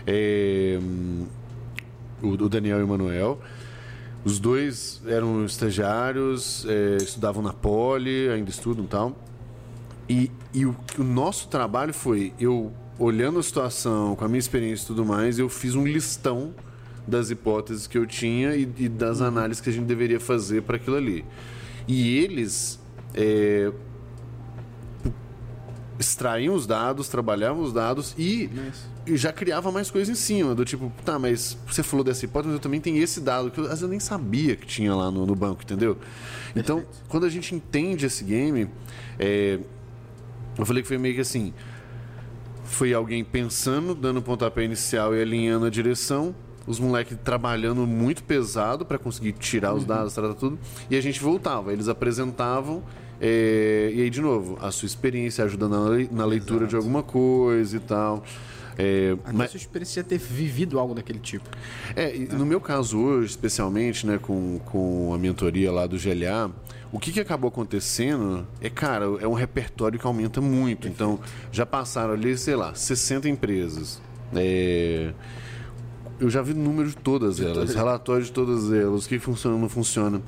É, 0.07 0.79
o, 2.23 2.29
o 2.29 2.49
Daniel 2.49 2.79
e 2.79 2.83
o 2.83 2.87
Manuel. 2.87 3.39
Os 4.23 4.39
dois 4.39 4.99
eram 5.05 5.45
estagiários, 5.45 6.65
é, 6.67 6.97
estudavam 7.03 7.43
na 7.43 7.53
Poli, 7.53 8.29
ainda 8.29 8.49
estudam 8.49 8.85
e 8.85 8.87
tal. 8.87 9.15
E, 10.09 10.31
e 10.55 10.65
o, 10.65 10.75
o 10.97 11.03
nosso 11.03 11.49
trabalho 11.49 11.93
foi, 11.93 12.33
eu 12.39 12.73
olhando 12.97 13.37
a 13.37 13.43
situação, 13.43 14.15
com 14.15 14.25
a 14.25 14.27
minha 14.27 14.39
experiência 14.39 14.85
e 14.85 14.87
tudo 14.87 15.05
mais, 15.05 15.37
eu 15.37 15.47
fiz 15.47 15.75
um 15.75 15.85
listão 15.85 16.51
das 17.05 17.29
hipóteses 17.29 17.85
que 17.85 17.95
eu 17.95 18.07
tinha 18.07 18.55
e, 18.55 18.67
e 18.75 18.89
das 18.89 19.21
análises 19.21 19.61
que 19.61 19.69
a 19.69 19.73
gente 19.73 19.85
deveria 19.85 20.19
fazer 20.19 20.63
para 20.63 20.77
aquilo 20.77 20.95
ali. 20.95 21.23
E 21.87 22.17
eles 22.17 22.79
é, 23.13 23.71
extraíam 25.99 26.53
os 26.53 26.67
dados, 26.67 27.07
trabalhavam 27.07 27.63
os 27.63 27.71
dados 27.71 28.13
e, 28.17 28.49
já 29.07 29.31
criava 29.31 29.71
mais 29.71 29.89
coisa 29.89 30.11
em 30.11 30.15
cima, 30.15 30.55
do 30.55 30.65
tipo, 30.65 30.91
tá, 31.03 31.17
mas 31.17 31.57
você 31.67 31.83
falou 31.83 32.03
dessa 32.03 32.25
hipótese, 32.25 32.47
mas 32.47 32.55
eu 32.55 32.61
também 32.61 32.81
tenho 32.81 33.01
esse 33.01 33.21
dado 33.21 33.51
que 33.51 33.59
eu, 33.59 33.63
às 33.63 33.69
vezes 33.69 33.83
eu 33.83 33.89
nem 33.89 33.99
sabia 33.99 34.55
que 34.55 34.65
tinha 34.65 34.93
lá 34.93 35.09
no, 35.11 35.25
no 35.25 35.35
banco, 35.35 35.63
entendeu? 35.63 35.97
Então, 36.55 36.83
quando 37.07 37.25
a 37.25 37.29
gente 37.29 37.53
entende 37.53 38.05
esse 38.05 38.23
game, 38.23 38.69
é, 39.19 39.59
eu 40.57 40.65
falei 40.65 40.81
que 40.81 40.87
foi 40.87 40.97
meio 40.97 41.15
que 41.15 41.21
assim, 41.21 41.53
foi 42.63 42.93
alguém 42.93 43.23
pensando, 43.23 43.93
dando 43.93 44.17
o 44.17 44.21
pontapé 44.21 44.63
inicial 44.63 45.15
e 45.15 45.21
alinhando 45.21 45.65
a 45.65 45.69
direção, 45.69 46.35
os 46.67 46.79
moleques 46.79 47.17
trabalhando 47.23 47.85
muito 47.85 48.23
pesado 48.23 48.85
para 48.85 48.97
conseguir 48.97 49.33
tirar 49.33 49.73
os 49.73 49.85
dados, 49.85 50.13
tratar 50.13 50.33
tudo, 50.33 50.57
e 50.89 50.95
a 50.95 51.01
gente 51.01 51.21
voltava, 51.21 51.71
eles 51.71 51.87
apresentavam 51.87 52.83
é, 53.19 53.91
e 53.93 54.01
aí, 54.01 54.09
de 54.09 54.21
novo, 54.21 54.57
a 54.61 54.71
sua 54.71 54.85
experiência 54.87 55.43
ajuda 55.45 55.69
na, 55.69 55.79
na 56.11 56.25
leitura 56.25 56.67
de 56.67 56.75
alguma 56.75 57.01
coisa 57.01 57.77
e 57.77 57.79
tal. 57.79 58.23
É, 58.77 59.15
Até 59.23 59.31
mas- 59.33 59.51
sua 59.51 59.57
experiência 59.57 60.03
ter 60.03 60.17
vivido 60.17 60.77
algo 60.77 60.93
daquele 60.93 61.19
tipo. 61.19 61.49
é, 61.95 62.13
e 62.13 62.27
no 62.27 62.45
meu 62.45 62.59
caso 62.59 62.99
hoje, 62.99 63.29
especialmente, 63.29 64.05
né, 64.05 64.19
com, 64.21 64.59
com 64.65 65.13
a 65.13 65.17
mentoria 65.17 65.71
lá 65.71 65.87
do 65.87 65.97
GLA, 65.97 66.51
o 66.91 66.99
que, 66.99 67.11
que 67.13 67.19
acabou 67.21 67.47
acontecendo 67.47 68.45
é, 68.59 68.69
cara, 68.69 69.05
é 69.21 69.27
um 69.27 69.33
repertório 69.33 69.97
que 69.97 70.05
aumenta 70.05 70.41
muito. 70.41 70.87
Então, 70.89 71.19
já 71.53 71.65
passaram 71.65 72.13
ali, 72.13 72.37
sei 72.37 72.55
lá, 72.55 72.75
60 72.75 73.29
empresas. 73.29 74.01
É, 74.35 75.13
eu 76.19 76.29
já 76.29 76.41
vi 76.41 76.53
números 76.53 76.91
de 76.91 76.97
todas 76.97 77.39
elas, 77.39 77.73
relatórios 77.73 78.27
de 78.27 78.33
todas 78.33 78.71
elas, 78.71 79.05
o 79.05 79.09
que 79.09 79.19
funciona 79.19 79.57
não 79.57 79.69
funciona. 79.69 80.21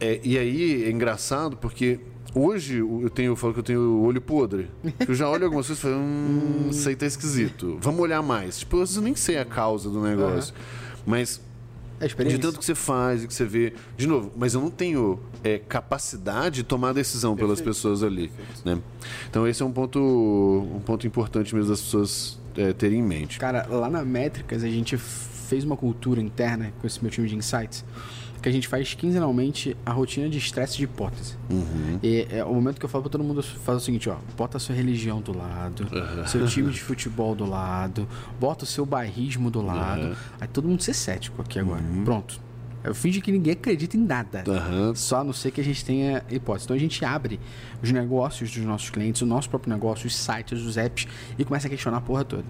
É, 0.00 0.20
e 0.24 0.38
aí 0.38 0.84
é 0.84 0.90
engraçado 0.90 1.56
porque 1.56 2.00
hoje 2.34 2.78
eu 2.78 3.10
tenho, 3.10 3.32
eu 3.32 3.36
falo 3.36 3.52
que 3.52 3.60
eu 3.60 3.64
tenho 3.64 3.80
o 3.80 4.04
olho 4.04 4.20
podre. 4.20 4.68
Eu 5.06 5.14
já 5.14 5.28
olho 5.28 5.44
algumas 5.44 5.66
coisas 5.66 5.78
e 5.78 5.86
falo, 5.88 5.96
hum, 5.96 6.68
isso 6.70 6.88
aí 6.88 6.96
tá 6.96 7.06
esquisito. 7.06 7.78
Vamos 7.80 8.00
olhar 8.00 8.22
mais. 8.22 8.58
Tipo, 8.60 8.76
às 8.76 8.80
vezes 8.90 8.96
eu 8.96 9.02
nem 9.02 9.14
sei 9.14 9.38
a 9.38 9.44
causa 9.44 9.88
do 9.90 10.00
negócio. 10.00 10.54
Mas 11.06 11.40
É 12.00 12.36
de 12.36 12.38
tanto 12.42 12.58
que 12.58 12.64
você 12.64 12.74
faz 12.74 13.22
e 13.22 13.28
que 13.28 13.34
você 13.34 13.44
vê. 13.44 13.74
De 13.96 14.08
novo, 14.08 14.32
mas 14.36 14.54
eu 14.54 14.60
não 14.60 14.70
tenho 14.70 15.20
é, 15.44 15.58
capacidade 15.58 16.56
de 16.56 16.62
tomar 16.64 16.92
decisão 16.92 17.36
pelas 17.36 17.60
pessoas 17.60 18.02
ali. 18.02 18.32
Né? 18.64 18.80
Então 19.30 19.46
esse 19.46 19.62
é 19.62 19.64
um 19.64 19.70
ponto, 19.70 20.00
um 20.00 20.80
ponto 20.80 21.06
importante 21.06 21.54
mesmo 21.54 21.70
das 21.70 21.80
pessoas 21.80 22.40
é, 22.56 22.72
terem 22.72 23.00
em 23.00 23.02
mente. 23.02 23.38
Cara, 23.38 23.66
lá 23.68 23.88
na 23.88 24.04
Métricas 24.04 24.62
a 24.62 24.68
gente 24.68 24.96
fez 24.96 25.64
uma 25.64 25.76
cultura 25.76 26.20
interna 26.20 26.72
com 26.80 26.86
esse 26.86 27.02
meu 27.02 27.10
time 27.10 27.28
de 27.28 27.36
insights 27.36 27.84
que 28.42 28.48
a 28.48 28.52
gente 28.52 28.66
faz 28.66 28.92
quinzenalmente 28.92 29.76
a 29.86 29.92
rotina 29.92 30.28
de 30.28 30.36
estresse 30.36 30.76
de 30.76 30.84
hipótese. 30.84 31.36
Uhum. 31.48 32.00
E 32.02 32.26
é 32.28 32.44
o 32.44 32.52
momento 32.52 32.80
que 32.80 32.84
eu 32.84 32.88
falo 32.88 33.02
pra 33.02 33.10
todo 33.10 33.22
mundo 33.22 33.40
fazer 33.42 33.76
o 33.78 33.80
seguinte, 33.80 34.10
ó, 34.10 34.16
bota 34.36 34.56
a 34.56 34.60
sua 34.60 34.74
religião 34.74 35.20
do 35.20 35.36
lado, 35.36 35.86
seu 36.26 36.44
time 36.46 36.70
de 36.72 36.80
futebol 36.80 37.34
do 37.36 37.48
lado, 37.48 38.08
bota 38.40 38.64
o 38.64 38.66
seu 38.66 38.84
bairrismo 38.84 39.50
do 39.50 39.62
lado. 39.62 40.16
Aí 40.40 40.48
todo 40.48 40.68
mundo 40.68 40.82
ser 40.82 40.94
cético 40.94 41.40
aqui 41.40 41.58
agora. 41.58 41.82
Pronto. 42.04 42.40
Eu 42.84 42.94
finge 42.94 43.20
que 43.20 43.30
ninguém 43.30 43.52
acredita 43.52 43.96
em 43.96 44.00
nada. 44.00 44.42
Uhum. 44.46 44.94
Só 44.94 45.18
a 45.20 45.24
não 45.24 45.32
ser 45.32 45.50
que 45.52 45.60
a 45.60 45.64
gente 45.64 45.84
tenha 45.84 46.22
hipótese. 46.30 46.64
Então 46.66 46.76
a 46.76 46.80
gente 46.80 47.04
abre 47.04 47.38
os 47.82 47.90
negócios 47.92 48.50
dos 48.50 48.64
nossos 48.64 48.90
clientes, 48.90 49.22
o 49.22 49.26
nosso 49.26 49.48
próprio 49.48 49.72
negócio, 49.72 50.06
os 50.06 50.16
sites, 50.16 50.60
os 50.62 50.76
apps 50.76 51.06
e 51.38 51.44
começa 51.44 51.66
a 51.66 51.70
questionar 51.70 51.98
a 51.98 52.00
porra 52.00 52.24
toda. 52.24 52.44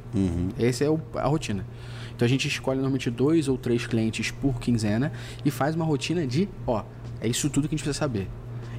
Essa 0.58 0.84
é 0.84 0.90
o- 0.90 1.00
a 1.14 1.26
rotina. 1.28 1.66
Então 2.14 2.24
a 2.24 2.28
gente 2.28 2.46
escolhe 2.48 2.76
normalmente 2.78 3.10
dois 3.10 3.48
ou 3.48 3.58
três 3.58 3.86
clientes 3.86 4.30
por 4.30 4.58
quinzena 4.60 5.12
e 5.44 5.50
faz 5.50 5.74
uma 5.74 5.84
rotina 5.84 6.26
de, 6.26 6.48
ó, 6.66 6.82
é 7.20 7.28
isso 7.28 7.48
tudo 7.50 7.68
que 7.68 7.74
a 7.74 7.76
gente 7.76 7.84
precisa 7.84 7.98
saber. 7.98 8.28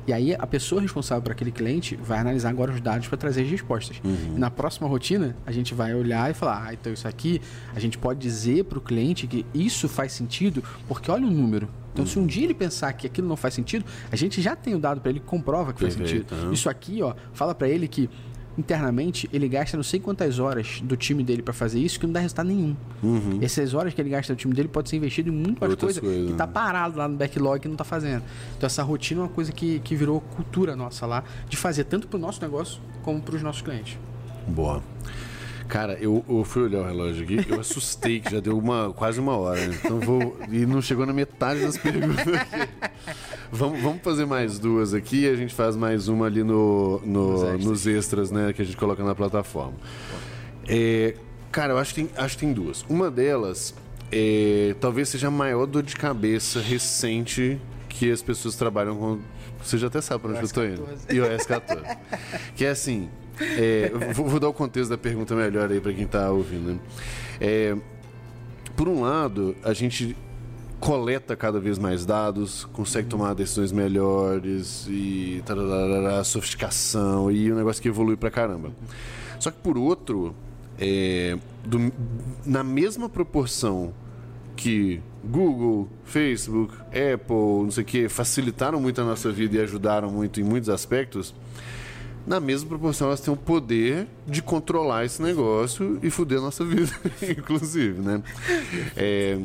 E 0.05 0.13
aí 0.13 0.35
a 0.37 0.45
pessoa 0.45 0.81
responsável 0.81 1.21
por 1.21 1.31
aquele 1.31 1.51
cliente 1.51 1.95
vai 1.95 2.19
analisar 2.19 2.49
agora 2.49 2.71
os 2.71 2.81
dados 2.81 3.07
para 3.07 3.17
trazer 3.17 3.43
as 3.43 3.49
respostas. 3.49 4.01
E 4.03 4.39
na 4.39 4.51
próxima 4.51 4.87
rotina, 4.87 5.35
a 5.45 5.51
gente 5.51 5.73
vai 5.73 5.93
olhar 5.93 6.29
e 6.29 6.33
falar: 6.33 6.65
ah, 6.67 6.73
então 6.73 6.91
isso 6.91 7.07
aqui, 7.07 7.41
a 7.75 7.79
gente 7.79 7.97
pode 7.97 8.19
dizer 8.19 8.65
para 8.65 8.77
o 8.77 8.81
cliente 8.81 9.27
que 9.27 9.45
isso 9.53 9.87
faz 9.87 10.11
sentido, 10.11 10.63
porque 10.87 11.09
olha 11.09 11.25
o 11.25 11.31
número. 11.31 11.67
Então, 11.93 12.07
se 12.07 12.17
um 12.17 12.25
dia 12.25 12.43
ele 12.43 12.55
pensar 12.55 12.91
que 12.93 13.05
aquilo 13.05 13.27
não 13.27 13.37
faz 13.37 13.53
sentido, 13.53 13.85
a 14.11 14.15
gente 14.15 14.41
já 14.41 14.55
tem 14.55 14.73
o 14.73 14.79
dado 14.79 14.99
para 14.99 15.11
ele 15.11 15.19
que 15.19 15.27
comprova 15.27 15.71
que 15.73 15.79
faz 15.79 15.95
Perfeito, 15.95 16.29
sentido. 16.29 16.45
aham. 16.45 16.51
Isso 16.53 16.67
aqui, 16.67 17.03
ó, 17.03 17.13
fala 17.33 17.53
para 17.53 17.69
ele 17.69 17.87
que 17.87 18.09
internamente 18.57 19.29
ele 19.33 19.47
gasta 19.47 19.75
não 19.75 19.83
sei 19.83 19.99
quantas 19.99 20.39
horas 20.39 20.81
do 20.81 20.95
time 20.95 21.23
dele 21.23 21.41
para 21.41 21.53
fazer 21.53 21.79
isso 21.79 21.99
que 21.99 22.05
não 22.05 22.13
dá 22.13 22.19
resultado 22.19 22.47
nenhum. 22.47 22.75
Essas 23.41 23.73
horas 23.73 23.93
que 23.93 24.01
ele 24.01 24.09
gasta 24.09 24.33
do 24.33 24.37
time 24.37 24.53
dele 24.53 24.67
pode 24.67 24.89
ser 24.89 24.97
investido 24.97 25.29
em 25.29 25.33
muito 25.33 25.59
mais 25.59 25.71
Outras 25.71 25.99
coisa 25.99 26.01
coisas, 26.01 26.31
que 26.31 26.37
tá 26.37 26.45
né? 26.45 26.53
parado 26.53 26.97
lá 26.97 27.07
no 27.07 27.15
backlog 27.15 27.59
que 27.59 27.67
não 27.67 27.75
tá 27.75 27.83
fazendo. 27.83 28.23
Então 28.57 28.67
essa 28.67 28.83
rotina 28.83 29.21
é 29.21 29.23
uma 29.23 29.29
coisa 29.29 29.51
que, 29.51 29.79
que 29.79 29.95
virou 29.95 30.21
cultura 30.21 30.75
nossa 30.75 31.05
lá, 31.05 31.23
de 31.49 31.57
fazer 31.57 31.85
tanto 31.85 32.07
pro 32.07 32.19
nosso 32.19 32.41
negócio 32.41 32.79
como 33.01 33.21
pros 33.21 33.41
nossos 33.41 33.61
clientes. 33.61 33.97
Boa. 34.47 34.83
Cara, 35.73 35.93
eu, 35.99 36.23
eu 36.29 36.43
fui 36.43 36.61
olhar 36.61 36.81
o 36.81 36.85
relógio 36.85 37.23
aqui, 37.23 37.49
eu 37.49 37.59
assustei 37.59 38.19
que 38.19 38.29
já 38.31 38.39
deu 38.39 38.55
uma, 38.55 38.93
quase 38.93 39.19
uma 39.19 39.35
hora. 39.35 39.59
né? 39.65 39.75
Então 39.83 39.99
vou. 39.99 40.37
E 40.51 40.67
não 40.67 40.83
chegou 40.83 41.03
na 41.03 41.11
metade 41.13 41.61
das 41.61 41.75
perguntas 41.79 42.27
aqui. 42.27 42.69
Vamos, 43.51 43.81
vamos 43.81 44.03
fazer 44.03 44.25
mais 44.27 44.59
duas 44.59 44.93
aqui 44.93 45.21
e 45.23 45.27
a 45.27 45.35
gente 45.35 45.51
faz 45.51 45.75
mais 45.75 46.07
uma 46.07 46.27
ali 46.27 46.43
no, 46.43 47.01
no- 47.03 47.31
Nos 47.31 47.41
extras. 47.43 47.65
nos 47.65 47.87
extras, 47.87 48.31
né? 48.31 48.53
Que 48.53 48.61
a 48.61 48.65
gente 48.65 48.77
coloca 48.77 49.03
na 49.03 49.15
plataforma. 49.15 49.73
É, 50.67 51.15
cara, 51.51 51.73
eu 51.73 51.79
acho 51.79 51.95
que, 51.95 52.03
tem, 52.03 52.09
acho 52.23 52.35
que 52.37 52.45
tem 52.45 52.53
duas. 52.53 52.85
Uma 52.87 53.09
delas 53.09 53.73
é, 54.11 54.75
talvez 54.79 55.09
seja 55.09 55.27
a 55.29 55.31
maior 55.31 55.65
dor 55.65 55.81
de 55.81 55.95
cabeça 55.95 56.61
recente 56.61 57.59
que 57.89 58.11
as 58.11 58.21
pessoas 58.21 58.55
trabalham 58.55 58.95
com. 58.95 59.19
Você 59.63 59.79
já 59.79 59.87
até 59.87 60.01
sabe 60.01 60.21
para 60.21 60.29
onde 60.31 60.39
eu 60.41 60.45
estou 60.45 60.63
indo. 60.65 60.87
iOS 61.11 61.47
14. 61.47 61.83
que 62.55 62.63
é 62.63 62.69
assim. 62.69 63.09
É, 63.39 63.91
vou, 64.13 64.27
vou, 64.27 64.39
dar 64.39 64.49
o 64.49 64.53
contexto 64.53 64.89
da 64.89 64.97
pergunta 64.97 65.35
melhor 65.35 65.71
aí 65.71 65.79
para 65.79 65.93
quem 65.93 66.05
está 66.05 66.31
ouvindo. 66.31 66.73
Né? 66.73 66.79
É, 67.39 67.75
por 68.75 68.87
um 68.87 69.01
lado, 69.01 69.55
a 69.63 69.73
gente 69.73 70.15
coleta 70.79 71.35
cada 71.35 71.59
vez 71.59 71.79
mais 71.79 72.05
dados, 72.05 72.65
consegue 72.65 73.07
tomar 73.07 73.33
decisões 73.33 73.71
melhores 73.71 74.85
e 74.89 75.41
tararara, 75.45 76.23
sofisticação 76.25 77.31
e 77.31 77.51
um 77.51 77.55
negócio 77.55 77.81
que 77.81 77.87
evolui 77.87 78.17
pra 78.17 78.29
caramba. 78.29 78.71
Só 79.39 79.49
que 79.49 79.57
por 79.57 79.77
outro, 79.77 80.35
é, 80.77 81.37
do, 81.63 81.91
na 82.45 82.63
mesma 82.63 83.07
proporção 83.07 83.93
que 84.55 85.01
Google, 85.23 85.87
Facebook, 86.03 86.73
Apple, 86.87 87.63
não 87.63 87.71
sei 87.71 87.83
o 87.83 87.85
que, 87.85 88.09
facilitaram 88.09 88.79
muito 88.81 88.99
a 88.99 89.05
nossa 89.05 89.31
vida 89.31 89.57
e 89.57 89.61
ajudaram 89.61 90.09
muito 90.09 90.41
em 90.41 90.43
muitos 90.43 90.69
aspectos, 90.69 91.33
na 92.25 92.39
mesma 92.39 92.69
proporção 92.69 93.07
elas 93.07 93.19
têm 93.19 93.33
o 93.33 93.37
poder 93.37 94.07
de 94.25 94.41
controlar 94.41 95.05
esse 95.05 95.21
negócio 95.21 95.99
e 96.01 96.09
foder 96.09 96.39
a 96.39 96.41
nossa 96.41 96.63
vida, 96.63 96.91
inclusive, 97.37 97.99
né? 98.01 98.23
É, 98.95 99.37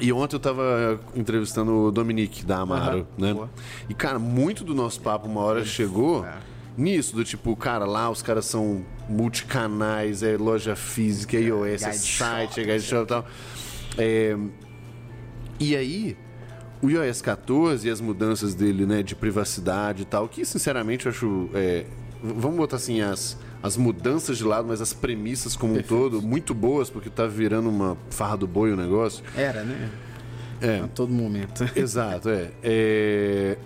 e 0.00 0.12
ontem 0.12 0.36
eu 0.36 0.40
tava 0.40 1.00
entrevistando 1.14 1.72
o 1.72 1.92
Dominique 1.92 2.44
da 2.44 2.58
Amaro, 2.58 2.98
uhum, 2.98 3.06
né? 3.16 3.32
Boa. 3.32 3.50
E, 3.88 3.94
cara, 3.94 4.18
muito 4.18 4.64
do 4.64 4.74
nosso 4.74 5.00
papo 5.00 5.28
uma 5.28 5.40
hora 5.40 5.64
chegou 5.64 6.24
é. 6.26 6.34
nisso, 6.76 7.14
do 7.14 7.24
tipo, 7.24 7.54
cara, 7.54 7.84
lá 7.84 8.10
os 8.10 8.20
caras 8.20 8.46
são 8.46 8.84
multicanais, 9.08 10.22
é 10.22 10.36
loja 10.36 10.74
física, 10.74 11.36
é 11.36 11.42
iOS, 11.42 11.82
é 11.82 11.92
site, 11.92 12.60
é 12.68 12.78
shop 12.78 13.04
e 13.04 13.06
tal. 13.06 13.26
É, 13.96 14.36
e 15.60 15.76
aí, 15.76 16.16
o 16.84 16.90
iOS 16.90 17.22
14 17.22 17.88
e 17.88 17.90
as 17.90 18.00
mudanças 18.00 18.54
dele, 18.54 18.84
né, 18.84 19.02
de 19.02 19.14
privacidade 19.14 20.02
e 20.02 20.04
tal, 20.04 20.28
que 20.28 20.44
sinceramente 20.44 21.06
eu 21.06 21.12
acho. 21.12 21.48
É, 21.54 21.86
vamos 22.22 22.56
botar 22.56 22.76
assim, 22.76 23.00
as, 23.00 23.38
as 23.62 23.76
mudanças 23.76 24.36
de 24.36 24.44
lado, 24.44 24.68
mas 24.68 24.80
as 24.80 24.92
premissas 24.92 25.56
como 25.56 25.74
Perfeito. 25.74 25.94
um 25.94 26.10
todo, 26.10 26.22
muito 26.22 26.52
boas, 26.52 26.90
porque 26.90 27.08
tá 27.08 27.26
virando 27.26 27.68
uma 27.68 27.96
farra 28.10 28.36
do 28.36 28.46
boi 28.46 28.72
o 28.72 28.76
negócio. 28.76 29.24
Era, 29.36 29.62
né? 29.62 29.90
É. 30.60 30.80
A 30.80 30.88
todo 30.88 31.12
momento. 31.12 31.64
Exato, 31.74 32.28
é. 32.28 32.50
é. 32.62 33.58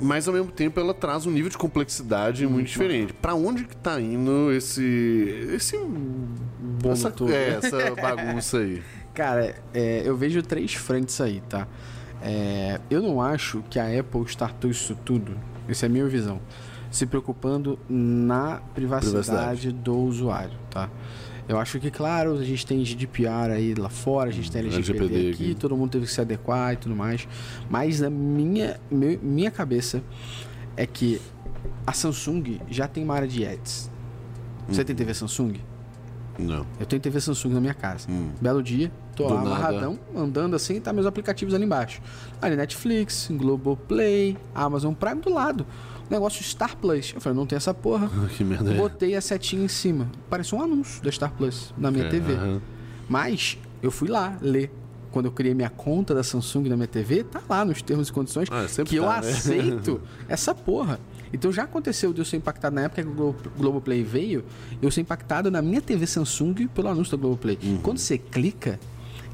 Mas 0.00 0.26
ao 0.26 0.34
mesmo 0.34 0.50
tempo 0.50 0.80
ela 0.80 0.92
traz 0.92 1.24
um 1.24 1.30
nível 1.30 1.48
de 1.48 1.56
complexidade 1.56 2.42
muito, 2.42 2.54
muito 2.54 2.66
diferente. 2.66 3.12
Para 3.12 3.34
onde 3.34 3.64
que 3.64 3.76
tá 3.76 4.00
indo 4.00 4.52
esse. 4.52 4.82
esse. 5.54 5.76
Essa. 6.90 7.14
É, 7.30 7.58
essa 7.62 7.94
bagunça 7.94 8.58
aí? 8.58 8.82
Cara, 9.14 9.54
é, 9.72 10.02
eu 10.04 10.16
vejo 10.16 10.42
três 10.42 10.74
frentes 10.74 11.20
aí, 11.20 11.40
tá? 11.48 11.68
É, 12.26 12.80
eu 12.88 13.02
não 13.02 13.20
acho 13.20 13.62
que 13.68 13.78
a 13.78 14.00
Apple 14.00 14.22
startou 14.22 14.70
isso 14.70 14.96
tudo, 15.04 15.36
essa 15.68 15.84
é 15.84 15.88
a 15.88 15.90
minha 15.90 16.06
visão, 16.06 16.40
se 16.90 17.04
preocupando 17.04 17.78
na 17.86 18.62
privacidade, 18.74 19.26
privacidade. 19.26 19.72
do 19.72 19.94
usuário, 19.94 20.58
tá? 20.70 20.88
Eu 21.46 21.58
acho 21.58 21.78
que, 21.78 21.90
claro, 21.90 22.38
a 22.38 22.42
gente 22.42 22.64
tem 22.64 22.82
GDPR 22.82 23.52
aí 23.52 23.74
lá 23.74 23.90
fora, 23.90 24.30
a 24.30 24.32
gente 24.32 24.50
tem 24.50 24.62
LGPD, 24.62 24.98
LGPD 24.98 25.30
aqui, 25.30 25.44
aqui, 25.44 25.54
todo 25.54 25.76
mundo 25.76 25.90
teve 25.90 26.06
que 26.06 26.12
se 26.12 26.18
adequar 26.18 26.72
e 26.72 26.76
tudo 26.76 26.96
mais. 26.96 27.28
Mas 27.68 28.00
na 28.00 28.08
minha, 28.08 28.80
minha 28.90 29.50
cabeça 29.50 30.02
é 30.74 30.86
que 30.86 31.20
a 31.86 31.92
Samsung 31.92 32.60
já 32.70 32.88
tem 32.88 33.04
uma 33.04 33.14
área 33.14 33.28
de 33.28 33.46
ads. 33.46 33.90
Você 34.66 34.80
hum. 34.80 34.84
tem 34.86 34.96
TV 34.96 35.12
Samsung? 35.12 35.56
Não. 36.38 36.66
Eu 36.80 36.86
tenho 36.86 37.02
TV 37.02 37.20
Samsung 37.20 37.50
na 37.52 37.60
minha 37.60 37.74
casa. 37.74 38.10
Hum. 38.10 38.30
Belo 38.40 38.62
dia, 38.62 38.90
tô 39.14 39.26
Do 39.26 39.34
lá 39.34 39.40
amarradão, 39.40 39.98
andando 40.16 40.56
assim, 40.56 40.80
tá 40.80 40.92
meus 40.92 41.06
aplicativos 41.06 41.54
ali 41.54 41.64
embaixo. 41.64 42.00
Ali 42.40 42.56
Netflix, 42.56 43.28
Globoplay, 43.30 44.36
Amazon 44.54 44.94
Prime 44.94 45.20
do 45.20 45.32
lado. 45.32 45.66
Negócio 46.10 46.44
Star 46.44 46.76
Plus. 46.76 47.12
Eu 47.14 47.20
falei, 47.20 47.36
não 47.36 47.46
tem 47.46 47.56
essa 47.56 47.72
porra. 47.72 48.10
que 48.36 48.44
merda. 48.44 48.72
É. 48.72 48.76
Botei 48.76 49.14
a 49.14 49.20
setinha 49.20 49.64
em 49.64 49.68
cima. 49.68 50.10
Pareceu 50.28 50.58
um 50.58 50.62
anúncio 50.62 51.02
da 51.02 51.10
Star 51.10 51.32
Plus 51.32 51.72
na 51.78 51.90
minha 51.90 52.04
é, 52.04 52.10
TV. 52.10 52.36
Mas 53.08 53.58
eu 53.82 53.90
fui 53.90 54.08
lá 54.08 54.36
ler 54.40 54.70
quando 55.14 55.26
eu 55.26 55.32
criei 55.32 55.54
minha 55.54 55.70
conta 55.70 56.12
da 56.12 56.24
Samsung 56.24 56.68
na 56.68 56.74
minha 56.74 56.88
TV, 56.88 57.22
tá 57.22 57.40
lá 57.48 57.64
nos 57.64 57.80
termos 57.80 58.08
e 58.08 58.12
condições 58.12 58.48
ah, 58.50 58.66
que 58.84 58.84
tá, 58.84 58.96
eu 58.96 59.02
né? 59.04 59.18
aceito 59.18 60.00
essa 60.28 60.52
porra. 60.52 60.98
Então 61.32 61.52
já 61.52 61.62
aconteceu 61.62 62.12
de 62.12 62.20
eu 62.20 62.24
ser 62.24 62.36
impactado 62.36 62.74
na 62.74 62.82
época 62.82 63.00
que 63.00 63.08
o 63.08 63.34
Globoplay 63.56 64.02
veio, 64.02 64.44
eu 64.82 64.90
ser 64.90 65.02
impactado 65.02 65.52
na 65.52 65.62
minha 65.62 65.80
TV 65.80 66.04
Samsung 66.04 66.66
pelo 66.66 66.88
anúncio 66.88 67.16
da 67.16 67.20
Globoplay. 67.20 67.56
Uhum. 67.62 67.78
Quando 67.80 67.98
você 67.98 68.18
clica, 68.18 68.80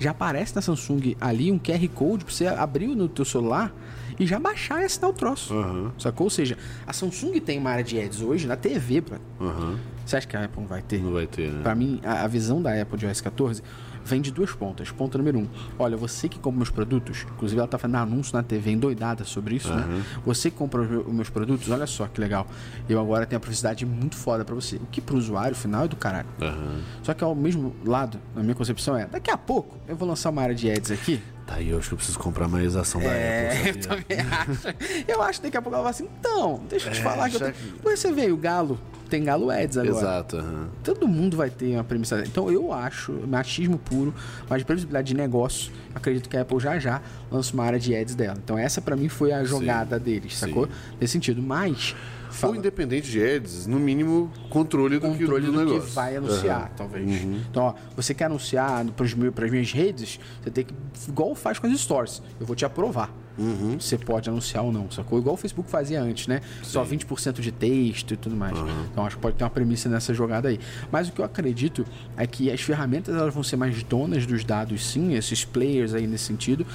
já 0.01 0.12
aparece 0.12 0.57
na 0.57 0.62
Samsung 0.62 1.14
ali 1.20 1.53
um 1.53 1.59
QR 1.59 1.86
Code 1.90 2.24
pra 2.24 2.34
você 2.34 2.46
abrir 2.46 2.88
no 2.88 3.07
teu 3.07 3.24
celular 3.24 3.72
e 4.18 4.26
já 4.26 4.40
baixar 4.40 4.80
e 4.80 4.84
assinar 4.84 5.11
o 5.11 5.12
troço. 5.12 5.55
Uhum. 5.55 5.92
Sacou? 5.98 6.24
Ou 6.24 6.30
seja, 6.30 6.57
a 6.86 6.92
Samsung 6.92 7.38
tem 7.38 7.59
uma 7.59 7.70
área 7.70 7.84
de 7.84 8.01
ads 8.01 8.22
hoje 8.22 8.46
na 8.46 8.57
TV, 8.57 9.03
bro. 9.03 9.20
Uhum. 9.38 9.78
Você 10.05 10.16
acha 10.16 10.26
que 10.26 10.36
a 10.36 10.44
Apple 10.44 10.62
não 10.62 10.68
vai 10.68 10.82
ter? 10.82 11.03
Não 11.03 11.12
vai 11.12 11.26
ter, 11.26 11.53
né? 11.53 11.62
Pra 11.62 11.74
mim, 11.74 12.01
a, 12.03 12.24
a 12.24 12.26
visão 12.26 12.62
da 12.62 12.80
Apple 12.80 12.98
de 12.98 13.07
iOS 13.07 13.20
14 13.20 13.62
vem 14.05 14.20
de 14.20 14.30
duas 14.30 14.53
pontas. 14.53 14.90
Ponto 14.90 15.16
número 15.18 15.38
um: 15.38 15.48
olha, 15.78 15.96
você 15.96 16.28
que 16.28 16.38
compra 16.38 16.59
meus 16.59 16.70
produtos, 16.70 17.26
inclusive 17.34 17.59
ela 17.59 17.68
tá 17.68 17.78
fazendo 17.78 17.96
anúncio 17.96 18.36
na 18.36 18.42
TV 18.42 18.70
endoidada 18.72 19.24
sobre 19.24 19.57
isso, 19.57 19.70
uhum. 19.70 19.76
né? 19.76 20.05
Você 20.24 20.51
que 20.51 20.57
compra 20.57 20.82
os 20.82 21.12
meus 21.12 21.30
produtos, 21.30 21.68
olha 21.70 21.86
só 21.86 22.07
que 22.07 22.20
legal. 22.20 22.46
Eu 22.88 23.01
agora 23.01 23.26
tenho 23.26 23.38
a 23.38 23.40
publicidade 23.40 23.84
muito 23.86 24.16
foda 24.16 24.44
para 24.44 24.55
você. 24.55 24.76
O 24.76 24.86
que 24.86 25.01
pro 25.01 25.16
usuário 25.16 25.57
final 25.57 25.84
é 25.84 25.88
do 25.88 25.96
caralho. 25.96 26.28
Uhum. 26.40 26.80
Só 27.03 27.14
que 27.14 27.22
ao 27.24 27.34
mesmo 27.34 27.74
lado, 27.84 28.18
na 28.34 28.42
minha 28.42 28.55
concepção, 28.55 28.96
é: 28.96 29.07
daqui 29.07 29.30
a 29.30 29.38
pouco 29.38 29.76
eu 29.88 29.96
vou 29.96 30.09
lançar 30.09 30.30
uma 30.30 30.42
área 30.42 30.55
de 30.55 30.70
ads 30.70 30.90
aqui. 30.90 31.22
Tá 31.46 31.57
aí, 31.57 31.70
eu 31.70 31.78
acho 31.78 31.88
que 31.88 31.94
eu 31.94 31.96
preciso 31.96 32.18
comprar 32.18 32.46
mais 32.46 32.76
ação 32.76 33.01
da 33.01 33.09
é, 33.09 33.59
Apple. 33.59 33.68
Eu 33.68 33.88
também 33.88 34.18
acho. 34.30 35.09
Eu 35.09 35.22
acho 35.22 35.40
que 35.40 35.46
daqui 35.46 35.57
a 35.57 35.62
pouco 35.62 35.74
ela 35.74 35.82
vai 35.82 35.90
assim, 35.90 36.09
então, 36.18 36.62
deixa 36.68 36.88
eu 36.88 36.92
te 36.92 37.01
é, 37.01 37.03
falar 37.03 37.28
que 37.28 37.36
eu 37.36 37.40
tô... 37.40 37.46
que... 37.51 37.82
Você 37.82 38.12
veio, 38.12 38.34
o 38.34 38.36
Galo 38.36 38.78
tem 39.11 39.24
Galo 39.24 39.50
Ads 39.50 39.76
agora. 39.76 39.96
Exato. 39.96 40.36
Uhum. 40.36 40.68
Todo 40.82 41.08
mundo 41.08 41.36
vai 41.36 41.50
ter 41.50 41.74
uma 41.74 41.84
premissa. 41.84 42.22
Então 42.26 42.50
eu 42.50 42.72
acho, 42.72 43.12
machismo 43.26 43.78
puro, 43.78 44.14
mas 44.48 44.61
de 44.61 44.64
previsibilidade 44.64 45.08
de 45.08 45.14
negócio, 45.14 45.72
acredito 45.94 46.28
que 46.28 46.36
a 46.36 46.42
Apple 46.42 46.61
já 46.61 46.78
já 46.78 47.02
lança 47.30 47.52
uma 47.52 47.64
área 47.64 47.78
de 47.78 47.94
ads 47.94 48.14
dela. 48.14 48.38
Então 48.42 48.56
essa 48.56 48.80
para 48.80 48.96
mim 48.96 49.08
foi 49.08 49.32
a 49.32 49.44
jogada 49.44 49.98
sim, 49.98 50.04
deles, 50.04 50.38
sacou? 50.38 50.66
Sim. 50.66 50.72
Nesse 51.00 51.12
sentido. 51.12 51.42
Mas 51.42 51.94
Fala. 52.30 52.52
Ou 52.52 52.58
independente 52.58 53.11
de 53.11 53.22
ads, 53.22 53.66
no 53.66 53.78
mínimo 53.80 54.30
controle 54.48 54.98
do 54.98 55.08
controle 55.08 55.46
que, 55.46 55.50
do, 55.50 55.52
do 55.52 55.64
negócio. 55.64 55.88
que 55.88 55.94
vai 55.94 56.16
anunciar, 56.16 56.62
uhum. 56.62 56.76
talvez. 56.76 57.22
Uhum. 57.22 57.40
Então, 57.50 57.62
ó, 57.64 57.74
você 57.96 58.14
quer 58.14 58.26
anunciar 58.26 58.84
para 58.86 59.04
as 59.44 59.50
minhas 59.50 59.72
redes, 59.72 60.20
você 60.40 60.50
tem 60.50 60.64
que 60.64 60.74
igual 61.08 61.34
faz 61.34 61.58
com 61.58 61.66
as 61.66 61.80
stories. 61.80 62.22
Eu 62.38 62.46
vou 62.46 62.54
te 62.54 62.64
aprovar. 62.64 63.12
Uhum. 63.41 63.80
Você 63.80 63.97
pode 63.97 64.28
anunciar 64.28 64.62
ou 64.62 64.70
não, 64.70 64.91
sacou? 64.91 65.18
Igual 65.18 65.34
o 65.34 65.36
Facebook 65.38 65.70
fazia 65.70 66.03
antes, 66.03 66.26
né? 66.28 66.43
Sim. 66.62 66.70
Só 66.70 66.84
20% 66.84 67.41
de 67.41 67.51
texto 67.51 68.12
e 68.12 68.16
tudo 68.16 68.36
mais. 68.36 68.57
Uhum. 68.59 68.84
Então 68.93 69.07
acho 69.07 69.16
que 69.16 69.22
pode 69.22 69.36
ter 69.36 69.45
uma 69.45 69.51
premissa 69.51 69.88
nessa 69.88 70.12
jogada 70.12 70.49
aí. 70.49 70.61
Mas 70.93 71.09
o 71.09 71.12
que 71.12 71.20
eu 71.20 71.24
acredito 71.24 71.86
é 72.16 72.26
que 72.26 72.51
as 72.51 72.61
ferramentas 72.61 73.14
elas 73.14 73.32
vão 73.32 73.43
ser 73.43 73.57
mais 73.57 73.82
donas 73.82 74.26
dos 74.26 74.45
dados, 74.45 74.86
sim, 74.86 75.14
esses 75.14 75.45
players 75.45 75.95
aí 75.95 76.07
nesse 76.07 76.24
sentido. 76.24 76.66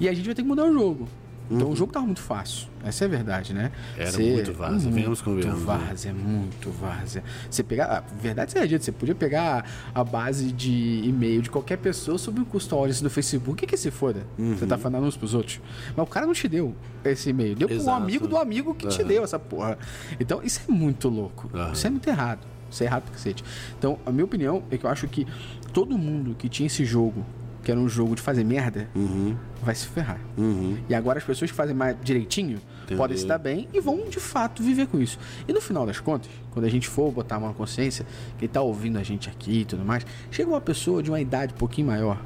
E 0.00 0.08
a 0.08 0.14
gente 0.14 0.24
vai 0.24 0.34
ter 0.34 0.42
que 0.42 0.48
mudar 0.48 0.64
o 0.64 0.72
jogo. 0.72 1.06
Então 1.50 1.66
uhum. 1.66 1.72
o 1.72 1.76
jogo 1.76 1.92
tava 1.92 2.06
muito 2.06 2.20
fácil. 2.20 2.68
Essa 2.82 3.04
é 3.04 3.06
a 3.06 3.08
verdade, 3.08 3.52
né? 3.52 3.70
Era 3.96 4.10
você, 4.10 4.32
muito 4.32 4.52
várzea, 4.52 4.90
venhamos 4.90 5.22
convenhamos. 5.22 5.56
Muito 5.56 5.66
várzea, 5.66 6.14
muito 6.14 6.70
várzea. 6.70 7.24
Você 7.50 7.62
pegar. 7.62 8.04
Verdade 8.20 8.52
seja 8.52 8.78
você 8.78 8.92
podia 8.92 9.14
pegar 9.14 9.64
a 9.94 10.02
base 10.02 10.52
de 10.52 11.02
e-mail 11.04 11.42
de 11.42 11.50
qualquer 11.50 11.78
pessoa 11.78 12.16
sobre 12.16 12.40
o 12.40 12.46
custo 12.46 12.74
horas 12.76 13.00
do 13.00 13.10
Facebook. 13.10 13.52
O 13.52 13.56
que 13.56 13.66
que 13.66 13.76
se 13.76 13.90
foda? 13.90 14.26
Uhum. 14.38 14.56
Você 14.56 14.66
tá 14.66 14.78
falando 14.78 15.02
anúncio 15.02 15.18
pros 15.18 15.34
outros. 15.34 15.60
Mas 15.94 16.06
o 16.06 16.10
cara 16.10 16.26
não 16.26 16.34
te 16.34 16.48
deu 16.48 16.74
esse 17.04 17.30
e-mail. 17.30 17.54
Deu 17.54 17.68
Exato. 17.68 17.84
pro 17.84 18.04
amigo 18.04 18.26
do 18.26 18.36
amigo 18.38 18.74
que 18.74 18.86
uhum. 18.86 18.90
te 18.90 19.04
deu 19.04 19.22
essa 19.22 19.38
porra. 19.38 19.78
Então 20.18 20.42
isso 20.42 20.60
é 20.66 20.72
muito 20.72 21.08
louco. 21.08 21.50
Isso 21.72 21.86
é 21.86 21.90
muito 21.90 22.08
errado. 22.08 22.54
Isso 22.70 22.82
é 22.82 22.86
errado 22.86 23.04
pra 23.04 23.12
cacete. 23.12 23.44
Então, 23.78 23.98
a 24.04 24.10
minha 24.10 24.24
opinião 24.24 24.64
é 24.70 24.76
que 24.76 24.84
eu 24.84 24.90
acho 24.90 25.06
que 25.06 25.26
todo 25.72 25.96
mundo 25.96 26.34
que 26.34 26.48
tinha 26.48 26.66
esse 26.66 26.84
jogo 26.84 27.24
que 27.64 27.70
era 27.70 27.80
um 27.80 27.88
jogo 27.88 28.14
de 28.14 28.22
fazer 28.22 28.44
merda, 28.44 28.88
uhum. 28.94 29.34
vai 29.62 29.74
se 29.74 29.86
ferrar. 29.86 30.20
Uhum. 30.36 30.78
E 30.88 30.94
agora 30.94 31.18
as 31.18 31.24
pessoas 31.24 31.50
que 31.50 31.56
fazem 31.56 31.74
mais 31.74 31.96
direitinho 32.02 32.60
Entendi. 32.84 32.96
podem 32.96 33.16
se 33.16 33.26
dar 33.26 33.38
bem 33.38 33.68
e 33.72 33.80
vão 33.80 34.08
de 34.08 34.20
fato 34.20 34.62
viver 34.62 34.86
com 34.86 35.00
isso. 35.00 35.18
E 35.48 35.52
no 35.52 35.60
final 35.60 35.86
das 35.86 35.98
contas, 35.98 36.30
quando 36.50 36.66
a 36.66 36.68
gente 36.68 36.86
for 36.86 37.10
botar 37.10 37.38
uma 37.38 37.54
consciência, 37.54 38.06
quem 38.38 38.48
tá 38.48 38.60
ouvindo 38.60 38.98
a 38.98 39.02
gente 39.02 39.28
aqui 39.28 39.60
e 39.60 39.64
tudo 39.64 39.84
mais, 39.84 40.06
chega 40.30 40.48
uma 40.48 40.60
pessoa 40.60 41.02
de 41.02 41.10
uma 41.10 41.20
idade 41.20 41.54
um 41.54 41.56
pouquinho 41.56 41.86
maior 41.88 42.22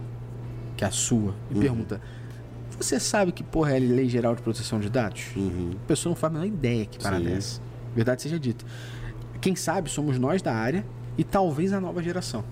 que 0.76 0.84
a 0.84 0.90
sua 0.90 1.34
e 1.50 1.54
uhum. 1.54 1.60
pergunta: 1.60 2.00
Você 2.78 2.98
sabe 2.98 3.32
que 3.32 3.44
porra 3.44 3.72
é 3.72 3.76
a 3.76 3.80
lei 3.80 4.08
geral 4.08 4.34
de 4.34 4.42
proteção 4.42 4.80
de 4.80 4.90
dados? 4.90 5.26
Uhum. 5.36 5.70
A 5.84 5.86
pessoa 5.86 6.10
não 6.10 6.16
faz 6.16 6.32
a 6.32 6.34
menor 6.34 6.46
ideia 6.46 6.84
que 6.84 6.98
parada 6.98 7.28
é 7.28 7.34
essa. 7.34 7.60
Verdade 7.94 8.22
seja 8.22 8.38
dita. 8.38 8.64
Quem 9.40 9.54
sabe 9.54 9.88
somos 9.88 10.18
nós 10.18 10.42
da 10.42 10.52
área 10.52 10.84
e 11.16 11.24
talvez 11.24 11.72
a 11.72 11.80
nova 11.80 12.02
geração. 12.02 12.44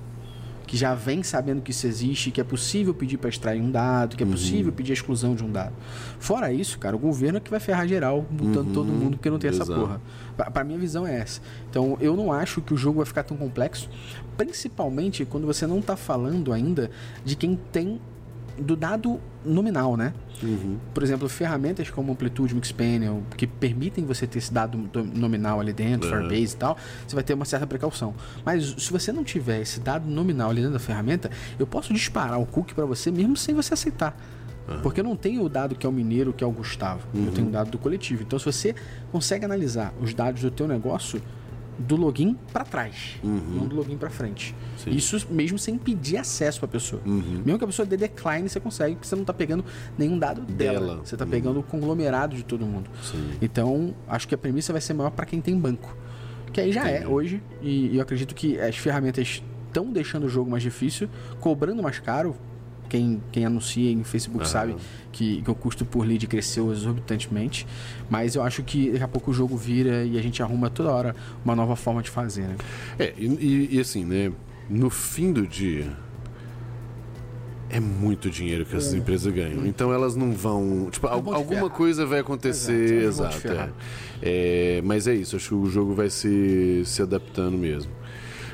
Que 0.66 0.76
já 0.76 0.94
vem 0.94 1.22
sabendo 1.22 1.62
que 1.62 1.70
isso 1.70 1.86
existe, 1.86 2.30
que 2.30 2.40
é 2.40 2.44
possível 2.44 2.92
pedir 2.92 3.16
para 3.16 3.30
extrair 3.30 3.60
um 3.60 3.70
dado, 3.70 4.16
que 4.16 4.22
é 4.22 4.26
possível 4.26 4.72
pedir 4.72 4.92
a 4.92 4.94
exclusão 4.94 5.34
de 5.34 5.44
um 5.44 5.50
dado. 5.50 5.74
Fora 6.18 6.52
isso, 6.52 6.78
cara, 6.78 6.96
o 6.96 6.98
governo 6.98 7.38
é 7.38 7.40
que 7.40 7.50
vai 7.50 7.60
ferrar 7.60 7.86
geral, 7.86 8.26
multando 8.30 8.72
todo 8.72 8.86
mundo 8.86 9.16
porque 9.16 9.30
não 9.30 9.38
tem 9.38 9.50
essa 9.50 9.62
Exato. 9.62 9.80
porra. 9.80 10.00
Pra, 10.36 10.50
pra 10.50 10.64
minha 10.64 10.78
visão 10.78 11.06
é 11.06 11.18
essa. 11.18 11.40
Então, 11.70 11.96
eu 12.00 12.16
não 12.16 12.32
acho 12.32 12.60
que 12.60 12.74
o 12.74 12.76
jogo 12.76 12.98
vai 12.98 13.06
ficar 13.06 13.22
tão 13.22 13.36
complexo, 13.36 13.88
principalmente 14.36 15.24
quando 15.24 15.46
você 15.46 15.66
não 15.66 15.80
tá 15.80 15.96
falando 15.96 16.52
ainda 16.52 16.90
de 17.24 17.36
quem 17.36 17.58
tem 17.70 18.00
do 18.58 18.74
dado 18.76 19.20
nominal, 19.44 19.96
né? 19.96 20.12
Por 20.92 21.02
exemplo, 21.02 21.28
ferramentas 21.28 21.88
como 21.90 22.12
Amplitude, 22.12 22.54
Mixpanel, 22.54 23.22
que 23.36 23.46
permitem 23.46 24.04
você 24.04 24.26
ter 24.26 24.38
esse 24.38 24.52
dado 24.52 24.76
do- 24.78 25.04
nominal 25.04 25.60
ali 25.60 25.72
dentro, 25.72 26.08
Uhum. 26.10 26.16
Firebase 26.28 26.54
e 26.54 26.58
tal, 26.58 26.76
você 27.06 27.14
vai 27.14 27.24
ter 27.24 27.34
uma 27.34 27.44
certa 27.44 27.66
precaução. 27.66 28.14
Mas 28.44 28.74
se 28.78 28.92
você 28.92 29.12
não 29.12 29.24
tiver 29.24 29.60
esse 29.60 29.80
dado 29.80 30.08
nominal 30.08 30.50
ali 30.50 30.60
dentro 30.60 30.74
da 30.74 30.78
ferramenta, 30.78 31.30
eu 31.58 31.66
posso 31.66 31.92
disparar 31.92 32.40
o 32.40 32.46
cookie 32.46 32.74
para 32.74 32.84
você 32.84 33.10
mesmo 33.10 33.36
sem 33.36 33.54
você 33.54 33.72
aceitar. 33.74 34.16
Porque 34.82 34.98
eu 34.98 35.04
não 35.04 35.14
tenho 35.14 35.44
o 35.44 35.48
dado 35.48 35.76
que 35.76 35.86
é 35.86 35.88
o 35.88 35.92
mineiro, 35.92 36.32
que 36.32 36.42
é 36.42 36.46
o 36.46 36.50
Gustavo. 36.50 37.06
Eu 37.14 37.30
tenho 37.30 37.46
o 37.46 37.50
dado 37.52 37.70
do 37.70 37.78
coletivo. 37.78 38.24
Então, 38.24 38.36
se 38.36 38.44
você 38.44 38.74
consegue 39.12 39.44
analisar 39.44 39.94
os 40.02 40.12
dados 40.12 40.42
do 40.42 40.50
teu 40.50 40.66
negócio 40.66 41.22
do 41.78 41.96
login 41.96 42.36
para 42.52 42.64
trás, 42.64 43.16
não 43.22 43.66
do 43.66 43.76
login 43.76 43.96
para 43.96 44.08
frente. 44.08 44.54
Sim. 44.78 44.90
Isso 44.90 45.26
mesmo 45.30 45.58
sem 45.58 45.76
pedir 45.76 46.16
acesso 46.16 46.58
para 46.60 46.66
a 46.68 46.72
pessoa. 46.72 47.02
Mesmo 47.04 47.58
que 47.58 47.64
a 47.64 47.66
pessoa 47.66 47.84
dê 47.84 47.96
decline, 47.96 48.48
você 48.48 48.58
consegue, 48.60 48.94
porque 48.94 49.06
você 49.06 49.14
não 49.14 49.22
está 49.22 49.32
pegando 49.34 49.64
nenhum 49.98 50.18
dado 50.18 50.40
dela. 50.42 50.80
Dela. 50.80 51.00
Você 51.04 51.14
está 51.14 51.26
pegando 51.26 51.60
o 51.60 51.62
conglomerado 51.62 52.34
de 52.34 52.44
todo 52.44 52.64
mundo. 52.64 52.90
Sim. 53.02 53.30
Então, 53.40 53.94
acho 54.08 54.26
que 54.26 54.34
a 54.34 54.38
premissa 54.38 54.72
vai 54.72 54.80
ser 54.80 54.94
maior 54.94 55.10
para 55.10 55.26
quem 55.26 55.40
tem 55.40 55.58
banco. 55.58 55.96
Que 56.52 56.60
aí 56.60 56.72
já 56.72 56.88
é 56.88 56.96
Entendi. 56.96 57.12
hoje. 57.12 57.42
E, 57.60 57.88
e 57.88 57.96
eu 57.96 58.02
acredito 58.02 58.34
que 58.34 58.58
as 58.58 58.76
ferramentas 58.76 59.42
estão 59.66 59.92
deixando 59.92 60.24
o 60.24 60.28
jogo 60.28 60.50
mais 60.50 60.62
difícil, 60.62 61.08
cobrando 61.40 61.82
mais 61.82 61.98
caro. 61.98 62.34
Quem, 62.88 63.22
quem 63.32 63.44
anuncia 63.44 63.90
em 63.90 64.02
Facebook 64.04 64.44
Aham. 64.44 64.50
sabe 64.52 64.76
que, 65.12 65.42
que 65.42 65.50
o 65.50 65.54
custo 65.54 65.84
por 65.84 66.06
lead 66.06 66.26
cresceu 66.26 66.70
exorbitantemente. 66.72 67.66
Mas 68.08 68.34
eu 68.34 68.42
acho 68.42 68.62
que 68.62 68.90
daqui 68.90 69.04
a 69.04 69.08
pouco 69.08 69.30
o 69.30 69.34
jogo 69.34 69.56
vira 69.56 70.04
e 70.04 70.18
a 70.18 70.22
gente 70.22 70.42
arruma 70.42 70.70
toda 70.70 70.90
hora 70.90 71.16
uma 71.44 71.54
nova 71.56 71.74
forma 71.76 72.02
de 72.02 72.10
fazer, 72.10 72.42
né? 72.42 72.56
É, 72.98 73.12
e, 73.16 73.76
e- 73.76 73.80
assim, 73.80 74.04
né? 74.04 74.32
No 74.68 74.90
fim 74.90 75.32
do 75.32 75.46
dia, 75.46 75.92
é 77.68 77.80
muito 77.80 78.30
dinheiro 78.30 78.64
que 78.64 78.76
essas 78.76 78.94
empresas 78.94 79.32
ganham. 79.32 79.66
Então 79.66 79.92
elas 79.92 80.14
não 80.14 80.32
vão. 80.32 80.88
Tipo, 80.90 81.08
te 81.08 81.12
alguma 81.14 81.68
coisa 81.68 82.06
vai 82.06 82.20
acontecer. 82.20 83.02
Exato, 83.04 83.40
te 83.40 83.46
Exato. 83.48 83.72
é. 84.22 84.78
É, 84.78 84.82
mas 84.84 85.06
é 85.06 85.14
isso, 85.14 85.36
acho 85.36 85.48
que 85.48 85.54
o 85.54 85.66
jogo 85.66 85.94
vai 85.94 86.08
se, 86.08 86.82
se 86.84 87.02
adaptando 87.02 87.58
mesmo. 87.58 87.90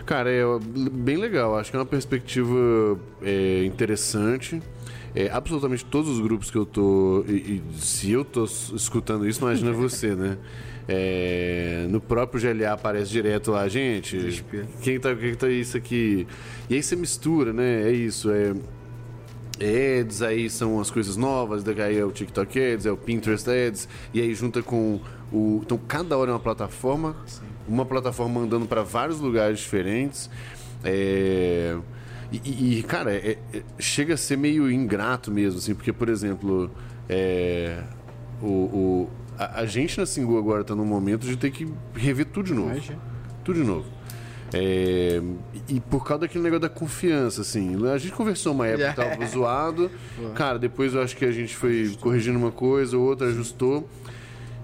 Cara, 0.05 0.31
é 0.31 0.43
bem 0.91 1.17
legal. 1.17 1.57
Acho 1.59 1.71
que 1.71 1.77
é 1.77 1.81
uma 1.81 1.87
perspectiva 1.87 2.99
é, 3.23 3.65
interessante. 3.65 4.61
É, 5.15 5.31
absolutamente 5.31 5.85
todos 5.85 6.11
os 6.11 6.21
grupos 6.21 6.51
que 6.51 6.57
eu 6.57 6.65
tô. 6.65 7.25
E, 7.29 7.63
e 7.73 7.79
se 7.79 8.11
eu 8.11 8.25
tô 8.25 8.45
escutando 8.45 9.29
isso, 9.29 9.41
imagina 9.41 9.73
você, 9.73 10.15
né? 10.15 10.39
É, 10.89 11.87
no 11.89 12.01
próprio 12.01 12.41
GLA 12.41 12.73
aparece 12.73 13.11
direto 13.11 13.53
lá, 13.53 13.69
gente. 13.69 14.45
Quem 14.83 14.99
tá, 14.99 15.15
quem 15.15 15.35
tá 15.35 15.49
isso 15.49 15.77
aqui? 15.77 16.27
E 16.69 16.75
aí 16.75 16.83
você 16.83 16.97
mistura, 16.97 17.53
né? 17.53 17.89
É 17.89 17.93
isso. 17.93 18.31
É, 18.31 18.53
Ads, 19.61 20.23
aí 20.23 20.51
são 20.51 20.81
as 20.81 20.91
coisas 20.91 21.17
novas, 21.17 21.63
daí 21.63 21.97
é 21.97 22.05
o 22.05 22.11
TikTok 22.11 22.59
Ads, 22.59 22.87
é 22.87 22.91
o 22.91 22.97
Pinterest 22.97 23.49
Ads, 23.49 23.89
e 24.13 24.21
aí 24.21 24.35
junta 24.35 24.63
com 24.63 24.99
o. 25.33 25.61
Então 25.63 25.79
cada 25.79 26.17
hora 26.17 26.31
é 26.31 26.35
uma 26.35 26.41
plataforma, 26.41 27.15
uma 27.69 27.85
plataforma 27.85 28.41
andando 28.41 28.67
para 28.67 28.83
vários 28.83 29.19
lugares 29.21 29.59
diferentes. 29.61 30.29
É, 30.85 31.77
E, 32.33 32.79
e, 32.79 32.83
cara, 32.85 33.13
é- 33.15 33.37
é- 33.53 33.63
chega 33.79 34.15
a 34.15 34.17
ser 34.17 34.39
meio 34.39 34.71
ingrato 34.71 35.31
mesmo, 35.31 35.59
assim, 35.59 35.75
porque, 35.75 35.93
por 35.93 36.09
exemplo, 36.09 36.71
é, 37.07 37.83
o, 38.41 38.47
o- 38.47 39.11
a, 39.39 39.61
a 39.61 39.67
gente 39.67 39.99
na 39.99 40.07
Singu 40.07 40.39
agora 40.39 40.65
tá 40.65 40.75
num 40.75 40.87
momento 40.87 41.27
de 41.27 41.37
ter 41.37 41.51
que 41.51 41.69
rever 41.95 42.25
tudo 42.25 42.47
de 42.47 42.55
novo. 42.55 42.71
Imagina. 42.71 42.99
Tudo 43.45 43.61
de 43.61 43.67
novo. 43.67 43.85
É, 44.55 45.21
e 45.69 45.79
por 45.81 46.07
causa 46.07 46.23
daquele 46.23 46.43
negócio 46.45 46.61
da 46.61 46.69
confiança, 46.71 47.43
assim. 47.43 47.77
A 47.93 47.99
gente 47.99 48.13
conversou 48.15 48.55
uma 48.55 48.67
época 48.67 48.89
que 48.91 48.97
tava 48.97 49.25
zoado. 49.29 49.91
Cara, 50.35 50.59
depois 50.59 50.95
eu 50.95 51.03
acho 51.03 51.15
que 51.15 51.27
a 51.27 51.33
gente 51.33 51.55
foi 51.55 51.95
corrigindo 52.01 52.39
uma 52.39 52.51
coisa, 52.53 52.97
outra 52.97 53.27
ajustou. 53.29 53.87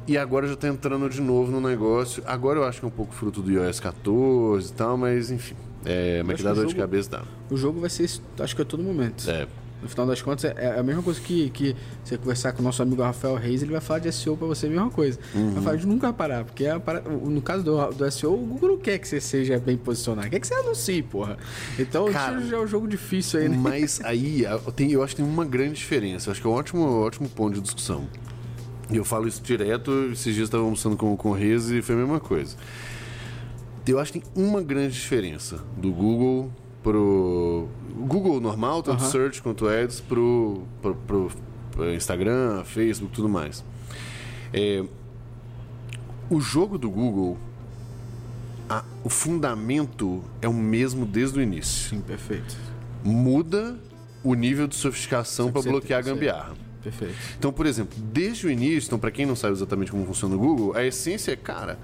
E 0.08 0.16
agora 0.16 0.48
já 0.48 0.56
tá 0.56 0.66
entrando 0.68 1.08
de 1.10 1.20
novo 1.20 1.52
no 1.52 1.60
negócio. 1.60 2.22
Agora 2.26 2.58
eu 2.58 2.64
acho 2.64 2.80
que 2.80 2.84
é 2.86 2.88
um 2.88 2.92
pouco 2.92 3.12
fruto 3.14 3.42
do 3.42 3.50
iOS 3.52 3.78
14 3.78 4.70
e 4.70 4.72
tal, 4.72 4.96
mas 4.96 5.30
enfim. 5.30 5.54
É, 5.84 6.22
mas 6.24 6.36
que 6.38 6.42
dá 6.42 6.52
dor 6.54 6.66
de 6.66 6.74
cabeça 6.74 7.10
dá. 7.10 7.22
O 7.50 7.56
jogo 7.56 7.78
vai 7.80 7.90
ser, 7.90 8.10
acho 8.40 8.56
que 8.56 8.62
a 8.62 8.64
todo 8.64 8.82
momento. 8.82 9.28
É. 9.30 9.46
No 9.80 9.88
final 9.88 10.06
das 10.08 10.20
contas, 10.20 10.44
é 10.44 10.54
é 10.58 10.78
a 10.80 10.82
mesma 10.82 11.02
coisa 11.04 11.20
que, 11.20 11.50
que 11.50 11.76
você 12.02 12.18
conversar 12.18 12.50
com 12.52 12.60
o 12.60 12.64
nosso 12.64 12.82
amigo 12.82 13.00
Rafael 13.00 13.36
Reis, 13.36 13.62
ele 13.62 13.70
vai 13.70 13.80
falar 13.80 14.00
de 14.00 14.10
SEO 14.10 14.36
pra 14.36 14.44
você, 14.48 14.66
a 14.66 14.70
mesma 14.70 14.90
coisa. 14.90 15.20
Uhum. 15.32 15.52
Vai 15.52 15.62
falar 15.62 15.76
de 15.76 15.86
nunca 15.86 16.12
parar, 16.12 16.44
porque 16.44 16.64
é 16.64 16.76
para- 16.80 17.00
no 17.02 17.40
caso 17.40 17.62
do, 17.62 17.90
do 17.92 18.10
SEO, 18.10 18.34
o 18.34 18.38
Google 18.44 18.70
não 18.70 18.78
quer 18.78 18.98
que 18.98 19.06
você 19.06 19.20
seja 19.20 19.56
bem 19.60 19.76
posicionado, 19.76 20.28
quer 20.30 20.40
que 20.40 20.48
você 20.48 20.54
anuncie, 20.54 21.00
porra. 21.02 21.36
Então, 21.78 22.10
Cara, 22.10 22.40
isso 22.40 22.48
já 22.48 22.56
é 22.56 22.60
um 22.60 22.66
jogo 22.66 22.88
difícil 22.88 23.38
aí, 23.38 23.48
né? 23.48 23.56
Mas 23.56 24.00
aí 24.02 24.44
a- 24.44 24.58
tem, 24.74 24.90
eu 24.90 25.00
acho 25.00 25.14
que 25.14 25.22
tem 25.22 25.30
uma 25.30 25.44
grande 25.44 25.74
diferença. 25.74 26.28
Eu 26.28 26.32
acho 26.32 26.40
que 26.40 26.46
é 26.48 26.50
um 26.50 26.54
ótimo, 26.54 26.82
ótimo 27.02 27.28
ponto 27.28 27.54
de 27.54 27.60
discussão. 27.60 28.08
E 28.90 28.96
eu 28.96 29.04
falo 29.04 29.28
isso 29.28 29.42
direto, 29.42 29.90
esses 30.12 30.24
dias 30.34 30.38
eu 30.38 30.44
estava 30.44 30.64
almoçando 30.64 30.96
com, 30.96 31.14
com 31.16 31.30
o 31.30 31.32
Rez 31.34 31.70
e 31.70 31.82
foi 31.82 31.94
a 31.94 31.98
mesma 31.98 32.18
coisa. 32.20 32.56
Eu 33.86 33.98
acho 33.98 34.12
que 34.12 34.20
tem 34.20 34.44
uma 34.44 34.62
grande 34.62 34.94
diferença 34.94 35.62
do 35.76 35.90
Google 35.90 36.50
pro. 36.82 37.68
Google 38.06 38.40
normal, 38.40 38.82
tanto 38.82 39.02
Aham. 39.02 39.10
search 39.10 39.42
quanto 39.42 39.66
ads, 39.68 40.00
pro, 40.00 40.62
pro, 40.80 40.94
pro- 40.94 41.30
pro 41.72 41.94
Instagram, 41.94 42.62
Facebook 42.64 43.12
tudo 43.14 43.28
mais. 43.28 43.62
É, 44.52 44.82
o 46.30 46.40
jogo 46.40 46.78
do 46.78 46.90
Google, 46.90 47.36
a- 48.68 48.84
o 49.04 49.08
fundamento 49.10 50.22
é 50.40 50.48
o 50.48 50.54
mesmo 50.54 51.04
desde 51.04 51.38
o 51.38 51.42
início 51.42 51.90
Sim, 51.90 52.00
perfeito. 52.00 52.56
muda 53.04 53.78
o 54.22 54.34
nível 54.34 54.66
de 54.66 54.74
sofisticação 54.76 55.50
para 55.52 55.62
100%, 55.62 55.70
bloquear 55.70 55.98
a 56.00 56.02
gambiarra. 56.02 56.54
Perfeito. 56.82 57.14
Então, 57.38 57.52
por 57.52 57.66
exemplo, 57.66 57.96
desde 58.12 58.46
o 58.46 58.50
início, 58.50 58.86
então 58.88 58.98
para 58.98 59.10
quem 59.10 59.26
não 59.26 59.34
sabe 59.36 59.54
exatamente 59.54 59.90
como 59.90 60.04
funciona 60.06 60.34
o 60.34 60.38
Google, 60.38 60.74
a 60.76 60.84
essência 60.84 61.32
é, 61.32 61.36
cara, 61.36 61.78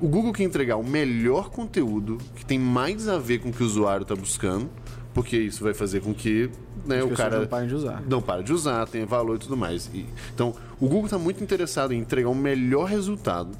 o 0.00 0.08
Google 0.08 0.32
quer 0.32 0.44
entregar 0.44 0.76
o 0.76 0.84
melhor 0.84 1.50
conteúdo 1.50 2.18
que 2.34 2.44
tem 2.44 2.58
mais 2.58 3.06
a 3.08 3.18
ver 3.18 3.38
com 3.40 3.50
o 3.50 3.52
que 3.52 3.62
o 3.62 3.66
usuário 3.66 4.02
está 4.02 4.14
buscando, 4.16 4.68
porque 5.12 5.36
isso 5.36 5.62
vai 5.62 5.74
fazer 5.74 6.00
com 6.00 6.14
que 6.14 6.48
né, 6.86 6.98
As 6.98 7.04
o 7.04 7.08
pessoas 7.08 7.16
cara 7.18 7.40
não 7.40 7.46
parem 7.46 7.68
de 7.68 7.74
usar. 7.74 8.02
não 8.08 8.22
para 8.22 8.42
de 8.42 8.52
usar, 8.52 8.86
tenha 8.88 9.04
valor 9.04 9.36
e 9.36 9.38
tudo 9.40 9.56
mais. 9.56 9.90
E- 9.92 10.06
então, 10.34 10.54
o 10.80 10.86
Google 10.86 11.04
está 11.04 11.18
muito 11.18 11.42
interessado 11.44 11.92
em 11.92 11.98
entregar 11.98 12.30
o 12.30 12.34
melhor 12.34 12.84
resultado 12.88 13.50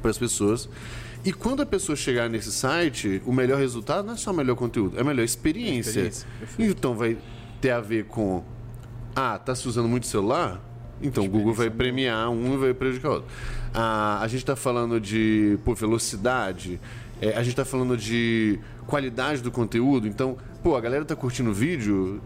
para 0.00 0.10
as 0.10 0.18
pessoas. 0.18 0.68
E 1.24 1.32
quando 1.32 1.62
a 1.62 1.66
pessoa 1.66 1.94
chegar 1.94 2.28
nesse 2.28 2.50
site, 2.50 3.22
o 3.24 3.32
melhor 3.32 3.56
resultado 3.60 4.04
não 4.04 4.14
é 4.14 4.16
só 4.16 4.32
o 4.32 4.34
melhor 4.34 4.56
conteúdo, 4.56 4.98
é 4.98 5.02
a 5.02 5.04
melhor 5.04 5.22
experiência. 5.22 6.00
Experiência, 6.00 6.26
então 6.58 6.94
vai 6.96 7.16
ter 7.60 7.70
a 7.70 7.80
ver 7.80 8.06
com 8.06 8.42
ah, 9.14 9.38
tá 9.38 9.54
se 9.54 9.66
usando 9.68 9.88
muito 9.88 10.06
celular? 10.06 10.60
Então 11.02 11.24
o 11.24 11.28
Google 11.28 11.52
vai 11.52 11.68
premiar 11.68 12.30
um 12.30 12.54
e 12.54 12.56
vai 12.56 12.74
prejudicar 12.74 13.08
o 13.08 13.12
outro. 13.14 13.28
Ah, 13.74 14.20
a 14.20 14.28
gente 14.28 14.40
está 14.40 14.54
falando 14.54 15.00
de 15.00 15.58
pô, 15.64 15.74
velocidade, 15.74 16.80
é, 17.20 17.30
a 17.30 17.42
gente 17.42 17.50
está 17.50 17.64
falando 17.64 17.96
de 17.96 18.58
qualidade 18.86 19.42
do 19.42 19.50
conteúdo. 19.50 20.06
Então, 20.06 20.36
pô, 20.62 20.76
a 20.76 20.80
galera 20.80 21.04
tá 21.04 21.14
curtindo 21.14 21.50
o 21.50 21.54
vídeo. 21.54 22.20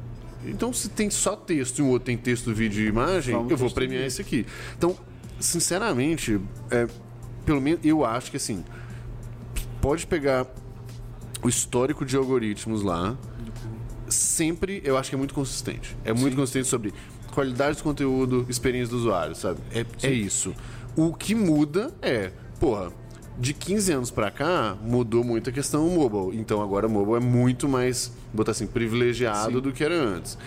Então, 0.45 0.72
se 0.72 0.89
tem 0.89 1.11
só 1.11 1.34
texto 1.34 1.80
e 1.80 1.82
o 1.82 1.89
outro 1.89 2.07
tem 2.07 2.16
texto, 2.16 2.53
vídeo 2.53 2.84
e 2.84 2.89
imagem, 2.89 3.34
Vamos 3.34 3.51
eu 3.51 3.57
vou 3.57 3.70
premiar 3.70 4.05
esse 4.05 4.20
aqui. 4.20 4.47
Então, 4.76 4.97
sinceramente, 5.41 6.41
é, 6.70 6.87
pelo 7.45 7.61
menos 7.61 7.80
eu 7.84 8.05
acho 8.05 8.30
que 8.30 8.37
assim, 8.37 8.64
pode 9.80 10.07
pegar 10.07 10.47
o 11.43 11.49
histórico 11.49 12.05
de 12.05 12.16
algoritmos 12.16 12.82
lá, 12.82 13.16
sempre 14.09 14.80
eu 14.84 14.96
acho 14.96 15.11
que 15.11 15.14
é 15.14 15.18
muito 15.18 15.34
consistente. 15.34 15.96
É 16.04 16.12
muito 16.12 16.36
consistente 16.36 16.68
sobre 16.68 16.92
qualidade 17.32 17.78
do 17.78 17.82
conteúdo, 17.82 18.46
experiência 18.48 18.90
do 18.90 18.98
usuário, 18.98 19.34
sabe? 19.34 19.61
É, 19.72 19.84
é 20.02 20.11
isso. 20.11 20.54
O 20.96 21.12
que 21.12 21.34
muda 21.34 21.92
é, 22.00 22.32
porra, 22.59 22.90
de 23.38 23.52
15 23.52 23.92
anos 23.92 24.11
pra 24.11 24.30
cá, 24.30 24.76
mudou 24.82 25.22
muito 25.22 25.50
a 25.50 25.52
questão 25.52 25.86
mobile. 25.88 26.40
Então 26.40 26.62
agora 26.62 26.88
mobile 26.88 27.16
é 27.16 27.20
muito 27.20 27.68
mais, 27.68 28.12
botar 28.32 28.52
assim, 28.52 28.66
privilegiado 28.66 29.61
do 29.61 29.72
que 29.72 29.84
era 29.84 29.94
antes. 29.94 30.38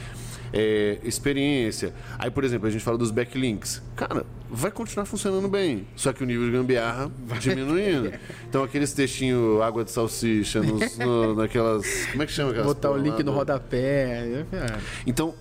É, 0.51 0.97
experiência. 1.03 1.93
Aí, 2.17 2.31
por 2.31 2.43
exemplo, 2.43 2.67
a 2.67 2.71
gente 2.71 2.83
fala 2.83 2.97
dos 2.97 3.11
backlinks. 3.11 3.81
Cara, 3.95 4.25
vai 4.49 4.71
continuar 4.71 5.05
funcionando 5.05 5.47
bem. 5.47 5.85
Só 5.95 6.11
que 6.11 6.23
o 6.23 6.25
nível 6.25 6.45
de 6.45 6.51
gambiarra 6.51 7.11
diminuindo. 7.39 8.11
Então 8.49 8.63
aqueles 8.63 8.91
textinhos 8.93 9.61
água 9.61 9.83
de 9.83 9.91
salsicha 9.91 10.61
nos, 10.61 10.97
no- 10.97 11.35
naquelas. 11.39 11.85
Como 12.11 12.23
é 12.23 12.25
que 12.25 12.31
chama 12.31 12.49
aquelas 12.49 12.67
Botar 12.67 12.91
o 12.91 12.97
link 12.97 13.21
no 13.23 13.31
rodapé. 13.31 14.45
é, 14.51 14.77
então, 15.05 15.35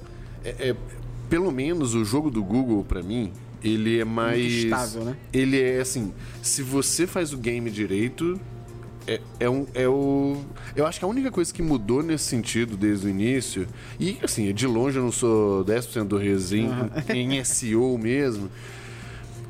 é- 0.44 0.70
é, 0.70 0.76
pelo 1.30 1.50
menos 1.50 1.94
o 1.94 2.04
jogo 2.04 2.30
do 2.30 2.42
Google, 2.42 2.84
pra 2.84 3.02
mim, 3.02 3.32
ele 3.64 3.98
é 4.00 4.04
mais. 4.04 4.40
estável, 4.44 5.04
né? 5.04 5.16
Ele 5.32 5.60
é 5.60 5.80
assim: 5.80 6.12
se 6.42 6.62
você 6.62 7.06
faz 7.06 7.32
o 7.32 7.38
game 7.38 7.70
direito, 7.70 8.38
é, 9.08 9.20
é, 9.40 9.50
um, 9.50 9.66
é 9.74 9.88
o. 9.88 10.36
Eu 10.76 10.86
acho 10.86 10.98
que 10.98 11.04
a 11.04 11.08
única 11.08 11.30
coisa 11.30 11.52
que 11.52 11.62
mudou 11.62 12.02
nesse 12.02 12.24
sentido 12.24 12.76
desde 12.76 13.06
o 13.06 13.10
início, 13.10 13.66
e 13.98 14.18
assim, 14.22 14.52
de 14.52 14.66
longe 14.66 14.98
eu 14.98 15.02
não 15.02 15.10
sou 15.10 15.64
10% 15.64 16.04
do 16.04 16.18
resim 16.18 16.68
uhum. 16.68 16.90
em 17.14 17.42
SEO 17.42 17.96
mesmo. 17.96 18.50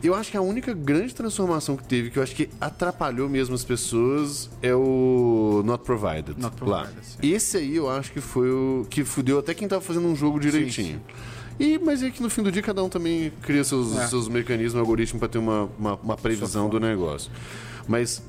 Eu 0.01 0.15
acho 0.15 0.31
que 0.31 0.37
a 0.37 0.41
única 0.41 0.73
grande 0.73 1.13
transformação 1.13 1.77
que 1.77 1.83
teve, 1.83 2.11
que 2.11 2.21
eu 2.21 2.23
acho 2.23 2.33
que 2.33 2.49
atrapalhou 2.61 3.29
mesmo 3.29 3.57
as 3.57 3.65
pessoas, 3.65 4.49
é 4.63 4.73
o 4.73 5.61
Not 5.65 5.83
Provided. 5.83 6.41
Not 6.41 6.57
provided 6.57 6.95
lá. 6.95 7.03
Sim. 7.03 7.19
Esse 7.21 7.57
aí 7.57 7.75
eu 7.75 7.91
acho 7.91 8.13
que 8.13 8.21
foi 8.21 8.49
o 8.49 8.87
que 8.89 9.03
fudeu 9.03 9.41
até 9.41 9.55
quem 9.55 9.67
tava 9.67 9.81
fazendo 9.81 10.07
um 10.07 10.15
jogo 10.15 10.39
direitinho. 10.39 11.01
Sim, 11.01 11.05
sim. 11.59 11.73
E, 11.73 11.81
mas 11.81 12.01
é 12.05 12.11
que 12.11 12.23
no 12.23 12.31
fim 12.31 12.45
do 12.45 12.53
dia 12.53 12.63
cada 12.63 12.81
um 12.85 12.89
também 12.89 13.33
cria 13.43 13.65
seus, 13.65 13.97
é. 13.97 14.07
seus 14.07 14.29
mecanismos, 14.29 14.77
algoritmos 14.77 15.19
para 15.19 15.29
ter 15.29 15.39
uma, 15.39 15.69
uma, 15.77 15.95
uma 15.97 16.17
previsão 16.17 16.69
do 16.69 16.79
negócio. 16.79 17.33
Mas 17.89 18.23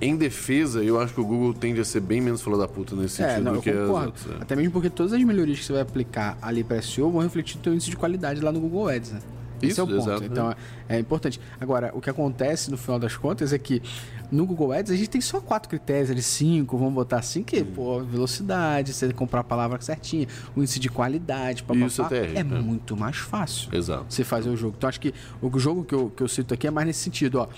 em 0.00 0.16
defesa, 0.16 0.82
eu 0.82 1.00
acho 1.00 1.12
que 1.12 1.20
o 1.20 1.24
Google 1.24 1.52
tende 1.52 1.80
a 1.80 1.84
ser 1.84 2.00
bem 2.00 2.20
menos 2.20 2.40
fala 2.40 2.56
da 2.56 2.68
puta 2.68 2.94
nesse 2.94 3.22
é, 3.22 3.28
sentido 3.28 3.44
não, 3.44 3.52
do 3.54 3.62
que 3.62 3.72
concordo. 3.72 3.96
as 3.96 4.06
outras. 4.06 4.36
É. 4.36 4.42
Até 4.42 4.56
mesmo 4.56 4.72
porque 4.72 4.88
todas 4.90 5.12
as 5.12 5.22
melhorias 5.22 5.58
que 5.58 5.64
você 5.64 5.72
vai 5.72 5.82
aplicar 5.82 6.38
ali 6.40 6.62
para 6.62 6.80
SEO 6.80 7.10
vão 7.10 7.22
refletir 7.22 7.56
no 7.58 7.64
seu 7.64 7.74
índice 7.74 7.90
de 7.90 7.96
qualidade 7.96 8.40
lá 8.40 8.52
no 8.52 8.60
Google 8.60 8.88
Ads, 8.88 9.12
né? 9.12 9.20
Esse 9.62 9.72
Isso, 9.72 9.80
é 9.80 9.84
o 9.84 9.86
ponto. 9.86 10.00
Exato. 10.00 10.24
Então 10.24 10.54
é 10.88 10.98
importante. 10.98 11.40
Agora, 11.60 11.90
o 11.94 12.00
que 12.00 12.08
acontece 12.08 12.70
no 12.70 12.76
final 12.76 12.98
das 12.98 13.16
contas 13.16 13.52
é 13.52 13.58
que 13.58 13.82
no 14.30 14.46
Google 14.46 14.72
Ads 14.72 14.92
a 14.92 14.96
gente 14.96 15.10
tem 15.10 15.20
só 15.20 15.40
quatro 15.40 15.68
critérios, 15.68 16.10
ali 16.10 16.22
cinco, 16.22 16.76
vamos 16.76 16.94
botar 16.94 17.18
assim, 17.18 17.42
que, 17.42 17.62
hum. 17.62 17.72
pô, 17.74 18.00
velocidade, 18.00 18.92
você 18.92 19.12
comprar 19.12 19.40
a 19.40 19.44
palavra 19.44 19.80
certinha, 19.80 20.26
o 20.54 20.60
índice 20.60 20.78
de 20.78 20.88
qualidade, 20.88 21.62
papapá, 21.62 21.86
Isso 21.86 22.02
até 22.02 22.26
é, 22.26 22.38
é 22.38 22.44
muito 22.44 22.96
mais 22.96 23.16
fácil. 23.16 23.74
Exato. 23.74 24.06
Você 24.08 24.22
fazer 24.24 24.50
o 24.50 24.56
jogo. 24.56 24.74
Então 24.76 24.88
acho 24.88 25.00
que 25.00 25.12
o 25.40 25.58
jogo 25.58 25.84
que 25.84 25.94
eu, 25.94 26.10
que 26.10 26.22
eu 26.22 26.28
cito 26.28 26.54
aqui 26.54 26.66
é 26.66 26.70
mais 26.70 26.86
nesse 26.86 27.00
sentido, 27.00 27.40
ó. 27.40 27.48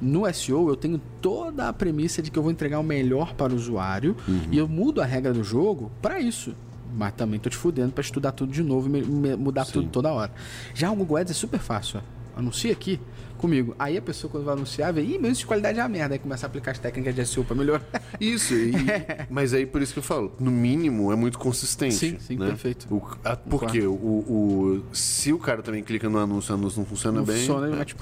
No 0.00 0.32
SEO 0.32 0.68
eu 0.68 0.76
tenho 0.76 1.00
toda 1.20 1.68
a 1.68 1.72
premissa 1.72 2.20
de 2.20 2.30
que 2.30 2.38
eu 2.38 2.42
vou 2.42 2.52
entregar 2.52 2.78
o 2.78 2.82
melhor 2.82 3.34
para 3.34 3.52
o 3.52 3.56
usuário 3.56 4.16
uhum. 4.28 4.48
e 4.50 4.58
eu 4.58 4.68
mudo 4.68 5.00
a 5.00 5.04
regra 5.04 5.32
do 5.32 5.42
jogo 5.42 5.90
para 6.02 6.20
isso 6.20 6.54
mas 6.96 7.12
também 7.12 7.38
tô 7.38 7.50
te 7.50 7.56
fudendo 7.56 7.92
para 7.92 8.00
estudar 8.00 8.32
tudo 8.32 8.52
de 8.52 8.62
novo 8.62 8.88
e 8.96 9.02
mudar 9.36 9.66
Sim. 9.66 9.72
tudo 9.72 9.88
toda 9.90 10.12
hora. 10.12 10.32
Já 10.74 10.90
o 10.90 10.96
Google 10.96 11.18
Ads 11.18 11.32
é 11.32 11.34
super 11.34 11.60
fácil. 11.60 12.00
Ó. 12.00 12.15
Anuncia 12.36 12.70
aqui 12.72 13.00
comigo. 13.36 13.74
Aí 13.78 13.96
a 13.96 14.02
pessoa, 14.02 14.30
quando 14.30 14.44
vai 14.44 14.54
anunciar, 14.54 14.92
vê, 14.92 15.02
ih, 15.02 15.18
meu 15.18 15.30
de 15.30 15.46
qualidade 15.46 15.78
é 15.78 15.82
a 15.82 15.88
merda. 15.88 16.14
Aí 16.14 16.18
começa 16.18 16.46
a 16.46 16.48
aplicar 16.48 16.72
as 16.72 16.78
técnicas 16.78 17.14
de 17.14 17.24
SEO 17.26 17.44
para 17.44 17.56
melhorar. 17.56 17.84
Isso, 18.20 18.54
e, 18.54 18.72
mas 19.30 19.52
aí 19.52 19.66
por 19.66 19.82
isso 19.82 19.92
que 19.92 19.98
eu 19.98 20.02
falo, 20.02 20.32
no 20.40 20.50
mínimo 20.50 21.12
é 21.12 21.16
muito 21.16 21.38
consistente. 21.38 21.94
Sim, 21.94 22.18
sim, 22.18 22.36
né? 22.36 22.48
perfeito. 22.48 22.86
O, 22.92 23.02
a, 23.24 23.36
porque 23.36 23.82
o, 23.82 23.92
o, 23.92 24.82
se 24.92 25.32
o 25.32 25.38
cara 25.38 25.62
também 25.62 25.82
clica 25.82 26.08
no 26.08 26.18
anúncio, 26.18 26.54
o 26.54 26.58
anúncio 26.58 26.78
não 26.78 26.86
funciona 26.86 27.18
não 27.18 27.26
bem. 27.26 27.36
Funciona, 27.36 27.66
ele 27.66 27.76
vai 27.76 27.84
te 27.84 27.94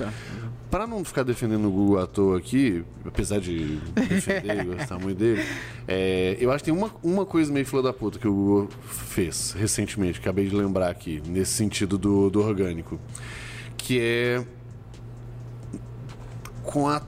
Para 0.71 0.87
não 0.87 1.05
ficar 1.05 1.25
defendendo 1.25 1.67
o 1.67 1.71
Google 1.71 1.99
à 1.99 2.07
toa 2.07 2.39
aqui, 2.39 2.85
apesar 3.05 3.41
de 3.41 3.79
defender 3.95 4.61
e 4.61 4.65
gostar 4.65 4.99
muito 4.99 5.19
dele, 5.19 5.45
é, 5.89 6.37
eu 6.41 6.51
acho 6.51 6.65
que 6.65 6.71
tem 6.71 6.79
uma, 6.79 6.91
uma 7.03 7.27
coisa 7.27 7.53
meio 7.53 7.67
fila 7.67 7.83
da 7.83 7.93
puta 7.93 8.19
que 8.19 8.29
o 8.29 8.33
Google 8.33 8.69
fez 8.83 9.53
recentemente, 9.53 10.21
acabei 10.21 10.49
de 10.49 10.55
lembrar 10.55 10.91
aqui, 10.91 11.21
nesse 11.27 11.53
sentido 11.53 11.99
do, 11.99 12.31
do 12.31 12.41
orgânico, 12.41 13.01
que 13.85 14.01
é 14.01 14.43
com 16.63 16.89
a 16.89 17.03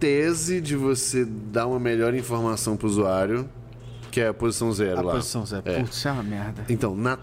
tese 0.00 0.58
de 0.58 0.74
você 0.74 1.22
dar 1.22 1.66
uma 1.66 1.78
melhor 1.78 2.14
informação 2.14 2.78
para 2.78 2.86
o 2.86 2.90
usuário, 2.90 3.46
que 4.10 4.22
é 4.22 4.28
a 4.28 4.34
posição 4.34 4.72
zero 4.72 5.00
a 5.00 5.02
lá. 5.02 5.12
A 5.12 5.16
posição 5.16 5.44
zero. 5.44 5.62
É. 5.66 5.80
Putz, 5.80 6.06
é 6.06 6.10
uma 6.10 6.22
merda. 6.22 6.64
Então, 6.70 6.96
na, 6.96 7.18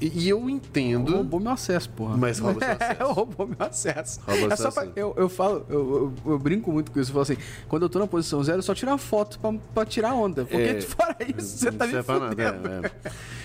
e 0.00 0.28
eu 0.28 0.48
entendo. 0.48 1.12
Roubou 1.12 1.40
meu 1.40 1.50
acesso, 1.50 1.90
porra. 1.90 2.16
Mas 2.16 2.38
rouba 2.38 2.60
seu 2.60 2.70
acesso. 2.78 3.12
roubou 3.12 3.46
meu 3.48 3.56
acesso. 3.58 4.20
Rouba 4.24 4.54
é 4.54 4.56
só 4.56 4.70
pra, 4.70 4.86
eu, 4.94 5.12
eu 5.16 5.28
falo, 5.28 5.66
eu, 5.68 6.14
eu, 6.24 6.32
eu, 6.32 6.38
brinco 6.38 6.70
muito 6.70 6.92
com 6.92 7.00
isso. 7.00 7.10
Eu 7.10 7.14
falo 7.14 7.22
assim: 7.22 7.36
quando 7.66 7.82
eu 7.82 7.88
tô 7.88 7.98
na 7.98 8.06
posição 8.06 8.44
zero, 8.44 8.62
só 8.62 8.76
tiro 8.76 8.92
a 8.92 8.98
foto 8.98 9.40
pra, 9.40 9.52
pra 9.74 9.84
tirar 9.84 10.14
onda. 10.14 10.44
Porque 10.44 10.62
é, 10.62 10.80
fora 10.82 11.16
isso, 11.36 11.58
você 11.58 11.72
tá 11.72 11.84
me 11.84 12.00
fudendo. 12.00 12.36
Nada, 12.36 12.92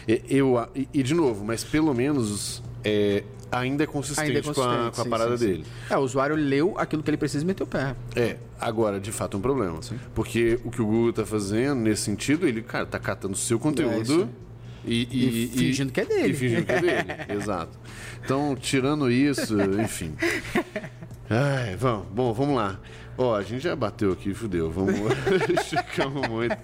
é, 0.07 0.13
é. 0.13 0.21
Eu, 0.29 0.69
e, 0.75 0.87
e, 0.93 1.01
de 1.01 1.15
novo, 1.15 1.43
mas 1.43 1.63
pelo 1.63 1.91
menos 1.91 2.61
é, 2.83 3.23
ainda 3.51 3.83
é 3.83 3.87
consistente, 3.87 4.27
ainda 4.27 4.39
é 4.39 4.41
consistente 4.41 4.67
com, 4.67 4.87
a, 4.87 4.91
com 4.91 5.01
a 5.01 5.03
sim, 5.03 5.09
parada 5.09 5.37
sim, 5.37 5.45
dele. 5.45 5.65
É, 5.89 5.97
o 5.97 6.01
usuário 6.01 6.35
leu 6.35 6.75
aquilo 6.77 7.03
que 7.03 7.09
ele 7.09 7.17
precisa 7.17 7.43
e 7.43 7.47
meteu 7.47 7.65
o 7.65 7.69
pé. 7.69 7.95
É, 8.15 8.37
agora, 8.59 8.99
de 8.99 9.11
fato, 9.11 9.35
é 9.35 9.39
um 9.39 9.41
problema. 9.41 9.79
Porque 10.13 10.59
o 10.63 10.71
que 10.71 10.81
o 10.81 10.85
Google 10.85 11.13
tá 11.13 11.25
fazendo 11.25 11.81
nesse 11.81 12.03
sentido, 12.03 12.47
ele, 12.47 12.61
cara, 12.61 12.85
tá 12.85 12.99
catando 12.99 13.35
seu 13.35 13.59
conteúdo. 13.59 14.29
É 14.47 14.51
e, 14.83 15.07
e, 15.11 15.43
e, 15.43 15.47
fingindo 15.47 15.91
que 15.91 16.01
é 16.01 16.05
dele. 16.05 16.29
E 16.29 16.33
fingindo 16.33 16.65
que 16.65 16.71
é 16.71 16.81
dele, 16.81 17.09
exato. 17.29 17.77
Então, 18.23 18.55
tirando 18.55 19.11
isso, 19.11 19.55
enfim. 19.79 20.13
Ai, 21.33 21.77
vamos, 21.77 22.07
bom, 22.07 22.33
vamos 22.33 22.57
lá. 22.57 22.77
Ó, 23.17 23.33
a 23.33 23.41
gente 23.41 23.61
já 23.61 23.73
bateu 23.73 24.11
aqui, 24.11 24.33
fudeu. 24.33 24.69
Vamos, 24.69 24.93
esticamos 25.61 26.27
muito. 26.27 26.57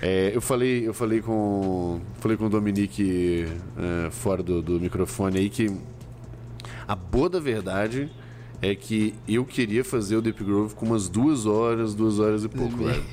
É, 0.00 0.30
eu 0.32 0.40
falei, 0.40 0.86
eu 0.86 0.94
falei 0.94 1.20
com, 1.20 2.00
falei 2.20 2.36
com 2.36 2.46
o 2.46 2.48
Dominique 2.48 3.48
é, 3.76 4.08
fora 4.12 4.40
do, 4.40 4.62
do 4.62 4.78
microfone 4.78 5.40
aí 5.40 5.50
que 5.50 5.76
a 6.86 6.94
boa 6.94 7.28
da 7.28 7.40
verdade 7.40 8.08
é 8.60 8.74
que 8.74 9.14
eu 9.26 9.44
queria 9.44 9.84
fazer 9.84 10.16
o 10.16 10.22
Deep 10.22 10.42
Grove 10.42 10.74
com 10.74 10.86
umas 10.86 11.08
duas 11.08 11.46
horas, 11.46 11.94
duas 11.94 12.18
horas 12.18 12.44
e 12.44 12.48
pouco, 12.48 12.84
velho. 12.84 13.04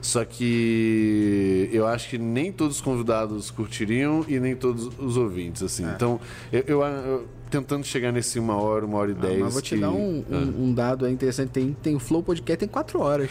Só 0.00 0.24
que 0.24 1.68
eu 1.72 1.86
acho 1.86 2.08
que 2.08 2.18
nem 2.18 2.52
todos 2.52 2.76
os 2.76 2.82
convidados 2.82 3.50
curtiriam 3.50 4.24
e 4.28 4.38
nem 4.40 4.56
todos 4.56 4.90
os 4.98 5.16
ouvintes, 5.16 5.62
assim. 5.62 5.84
É. 5.84 5.90
Então, 5.90 6.20
eu, 6.52 6.64
eu, 6.66 6.82
eu, 6.82 7.28
tentando 7.50 7.84
chegar 7.84 8.12
nesse 8.12 8.38
uma 8.38 8.56
hora, 8.56 8.86
uma 8.86 8.98
hora 8.98 9.10
e 9.10 9.14
ah, 9.14 9.20
dez. 9.20 9.40
Mas 9.40 9.52
vou 9.52 9.62
te 9.62 9.74
que... 9.74 9.80
dar 9.80 9.90
um, 9.90 10.18
um, 10.18 10.24
ah. 10.30 10.54
um, 10.58 10.74
dado 10.74 11.08
interessante. 11.08 11.50
Tem, 11.50 11.76
tem 11.82 11.94
o 11.94 11.98
Flow 11.98 12.22
Podcast 12.22 12.64
em 12.64 12.68
quatro 12.68 13.00
horas. 13.00 13.30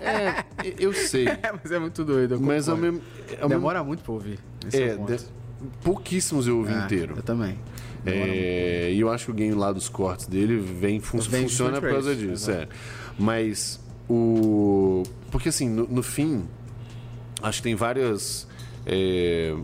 É, 0.00 0.44
eu 0.78 0.92
sei. 0.92 1.26
É, 1.42 1.52
mas 1.52 1.72
é 1.72 1.78
muito 1.78 2.04
doido. 2.04 2.40
Mas 2.40 2.68
ao 2.68 2.76
mesmo, 2.76 3.00
ao 3.40 3.48
Demora 3.48 3.78
mesmo... 3.78 3.88
muito 3.88 4.02
pra 4.02 4.12
ouvir. 4.12 4.38
é, 4.72 4.78
é 4.78 4.96
de... 4.96 5.24
pouquíssimos 5.82 6.46
eu 6.46 6.58
ouvi 6.58 6.72
é, 6.72 6.84
inteiro. 6.84 7.14
Eu 7.16 7.22
também. 7.22 7.58
É, 8.06 8.90
e 8.92 9.00
eu 9.00 9.10
acho 9.10 9.26
que 9.26 9.30
o 9.30 9.34
game 9.34 9.54
lá 9.54 9.72
dos 9.72 9.88
cortes 9.88 10.26
dele 10.26 10.56
vem, 10.56 11.00
fun 11.00 11.20
funciona 11.20 11.80
por 11.80 11.90
causa 11.90 12.14
disso. 12.14 12.50
É. 12.50 12.68
Mas 13.18 13.80
o. 14.08 15.02
Porque 15.30 15.50
assim, 15.50 15.68
no, 15.68 15.86
no 15.86 16.02
fim, 16.02 16.44
acho 17.42 17.58
que 17.58 17.64
tem 17.64 17.74
várias. 17.74 18.48
É, 18.86 19.54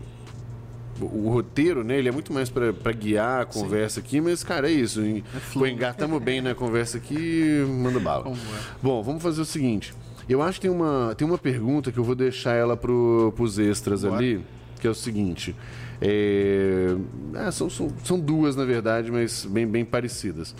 o 1.01 1.29
roteiro, 1.29 1.83
né? 1.83 1.97
Ele 1.97 2.09
é 2.09 2.11
muito 2.11 2.33
mais 2.33 2.49
para 2.49 2.91
guiar 2.91 3.41
a 3.41 3.45
conversa 3.45 4.01
Sim. 4.01 4.07
aqui, 4.07 4.21
mas, 4.21 4.43
cara, 4.43 4.69
é 4.69 4.73
isso. 4.73 5.01
É 5.01 5.69
engatamos 5.69 6.21
bem 6.21 6.41
na 6.41 6.55
conversa 6.55 6.97
aqui 6.97 7.65
manda 7.67 7.99
bala. 7.99 8.33
Bom, 8.81 9.03
vamos 9.03 9.21
fazer 9.21 9.41
o 9.41 9.45
seguinte. 9.45 9.93
Eu 10.27 10.41
acho 10.41 10.59
que 10.59 10.67
tem 10.67 10.75
uma, 10.75 11.15
tem 11.15 11.25
uma 11.27 11.37
pergunta 11.37 11.91
que 11.91 11.97
eu 11.97 12.03
vou 12.03 12.15
deixar 12.15 12.53
ela 12.53 12.75
pro, 12.75 13.31
pros 13.35 13.57
extras 13.57 14.03
Bora. 14.03 14.17
ali, 14.17 14.43
que 14.79 14.87
é 14.87 14.89
o 14.89 14.95
seguinte. 14.95 15.55
É, 16.01 16.95
é, 17.33 17.51
são, 17.51 17.69
são, 17.69 17.91
são 18.03 18.19
duas, 18.19 18.55
na 18.55 18.65
verdade, 18.65 19.11
mas 19.11 19.45
bem, 19.45 19.67
bem 19.67 19.83
parecidas. 19.85 20.55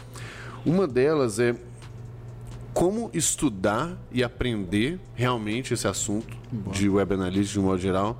Uma 0.66 0.88
delas 0.88 1.40
é 1.40 1.56
como 2.74 3.10
estudar 3.14 3.98
e 4.12 4.24
aprender 4.24 5.00
realmente 5.16 5.74
esse 5.74 5.88
assunto 5.88 6.38
de 6.72 6.88
web 6.88 7.14
analytics 7.14 7.50
de 7.50 7.60
um 7.60 7.64
modo 7.64 7.80
geral. 7.80 8.20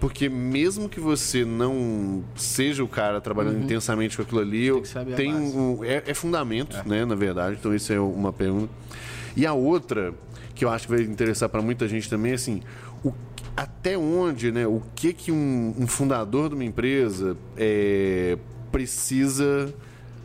Porque 0.00 0.28
mesmo 0.28 0.88
que 0.88 1.00
você 1.00 1.44
não 1.44 2.22
seja 2.36 2.84
o 2.84 2.88
cara 2.88 3.20
trabalhando 3.20 3.56
uhum. 3.56 3.64
intensamente 3.64 4.16
com 4.16 4.22
aquilo 4.22 4.40
ali, 4.40 4.70
tem, 4.82 5.14
tem 5.16 5.34
um, 5.34 5.82
é, 5.82 6.04
é, 6.06 6.14
fundamento, 6.14 6.76
é. 6.76 6.88
né, 6.88 7.04
na 7.04 7.16
verdade. 7.16 7.56
Então 7.58 7.74
isso 7.74 7.92
é 7.92 7.98
uma 7.98 8.32
pergunta. 8.32 8.72
E 9.36 9.44
a 9.44 9.52
outra 9.52 10.14
que 10.54 10.64
eu 10.64 10.70
acho 10.70 10.88
que 10.88 10.94
vai 10.94 11.02
interessar 11.02 11.48
para 11.48 11.62
muita 11.62 11.86
gente 11.86 12.10
também 12.10 12.32
é 12.32 12.34
assim, 12.34 12.62
até 13.58 13.98
onde, 13.98 14.52
né, 14.52 14.68
o 14.68 14.80
que 14.94 15.12
que 15.12 15.32
um, 15.32 15.74
um 15.76 15.86
fundador 15.88 16.48
de 16.48 16.54
uma 16.54 16.64
empresa 16.64 17.36
é, 17.56 18.38
precisa, 18.70 19.74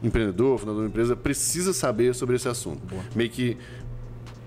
empreendedor, 0.04 0.60
fundador 0.60 0.82
de 0.82 0.86
uma 0.86 0.90
empresa, 0.90 1.16
precisa 1.16 1.74
saber 1.74 2.14
sobre 2.14 2.36
esse 2.36 2.48
assunto. 2.48 2.86
Boa. 2.86 3.02
Meio 3.16 3.32
que 3.32 3.58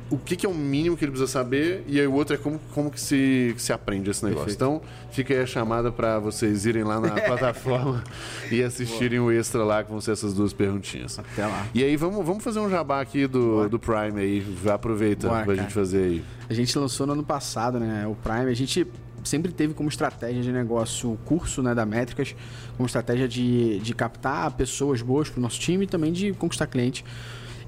o 0.09 0.17
que, 0.17 0.37
que, 0.37 0.47
é 0.47 0.49
o 0.49 0.55
mínimo 0.55 0.97
que 0.97 1.05
ele 1.05 1.13
precisa 1.13 1.31
saber 1.31 1.85
e 1.87 1.99
aí 1.99 2.07
o 2.07 2.13
outro 2.13 2.35
é 2.35 2.39
como, 2.39 2.61
como 2.73 2.91
que, 2.91 3.01
se, 3.01 3.53
que 3.57 3.63
se 3.63 3.73
aprende 3.73 4.09
esse 4.11 4.25
negócio. 4.25 4.47
Perfeito. 4.47 4.65
Então, 4.65 4.83
fica 5.11 5.35
aí 5.35 5.41
a 5.41 5.47
chamada 5.47 5.91
para 5.91 6.19
vocês 6.19 6.65
irem 6.65 6.85
lá 6.85 7.01
na 7.01 7.11
plataforma 7.21 8.05
e 8.51 8.63
assistirem 8.63 9.19
Boa. 9.19 9.33
o 9.33 9.35
extra 9.35 9.65
lá, 9.65 9.83
que 9.83 9.91
vão 9.91 10.01
ser 10.01 10.13
essas 10.13 10.33
duas 10.33 10.53
perguntinhas. 10.53 11.19
Até 11.19 11.45
lá. 11.47 11.67
E 11.75 11.83
aí, 11.83 11.97
vamos, 11.97 12.25
vamos 12.25 12.45
fazer 12.45 12.61
um 12.61 12.71
jabá 12.71 13.01
aqui 13.01 13.27
do, 13.27 13.69
do 13.69 13.79
Prime 13.79 14.21
aí. 14.21 14.57
Já 14.63 14.75
aproveita 14.75 15.27
Boa, 15.27 15.43
pra 15.43 15.55
cara. 15.55 15.63
gente 15.63 15.75
fazer 15.75 16.05
aí. 16.05 16.25
A 16.49 16.55
gente 16.55 16.79
lançou 16.79 17.07
no 17.07 17.15
ano 17.15 17.25
passado, 17.25 17.81
né? 17.81 18.07
O 18.07 18.15
Prime. 18.15 18.51
A 18.51 18.55
gente 18.55 18.87
sempre 19.25 19.53
teve 19.53 19.75
como 19.75 19.89
estratégia 19.89 20.41
de 20.41 20.53
negócio 20.53 21.13
o 21.13 21.17
curso 21.17 21.63
né, 21.63 21.75
da 21.75 21.85
Métricas, 21.85 22.35
como 22.77 22.87
estratégia 22.87 23.27
de, 23.27 23.81
de 23.81 23.95
captar 23.95 24.53
pessoas 24.53 25.03
boas 25.03 25.29
para 25.29 25.41
o 25.41 25.43
nosso 25.43 25.59
time 25.59 25.85
e 25.85 25.89
também 25.89 26.13
de 26.13 26.33
conquistar 26.35 26.67
cliente. 26.67 27.05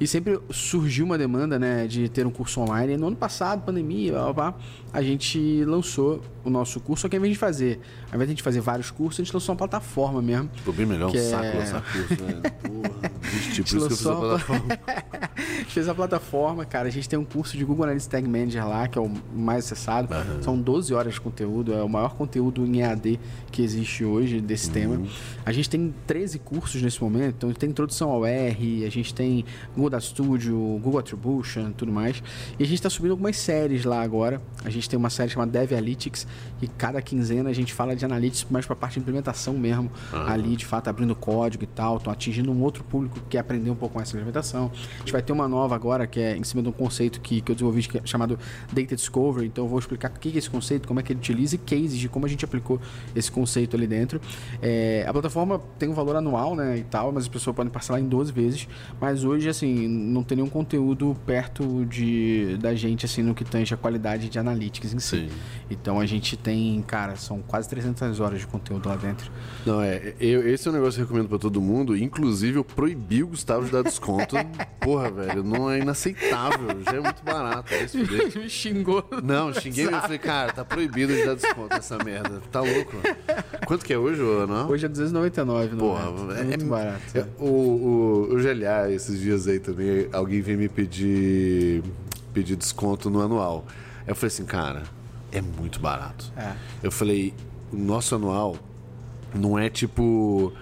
E 0.01 0.07
sempre 0.07 0.39
surgiu 0.51 1.05
uma 1.05 1.19
demanda, 1.19 1.59
né, 1.59 1.87
de 1.87 2.09
ter 2.09 2.27
um 2.27 2.31
curso 2.31 2.61
online. 2.61 2.95
E 2.95 2.97
no 2.97 3.09
ano 3.09 3.17
passado, 3.17 3.63
pandemia, 3.65 4.13
blá, 4.13 4.23
blá, 4.25 4.33
blá, 4.33 4.55
a 4.93 5.03
gente 5.03 5.65
lançou 5.65 6.23
o 6.45 6.51
nosso 6.51 6.81
curso, 6.81 7.03
só 7.03 7.09
que 7.09 7.17
ao 7.17 7.21
invés 7.21 7.33
de 7.33 7.39
fazer, 7.39 7.81
ao 8.11 8.15
invés 8.15 8.29
de 8.29 8.33
a 8.33 8.35
gente 8.35 8.43
fazer 8.43 8.61
vários 8.61 8.91
cursos, 8.91 9.21
a 9.21 9.25
gente 9.25 9.35
lançou 9.35 9.53
uma 9.53 9.59
plataforma 9.59 10.23
mesmo. 10.23 10.49
Ficou 10.55 10.73
bem 10.73 10.87
melhor 10.87 11.11
um 11.11 11.15
é... 11.15 11.19
saco 11.19 11.57
lançar 11.57 11.83
curso, 11.93 12.23
né? 12.23 12.43
Porra, 12.63 13.13
tipo, 13.53 13.77
isso 13.77 13.87
que 13.87 13.93
eu 13.93 13.97
fiz 13.97 14.07
a 14.07 14.15
plataforma. 14.15 14.79
fez 15.69 15.89
a 15.89 15.95
plataforma, 15.95 16.65
cara. 16.65 16.89
A 16.89 16.91
gente 16.91 17.09
tem 17.09 17.19
um 17.19 17.25
curso 17.25 17.57
de 17.57 17.65
Google 17.65 17.85
Analytics 17.85 18.07
Tag 18.07 18.29
Manager 18.29 18.67
lá, 18.67 18.89
que 18.89 18.99
é 18.99 19.01
o 19.01 19.11
mais 19.35 19.65
acessado. 19.67 20.13
Uhum. 20.13 20.43
São 20.43 20.61
12 20.61 20.95
horas 20.95 21.15
de 21.15 21.21
conteúdo, 21.21 21.73
é 21.73 21.83
o 21.83 21.89
maior 21.89 22.15
conteúdo 22.15 22.67
em 22.67 22.81
EAD 22.81 23.21
que 23.51 23.63
existe 23.63 24.05
hoje 24.05 24.41
desse 24.41 24.69
uhum. 24.69 24.73
tema. 24.73 25.03
A 25.45 25.53
gente 25.53 25.69
tem 25.69 25.95
13 26.07 26.39
cursos 26.39 26.83
nesse 26.83 27.03
momento, 27.03 27.35
então 27.37 27.53
tem 27.53 27.71
introdução 27.71 28.11
ao 28.11 28.25
R, 28.25 28.85
a 28.85 28.91
gente 28.91 29.15
tem 29.15 29.45
Google 29.75 29.88
Data 29.91 30.05
Studio, 30.05 30.57
Google 30.83 30.99
Attribution, 30.99 31.73
tudo 31.73 31.93
mais. 31.93 32.23
E 32.59 32.63
a 32.63 32.67
gente 32.67 32.77
está 32.77 32.91
subindo 32.91 33.13
algumas 33.13 33.37
séries 33.37 33.85
lá 33.85 34.03
agora. 34.03 34.41
A 34.65 34.71
gente 34.71 34.89
tem 34.89 34.99
uma 34.99 35.11
série 35.11 35.31
chamada 35.31 35.51
Dev 35.51 35.73
Analytics, 35.73 36.27
e 36.61 36.69
cada 36.69 37.01
quinzena 37.01 37.51
a 37.51 37.53
gente 37.53 37.73
fala 37.73 37.95
de 37.95 38.05
analytics 38.05 38.47
mais 38.51 38.67
para 38.67 38.75
a 38.75 38.77
parte 38.77 38.95
de 38.95 39.01
implementação 39.01 39.55
mesmo, 39.55 39.91
uhum. 40.13 40.27
ali 40.27 40.57
de 40.57 40.67
fato 40.67 40.89
abrindo 40.89 41.15
código 41.15 41.65
e 41.65 41.67
tal, 41.67 41.97
estão 41.97 42.13
atingindo 42.13 42.51
um 42.51 42.63
outro 42.63 42.85
público 42.85 43.21
que 43.21 43.27
quer 43.31 43.39
aprender 43.39 43.71
um 43.71 43.75
pouco 43.75 43.97
mais 43.97 44.09
sobre 44.09 44.23
implementação. 44.23 44.71
A 44.97 44.99
gente 44.99 45.13
vai 45.13 45.23
ter 45.23 45.33
uma 45.33 45.49
nova 45.49 45.75
agora 45.75 46.07
que 46.07 46.21
é 46.21 46.37
em 46.37 46.45
cima 46.45 46.63
de 46.63 46.69
um 46.69 46.73
conceito 46.73 47.21
que, 47.21 47.41
que 47.41 47.53
eu 47.53 47.55
desenvolvi 47.55 47.83
que 47.83 47.99
é 47.99 48.03
chamado 48.05 48.39
Data 48.73 48.97
Discovery, 48.97 49.47
então 49.47 49.65
eu 49.65 49.69
vou 49.69 49.79
explicar 49.79 50.11
o 50.11 50.19
que 50.19 50.29
é 50.29 50.39
esse 50.39 50.51
conceito, 50.51 50.87
como 50.87 51.01
é 51.01 51.03
que 51.03 51.13
ele 51.13 51.21
utiliza 51.21 51.55
e 51.55 51.59
cases 51.59 51.97
de 51.97 52.09
como 52.09 52.27
a 52.27 52.29
gente 52.29 52.45
aplicou 52.45 52.81
esse 53.15 53.31
conceito 53.31 53.77
ali 53.77 53.87
dentro. 53.87 54.21
É, 54.61 55.05
a 55.07 55.13
plataforma 55.13 55.61
tem 55.79 55.89
um 55.89 55.95
valor 55.95 56.17
anual, 56.17 56.55
né, 56.55 56.79
e 56.79 56.85
tal, 56.85 57.13
mas 57.13 57.25
as 57.25 57.29
pessoas 57.29 57.55
podem 57.55 57.71
parcelar 57.71 58.01
em 58.01 58.09
12 58.09 58.33
vezes, 58.33 58.69
mas 59.01 59.25
hoje, 59.25 59.49
assim, 59.49 59.78
não 59.87 60.23
tem 60.23 60.37
nenhum 60.37 60.49
conteúdo 60.49 61.17
perto 61.27 61.85
de, 61.85 62.57
da 62.61 62.75
gente, 62.75 63.05
assim, 63.05 63.23
no 63.23 63.35
que 63.35 63.45
tange 63.45 63.73
a 63.75 63.77
qualidade 63.77 64.29
de 64.29 64.39
analytics 64.39 64.95
em 64.95 64.99
si. 64.99 65.29
Sim. 65.29 65.29
Então 65.71 66.01
a 66.01 66.07
gente 66.07 66.37
tem, 66.37 66.83
cara, 66.83 67.17
são 67.17 67.43
quase 67.43 67.69
300 67.69 68.19
horas 68.21 68.41
de 68.41 68.47
conteúdo 68.47 68.89
lá 68.89 68.97
dentro. 68.97 69.31
Não, 69.67 69.81
é, 69.83 70.15
eu, 70.19 70.49
esse 70.49 70.67
é 70.67 70.71
um 70.71 70.75
negócio 70.75 70.95
que 70.95 71.03
eu 71.03 71.07
recomendo 71.07 71.29
para 71.29 71.39
todo 71.39 71.61
mundo, 71.61 71.97
inclusive 71.97 72.59
eu 72.59 72.65
proibi 72.65 73.23
o 73.23 73.29
Gustavo 73.29 73.67
de 73.67 73.73
dar 73.73 73.83
desconto. 73.83 74.37
Porra, 74.81 75.11
velho, 75.11 75.43
não 75.45 75.71
é 75.71 75.81
inaceitável, 75.81 76.69
já 76.85 76.97
é 76.97 77.01
muito 77.01 77.23
barato. 77.23 77.73
É 77.75 78.39
Me 78.39 78.49
xingou. 78.49 79.05
Não, 79.23 79.53
xinguei 79.53 79.87
e 79.87 79.91
falei, 79.91 80.19
cara, 80.19 80.53
tá 80.53 80.65
proibido 80.65 81.15
de 81.15 81.25
dar 81.25 81.35
desconto 81.35 81.75
nessa 81.75 81.99
merda. 82.03 82.41
Tá 82.51 82.61
louco. 82.61 82.97
Quanto 83.67 83.85
que 83.85 83.93
é 83.93 83.99
hoje, 83.99 84.23
não? 84.49 84.69
Hoje 84.69 84.87
é 84.87 84.89
299, 84.89 85.71
não 85.73 85.79
Porra, 85.79 86.35
é? 86.37 86.41
É 86.41 86.45
muito 86.45 86.65
é, 86.65 86.69
barato. 86.69 87.19
É, 87.19 87.27
o, 87.39 87.45
o, 87.45 88.23
o 88.33 88.37
GLA, 88.37 88.91
esses 88.91 89.21
dias 89.21 89.47
aí 89.47 89.59
também, 89.69 90.09
alguém 90.13 90.41
veio 90.41 90.59
me 90.59 90.69
pedir, 90.69 91.83
pedir 92.33 92.57
desconto 92.57 93.11
no 93.11 93.21
anual. 93.21 93.67
Eu 94.07 94.15
falei 94.15 94.29
assim, 94.29 94.47
cara, 94.47 94.85
é 95.31 95.43
muito 95.43 95.79
barato. 95.79 96.33
É. 96.37 96.55
Eu 96.83 96.91
falei, 96.91 97.35
o 97.71 97.77
nosso 97.77 98.15
anual 98.15 98.57
não 99.35 99.59
é 99.59 99.69
tipo. 99.69 100.53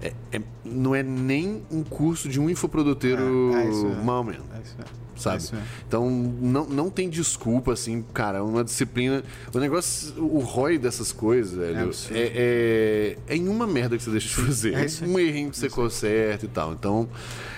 É, 0.00 0.12
é, 0.32 0.40
não 0.64 0.94
é 0.94 1.02
nem 1.02 1.62
um 1.70 1.82
curso 1.82 2.28
de 2.28 2.40
um 2.40 2.48
infoproduteiro 2.48 3.52
é, 3.54 3.66
é 3.66 4.02
mal 4.04 4.22
menos. 4.22 4.46
É 4.54 4.60
isso 4.62 4.76
sabe? 5.22 5.44
É 5.52 5.62
então 5.86 6.10
não, 6.10 6.66
não 6.66 6.90
tem 6.90 7.08
desculpa, 7.08 7.72
assim, 7.72 8.04
cara, 8.12 8.38
é 8.38 8.42
uma 8.42 8.64
disciplina. 8.64 9.22
O 9.52 9.58
negócio, 9.58 10.14
o 10.22 10.38
ROI 10.40 10.78
dessas 10.78 11.12
coisas, 11.12 11.56
velho, 11.56 11.90
é, 12.10 12.16
é, 12.16 13.16
é, 13.28 13.36
em 13.36 13.48
uma 13.48 13.66
merda 13.66 13.96
que 13.96 14.02
você 14.02 14.10
deixa 14.10 14.28
de 14.28 14.34
fazer. 14.34 14.74
É 14.74 15.06
um 15.06 15.18
errinho 15.18 15.50
que 15.50 15.56
você 15.56 15.68
conserta 15.68 16.44
e 16.44 16.48
tal. 16.48 16.72
Então, 16.72 17.08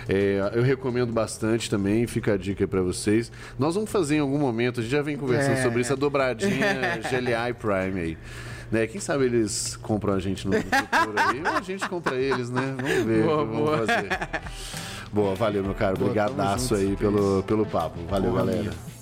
é, 0.08 0.50
eu 0.54 0.62
recomendo 0.62 1.12
bastante 1.12 1.70
também, 1.70 2.06
fica 2.06 2.34
a 2.34 2.36
dica 2.36 2.66
para 2.66 2.82
vocês. 2.82 3.32
Nós 3.58 3.74
vamos 3.74 3.90
fazer 3.90 4.16
em 4.16 4.20
algum 4.20 4.38
momento, 4.38 4.80
a 4.80 4.82
gente 4.82 4.92
já 4.92 5.02
vem 5.02 5.16
conversando 5.16 5.62
sobre 5.62 5.80
isso, 5.80 5.92
a 5.92 5.96
dobradinha 5.96 7.00
GLA 7.10 7.50
e 7.50 7.54
Prime 7.54 8.00
aí. 8.00 8.18
Né? 8.70 8.86
Quem 8.86 9.00
sabe 9.00 9.24
eles 9.24 9.76
compram 9.76 10.14
a 10.14 10.18
gente 10.18 10.46
no 10.46 10.52
futuro 10.54 11.14
aí, 11.16 11.40
ou 11.40 11.56
a 11.58 11.60
gente 11.60 11.88
compra 11.88 12.16
eles, 12.16 12.50
né? 12.50 12.74
Vamos 12.76 13.04
ver 13.04 13.22
boa, 13.22 13.42
o 13.42 13.46
que 13.46 13.54
vamos 13.54 13.86
fazer. 13.86 14.08
Boa, 15.14 15.34
valeu, 15.36 15.62
meu 15.62 15.74
caro. 15.74 15.94
Obrigadaço 16.00 16.74
aí 16.74 16.96
pelo, 16.96 17.44
pelo 17.44 17.64
papo. 17.64 18.00
Valeu, 18.10 18.32
Porra 18.32 18.44
galera. 18.44 18.62
Minha. 18.62 18.93